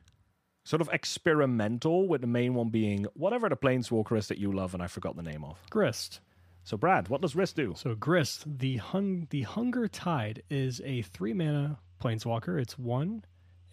sort 0.63 0.81
of 0.81 0.89
experimental, 0.93 2.07
with 2.07 2.21
the 2.21 2.27
main 2.27 2.53
one 2.53 2.69
being 2.69 3.05
whatever 3.13 3.49
the 3.49 3.57
planeswalker 3.57 4.17
is 4.17 4.29
that 4.29 4.37
you 4.37 4.51
love, 4.51 4.73
and 4.73 4.81
I 4.81 4.87
forgot 4.87 5.17
the 5.17 5.23
name 5.23 5.43
of. 5.43 5.59
Grist. 5.69 6.21
So, 6.63 6.77
Brad, 6.77 7.09
what 7.09 7.21
does 7.21 7.35
Grist 7.35 7.55
do? 7.55 7.73
So 7.77 7.93
Grist, 7.93 8.45
the 8.59 8.77
hung 8.77 9.27
the 9.29 9.43
Hunger 9.43 9.87
Tide 9.87 10.41
is 10.49 10.81
a 10.83 11.03
three 11.03 11.33
mana 11.33 11.77
planeswalker. 12.01 12.59
It's 12.59 12.77
one, 12.77 13.23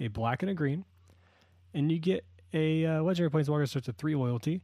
a 0.01 0.09
black 0.09 0.43
and 0.43 0.51
a 0.51 0.55
green, 0.55 0.85
and 1.74 1.90
you 1.90 1.99
get 1.99 2.24
a 2.53 2.85
uh, 2.85 3.03
legendary 3.03 3.31
planeswalker 3.31 3.69
starts 3.69 3.89
at 3.89 3.97
three 3.97 4.15
loyalty, 4.15 4.62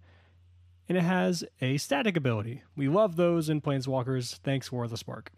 and 0.89 0.97
it 0.97 1.05
has 1.05 1.45
a 1.61 1.77
static 1.79 2.17
ability. 2.17 2.63
We 2.77 2.89
love 2.89 3.17
those 3.17 3.49
in 3.49 3.61
planeswalkers. 3.61 4.39
Thanks, 4.39 4.73
War 4.73 4.85
of 4.85 4.91
the 4.91 4.97
Spark. 4.97 5.31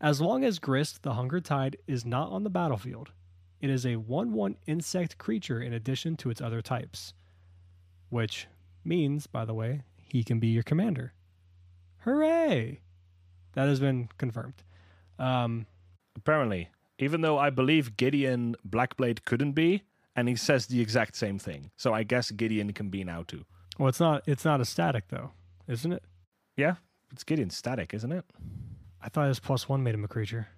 As 0.00 0.20
long 0.20 0.44
as 0.44 0.58
Grist, 0.58 1.02
the 1.02 1.14
Hunger 1.14 1.40
Tide, 1.40 1.76
is 1.86 2.04
not 2.04 2.30
on 2.30 2.42
the 2.42 2.50
battlefield, 2.50 3.12
it 3.60 3.70
is 3.70 3.86
a 3.86 3.96
one-one 3.96 4.56
insect 4.66 5.16
creature 5.18 5.60
in 5.60 5.72
addition 5.72 6.16
to 6.16 6.30
its 6.30 6.40
other 6.40 6.60
types, 6.60 7.14
which 8.08 8.48
means, 8.84 9.28
by 9.28 9.44
the 9.44 9.54
way, 9.54 9.82
he 9.96 10.24
can 10.24 10.40
be 10.40 10.48
your 10.48 10.64
commander. 10.64 11.12
Hooray! 11.98 12.80
That 13.52 13.68
has 13.68 13.78
been 13.78 14.08
confirmed. 14.18 14.64
Um, 15.18 15.66
Apparently, 16.16 16.68
even 17.02 17.20
though 17.20 17.38
I 17.38 17.50
believe 17.50 17.96
Gideon 17.96 18.54
Blackblade 18.68 19.24
couldn't 19.24 19.52
be, 19.52 19.82
and 20.14 20.28
he 20.28 20.36
says 20.36 20.66
the 20.66 20.80
exact 20.80 21.16
same 21.16 21.38
thing. 21.38 21.70
So 21.76 21.92
I 21.92 22.02
guess 22.02 22.30
Gideon 22.30 22.72
can 22.72 22.90
be 22.90 23.02
now 23.02 23.24
too. 23.26 23.44
well, 23.78 23.88
it's 23.88 24.00
not. 24.00 24.22
It's 24.26 24.44
not 24.44 24.60
a 24.60 24.64
static 24.64 25.04
though, 25.08 25.30
isn't 25.68 25.92
it? 25.92 26.04
Yeah, 26.56 26.76
it's 27.12 27.24
Gideon 27.24 27.50
static, 27.50 27.92
isn't 27.94 28.12
it? 28.12 28.24
I 29.02 29.08
thought 29.08 29.28
his 29.28 29.40
plus 29.40 29.68
one 29.68 29.82
made 29.82 29.94
him 29.94 30.04
a 30.04 30.08
creature. 30.08 30.48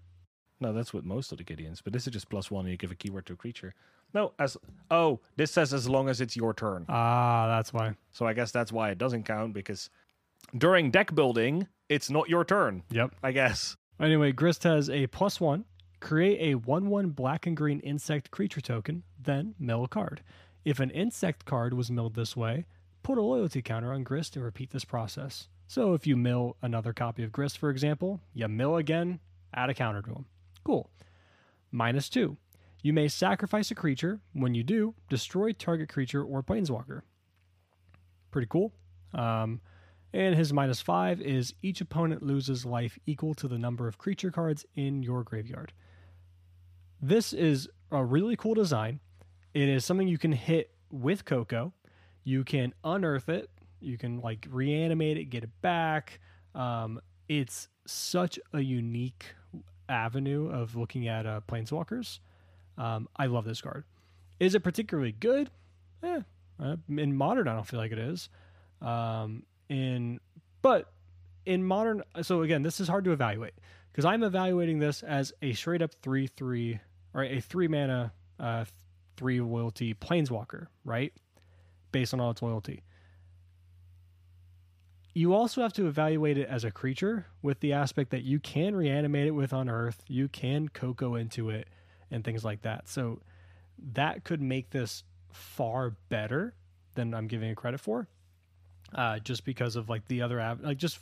No, 0.61 0.73
that's 0.73 0.93
with 0.93 1.05
most 1.05 1.33
of 1.33 1.39
the 1.39 1.45
Gideons, 1.45 1.81
but 1.83 1.93
this 1.93 2.07
is 2.07 2.13
just 2.13 2.29
plus 2.29 2.51
one 2.51 2.65
and 2.65 2.71
you 2.71 2.77
give 2.77 2.91
a 2.91 2.95
keyword 2.95 3.27
to 3.27 3.33
a 3.33 3.37
creature. 3.37 3.75
No, 4.13 4.33
as 4.39 4.57
oh, 4.91 5.21
this 5.37 5.51
says 5.51 5.75
as 5.75 5.89
long 5.89 6.09
as 6.09 6.21
it's 6.21 6.37
your 6.37 6.55
turn. 6.55 6.87
Ah, 6.89 7.47
that's 7.49 7.73
why. 7.73 7.95
So 8.13 8.27
I 8.27 8.33
guess 8.33 8.53
that's 8.53 8.71
why 8.73 8.91
it 8.91 8.99
doesn't 8.99 9.25
count 9.25 9.55
because 9.55 9.91
during 10.57 10.91
deck 10.91 11.15
building, 11.15 11.67
it's 11.89 12.11
not 12.11 12.29
your 12.29 12.45
turn. 12.45 12.83
Yep. 12.91 13.15
I 13.23 13.33
guess. 13.33 13.77
Anyway, 14.01 14.33
Grist 14.33 14.63
has 14.65 14.91
a 14.91 15.07
plus 15.09 15.41
one. 15.41 15.65
Create 16.05 16.53
a 16.53 16.59
one-one 16.59 17.09
black 17.09 17.47
and 17.47 17.57
green 17.57 17.81
insect 17.81 18.31
creature 18.31 18.61
token. 18.61 19.05
Then 19.19 19.55
mill 19.59 19.85
a 19.85 19.89
card. 19.89 20.23
If 20.63 20.79
an 20.79 20.91
insect 20.91 21.47
card 21.47 21.73
was 21.73 21.91
milled 21.91 22.15
this 22.15 22.37
way, 22.37 22.67
put 23.03 23.17
a 23.17 23.23
loyalty 23.23 23.63
counter 23.63 23.91
on 23.91 24.03
Grist 24.03 24.37
and 24.37 24.45
repeat 24.45 24.71
this 24.71 24.85
process. 24.85 25.49
So 25.67 25.95
if 25.95 26.07
you 26.07 26.15
mill 26.15 26.59
another 26.61 26.93
copy 26.93 27.25
of 27.25 27.33
Grist, 27.33 27.57
for 27.57 27.71
example, 27.71 28.21
you 28.35 28.47
mill 28.49 28.77
again, 28.77 29.19
add 29.55 29.71
a 29.71 29.75
counter 29.75 30.03
to 30.03 30.11
him. 30.11 30.27
Cool. 30.63 30.91
Minus 31.73 32.11
two. 32.11 32.37
You 32.83 32.93
may 32.93 33.09
sacrifice 33.09 33.71
a 33.71 33.75
creature. 33.75 34.21
When 34.35 34.55
you 34.55 34.63
do, 34.63 34.95
destroy 35.09 35.53
target 35.53 35.89
creature 35.89 36.23
or 36.23 36.43
planeswalker. 36.43 37.01
Pretty 38.31 38.49
cool. 38.51 38.75
Um, 39.15 39.63
and 40.13 40.35
his 40.35 40.53
minus 40.53 40.83
five 40.83 41.23
is 41.23 41.55
each 41.63 41.81
opponent 41.81 42.23
loses 42.23 42.67
life 42.67 42.99
equal 43.07 43.33
to 43.37 43.49
the 43.49 43.59
number 43.59 43.89
of 43.89 43.97
creature 43.97 44.31
cards 44.31 44.67
in 44.77 45.03
your 45.03 45.23
graveyard. 45.23 45.73
This 47.07 47.35
is 47.35 47.69
a 47.91 48.03
really 48.03 48.35
cool 48.35 48.55
design. 48.55 48.99
It 49.53 49.69
is 49.69 49.85
something 49.85 50.09
you 50.09 50.17
can 50.17 50.33
hit 50.33 50.71
with 50.91 51.27
Coco. 51.27 51.75
You 52.25 52.45
can 52.45 52.73
unearth 52.83 53.29
it. 53.29 53.51
You 53.79 53.99
can 53.99 54.23
like 54.23 54.47
reanimate 54.51 55.19
it, 55.19 55.25
get 55.25 55.45
it 55.45 55.51
back. 55.61 56.19
Um, 56.55 56.99
it's 57.29 57.69
such 57.87 58.39
a 58.55 58.61
unique 58.63 59.27
avenue 59.87 60.49
of 60.51 60.77
looking 60.77 61.07
at 61.07 61.27
uh, 61.27 61.43
planeswalkers. 61.47 62.21
Um, 62.79 63.07
I 63.15 63.27
love 63.27 63.45
this 63.45 63.61
card. 63.61 63.85
Is 64.41 64.55
it 64.55 64.61
particularly 64.61 65.13
good? 65.13 65.51
Eh, 66.03 66.21
uh, 66.59 66.77
in 66.89 67.15
modern, 67.15 67.49
I 67.49 67.53
don't 67.53 67.67
feel 67.67 67.81
like 67.81 67.93
it 67.93 67.99
is. 67.99 68.31
Um, 68.81 69.43
in 69.69 70.21
but 70.63 70.91
in 71.45 71.65
modern, 71.65 72.03
so 72.23 72.41
again, 72.41 72.63
this 72.63 72.81
is 72.81 72.89
hard 72.89 73.05
to 73.05 73.13
evaluate 73.13 73.53
because 73.93 74.07
I'm 74.07 74.23
evaluating 74.23 74.79
this 74.79 75.03
as 75.03 75.35
a 75.43 75.53
straight 75.53 75.83
up 75.83 75.93
three 76.01 76.29
three 76.29 76.81
or 77.15 77.23
a 77.23 77.41
three 77.41 77.69
mana 77.69 78.13
uh, 78.39 78.65
three 79.17 79.41
loyalty 79.41 79.95
planeswalker, 79.95 80.67
right? 80.85 81.13
Based 81.93 82.13
on 82.13 82.21
all 82.21 82.31
its 82.31 82.43
loyalty. 82.43 82.83
You 85.15 85.33
also 85.33 85.63
have 85.63 85.73
to 85.75 85.87
evaluate 85.87 86.37
it 86.39 86.49
as 86.49 86.65
a 86.65 86.73
creature 86.73 87.27
with 87.41 87.61
the 87.61 87.73
aspect 87.73 88.11
that 88.11 88.25
you 88.25 88.41
can 88.41 88.75
reanimate 88.75 89.29
it 89.29 89.31
with 89.31 89.53
Unearth, 89.53 90.03
you 90.09 90.27
can 90.27 90.69
Coco 90.69 91.15
into 91.15 91.51
it, 91.51 91.69
and 92.11 92.25
things 92.25 92.45
like 92.45 92.63
that. 92.63 92.89
So 92.89 93.21
that 93.93 94.25
could 94.25 94.43
make 94.43 94.71
this 94.71 95.05
far 95.31 95.91
better 96.09 96.55
than 96.95 97.15
I'm 97.15 97.29
giving 97.29 97.49
it 97.49 97.57
credit 97.57 97.79
for. 97.79 98.09
Uh, 98.93 99.19
just 99.21 99.45
because 99.45 99.77
of 99.77 99.89
like 99.89 100.07
the 100.07 100.23
other 100.23 100.41
av- 100.41 100.61
like 100.61 100.79
just 100.79 100.99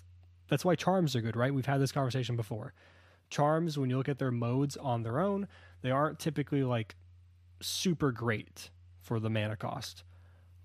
that's 0.49 0.65
why 0.65 0.75
charms 0.75 1.17
are 1.17 1.21
good, 1.21 1.37
right? 1.37 1.53
We've 1.53 1.67
had 1.67 1.81
this 1.81 1.93
conversation 1.93 2.37
before. 2.37 2.75
Charms, 3.31 3.79
when 3.79 3.89
you 3.89 3.97
look 3.97 4.09
at 4.09 4.19
their 4.19 4.31
modes 4.31 4.77
on 4.77 5.03
their 5.03 5.21
own, 5.21 5.49
they 5.83 5.91
aren't 5.91 6.19
typically 6.19 6.65
like 6.65 6.95
super 7.61 8.13
great 8.13 8.71
for 9.01 9.21
the 9.21 9.31
mana 9.31 9.57
cost. 9.57 10.05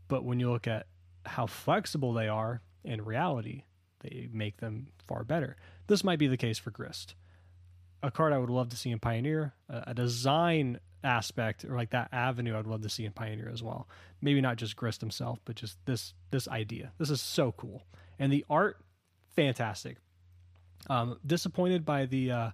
But 0.07 0.23
when 0.23 0.39
you 0.39 0.52
look 0.52 0.68
at 0.68 0.88
how 1.26 1.48
flexible 1.48 2.14
they 2.14 2.27
are 2.27 2.61
in 2.84 3.03
reality, 3.03 3.64
they 4.02 4.30
make 4.31 4.57
them 4.57 4.88
far 5.07 5.23
better. 5.23 5.57
This 5.88 6.03
might 6.03 6.19
be 6.19 6.27
the 6.27 6.38
case 6.38 6.57
for 6.57 6.72
Grist. 6.72 7.15
A 8.03 8.11
card 8.11 8.31
I 8.31 8.38
would 8.38 8.49
love 8.49 8.69
to 8.69 8.77
see 8.77 8.91
in 8.91 8.99
Pioneer, 8.99 9.53
a, 9.69 9.94
design 9.94 10.80
aspect 11.03 11.65
or 11.65 11.76
like 11.76 11.91
that 11.91 12.10
avenue 12.11 12.57
I'd 12.57 12.68
love 12.68 12.81
to 12.84 12.89
see 12.89 13.06
in 13.06 13.11
Pioneer 13.11 13.49
as 13.52 13.64
well. 13.64 13.88
Maybe 14.22 14.39
not 14.39 14.57
just 14.57 14.76
Grist 14.76 15.02
himself, 15.02 15.39
but 15.45 15.56
just 15.56 15.77
this 15.85 16.14
this 16.31 16.48
idea. 16.48 16.91
This 16.99 17.10
is 17.10 17.22
so 17.22 17.52
cool. 17.53 17.84
And 18.19 18.31
the 18.31 18.45
art, 18.49 18.77
fantastic. 19.35 19.98
Um, 20.89 21.19
disappointed 21.26 21.85
by 21.85 22.06
the 22.06 22.31
uh, 22.31 22.49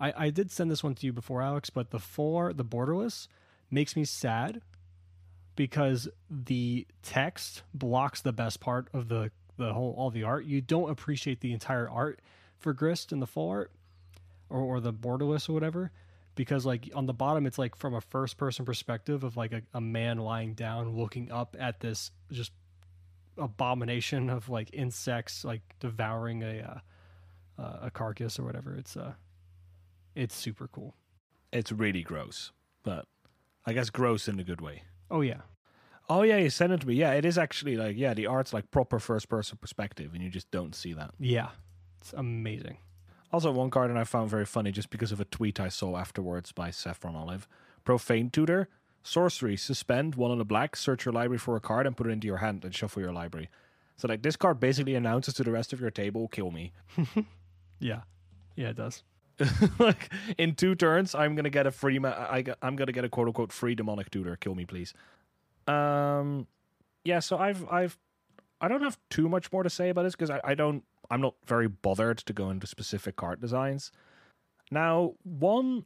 I, 0.00 0.12
I 0.16 0.30
did 0.30 0.50
send 0.50 0.70
this 0.70 0.84
one 0.84 0.94
to 0.96 1.06
you 1.06 1.12
before, 1.12 1.42
Alex, 1.42 1.70
but 1.70 1.90
the 1.90 1.98
four 1.98 2.52
the 2.52 2.64
borderless 2.64 3.28
makes 3.70 3.96
me 3.96 4.04
sad 4.04 4.60
because 5.56 6.08
the 6.30 6.86
text 7.02 7.62
blocks 7.74 8.20
the 8.20 8.32
best 8.32 8.60
part 8.60 8.88
of 8.92 9.08
the 9.08 9.30
the 9.56 9.72
whole 9.72 9.94
all 9.98 10.10
the 10.10 10.22
art. 10.22 10.44
You 10.44 10.60
don't 10.60 10.90
appreciate 10.90 11.40
the 11.40 11.52
entire 11.52 11.88
art 11.88 12.20
for 12.58 12.72
Grist 12.72 13.12
and 13.12 13.20
the 13.20 13.26
full 13.26 13.50
art 13.50 13.72
or, 14.50 14.60
or 14.60 14.80
the 14.80 14.92
borderless 14.92 15.48
or 15.48 15.52
whatever 15.52 15.90
because 16.34 16.64
like 16.64 16.88
on 16.94 17.06
the 17.06 17.12
bottom 17.12 17.46
it's 17.46 17.58
like 17.58 17.74
from 17.74 17.94
a 17.94 18.00
first 18.00 18.36
person 18.36 18.64
perspective 18.64 19.24
of 19.24 19.36
like 19.36 19.52
a, 19.52 19.62
a 19.74 19.80
man 19.80 20.18
lying 20.18 20.54
down 20.54 20.96
looking 20.96 21.30
up 21.32 21.56
at 21.58 21.80
this 21.80 22.12
just 22.30 22.52
abomination 23.36 24.30
of 24.30 24.48
like 24.48 24.70
insects 24.72 25.44
like 25.44 25.62
devouring 25.80 26.42
a 26.44 26.82
uh, 27.58 27.78
a 27.82 27.90
carcass 27.90 28.38
or 28.38 28.44
whatever 28.44 28.74
it's 28.74 28.96
uh 28.96 29.12
it's 30.22 30.34
super 30.34 30.66
cool 30.68 30.94
It's 31.52 31.72
really 31.72 32.02
gross, 32.02 32.52
but 32.82 33.06
I 33.64 33.72
guess 33.72 33.90
gross 33.90 34.28
in 34.28 34.38
a 34.40 34.44
good 34.44 34.60
way. 34.60 34.82
oh 35.10 35.22
yeah 35.22 35.42
Oh 36.10 36.22
yeah, 36.22 36.38
you 36.38 36.48
sent 36.48 36.72
it 36.72 36.80
to 36.80 36.86
me. 36.88 36.94
Yeah, 36.94 37.12
it 37.12 37.24
is 37.26 37.36
actually 37.36 37.76
like 37.76 37.96
yeah, 37.98 38.14
the 38.14 38.26
art's 38.26 38.52
like 38.54 38.70
proper 38.70 38.98
first 38.98 39.28
person 39.28 39.58
perspective, 39.60 40.10
and 40.14 40.22
you 40.24 40.30
just 40.30 40.50
don't 40.50 40.74
see 40.74 40.94
that. 40.94 41.10
yeah 41.18 41.50
it's 42.00 42.12
amazing 42.14 42.78
Also, 43.30 43.52
one 43.52 43.70
card 43.70 43.90
that 43.90 43.98
I 43.98 44.04
found 44.04 44.30
very 44.30 44.46
funny 44.46 44.72
just 44.72 44.88
because 44.90 45.12
of 45.12 45.20
a 45.20 45.26
tweet 45.36 45.60
I 45.60 45.68
saw 45.68 45.96
afterwards 45.98 46.52
by 46.52 46.70
Saffron 46.70 47.14
Olive. 47.16 47.46
Profane 47.84 48.30
Tutor, 48.30 48.68
sorcery, 49.02 49.56
suspend 49.56 50.14
one 50.14 50.30
on 50.30 50.40
a 50.40 50.44
black, 50.54 50.76
search 50.76 51.04
your 51.04 51.12
library 51.12 51.38
for 51.38 51.54
a 51.56 51.60
card 51.60 51.86
and 51.86 51.94
put 51.96 52.06
it 52.06 52.10
into 52.16 52.26
your 52.26 52.38
hand 52.38 52.64
and 52.64 52.74
shuffle 52.74 53.02
your 53.02 53.12
library. 53.12 53.48
So 53.98 54.08
like 54.08 54.22
this 54.22 54.36
card 54.36 54.58
basically 54.60 54.94
announces 54.94 55.34
to 55.34 55.44
the 55.44 55.50
rest 55.58 55.72
of 55.74 55.80
your 55.80 55.90
table, 55.90 56.28
kill 56.28 56.50
me. 56.50 56.72
yeah 57.80 58.00
yeah 58.56 58.68
it 58.70 58.76
does 58.76 59.04
like 59.78 60.12
in 60.36 60.54
two 60.54 60.74
turns, 60.74 61.14
I'm 61.14 61.34
gonna 61.34 61.50
get 61.50 61.66
a 61.66 61.70
free. 61.70 61.98
Ma- 61.98 62.08
I 62.08 62.44
I'm 62.62 62.76
gonna 62.76 62.92
get 62.92 63.04
a 63.04 63.08
quote 63.08 63.28
unquote 63.28 63.52
free 63.52 63.74
demonic 63.74 64.10
tutor. 64.10 64.36
Kill 64.36 64.54
me, 64.54 64.64
please. 64.64 64.94
Um, 65.66 66.46
yeah. 67.04 67.20
So 67.20 67.38
I've 67.38 67.66
I've 67.70 67.98
I 68.60 68.68
don't 68.68 68.82
have 68.82 68.98
too 69.10 69.28
much 69.28 69.52
more 69.52 69.62
to 69.62 69.70
say 69.70 69.90
about 69.90 70.02
this 70.02 70.14
because 70.14 70.30
I, 70.30 70.40
I 70.44 70.54
don't 70.54 70.82
I'm 71.10 71.20
not 71.20 71.34
very 71.46 71.68
bothered 71.68 72.18
to 72.18 72.32
go 72.32 72.50
into 72.50 72.66
specific 72.66 73.16
card 73.16 73.40
designs. 73.40 73.92
Now, 74.70 75.14
one 75.22 75.84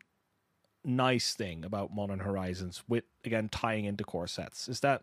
nice 0.85 1.35
thing 1.35 1.65
about 1.65 1.95
Modern 1.95 2.21
Horizons, 2.21 2.83
with 2.89 3.05
again 3.25 3.49
tying 3.49 3.85
into 3.85 4.05
core 4.05 4.27
sets, 4.27 4.69
is 4.69 4.81
that 4.81 5.03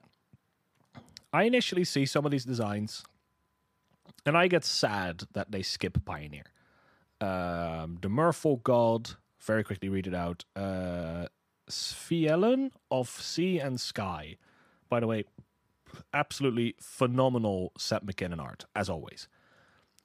I 1.31 1.43
initially 1.43 1.84
see 1.84 2.05
some 2.05 2.26
of 2.26 2.31
these 2.31 2.45
designs, 2.45 3.03
and 4.26 4.35
I 4.35 4.47
get 4.47 4.65
sad 4.65 5.23
that 5.34 5.51
they 5.51 5.61
skip 5.61 6.03
Pioneer 6.03 6.45
um, 7.21 7.97
the 8.01 8.09
Merfolk 8.09 8.63
God. 8.63 9.11
Very 9.39 9.63
quickly 9.63 9.89
read 9.89 10.07
it 10.07 10.13
out. 10.13 10.45
Uh, 10.55 11.27
Svyelun 11.69 12.71
of 12.91 13.09
Sea 13.09 13.59
and 13.59 13.79
Sky. 13.79 14.37
By 14.89 14.99
the 14.99 15.07
way, 15.07 15.23
absolutely 16.13 16.75
phenomenal 16.79 17.71
Seth 17.77 18.05
McKinnon 18.05 18.41
art, 18.41 18.65
as 18.75 18.89
always. 18.89 19.27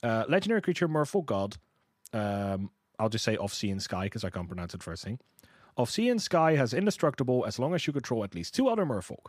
Uh, 0.02 0.24
legendary 0.28 0.60
creature 0.62 0.88
Merfolk 0.88 1.26
God. 1.26 1.56
Um, 2.12 2.70
I'll 2.98 3.08
just 3.08 3.24
say 3.24 3.36
of 3.36 3.52
Sea 3.52 3.70
and 3.70 3.82
Sky 3.82 4.04
because 4.04 4.24
I 4.24 4.30
can't 4.30 4.46
pronounce 4.46 4.74
it 4.74 4.82
first 4.82 5.02
thing. 5.04 5.18
Of 5.76 5.90
Sea 5.90 6.08
and 6.08 6.22
Sky 6.22 6.54
has 6.54 6.72
indestructible 6.72 7.44
as 7.46 7.58
long 7.58 7.74
as 7.74 7.86
you 7.86 7.92
control 7.92 8.22
at 8.22 8.34
least 8.34 8.54
two 8.54 8.68
other 8.68 8.84
Merfolk. 8.84 9.26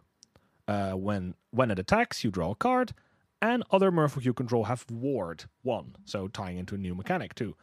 Uh, 0.68 0.92
when 0.92 1.36
when 1.52 1.72
it 1.72 1.80
attacks, 1.80 2.24
you 2.24 2.32
draw 2.32 2.52
a 2.52 2.56
card, 2.56 2.94
and 3.42 3.64
other 3.72 3.92
Merfolk 3.92 4.26
you 4.26 4.34
control 4.34 4.66
have 4.66 4.86
ward 4.90 5.46
one, 5.62 5.96
so 6.06 6.28
tying 6.28 6.58
into 6.58 6.76
a 6.76 6.78
new 6.78 6.96
mechanic 6.96 7.36
too. 7.36 7.56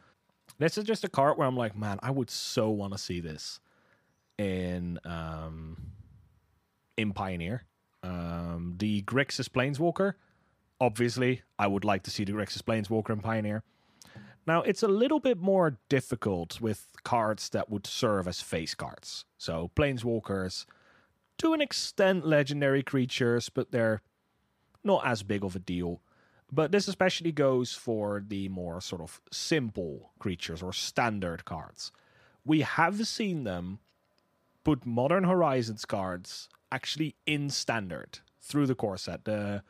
This 0.59 0.77
is 0.77 0.83
just 0.85 1.03
a 1.03 1.09
card 1.09 1.37
where 1.37 1.47
I'm 1.47 1.57
like, 1.57 1.75
man, 1.75 1.99
I 2.01 2.11
would 2.11 2.29
so 2.29 2.69
want 2.69 2.93
to 2.93 2.99
see 2.99 3.19
this 3.19 3.59
in 4.37 4.99
um, 5.05 5.77
in 6.97 7.13
Pioneer. 7.13 7.63
Um, 8.03 8.75
the 8.77 9.01
Grixis 9.03 9.49
Planeswalker, 9.49 10.13
obviously, 10.79 11.41
I 11.57 11.67
would 11.67 11.85
like 11.85 12.03
to 12.03 12.11
see 12.11 12.23
the 12.23 12.33
Grixis 12.33 12.61
Planeswalker 12.61 13.11
in 13.11 13.21
Pioneer. 13.21 13.63
Now, 14.45 14.61
it's 14.61 14.83
a 14.83 14.89
little 14.89 15.21
bit 15.21 15.39
more 15.39 15.77
difficult 15.87 16.59
with 16.59 16.87
cards 17.03 17.49
that 17.49 17.69
would 17.69 17.87
serve 17.87 18.27
as 18.27 18.41
face 18.41 18.75
cards. 18.75 19.23
So, 19.37 19.71
Planeswalkers, 19.75 20.65
to 21.37 21.53
an 21.53 21.61
extent, 21.61 22.25
legendary 22.25 22.83
creatures, 22.83 23.47
but 23.47 23.71
they're 23.71 24.01
not 24.83 25.05
as 25.05 25.23
big 25.23 25.45
of 25.45 25.55
a 25.55 25.59
deal. 25.59 26.01
But 26.53 26.71
this 26.71 26.87
especially 26.87 27.31
goes 27.31 27.73
for 27.73 28.23
the 28.27 28.47
more 28.47 28.79
sort 28.79 29.01
of 29.01 29.19
simple 29.31 30.11
creatures 30.19 30.61
or 30.61 30.71
standard 30.71 31.45
cards. 31.45 31.91
We 32.45 32.61
have 32.61 33.07
seen 33.07 33.43
them 33.43 33.79
put 34.63 34.85
Modern 34.85 35.23
Horizons 35.23 35.83
cards 35.83 36.49
actually 36.71 37.15
in 37.25 37.49
standard 37.49 38.19
through 38.39 38.67
the 38.67 38.75
core 38.75 38.97
set. 38.97 39.27
Uh, 39.27 39.61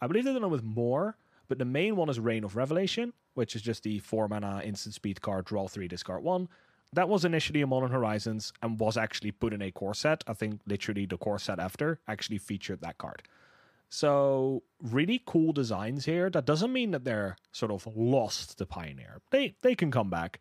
I 0.00 0.08
believe 0.08 0.24
they've 0.24 0.34
done 0.34 0.42
it 0.42 0.48
with 0.48 0.64
more, 0.64 1.16
but 1.46 1.58
the 1.58 1.64
main 1.64 1.94
one 1.94 2.08
is 2.08 2.18
Rain 2.18 2.42
of 2.42 2.56
Revelation, 2.56 3.12
which 3.34 3.54
is 3.54 3.62
just 3.62 3.84
the 3.84 4.00
four 4.00 4.26
mana 4.26 4.62
instant 4.64 4.96
speed 4.96 5.20
card, 5.20 5.44
draw 5.44 5.68
three, 5.68 5.86
discard 5.86 6.24
one. 6.24 6.48
That 6.92 7.08
was 7.08 7.24
initially 7.24 7.62
a 7.62 7.68
Modern 7.68 7.92
Horizons 7.92 8.52
and 8.62 8.80
was 8.80 8.96
actually 8.96 9.30
put 9.30 9.52
in 9.52 9.62
a 9.62 9.70
core 9.70 9.94
set. 9.94 10.24
I 10.26 10.32
think 10.32 10.60
literally 10.66 11.06
the 11.06 11.18
core 11.18 11.38
set 11.38 11.60
after 11.60 12.00
actually 12.08 12.38
featured 12.38 12.80
that 12.80 12.98
card. 12.98 13.22
So 13.94 14.62
really 14.80 15.20
cool 15.26 15.52
designs 15.52 16.06
here. 16.06 16.30
That 16.30 16.46
doesn't 16.46 16.72
mean 16.72 16.92
that 16.92 17.04
they're 17.04 17.36
sort 17.52 17.70
of 17.70 17.86
lost 17.94 18.56
to 18.56 18.64
Pioneer. 18.64 19.20
They 19.30 19.54
they 19.60 19.74
can 19.74 19.90
come 19.90 20.08
back. 20.08 20.40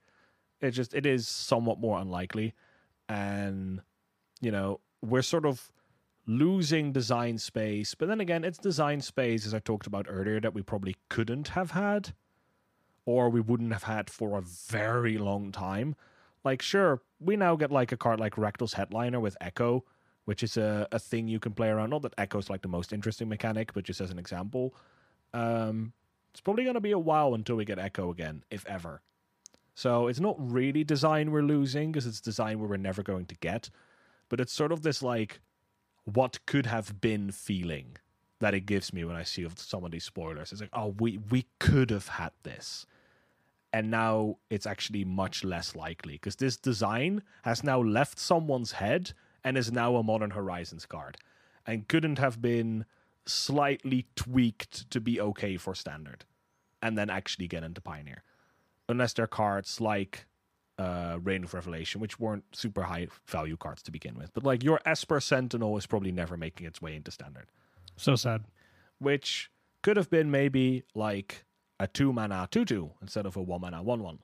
It 0.61 0.71
just 0.71 0.93
it 0.93 1.05
is 1.05 1.27
somewhat 1.27 1.77
more 1.77 1.99
unlikely, 1.99 2.53
and 3.09 3.81
you 4.39 4.51
know 4.51 4.79
we're 5.01 5.21
sort 5.21 5.45
of 5.45 5.69
losing 6.25 6.93
design 6.93 7.37
space. 7.37 7.93
But 7.93 8.07
then 8.07 8.21
again, 8.21 8.45
it's 8.45 8.57
design 8.57 9.01
space 9.01 9.45
as 9.45 9.53
I 9.53 9.59
talked 9.59 9.85
about 9.85 10.05
earlier 10.07 10.39
that 10.39 10.53
we 10.53 10.61
probably 10.61 10.95
couldn't 11.09 11.49
have 11.49 11.71
had, 11.71 12.13
or 13.05 13.29
we 13.29 13.41
wouldn't 13.41 13.73
have 13.73 13.83
had 13.83 14.09
for 14.09 14.37
a 14.37 14.41
very 14.41 15.17
long 15.17 15.51
time. 15.51 15.97
Like 16.45 16.61
sure, 16.61 17.01
we 17.19 17.35
now 17.35 17.57
get 17.57 17.69
like 17.69 17.91
a 17.91 17.97
card 17.97 18.17
like 18.17 18.37
Rectal's 18.37 18.75
Headliner 18.75 19.19
with 19.19 19.35
Echo 19.41 19.83
which 20.25 20.43
is 20.43 20.57
a, 20.57 20.87
a 20.91 20.99
thing 20.99 21.27
you 21.27 21.39
can 21.39 21.53
play 21.53 21.69
around. 21.69 21.89
Not 21.89 22.01
that 22.03 22.13
Echo's 22.17 22.49
like 22.49 22.61
the 22.61 22.67
most 22.67 22.93
interesting 22.93 23.29
mechanic, 23.29 23.73
but 23.73 23.83
just 23.83 24.01
as 24.01 24.11
an 24.11 24.19
example. 24.19 24.75
Um, 25.33 25.93
it's 26.31 26.41
probably 26.41 26.63
going 26.63 26.75
to 26.75 26.81
be 26.81 26.91
a 26.91 26.99
while 26.99 27.33
until 27.33 27.55
we 27.55 27.65
get 27.65 27.79
Echo 27.79 28.09
again, 28.11 28.43
if 28.49 28.65
ever. 28.65 29.01
So 29.73 30.07
it's 30.07 30.19
not 30.19 30.35
really 30.37 30.83
design 30.83 31.31
we're 31.31 31.41
losing, 31.41 31.91
because 31.91 32.05
it's 32.05 32.21
design 32.21 32.59
we 32.59 32.67
we're 32.67 32.77
never 32.77 33.03
going 33.03 33.25
to 33.27 33.35
get. 33.35 33.69
But 34.29 34.39
it's 34.39 34.53
sort 34.53 34.71
of 34.71 34.81
this 34.81 35.01
like, 35.01 35.41
what 36.05 36.39
could 36.45 36.65
have 36.65 37.01
been 37.01 37.31
feeling 37.31 37.97
that 38.39 38.53
it 38.53 38.65
gives 38.65 38.91
me 38.91 39.03
when 39.03 39.15
I 39.15 39.23
see 39.23 39.47
some 39.55 39.85
of 39.85 39.91
these 39.91 40.03
spoilers. 40.03 40.51
It's 40.51 40.61
like, 40.61 40.71
oh, 40.73 40.95
we, 40.99 41.19
we 41.29 41.45
could 41.59 41.91
have 41.91 42.07
had 42.07 42.31
this. 42.43 42.85
And 43.71 43.89
now 43.89 44.37
it's 44.49 44.65
actually 44.65 45.05
much 45.05 45.43
less 45.43 45.75
likely, 45.75 46.13
because 46.13 46.35
this 46.35 46.57
design 46.57 47.21
has 47.43 47.63
now 47.63 47.81
left 47.81 48.19
someone's 48.19 48.73
head 48.73 49.13
and 49.43 49.57
is 49.57 49.71
now 49.71 49.95
a 49.95 50.03
Modern 50.03 50.31
Horizons 50.31 50.85
card, 50.85 51.17
and 51.65 51.87
couldn't 51.87 52.19
have 52.19 52.41
been 52.41 52.85
slightly 53.25 54.07
tweaked 54.15 54.89
to 54.91 54.99
be 54.99 55.21
okay 55.21 55.57
for 55.57 55.75
standard, 55.75 56.25
and 56.81 56.97
then 56.97 57.09
actually 57.09 57.47
get 57.47 57.63
into 57.63 57.81
Pioneer, 57.81 58.23
unless 58.89 59.13
they're 59.13 59.27
cards 59.27 59.79
like 59.79 60.25
uh, 60.77 61.19
Rain 61.21 61.43
of 61.43 61.53
Revelation, 61.53 62.01
which 62.01 62.19
weren't 62.19 62.43
super 62.53 62.83
high 62.83 63.07
value 63.27 63.57
cards 63.57 63.83
to 63.83 63.91
begin 63.91 64.15
with. 64.15 64.33
But 64.33 64.43
like 64.43 64.63
your 64.63 64.79
Esper 64.85 65.19
Sentinel 65.19 65.77
is 65.77 65.85
probably 65.85 66.11
never 66.11 66.37
making 66.37 66.65
its 66.65 66.81
way 66.81 66.95
into 66.95 67.11
standard, 67.11 67.47
so 67.97 68.15
sad. 68.15 68.43
which 68.99 69.51
could 69.83 69.97
have 69.97 70.09
been 70.09 70.29
maybe 70.31 70.83
like 70.95 71.45
a 71.79 71.87
two 71.87 72.13
mana 72.13 72.47
two 72.51 72.65
two 72.65 72.91
instead 73.01 73.25
of 73.25 73.35
a 73.35 73.41
one 73.41 73.61
mana 73.61 73.81
one 73.81 74.01
one 74.03 74.19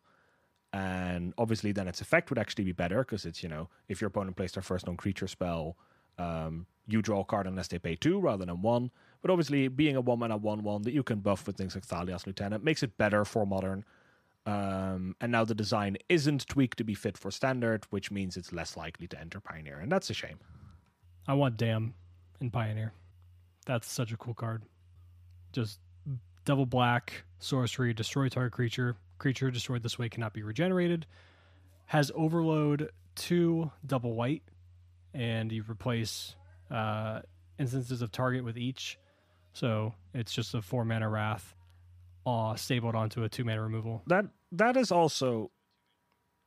and 0.77 1.33
obviously 1.37 1.71
then 1.71 1.87
its 1.87 2.01
effect 2.01 2.29
would 2.29 2.37
actually 2.37 2.63
be 2.63 2.71
better 2.71 2.99
because 2.99 3.25
it's 3.25 3.41
you 3.41 3.49
know 3.49 3.69
if 3.87 3.99
your 4.01 4.09
opponent 4.09 4.35
plays 4.35 4.51
their 4.51 4.63
first 4.63 4.85
known 4.85 4.97
creature 4.97 5.27
spell 5.27 5.75
um, 6.19 6.65
you 6.87 7.01
draw 7.01 7.21
a 7.21 7.25
card 7.25 7.47
unless 7.47 7.67
they 7.67 7.79
pay 7.79 7.95
two 7.95 8.19
rather 8.19 8.45
than 8.45 8.61
one 8.61 8.91
but 9.21 9.31
obviously 9.31 9.67
being 9.67 9.95
a 9.95 10.01
one 10.01 10.19
mana 10.19 10.37
one 10.37 10.63
one 10.63 10.81
that 10.83 10.93
you 10.93 11.03
can 11.03 11.19
buff 11.19 11.47
with 11.47 11.57
things 11.57 11.75
like 11.75 11.85
Thalia's 11.85 12.27
Lieutenant 12.27 12.63
makes 12.63 12.83
it 12.83 12.97
better 12.97 13.25
for 13.25 13.45
modern 13.45 13.83
um, 14.45 15.15
and 15.19 15.31
now 15.31 15.43
the 15.43 15.55
design 15.55 15.97
isn't 16.09 16.47
tweaked 16.47 16.77
to 16.77 16.83
be 16.83 16.93
fit 16.93 17.17
for 17.17 17.31
standard 17.31 17.85
which 17.89 18.11
means 18.11 18.37
it's 18.37 18.53
less 18.53 18.77
likely 18.77 19.07
to 19.07 19.19
enter 19.19 19.39
Pioneer 19.39 19.79
and 19.79 19.91
that's 19.91 20.09
a 20.09 20.13
shame 20.13 20.39
I 21.27 21.33
want 21.33 21.57
Damn 21.57 21.93
in 22.39 22.49
Pioneer. 22.49 22.93
That's 23.65 23.91
such 23.91 24.13
a 24.13 24.17
cool 24.17 24.33
card. 24.33 24.63
Just 25.51 25.79
double 26.45 26.65
black 26.65 27.25
sorcery, 27.39 27.93
destroy 27.93 28.29
target 28.29 28.53
creature. 28.53 28.95
Creature 29.17 29.51
destroyed 29.51 29.83
this 29.83 29.97
way 29.97 30.09
cannot 30.09 30.33
be 30.33 30.43
regenerated. 30.43 31.05
Has 31.87 32.11
overload 32.15 32.91
two 33.15 33.71
double 33.85 34.13
white, 34.13 34.43
and 35.13 35.51
you 35.51 35.63
replace 35.67 36.35
uh, 36.69 37.21
instances 37.57 38.01
of 38.01 38.11
target 38.11 38.43
with 38.43 38.57
each. 38.57 38.99
So 39.53 39.93
it's 40.13 40.31
just 40.31 40.53
a 40.53 40.61
four 40.61 40.85
mana 40.85 41.09
wrath, 41.09 41.55
uh, 42.25 42.55
stabled 42.55 42.95
onto 42.95 43.23
a 43.23 43.29
two 43.29 43.43
mana 43.43 43.61
removal. 43.61 44.03
that 44.07 44.25
that 44.51 44.77
is 44.77 44.91
also 44.91 45.51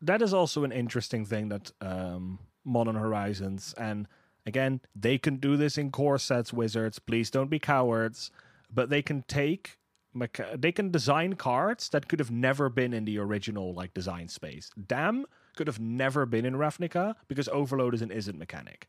that 0.01 0.23
is 0.23 0.33
also 0.33 0.65
an 0.65 0.73
interesting 0.73 1.25
thing 1.27 1.49
that 1.49 1.73
um, 1.81 2.39
Modern 2.65 2.95
Horizons 2.97 3.75
and 3.77 4.07
again 4.47 4.81
they 4.95 5.19
can 5.19 5.37
do 5.37 5.57
this 5.57 5.77
in 5.77 5.91
core 5.91 6.19
sets. 6.19 6.53
Wizards, 6.53 6.99
please 6.99 7.31
don't 7.31 7.51
be 7.51 7.59
cowards, 7.59 8.31
but 8.73 8.91
they 8.91 9.03
can 9.03 9.25
take 9.27 9.79
mecha- 10.15 10.61
they 10.61 10.73
can 10.73 10.91
design 10.91 11.35
cards 11.35 11.89
that 11.91 12.09
could 12.09 12.19
have 12.19 12.31
never 12.31 12.69
been 12.69 12.93
in 12.93 13.05
the 13.05 13.19
original 13.19 13.75
like 13.75 13.95
design 13.95 14.29
space. 14.29 14.71
Damn 14.87 15.27
could 15.57 15.67
have 15.67 15.81
never 15.81 16.27
been 16.27 16.45
in 16.45 16.55
Ravnica 16.55 17.15
because 17.29 17.49
Overload 17.49 17.95
is 17.95 18.03
an 18.03 18.11
Izzet 18.11 18.37
mechanic, 18.37 18.89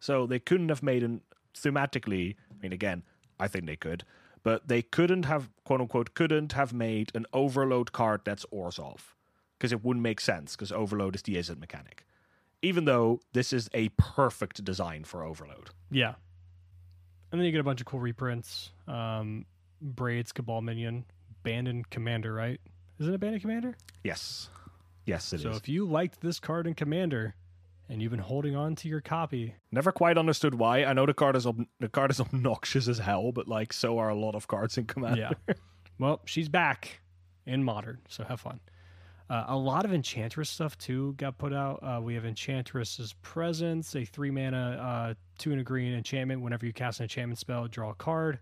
so 0.00 0.26
they 0.26 0.38
couldn't 0.38 0.68
have 0.68 0.82
made 0.82 1.02
an 1.02 1.22
thematically. 1.54 2.36
I 2.50 2.54
mean, 2.62 2.72
again, 2.72 3.02
I 3.38 3.48
think 3.48 3.66
they 3.66 3.76
could. 3.76 4.04
But 4.42 4.68
they 4.68 4.82
couldn't 4.82 5.24
have, 5.24 5.48
quote 5.64 5.80
unquote, 5.80 6.14
couldn't 6.14 6.52
have 6.52 6.72
made 6.72 7.10
an 7.14 7.24
overload 7.32 7.92
card 7.92 8.20
that's 8.24 8.44
Orzhov 8.52 8.98
because 9.58 9.72
it 9.72 9.82
wouldn't 9.82 10.02
make 10.02 10.20
sense 10.20 10.54
because 10.54 10.70
overload 10.70 11.14
is 11.14 11.22
the 11.22 11.36
Izzet 11.36 11.58
mechanic. 11.58 12.04
Even 12.60 12.84
though 12.84 13.20
this 13.32 13.52
is 13.52 13.70
a 13.72 13.88
perfect 13.96 14.62
design 14.62 15.04
for 15.04 15.22
overload. 15.22 15.70
Yeah. 15.90 16.14
And 17.32 17.40
then 17.40 17.46
you 17.46 17.52
get 17.52 17.60
a 17.60 17.64
bunch 17.64 17.80
of 17.80 17.86
cool 17.86 18.00
reprints. 18.00 18.70
Um, 18.86 19.46
Braids, 19.80 20.32
Cabal 20.32 20.60
Minion, 20.62 21.04
Bandon 21.42 21.84
Commander, 21.90 22.32
right? 22.32 22.60
Is 22.98 23.08
it 23.08 23.14
a 23.14 23.18
Bandon 23.18 23.40
Commander? 23.40 23.76
Yes. 24.02 24.48
Yes, 25.06 25.32
it 25.32 25.36
is. 25.36 25.42
so 25.42 25.50
if 25.50 25.68
you 25.68 25.84
liked 25.86 26.20
this 26.20 26.40
card 26.40 26.66
in 26.66 26.74
Commander 26.74 27.34
and 27.88 28.00
you've 28.00 28.10
been 28.12 28.20
holding 28.20 28.56
on 28.56 28.74
to 28.76 28.88
your 28.88 29.00
copy, 29.02 29.54
Never 29.70 29.92
quite 29.92 30.16
understood 30.16 30.54
why. 30.54 30.84
I 30.84 30.92
know 30.94 31.04
the 31.04 31.12
card 31.14 31.36
is 31.36 31.46
ob- 31.46 31.66
the 31.80 31.88
card 31.88 32.10
is 32.10 32.20
obnoxious 32.20 32.88
as 32.88 32.98
hell, 32.98 33.30
but 33.32 33.46
like 33.48 33.72
so 33.72 33.98
are 33.98 34.08
a 34.08 34.14
lot 34.14 34.34
of 34.34 34.46
cards 34.48 34.78
in 34.78 34.86
Commander. 34.86 35.36
yeah. 35.48 35.54
well, 35.98 36.20
she's 36.24 36.48
back 36.48 37.00
in 37.46 37.62
Modern, 37.62 37.98
so 38.08 38.24
have 38.24 38.40
fun. 38.40 38.60
Uh, 39.28 39.44
a 39.48 39.56
lot 39.56 39.84
of 39.86 39.92
Enchantress 39.92 40.50
stuff 40.50 40.76
too 40.78 41.14
got 41.14 41.38
put 41.38 41.52
out. 41.52 41.80
Uh, 41.82 42.00
we 42.00 42.14
have 42.14 42.24
Enchantress's 42.26 43.14
Presence, 43.22 43.94
a 43.96 44.04
three 44.04 44.30
mana, 44.30 44.78
uh, 44.80 45.14
two 45.38 45.50
and 45.50 45.60
a 45.60 45.64
green 45.64 45.94
enchantment. 45.94 46.40
Whenever 46.42 46.64
you 46.66 46.72
cast 46.72 47.00
an 47.00 47.04
enchantment 47.04 47.38
spell, 47.38 47.66
draw 47.66 47.90
a 47.90 47.94
card. 47.94 48.38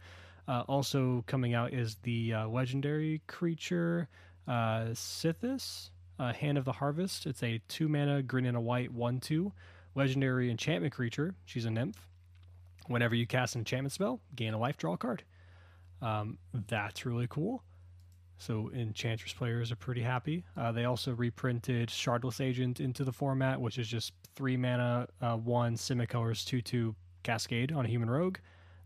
Uh, 0.48 0.64
also 0.69 1.24
coming 1.27 1.55
out 1.55 1.73
is 1.73 1.97
the 2.02 2.35
uh, 2.35 2.48
legendary 2.48 3.23
creature 3.27 4.09
uh, 4.48 4.86
Sythis, 4.93 5.90
uh, 6.19 6.32
Hand 6.32 6.59
of 6.59 6.64
the 6.64 6.73
Harvest. 6.73 7.27
It's 7.27 7.43
a 7.43 7.60
two 7.69 7.89
mana, 7.89 8.23
green 8.23 8.47
and 8.47 8.56
a 8.56 8.60
white, 8.60 8.93
one 8.93 9.20
two 9.20 9.52
legendary 9.94 10.51
enchantment 10.51 10.93
creature. 10.93 11.35
She's 11.44 11.64
a 11.64 11.70
nymph. 11.70 12.09
Whenever 12.89 13.14
you 13.14 13.27
cast 13.27 13.55
an 13.55 13.60
enchantment 13.60 13.93
spell, 13.93 14.20
gain 14.35 14.55
a 14.55 14.59
life, 14.59 14.77
draw 14.77 14.94
a 14.94 14.98
card. 14.98 15.23
Um, 16.01 16.39
that's 16.66 17.06
really 17.06 17.28
cool. 17.28 17.62
So 18.39 18.73
Enchantress 18.74 19.32
players 19.35 19.70
are 19.70 19.77
pretty 19.77 20.02
happy. 20.02 20.44
Uh, 20.56 20.73
they 20.73 20.85
also 20.85 21.12
reprinted 21.12 21.89
Shardless 21.89 22.40
Agent 22.40 22.81
into 22.81 23.05
the 23.05 23.12
format, 23.12 23.60
which 23.60 23.78
is 23.78 23.86
just 23.86 24.12
three 24.35 24.56
mana, 24.56 25.06
uh, 25.20 25.36
one 25.36 25.77
Simicolors, 25.77 26.44
two 26.44 26.60
two 26.60 26.97
Cascade 27.23 27.70
on 27.70 27.85
a 27.85 27.89
human 27.89 28.10
rogue. 28.10 28.39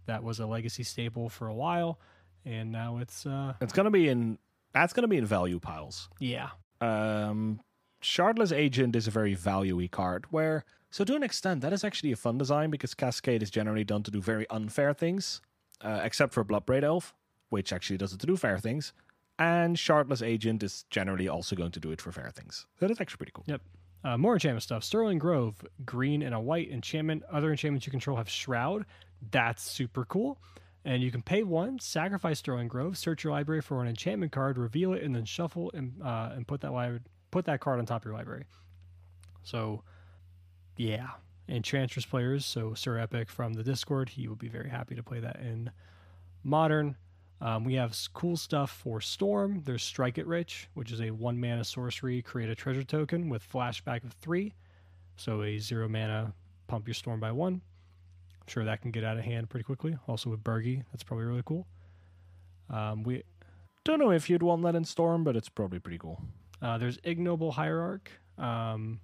That 0.06 0.22
was 0.22 0.40
a 0.40 0.46
legacy 0.46 0.82
staple 0.82 1.28
for 1.28 1.48
a 1.48 1.54
while, 1.54 1.98
and 2.44 2.70
now 2.72 2.98
it's 2.98 3.26
uh, 3.26 3.54
It's 3.60 3.72
gonna 3.72 3.90
be 3.90 4.08
in 4.08 4.38
that's 4.72 4.92
gonna 4.92 5.08
be 5.08 5.16
in 5.18 5.26
value 5.26 5.58
piles. 5.60 6.08
yeah, 6.20 6.50
um, 6.80 7.60
Shardless 8.02 8.52
Agent 8.56 8.94
is 8.94 9.08
a 9.08 9.10
very 9.10 9.34
value-y 9.34 9.88
card. 9.90 10.26
Where 10.30 10.64
so 10.90 11.04
to 11.04 11.14
an 11.16 11.22
extent 11.22 11.60
that 11.62 11.72
is 11.72 11.82
actually 11.84 12.12
a 12.12 12.16
fun 12.16 12.38
design 12.38 12.70
because 12.70 12.94
Cascade 12.94 13.42
is 13.42 13.50
generally 13.50 13.84
done 13.84 14.02
to 14.04 14.10
do 14.10 14.20
very 14.20 14.48
unfair 14.50 14.92
things, 14.94 15.40
uh, 15.80 16.00
except 16.04 16.32
for 16.34 16.44
Bloodbraid 16.44 16.84
Elf, 16.84 17.14
which 17.48 17.72
actually 17.72 17.96
does 17.98 18.12
it 18.12 18.20
to 18.20 18.26
do 18.26 18.36
fair 18.36 18.58
things. 18.58 18.92
And 19.38 19.76
Shardless 19.76 20.26
Agent 20.26 20.62
is 20.62 20.84
generally 20.88 21.28
also 21.28 21.56
going 21.56 21.72
to 21.72 21.80
do 21.80 21.90
it 21.90 22.00
for 22.00 22.10
fair 22.12 22.30
things. 22.30 22.66
So 22.80 22.86
that's 22.86 23.00
actually 23.00 23.18
pretty 23.18 23.32
cool. 23.34 23.44
Yep. 23.46 23.60
Uh, 24.04 24.16
more 24.16 24.34
enchantment 24.34 24.62
stuff. 24.62 24.84
Sterling 24.84 25.18
Grove, 25.18 25.62
green 25.84 26.22
and 26.22 26.34
a 26.34 26.40
white 26.40 26.70
enchantment. 26.70 27.22
Other 27.30 27.50
enchantments 27.50 27.86
you 27.86 27.90
control 27.90 28.16
have 28.16 28.30
Shroud. 28.30 28.86
That's 29.30 29.62
super 29.62 30.04
cool. 30.04 30.38
And 30.84 31.02
you 31.02 31.10
can 31.10 31.22
pay 31.22 31.42
one, 31.42 31.80
sacrifice 31.80 32.38
Sterling 32.38 32.68
Grove, 32.68 32.96
search 32.96 33.24
your 33.24 33.32
library 33.32 33.60
for 33.60 33.82
an 33.82 33.88
enchantment 33.88 34.30
card, 34.30 34.56
reveal 34.56 34.92
it, 34.92 35.02
and 35.02 35.14
then 35.14 35.24
shuffle 35.24 35.70
and 35.74 36.00
uh, 36.02 36.30
and 36.34 36.46
put 36.46 36.60
that 36.60 36.72
li- 36.72 37.00
put 37.30 37.44
that 37.46 37.60
card 37.60 37.80
on 37.80 37.86
top 37.86 38.02
of 38.02 38.04
your 38.06 38.14
library. 38.14 38.44
So, 39.42 39.82
yeah, 40.76 41.08
Enchantress 41.48 42.04
players. 42.04 42.44
So 42.44 42.74
Sir 42.74 42.98
Epic 42.98 43.30
from 43.30 43.54
the 43.54 43.62
Discord, 43.62 44.08
he 44.10 44.28
will 44.28 44.36
be 44.36 44.48
very 44.48 44.68
happy 44.68 44.94
to 44.94 45.02
play 45.02 45.20
that 45.20 45.36
in 45.36 45.70
Modern. 46.42 46.96
Um, 47.40 47.64
we 47.64 47.74
have 47.74 47.96
cool 48.14 48.36
stuff 48.36 48.70
for 48.70 49.00
Storm. 49.00 49.62
There's 49.64 49.82
Strike 49.82 50.18
It 50.18 50.26
Rich, 50.26 50.68
which 50.74 50.90
is 50.90 51.00
a 51.00 51.10
one 51.10 51.38
mana 51.38 51.64
sorcery, 51.64 52.22
create 52.22 52.48
a 52.48 52.54
treasure 52.54 52.82
token 52.82 53.28
with 53.28 53.48
flashback 53.48 54.04
of 54.04 54.12
three. 54.12 54.54
So 55.16 55.42
a 55.42 55.58
zero 55.58 55.88
mana, 55.88 56.32
pump 56.66 56.86
your 56.88 56.94
Storm 56.94 57.20
by 57.20 57.32
one. 57.32 57.60
Sure 58.48 58.64
that 58.64 58.80
can 58.82 58.90
get 58.90 59.04
out 59.04 59.16
of 59.18 59.24
hand 59.24 59.48
pretty 59.50 59.64
quickly. 59.64 59.96
Also 60.06 60.30
with 60.30 60.42
Birgi, 60.44 60.84
that's 60.92 61.02
probably 61.02 61.26
really 61.26 61.42
cool. 61.44 61.66
Um, 62.70 63.02
we 63.02 63.22
Don't 63.84 63.98
know 63.98 64.10
if 64.12 64.28
you'd 64.30 64.42
want 64.42 64.62
that 64.62 64.74
in 64.74 64.84
Storm, 64.84 65.24
but 65.24 65.36
it's 65.36 65.48
probably 65.48 65.78
pretty 65.78 65.98
cool. 65.98 66.22
uh, 66.62 66.78
there's 66.78 66.98
Ignoble 67.04 67.52
Hierarch. 67.52 68.10
Um, 68.38 69.00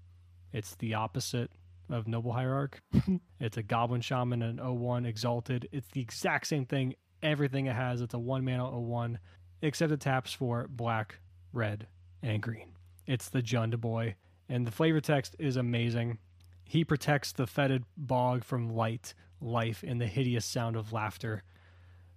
it's 0.53 0.75
the 0.77 0.95
opposite 0.95 1.51
of 1.91 2.07
Noble 2.09 2.33
Hierarch. 2.33 2.81
it's 3.41 3.57
a 3.57 3.63
Goblin 3.63 4.01
Shaman 4.01 4.43
and 4.43 4.61
01 4.61 5.07
Exalted. 5.07 5.69
It's 5.73 5.89
the 5.89 6.01
exact 6.01 6.47
same 6.47 6.67
thing. 6.67 6.95
Everything 7.23 7.67
it 7.67 7.75
has. 7.77 8.01
It's 8.01 8.15
a 8.15 8.19
one 8.19 8.45
mana 8.45 8.71
01, 8.71 9.19
except 9.63 9.93
it 9.93 10.01
taps 10.01 10.33
for 10.33 10.67
black, 10.69 11.19
red, 11.53 11.87
and 12.23 12.43
green. 12.43 12.73
It's 13.07 13.29
the 13.29 13.43
Junda 13.43 13.81
boy, 13.81 14.15
and 14.49 14.67
the 14.67 14.71
flavor 14.73 15.01
text 15.01 15.37
is 15.39 15.57
amazing. 15.57 16.19
He 16.65 16.85
protects 16.85 17.33
the 17.33 17.47
fetid 17.47 17.85
bog 17.97 18.45
from 18.45 18.71
light, 18.71 19.15
life, 19.43 19.85
and 19.87 20.01
the 20.01 20.07
hideous 20.07 20.45
sound 20.45 20.77
of 20.77 20.93
laughter. 20.93 21.43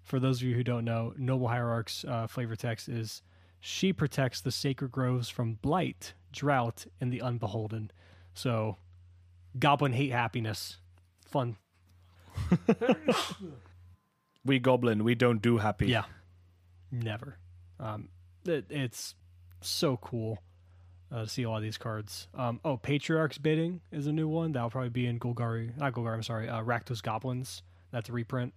For 0.04 0.20
those 0.20 0.42
of 0.42 0.48
you 0.48 0.56
who 0.56 0.64
don't 0.64 0.86
know, 0.86 1.14
Noble 1.18 1.48
Hierarch's 1.48 2.06
uh, 2.08 2.28
flavor 2.28 2.56
text 2.56 2.88
is 2.88 3.22
she 3.60 3.92
protects 3.92 4.42
the 4.42 4.52
sacred 4.52 4.92
groves 4.92 5.30
from 5.30 5.56
blight, 5.56 6.14
drought, 6.32 6.86
and 7.02 7.12
the 7.12 7.22
unbeholden. 7.22 7.92
So, 8.34 8.78
goblin 9.58 9.94
hate 9.94 10.12
happiness. 10.12 10.78
Fun. 11.26 11.58
We 14.46 14.60
Goblin, 14.60 15.04
we 15.04 15.16
don't 15.16 15.42
do 15.42 15.58
happy. 15.58 15.88
Yeah. 15.88 16.04
Never. 16.92 17.40
Um, 17.80 18.10
it, 18.46 18.66
it's 18.70 19.16
so 19.62 19.98
cool 19.98 20.40
uh, 21.12 21.24
to 21.24 21.28
see 21.28 21.46
all 21.46 21.58
of 21.58 21.64
these 21.64 21.78
cards. 21.78 22.28
Um, 22.36 22.60
oh, 22.66 22.78
Patriarch's 22.78 23.38
Bidding 23.38 23.82
is 23.92 24.08
a 24.08 24.12
new 24.12 24.28
one. 24.28 24.52
That'll 24.52 24.70
probably 24.70 24.90
be 24.90 25.06
in 25.06 25.20
Golgari. 25.20 25.76
Not 25.78 25.94
Golgari, 25.94 26.16
I'm 26.16 26.24
sorry. 26.24 26.50
Uh, 26.50 26.62
Rakdos 26.62 27.02
Goblins. 27.02 27.62
That's 27.92 28.10
a 28.10 28.14
reprint. 28.14 28.54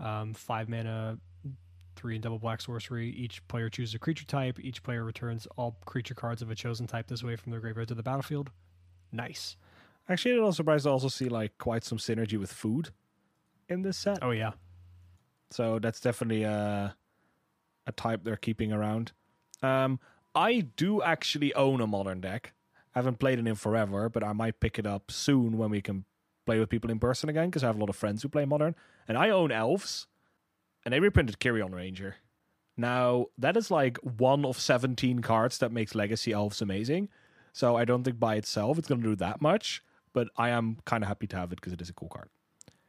Um, 0.00 0.34
five 0.34 0.68
mana, 0.68 1.18
three 1.96 2.14
and 2.14 2.22
double 2.22 2.38
black 2.38 2.60
sorcery. 2.60 3.10
Each 3.10 3.46
player 3.48 3.68
chooses 3.68 3.94
a 3.94 3.98
creature 3.98 4.26
type. 4.26 4.58
Each 4.60 4.82
player 4.82 5.04
returns 5.04 5.46
all 5.56 5.76
creature 5.84 6.14
cards 6.14 6.42
of 6.42 6.50
a 6.50 6.54
chosen 6.54 6.86
type 6.86 7.06
this 7.06 7.22
way 7.22 7.36
from 7.36 7.52
their 7.52 7.60
graveyard 7.60 7.88
to 7.88 7.94
the 7.94 8.02
battlefield. 8.02 8.50
Nice. 9.12 9.56
Actually, 10.08 10.44
I'm 10.44 10.52
surprised 10.52 10.84
to 10.84 10.90
also 10.90 11.08
see 11.08 11.28
like 11.28 11.56
quite 11.58 11.84
some 11.84 11.98
synergy 11.98 12.38
with 12.38 12.52
food 12.52 12.90
in 13.68 13.82
this 13.82 13.96
set. 13.96 14.18
Oh, 14.22 14.32
yeah. 14.32 14.52
So 15.50 15.78
that's 15.78 16.00
definitely 16.00 16.42
a 16.42 16.96
a 17.86 17.92
type 17.92 18.24
they're 18.24 18.36
keeping 18.36 18.72
around. 18.72 19.12
Um, 19.62 20.00
I 20.34 20.60
do 20.60 21.02
actually 21.02 21.54
own 21.54 21.80
a 21.80 21.86
modern 21.86 22.20
deck. 22.20 22.52
I 22.94 22.98
haven't 22.98 23.18
played 23.18 23.38
it 23.38 23.46
in 23.46 23.54
forever, 23.54 24.08
but 24.08 24.24
I 24.24 24.32
might 24.32 24.60
pick 24.60 24.78
it 24.78 24.86
up 24.86 25.10
soon 25.10 25.58
when 25.58 25.70
we 25.70 25.80
can 25.80 26.04
play 26.46 26.58
with 26.58 26.68
people 26.68 26.90
in 26.90 26.98
person 26.98 27.28
again 27.28 27.48
because 27.50 27.64
I 27.64 27.66
have 27.68 27.76
a 27.76 27.80
lot 27.80 27.88
of 27.88 27.96
friends 27.96 28.22
who 28.22 28.28
play 28.28 28.44
modern. 28.44 28.74
And 29.08 29.18
I 29.18 29.30
own 29.30 29.50
elves, 29.52 30.06
and 30.84 30.92
they 30.92 31.00
reprinted 31.00 31.40
Quirion 31.40 31.74
Ranger. 31.74 32.16
Now 32.76 33.26
that 33.38 33.56
is 33.56 33.70
like 33.70 33.98
one 33.98 34.44
of 34.44 34.58
seventeen 34.58 35.20
cards 35.20 35.58
that 35.58 35.72
makes 35.72 35.94
Legacy 35.94 36.32
Elves 36.32 36.60
amazing. 36.60 37.08
So 37.52 37.76
I 37.76 37.84
don't 37.84 38.02
think 38.02 38.18
by 38.18 38.34
itself 38.34 38.78
it's 38.78 38.88
going 38.88 39.00
to 39.00 39.08
do 39.08 39.16
that 39.16 39.40
much, 39.40 39.82
but 40.12 40.28
I 40.36 40.48
am 40.48 40.78
kind 40.84 41.04
of 41.04 41.08
happy 41.08 41.28
to 41.28 41.36
have 41.36 41.52
it 41.52 41.56
because 41.56 41.72
it 41.72 41.80
is 41.80 41.88
a 41.88 41.94
cool 41.94 42.08
card. 42.08 42.28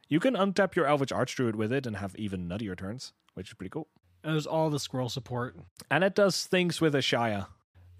You 0.08 0.18
can 0.18 0.34
untap 0.34 0.74
your 0.74 0.86
Elvish 0.86 1.10
Archdruid 1.10 1.54
with 1.54 1.72
it 1.72 1.86
and 1.86 1.96
have 1.96 2.16
even 2.16 2.48
nuttier 2.48 2.76
turns, 2.76 3.12
which 3.34 3.50
is 3.50 3.54
pretty 3.54 3.70
cool. 3.70 3.88
There's 4.26 4.46
all 4.46 4.70
the 4.70 4.78
squirrel 4.80 5.08
support. 5.08 5.56
And 5.90 6.02
it 6.02 6.14
does 6.14 6.44
things 6.46 6.80
with 6.80 6.94
a 6.94 6.98
Shia, 6.98 7.46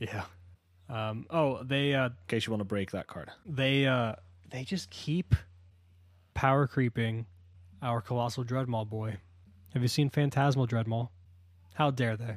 Yeah. 0.00 0.24
Um, 0.88 1.26
oh, 1.30 1.62
they 1.62 1.94
uh, 1.94 2.06
in 2.06 2.12
case 2.28 2.46
you 2.46 2.52
want 2.52 2.60
to 2.60 2.64
break 2.66 2.90
that 2.92 3.06
card. 3.08 3.30
they 3.44 3.86
uh 3.86 4.14
they 4.50 4.62
just 4.62 4.88
keep 4.90 5.34
power 6.34 6.66
creeping 6.68 7.26
our 7.82 8.00
colossal 8.00 8.44
dreadmaw 8.44 8.88
boy. 8.88 9.16
Have 9.72 9.82
you 9.82 9.88
seen 9.88 10.10
Phantasmal 10.10 10.66
Dreadmaw? 10.68 11.08
How 11.74 11.90
dare 11.90 12.16
they? 12.16 12.36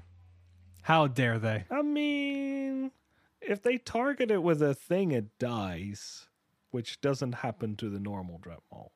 How 0.82 1.08
dare 1.08 1.38
they? 1.40 1.66
I 1.72 1.82
mean, 1.84 2.92
if 3.42 3.62
they 3.62 3.78
target 3.78 4.32
it 4.32 4.42
with 4.44 4.62
a 4.62 4.74
thing, 4.74 5.12
it 5.12 5.38
dies, 5.38 6.28
which 6.72 7.02
doesn't 7.02 7.34
happen 7.36 7.76
to 7.78 7.90
the 7.90 8.00
normal 8.00 8.40
Dreadmaw. 8.40 8.88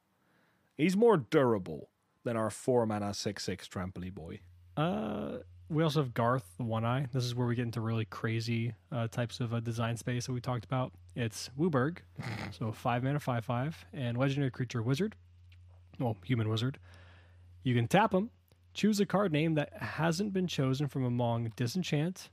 He's 0.76 0.98
more 0.98 1.18
durable 1.18 1.90
than 2.24 2.36
our 2.38 2.50
four 2.50 2.86
mana 2.86 3.14
six 3.14 3.44
six 3.44 3.68
trampoline 3.68 4.16
boy. 4.16 4.40
Uh, 4.76 5.38
we 5.70 5.84
also 5.84 6.02
have 6.02 6.14
Garth, 6.14 6.46
the 6.58 6.64
One 6.64 6.86
Eye. 6.86 7.08
This 7.14 7.24
is 7.24 7.36
where 7.36 7.48
we 7.48 7.56
get 7.56 7.64
into 7.64 7.82
really 7.82 8.06
crazy 8.06 8.74
uh, 8.92 9.08
types 9.08 9.40
of 9.40 9.54
uh, 9.54 9.60
design 9.60 9.98
space 9.98 10.28
that 10.28 10.34
we 10.34 10.42
talked 10.42 10.66
about. 10.66 10.92
It's 11.16 11.50
Wooburg, 11.58 12.00
so 12.52 12.72
five 12.72 13.04
mana, 13.04 13.20
five 13.20 13.46
five, 13.46 13.84
and 13.94 14.18
legendary 14.18 14.52
creature 14.52 14.82
wizard. 14.82 15.16
Well, 16.00 16.18
human 16.26 16.50
wizard. 16.50 16.80
You 17.64 17.76
can 17.76 17.88
tap 17.88 18.14
him, 18.14 18.30
choose 18.74 19.00
a 19.00 19.06
card 19.06 19.32
name 19.32 19.56
that 19.56 19.74
hasn't 19.82 20.34
been 20.34 20.48
chosen 20.48 20.88
from 20.88 21.06
among 21.06 21.54
Disenchant. 21.56 22.30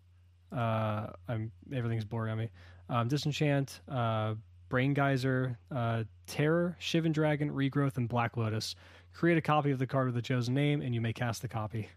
Uh, 0.53 1.09
I'm 1.29 1.53
everything's 1.73 2.05
blurry 2.05 2.31
on 2.31 2.39
me. 2.39 2.51
Um, 2.89 3.09
Disenchant, 3.09 3.81
uh, 3.89 4.35
Brain 4.69 4.95
Geyser, 4.95 5.59
uh, 5.71 6.05
Terror, 6.27 6.77
Shivan 6.81 7.12
Dragon, 7.12 7.51
Regrowth, 7.51 7.97
and 7.97 8.09
Black 8.09 8.37
Lotus. 8.37 8.75
Create 9.12 9.39
a 9.39 9.43
copy 9.43 9.71
of 9.71 9.79
the 9.79 9.87
card 9.87 10.07
with 10.07 10.15
the 10.15 10.23
chosen 10.23 10.55
name, 10.55 10.83
and 10.83 10.95
you 10.95 11.01
may 11.01 11.12
cast 11.12 11.43
the 11.43 11.49
copy. 11.49 11.89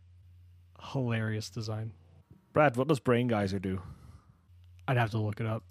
Hilarious 0.91 1.49
design. 1.49 1.93
Brad, 2.53 2.75
what 2.75 2.87
does 2.87 2.99
Brain 2.99 3.27
Geyser 3.27 3.59
do? 3.59 3.81
I'd 4.87 4.97
have 4.97 5.11
to 5.11 5.17
look 5.17 5.39
it 5.39 5.47
up. 5.47 5.63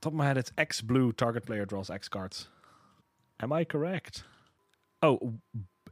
Top 0.00 0.12
of 0.12 0.16
my 0.16 0.26
head, 0.26 0.38
it's 0.38 0.52
X 0.56 0.80
blue. 0.80 1.12
Target 1.12 1.44
player 1.44 1.64
draws 1.66 1.90
X 1.90 2.08
cards. 2.08 2.48
Am 3.40 3.52
I 3.52 3.64
correct? 3.64 4.24
Oh, 5.02 5.34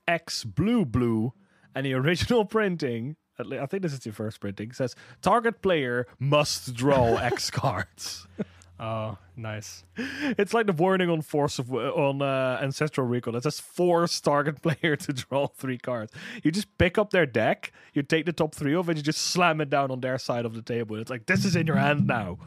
X 0.07 0.45
blue 0.45 0.85
blue, 0.85 1.33
and 1.75 1.85
the 1.85 1.95
original 1.95 2.45
printing. 2.45 3.17
I 3.39 3.67
think 3.67 3.83
this 3.83 3.93
is 3.93 4.07
your 4.07 4.15
first 4.15 4.41
printing. 4.41 4.73
Says 4.73 4.95
target 5.21 5.61
player 5.61 6.07
must 6.19 6.75
draw 6.75 7.17
X 7.17 7.51
cards. 7.51 8.27
Oh, 8.79 9.17
nice. 9.37 9.85
It's 10.39 10.53
like 10.53 10.67
the 10.67 10.73
warning 10.73 11.09
on 11.09 11.23
Force 11.23 11.59
of 11.59 11.73
on 11.73 12.21
uh, 12.21 12.59
Ancestral 12.63 13.07
Recall. 13.07 13.37
It 13.37 13.43
says 13.43 13.59
force 13.61 14.21
target 14.21 14.61
player 14.67 14.97
to 14.97 15.13
draw 15.13 15.47
three 15.47 15.79
cards. 15.79 16.13
You 16.43 16.51
just 16.51 16.77
pick 16.77 16.99
up 16.99 17.11
their 17.11 17.27
deck, 17.27 17.73
you 17.95 18.03
take 18.03 18.27
the 18.27 18.33
top 18.33 18.55
three 18.55 18.75
of 18.75 18.91
it, 18.91 18.97
you 18.97 19.03
just 19.03 19.23
slam 19.23 19.61
it 19.61 19.71
down 19.71 19.91
on 19.91 20.01
their 20.01 20.19
side 20.19 20.45
of 20.45 20.55
the 20.55 20.63
table. 20.63 20.97
It's 20.97 21.11
like 21.11 21.27
this 21.27 21.45
is 21.45 21.57
in 21.57 21.67
your 21.67 21.77
hand 21.77 22.07
now. 22.07 22.39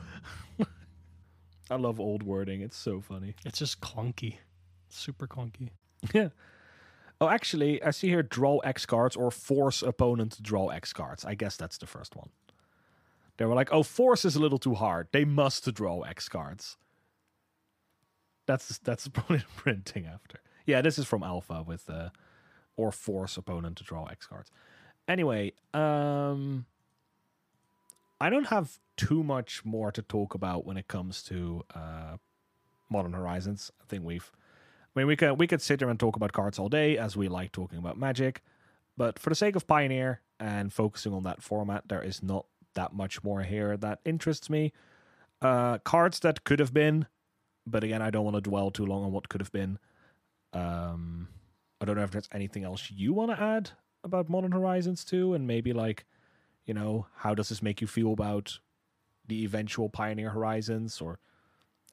I 1.71 1.75
love 1.75 1.99
old 1.99 2.23
wording. 2.23 2.61
It's 2.61 2.77
so 2.77 3.01
funny. 3.01 3.35
It's 3.45 3.59
just 3.59 3.81
clunky. 3.81 4.35
Super 4.89 5.27
clunky. 5.27 5.69
Yeah. 6.13 6.29
Oh, 7.21 7.27
actually, 7.27 7.83
I 7.83 7.91
see 7.91 8.07
here 8.07 8.23
draw 8.23 8.59
X 8.59 8.85
cards 8.85 9.15
or 9.15 9.29
force 9.31 9.81
opponent 9.81 10.33
to 10.33 10.41
draw 10.41 10.69
X 10.69 10.93
cards. 10.93 11.25
I 11.25 11.35
guess 11.35 11.57
that's 11.57 11.77
the 11.77 11.87
first 11.87 12.15
one. 12.15 12.29
They 13.39 13.45
were 13.45 13.55
like, 13.55 13.69
oh, 13.71 13.83
force 13.83 14.25
is 14.25 14.35
a 14.35 14.39
little 14.41 14.59
too 14.59 14.75
hard. 14.75 15.07
They 15.13 15.23
must 15.23 15.73
draw 15.73 16.01
X 16.01 16.27
cards. 16.27 16.75
That's 18.45 18.77
that's 18.79 19.05
the 19.05 19.43
printing 19.55 20.05
after. 20.05 20.41
Yeah, 20.65 20.81
this 20.81 20.99
is 20.99 21.05
from 21.05 21.23
Alpha 21.23 21.63
with 21.65 21.89
uh, 21.89 22.09
or 22.75 22.91
force 22.91 23.37
opponent 23.37 23.77
to 23.77 23.85
draw 23.85 24.07
X 24.07 24.27
cards. 24.27 24.51
Anyway, 25.07 25.53
um, 25.73 26.65
I 28.19 28.29
don't 28.29 28.47
have 28.47 28.77
too 28.97 29.23
much 29.23 29.63
more 29.63 29.93
to 29.93 30.01
talk 30.01 30.33
about 30.33 30.65
when 30.65 30.75
it 30.75 30.89
comes 30.89 31.23
to 31.23 31.63
uh, 31.73 32.17
Modern 32.89 33.13
Horizons. 33.13 33.71
I 33.81 33.85
think 33.87 34.03
we've 34.03 34.29
I 34.93 34.99
mean, 34.99 35.07
we 35.07 35.15
could 35.15 35.39
we 35.39 35.47
could 35.47 35.61
sit 35.61 35.79
there 35.79 35.89
and 35.89 35.97
talk 35.97 36.17
about 36.17 36.33
cards 36.33 36.59
all 36.59 36.67
day, 36.67 36.97
as 36.97 37.15
we 37.15 37.29
like 37.29 37.53
talking 37.53 37.79
about 37.79 37.97
Magic. 37.97 38.43
But 38.97 39.17
for 39.17 39.29
the 39.29 39.35
sake 39.35 39.55
of 39.55 39.65
Pioneer 39.65 40.19
and 40.41 40.73
focusing 40.73 41.13
on 41.13 41.23
that 41.23 41.41
format, 41.41 41.87
there 41.87 42.03
is 42.03 42.21
not 42.21 42.45
that 42.79 42.93
much 42.93 43.23
more 43.25 43.41
here 43.43 43.75
that 43.75 43.99
interests 44.05 44.49
me. 44.49 44.71
Uh, 45.41 45.79
cards 45.79 46.19
that 46.19 46.45
could 46.45 46.59
have 46.59 46.73
been, 46.73 47.07
but 47.67 47.83
again, 47.83 48.01
I 48.01 48.09
don't 48.09 48.23
want 48.23 48.37
to 48.37 48.41
dwell 48.41 48.71
too 48.71 48.85
long 48.85 49.03
on 49.03 49.11
what 49.11 49.27
could 49.27 49.41
have 49.41 49.51
been. 49.51 49.79
Um, 50.53 51.27
I 51.81 51.85
don't 51.85 51.97
know 51.97 52.03
if 52.03 52.11
there's 52.11 52.29
anything 52.31 52.63
else 52.63 52.89
you 52.89 53.11
want 53.13 53.31
to 53.31 53.41
add 53.41 53.71
about 54.03 54.29
Modern 54.29 54.53
Horizons 54.53 55.03
2, 55.03 55.33
and 55.33 55.45
maybe 55.45 55.73
like, 55.73 56.05
you 56.65 56.73
know, 56.73 57.07
how 57.17 57.35
does 57.35 57.49
this 57.49 57.61
make 57.61 57.81
you 57.81 57.87
feel 57.87 58.13
about 58.13 58.59
the 59.27 59.43
eventual 59.43 59.89
Pioneer 59.89 60.29
Horizons, 60.29 61.01
or 61.01 61.19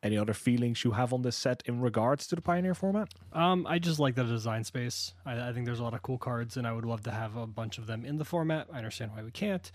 any 0.03 0.17
other 0.17 0.35
feelings 0.35 0.85
you 0.85 0.93
have 0.93 1.13
on 1.13 1.23
this 1.23 1.37
set 1.37 1.63
in 1.67 1.81
regards 1.81 2.29
to 2.29 2.37
the 2.37 2.43
Pioneer 2.43 2.75
format? 2.75 3.09
Um, 3.33 3.67
I 3.67 3.81
just 3.81 3.99
like 3.99 4.15
the 4.15 4.25
design 4.25 4.63
space. 4.63 5.15
I, 5.25 5.49
I 5.49 5.53
think 5.53 5.67
there's 5.67 5.81
a 5.81 5.85
lot 5.85 5.95
of 5.95 6.03
cool 6.03 6.19
cards, 6.19 6.57
and 6.57 6.65
I 6.67 6.73
would 6.73 6.85
love 6.85 7.03
to 7.03 7.11
have 7.11 7.37
a 7.37 7.47
bunch 7.47 7.77
of 7.77 7.87
them 7.87 8.05
in 8.05 8.19
the 8.19 8.25
format. 8.25 8.69
I 8.73 8.79
understand 8.79 9.11
why 9.15 9.25
we 9.25 9.33
can't. 9.33 9.71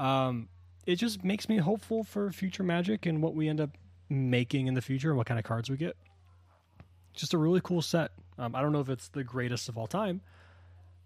Um, 0.00 0.48
it 0.86 0.96
just 0.96 1.22
makes 1.24 1.48
me 1.48 1.58
hopeful 1.58 2.04
for 2.04 2.32
future 2.32 2.62
Magic 2.62 3.06
and 3.06 3.22
what 3.22 3.34
we 3.34 3.48
end 3.48 3.60
up 3.60 3.70
making 4.08 4.66
in 4.66 4.74
the 4.74 4.80
future 4.82 5.10
and 5.10 5.18
what 5.18 5.26
kind 5.26 5.38
of 5.38 5.44
cards 5.44 5.68
we 5.70 5.76
get. 5.76 5.96
Just 7.14 7.34
a 7.34 7.38
really 7.38 7.60
cool 7.62 7.82
set. 7.82 8.12
Um, 8.38 8.54
I 8.54 8.62
don't 8.62 8.72
know 8.72 8.80
if 8.80 8.88
it's 8.88 9.08
the 9.08 9.22
greatest 9.22 9.68
of 9.68 9.76
all 9.76 9.86
time, 9.86 10.22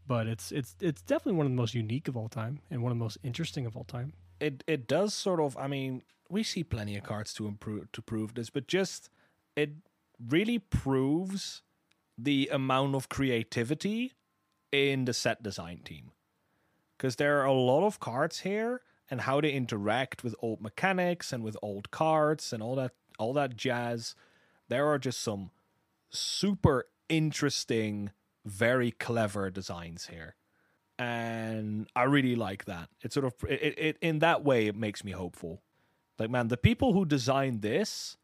but 0.06 0.26
it's 0.26 0.52
it's 0.52 0.76
it's 0.80 1.02
definitely 1.02 1.32
one 1.38 1.46
of 1.46 1.52
the 1.52 1.56
most 1.56 1.74
unique 1.74 2.08
of 2.08 2.16
all 2.16 2.28
time 2.28 2.60
and 2.70 2.82
one 2.82 2.92
of 2.92 2.98
the 2.98 3.02
most 3.04 3.18
interesting 3.24 3.66
of 3.66 3.76
all 3.76 3.84
time. 3.84 4.12
it 4.40 4.62
it 4.66 4.86
does 4.86 5.14
sort 5.14 5.40
of 5.40 5.56
i 5.56 5.66
mean 5.66 6.02
we 6.28 6.42
see 6.42 6.62
plenty 6.64 6.96
of 6.96 7.02
cards 7.04 7.32
to 7.34 7.46
improve 7.46 7.90
to 7.92 8.02
prove 8.02 8.34
this 8.34 8.50
but 8.50 8.66
just 8.66 9.08
it 9.56 9.70
really 10.28 10.58
proves 10.58 11.62
the 12.18 12.48
amount 12.52 12.94
of 12.94 13.08
creativity 13.08 14.12
in 14.72 15.04
the 15.04 15.14
set 15.14 15.42
design 15.42 15.80
team 15.84 16.10
because 16.96 17.16
there 17.16 17.40
are 17.40 17.46
a 17.46 17.52
lot 17.52 17.84
of 17.84 18.00
cards 18.00 18.40
here 18.40 18.80
and 19.10 19.22
how 19.22 19.40
they 19.40 19.52
interact 19.52 20.24
with 20.24 20.34
old 20.40 20.60
mechanics 20.60 21.32
and 21.32 21.42
with 21.42 21.56
old 21.62 21.90
cards 21.90 22.52
and 22.52 22.62
all 22.62 22.74
that 22.74 22.92
all 23.18 23.32
that 23.32 23.56
jazz 23.56 24.14
there 24.68 24.86
are 24.86 24.98
just 24.98 25.20
some 25.20 25.50
super 26.10 26.86
interesting 27.08 28.10
very 28.44 28.90
clever 28.90 29.50
designs 29.50 30.06
here 30.06 30.34
and 30.98 31.88
I 31.96 32.04
really 32.04 32.36
like 32.36 32.66
that. 32.66 32.88
It 33.02 33.12
sort 33.12 33.26
of 33.26 33.34
it, 33.48 33.78
it 33.78 33.98
in 34.00 34.20
that 34.20 34.44
way 34.44 34.66
it 34.66 34.76
makes 34.76 35.04
me 35.04 35.12
hopeful. 35.12 35.62
Like 36.18 36.30
man, 36.30 36.48
the 36.48 36.56
people 36.56 36.92
who 36.92 37.04
designed 37.04 37.62
this, 37.62 38.16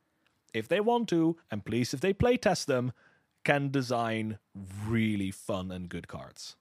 if 0.55 0.69
they 0.69 0.81
want 0.81 1.09
to, 1.09 1.37
and 1.51 1.65
please 1.65 1.93
if 1.93 2.01
they 2.01 2.13
play 2.13 2.37
test 2.37 2.67
them, 2.67 2.93
can 3.45 3.71
design 3.71 4.39
really 4.87 5.31
fun 5.31 5.71
and 5.71 5.89
good 5.89 6.07
cards. 6.07 6.57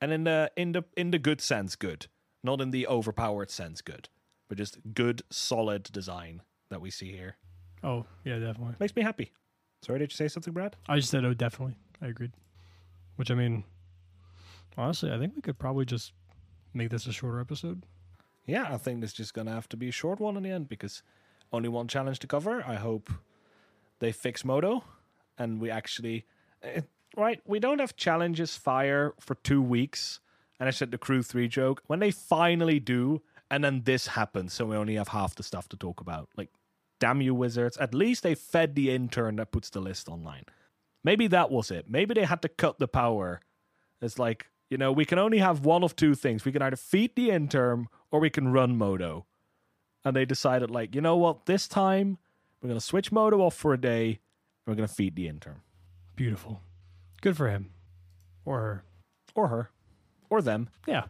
And 0.00 0.12
in 0.12 0.24
the 0.24 0.50
in 0.56 0.72
the 0.72 0.84
in 0.96 1.10
the 1.10 1.18
good 1.18 1.40
sense, 1.40 1.76
good, 1.76 2.06
not 2.42 2.60
in 2.60 2.70
the 2.70 2.86
overpowered 2.86 3.50
sense, 3.50 3.80
good, 3.82 4.08
but 4.48 4.58
just 4.58 4.78
good, 4.94 5.22
solid 5.30 5.84
design 5.84 6.42
that 6.70 6.80
we 6.80 6.90
see 6.90 7.10
here 7.12 7.36
Oh 7.82 8.06
yeah, 8.24 8.38
definitely. 8.38 8.74
makes 8.78 8.94
me 8.96 9.02
happy. 9.02 9.32
Sorry, 9.82 9.98
did 9.98 10.12
you 10.12 10.16
say 10.16 10.28
something, 10.28 10.52
Brad? 10.52 10.76
I 10.88 10.96
just 10.96 11.10
said 11.10 11.24
oh, 11.24 11.34
definitely. 11.34 11.76
I 12.02 12.08
agreed. 12.08 12.32
Which 13.16 13.30
I 13.30 13.34
mean, 13.34 13.64
honestly, 14.76 15.10
I 15.12 15.18
think 15.18 15.34
we 15.36 15.42
could 15.42 15.58
probably 15.58 15.84
just 15.84 16.12
make 16.72 16.90
this 16.90 17.06
a 17.06 17.12
shorter 17.12 17.40
episode. 17.40 17.84
yeah, 18.46 18.68
I 18.72 18.76
think 18.76 19.00
this 19.00 19.10
is 19.10 19.16
just 19.16 19.34
gonna 19.34 19.52
have 19.52 19.68
to 19.70 19.76
be 19.76 19.88
a 19.88 19.92
short 19.92 20.20
one 20.20 20.36
in 20.36 20.42
the 20.42 20.50
end 20.50 20.68
because 20.68 21.02
only 21.52 21.68
one 21.68 21.88
challenge 21.88 22.18
to 22.20 22.26
cover. 22.26 22.62
I 22.66 22.76
hope 22.76 23.10
they 23.98 24.12
fix 24.12 24.44
Modo 24.44 24.84
and 25.36 25.60
we 25.60 25.70
actually 25.70 26.26
eh, 26.62 26.82
right. 27.16 27.40
We 27.46 27.58
don't 27.60 27.78
have 27.78 27.96
challenges 27.96 28.56
fire 28.56 29.14
for 29.20 29.34
two 29.36 29.62
weeks, 29.62 30.20
and 30.58 30.68
I 30.68 30.70
said 30.70 30.90
the 30.90 30.98
crew 30.98 31.22
three 31.22 31.48
joke 31.48 31.82
when 31.86 31.98
they 32.00 32.10
finally 32.10 32.80
do, 32.80 33.22
and 33.50 33.64
then 33.64 33.82
this 33.84 34.08
happens, 34.08 34.52
so 34.52 34.66
we 34.66 34.76
only 34.76 34.94
have 34.94 35.08
half 35.08 35.34
the 35.34 35.42
stuff 35.42 35.68
to 35.70 35.76
talk 35.76 36.00
about. 36.00 36.28
Like, 36.36 36.50
damn 36.98 37.20
you, 37.20 37.34
wizards! 37.34 37.76
At 37.78 37.94
least 37.94 38.22
they 38.22 38.34
fed 38.34 38.74
the 38.74 38.90
intern 38.90 39.36
that 39.36 39.52
puts 39.52 39.70
the 39.70 39.80
list 39.80 40.08
online. 40.08 40.44
Maybe 41.02 41.26
that 41.28 41.50
was 41.50 41.70
it. 41.70 41.86
Maybe 41.88 42.14
they 42.14 42.24
had 42.24 42.42
to 42.42 42.48
cut 42.48 42.78
the 42.78 42.88
power. 42.88 43.40
It's 44.02 44.18
like 44.18 44.50
you 44.70 44.78
know, 44.78 44.92
we 44.92 45.04
can 45.04 45.18
only 45.18 45.38
have 45.38 45.66
one 45.66 45.82
of 45.82 45.96
two 45.96 46.14
things. 46.14 46.44
We 46.44 46.52
can 46.52 46.62
either 46.62 46.76
feed 46.76 47.16
the 47.16 47.30
intern 47.30 47.88
or 48.10 48.20
we 48.20 48.30
can 48.30 48.52
run 48.52 48.78
Modo. 48.78 49.26
And 50.04 50.16
they 50.16 50.24
decided, 50.24 50.70
like, 50.70 50.94
you 50.94 51.00
know 51.00 51.16
what, 51.16 51.46
this 51.46 51.68
time 51.68 52.18
we're 52.62 52.68
going 52.68 52.78
to 52.80 52.86
switch 52.86 53.12
Modo 53.12 53.40
off 53.40 53.54
for 53.54 53.74
a 53.74 53.80
day 53.80 54.06
and 54.06 54.18
we're 54.66 54.76
going 54.76 54.88
to 54.88 54.94
feed 54.94 55.16
the 55.16 55.28
intern. 55.28 55.60
Beautiful. 56.14 56.62
Good 57.20 57.36
for 57.36 57.48
him. 57.48 57.70
Or 58.44 58.60
her. 58.60 58.84
Or 59.34 59.48
her. 59.48 59.70
Or 60.30 60.42
them. 60.42 60.68
Yeah. 60.86 61.04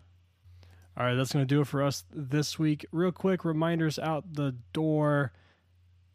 All 0.97 1.07
right, 1.07 1.15
that's 1.15 1.33
going 1.33 1.47
to 1.47 1.55
do 1.55 1.61
it 1.61 1.67
for 1.67 1.83
us 1.83 2.05
this 2.13 2.59
week. 2.59 2.85
Real 2.93 3.13
quick 3.13 3.45
reminders 3.45 3.99
out 3.99 4.35
the 4.35 4.57
door. 4.73 5.33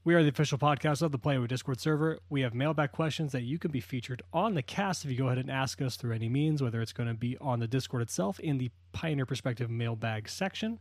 We 0.04 0.14
are 0.14 0.22
the 0.22 0.30
official 0.30 0.60
podcast 0.60 1.02
of 1.02 1.12
the 1.12 1.18
Play 1.18 1.40
with 1.40 1.50
Discord 1.50 1.80
server. 1.80 2.20
We 2.30 2.42
have 2.42 2.54
mailbag 2.54 2.92
questions 2.92 3.32
that 3.32 3.42
you 3.42 3.58
can 3.58 3.72
be 3.72 3.80
featured 3.80 4.22
on 4.32 4.54
the 4.54 4.62
cast 4.62 5.04
if 5.04 5.10
you 5.10 5.18
go 5.18 5.28
ahead 5.28 5.40
and 5.40 5.50
ask 5.50 5.82
us 5.82 5.96
through 5.96 6.14
any 6.14 6.30
means, 6.30 6.62
whether 6.62 6.82
it's 6.82 6.94
going 6.94 7.10
to 7.10 7.16
be 7.16 7.38
on 7.40 7.60
the 7.60 7.68
Discord 7.68 8.04
itself 8.04 8.40
in 8.40 8.60
the 8.60 8.70
Pioneer 8.92 9.26
Perspective 9.26 9.72
mailbag 9.72 10.30
section. 10.30 10.78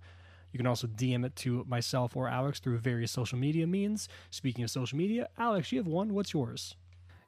You 0.53 0.59
can 0.59 0.67
also 0.67 0.87
DM 0.87 1.25
it 1.25 1.37
to 1.37 1.65
myself 1.67 2.17
or 2.17 2.29
Alex 2.29 2.61
through 2.61 2.79
various 2.79 3.13
social 3.13 3.39
media 3.39 3.67
means. 3.67 4.09
Speaking 4.31 4.65
of 4.65 4.71
social 4.71 4.99
media, 4.99 5.29
Alex, 5.39 5.73
you 5.73 5.79
have 5.79 5.87
one. 5.87 6.13
What's 6.13 6.35
yours? 6.35 6.77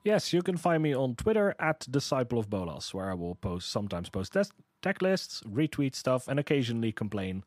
Yes, 0.06 0.32
you 0.32 0.40
can 0.40 0.56
find 0.56 0.84
me 0.84 0.94
on 0.94 1.16
Twitter 1.16 1.56
at 1.58 1.84
Disciple 1.90 2.38
of 2.38 2.48
Bolas, 2.48 2.94
where 2.94 3.10
I 3.10 3.14
will 3.14 3.34
post 3.34 3.72
sometimes 3.72 4.08
post 4.08 4.34
test 4.34 4.52
deck 4.80 5.02
lists, 5.02 5.42
retweet 5.42 5.96
stuff, 5.96 6.28
and 6.28 6.38
occasionally 6.38 6.92
complain 6.92 7.42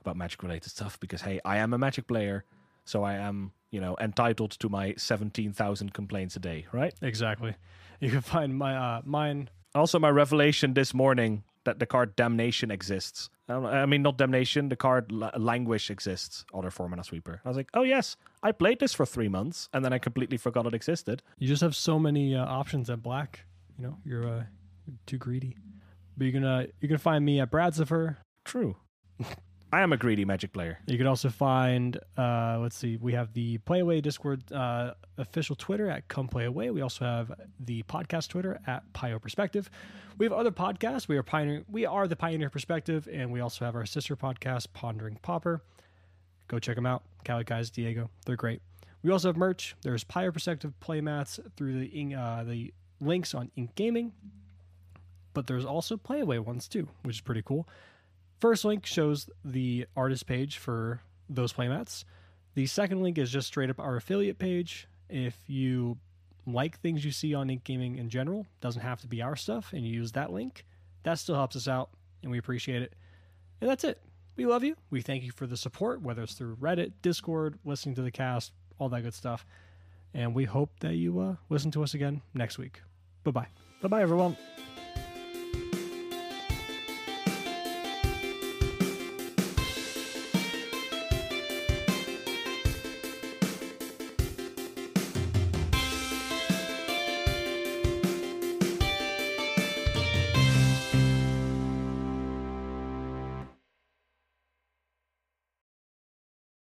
about 0.00 0.16
Magic 0.16 0.42
related 0.42 0.68
stuff 0.70 0.98
because 0.98 1.22
hey, 1.22 1.38
I 1.44 1.58
am 1.58 1.72
a 1.72 1.78
Magic 1.78 2.08
player, 2.08 2.44
so 2.84 3.04
I 3.04 3.14
am 3.14 3.52
you 3.70 3.80
know 3.80 3.96
entitled 4.00 4.50
to 4.58 4.68
my 4.68 4.94
seventeen 4.96 5.52
thousand 5.52 5.94
complaints 5.94 6.34
a 6.34 6.40
day, 6.40 6.66
right? 6.72 6.92
Exactly. 7.00 7.54
You 8.00 8.10
can 8.10 8.22
find 8.22 8.56
my 8.56 8.74
uh, 8.74 9.02
mine. 9.04 9.48
Also, 9.72 10.00
my 10.00 10.10
revelation 10.10 10.74
this 10.74 10.92
morning 10.92 11.44
that 11.64 11.78
the 11.78 11.86
card 11.86 12.16
Damnation 12.16 12.70
exists. 12.70 13.30
I 13.48 13.84
mean, 13.86 14.02
not 14.02 14.16
Damnation, 14.16 14.68
the 14.68 14.76
card 14.76 15.10
La- 15.10 15.32
Languish 15.36 15.90
exists, 15.90 16.44
other 16.54 16.70
Formula 16.70 17.02
Sweeper. 17.02 17.40
I 17.44 17.48
was 17.48 17.56
like, 17.56 17.68
oh, 17.74 17.82
yes, 17.82 18.16
I 18.42 18.52
played 18.52 18.78
this 18.78 18.94
for 18.94 19.04
three 19.04 19.28
months, 19.28 19.68
and 19.72 19.84
then 19.84 19.92
I 19.92 19.98
completely 19.98 20.36
forgot 20.36 20.66
it 20.66 20.74
existed. 20.74 21.22
You 21.38 21.48
just 21.48 21.62
have 21.62 21.74
so 21.74 21.98
many 21.98 22.34
uh, 22.34 22.44
options 22.44 22.88
at 22.88 23.02
black. 23.02 23.40
You 23.76 23.86
know, 23.86 23.98
you're, 24.04 24.24
uh, 24.26 24.44
you're 24.86 24.96
too 25.06 25.18
greedy. 25.18 25.56
But 26.16 26.26
you 26.26 26.32
can 26.32 26.44
uh, 26.44 26.66
you 26.80 26.88
can 26.88 26.98
find 26.98 27.24
me 27.24 27.40
at 27.40 27.50
Bradcifer. 27.50 28.16
True. 28.44 28.76
I 29.72 29.82
am 29.82 29.92
a 29.92 29.96
greedy 29.96 30.24
Magic 30.24 30.52
player. 30.52 30.80
You 30.86 30.98
can 30.98 31.06
also 31.06 31.28
find, 31.28 31.96
uh, 32.18 32.58
let's 32.60 32.74
see, 32.76 32.96
we 32.96 33.12
have 33.12 33.32
the 33.34 33.58
Playaway 33.58 34.02
Discord 34.02 34.50
uh, 34.52 34.94
official 35.16 35.54
Twitter 35.54 35.88
at 35.88 36.08
Come 36.08 36.26
Play 36.26 36.46
Away. 36.46 36.70
We 36.70 36.80
also 36.80 37.04
have 37.04 37.32
the 37.60 37.84
podcast 37.84 38.28
Twitter 38.30 38.58
at 38.66 38.82
Pio 38.94 39.20
Perspective. 39.20 39.70
We 40.18 40.26
have 40.26 40.32
other 40.32 40.50
podcasts. 40.50 41.06
We 41.06 41.16
are 41.18 41.22
pioneer. 41.22 41.62
We 41.70 41.86
are 41.86 42.08
the 42.08 42.16
Pioneer 42.16 42.50
Perspective, 42.50 43.08
and 43.12 43.30
we 43.30 43.38
also 43.38 43.64
have 43.64 43.76
our 43.76 43.86
sister 43.86 44.16
podcast, 44.16 44.66
Pondering 44.72 45.18
Pauper. 45.22 45.62
Go 46.48 46.58
check 46.58 46.74
them 46.74 46.86
out. 46.86 47.04
Cali 47.22 47.44
guys, 47.44 47.70
Diego, 47.70 48.10
they're 48.26 48.34
great. 48.34 48.60
We 49.04 49.12
also 49.12 49.28
have 49.28 49.36
merch. 49.36 49.76
There's 49.82 50.02
Pio 50.02 50.32
Perspective 50.32 50.72
playmats 50.84 51.38
through 51.56 51.78
the 51.78 52.14
uh, 52.14 52.42
the 52.42 52.74
links 53.00 53.34
on 53.34 53.52
Inked 53.56 53.76
Gaming, 53.76 54.12
but 55.32 55.46
there's 55.46 55.64
also 55.64 55.96
Playaway 55.96 56.40
ones 56.40 56.66
too, 56.66 56.88
which 57.02 57.16
is 57.16 57.20
pretty 57.20 57.42
cool. 57.42 57.68
First 58.40 58.64
link 58.64 58.86
shows 58.86 59.28
the 59.44 59.86
artist 59.94 60.26
page 60.26 60.56
for 60.56 61.02
those 61.28 61.52
playmats. 61.52 62.04
The 62.54 62.66
second 62.66 63.02
link 63.02 63.18
is 63.18 63.30
just 63.30 63.46
straight 63.46 63.70
up 63.70 63.78
our 63.78 63.96
affiliate 63.96 64.38
page. 64.38 64.88
If 65.10 65.36
you 65.46 65.98
like 66.46 66.80
things 66.80 67.04
you 67.04 67.12
see 67.12 67.34
on 67.34 67.50
Inked 67.50 67.64
Gaming 67.64 67.96
in 67.96 68.08
general, 68.08 68.46
doesn't 68.60 68.80
have 68.80 69.00
to 69.02 69.06
be 69.06 69.20
our 69.20 69.36
stuff, 69.36 69.72
and 69.72 69.86
you 69.86 69.92
use 69.92 70.12
that 70.12 70.32
link, 70.32 70.64
that 71.02 71.18
still 71.18 71.34
helps 71.34 71.54
us 71.54 71.68
out, 71.68 71.90
and 72.22 72.32
we 72.32 72.38
appreciate 72.38 72.82
it. 72.82 72.94
And 73.60 73.68
that's 73.68 73.84
it. 73.84 74.00
We 74.36 74.46
love 74.46 74.64
you. 74.64 74.74
We 74.88 75.02
thank 75.02 75.22
you 75.22 75.32
for 75.32 75.46
the 75.46 75.56
support, 75.56 76.00
whether 76.00 76.22
it's 76.22 76.32
through 76.32 76.56
Reddit, 76.56 76.92
Discord, 77.02 77.58
listening 77.64 77.94
to 77.96 78.02
the 78.02 78.10
cast, 78.10 78.52
all 78.78 78.88
that 78.88 79.02
good 79.02 79.14
stuff. 79.14 79.44
And 80.14 80.34
we 80.34 80.44
hope 80.44 80.80
that 80.80 80.94
you 80.94 81.20
uh, 81.20 81.36
listen 81.50 81.70
to 81.72 81.82
us 81.82 81.92
again 81.92 82.22
next 82.32 82.56
week. 82.56 82.80
Bye 83.22 83.32
bye. 83.32 83.48
Bye 83.82 83.88
bye, 83.88 84.02
everyone. 84.02 84.36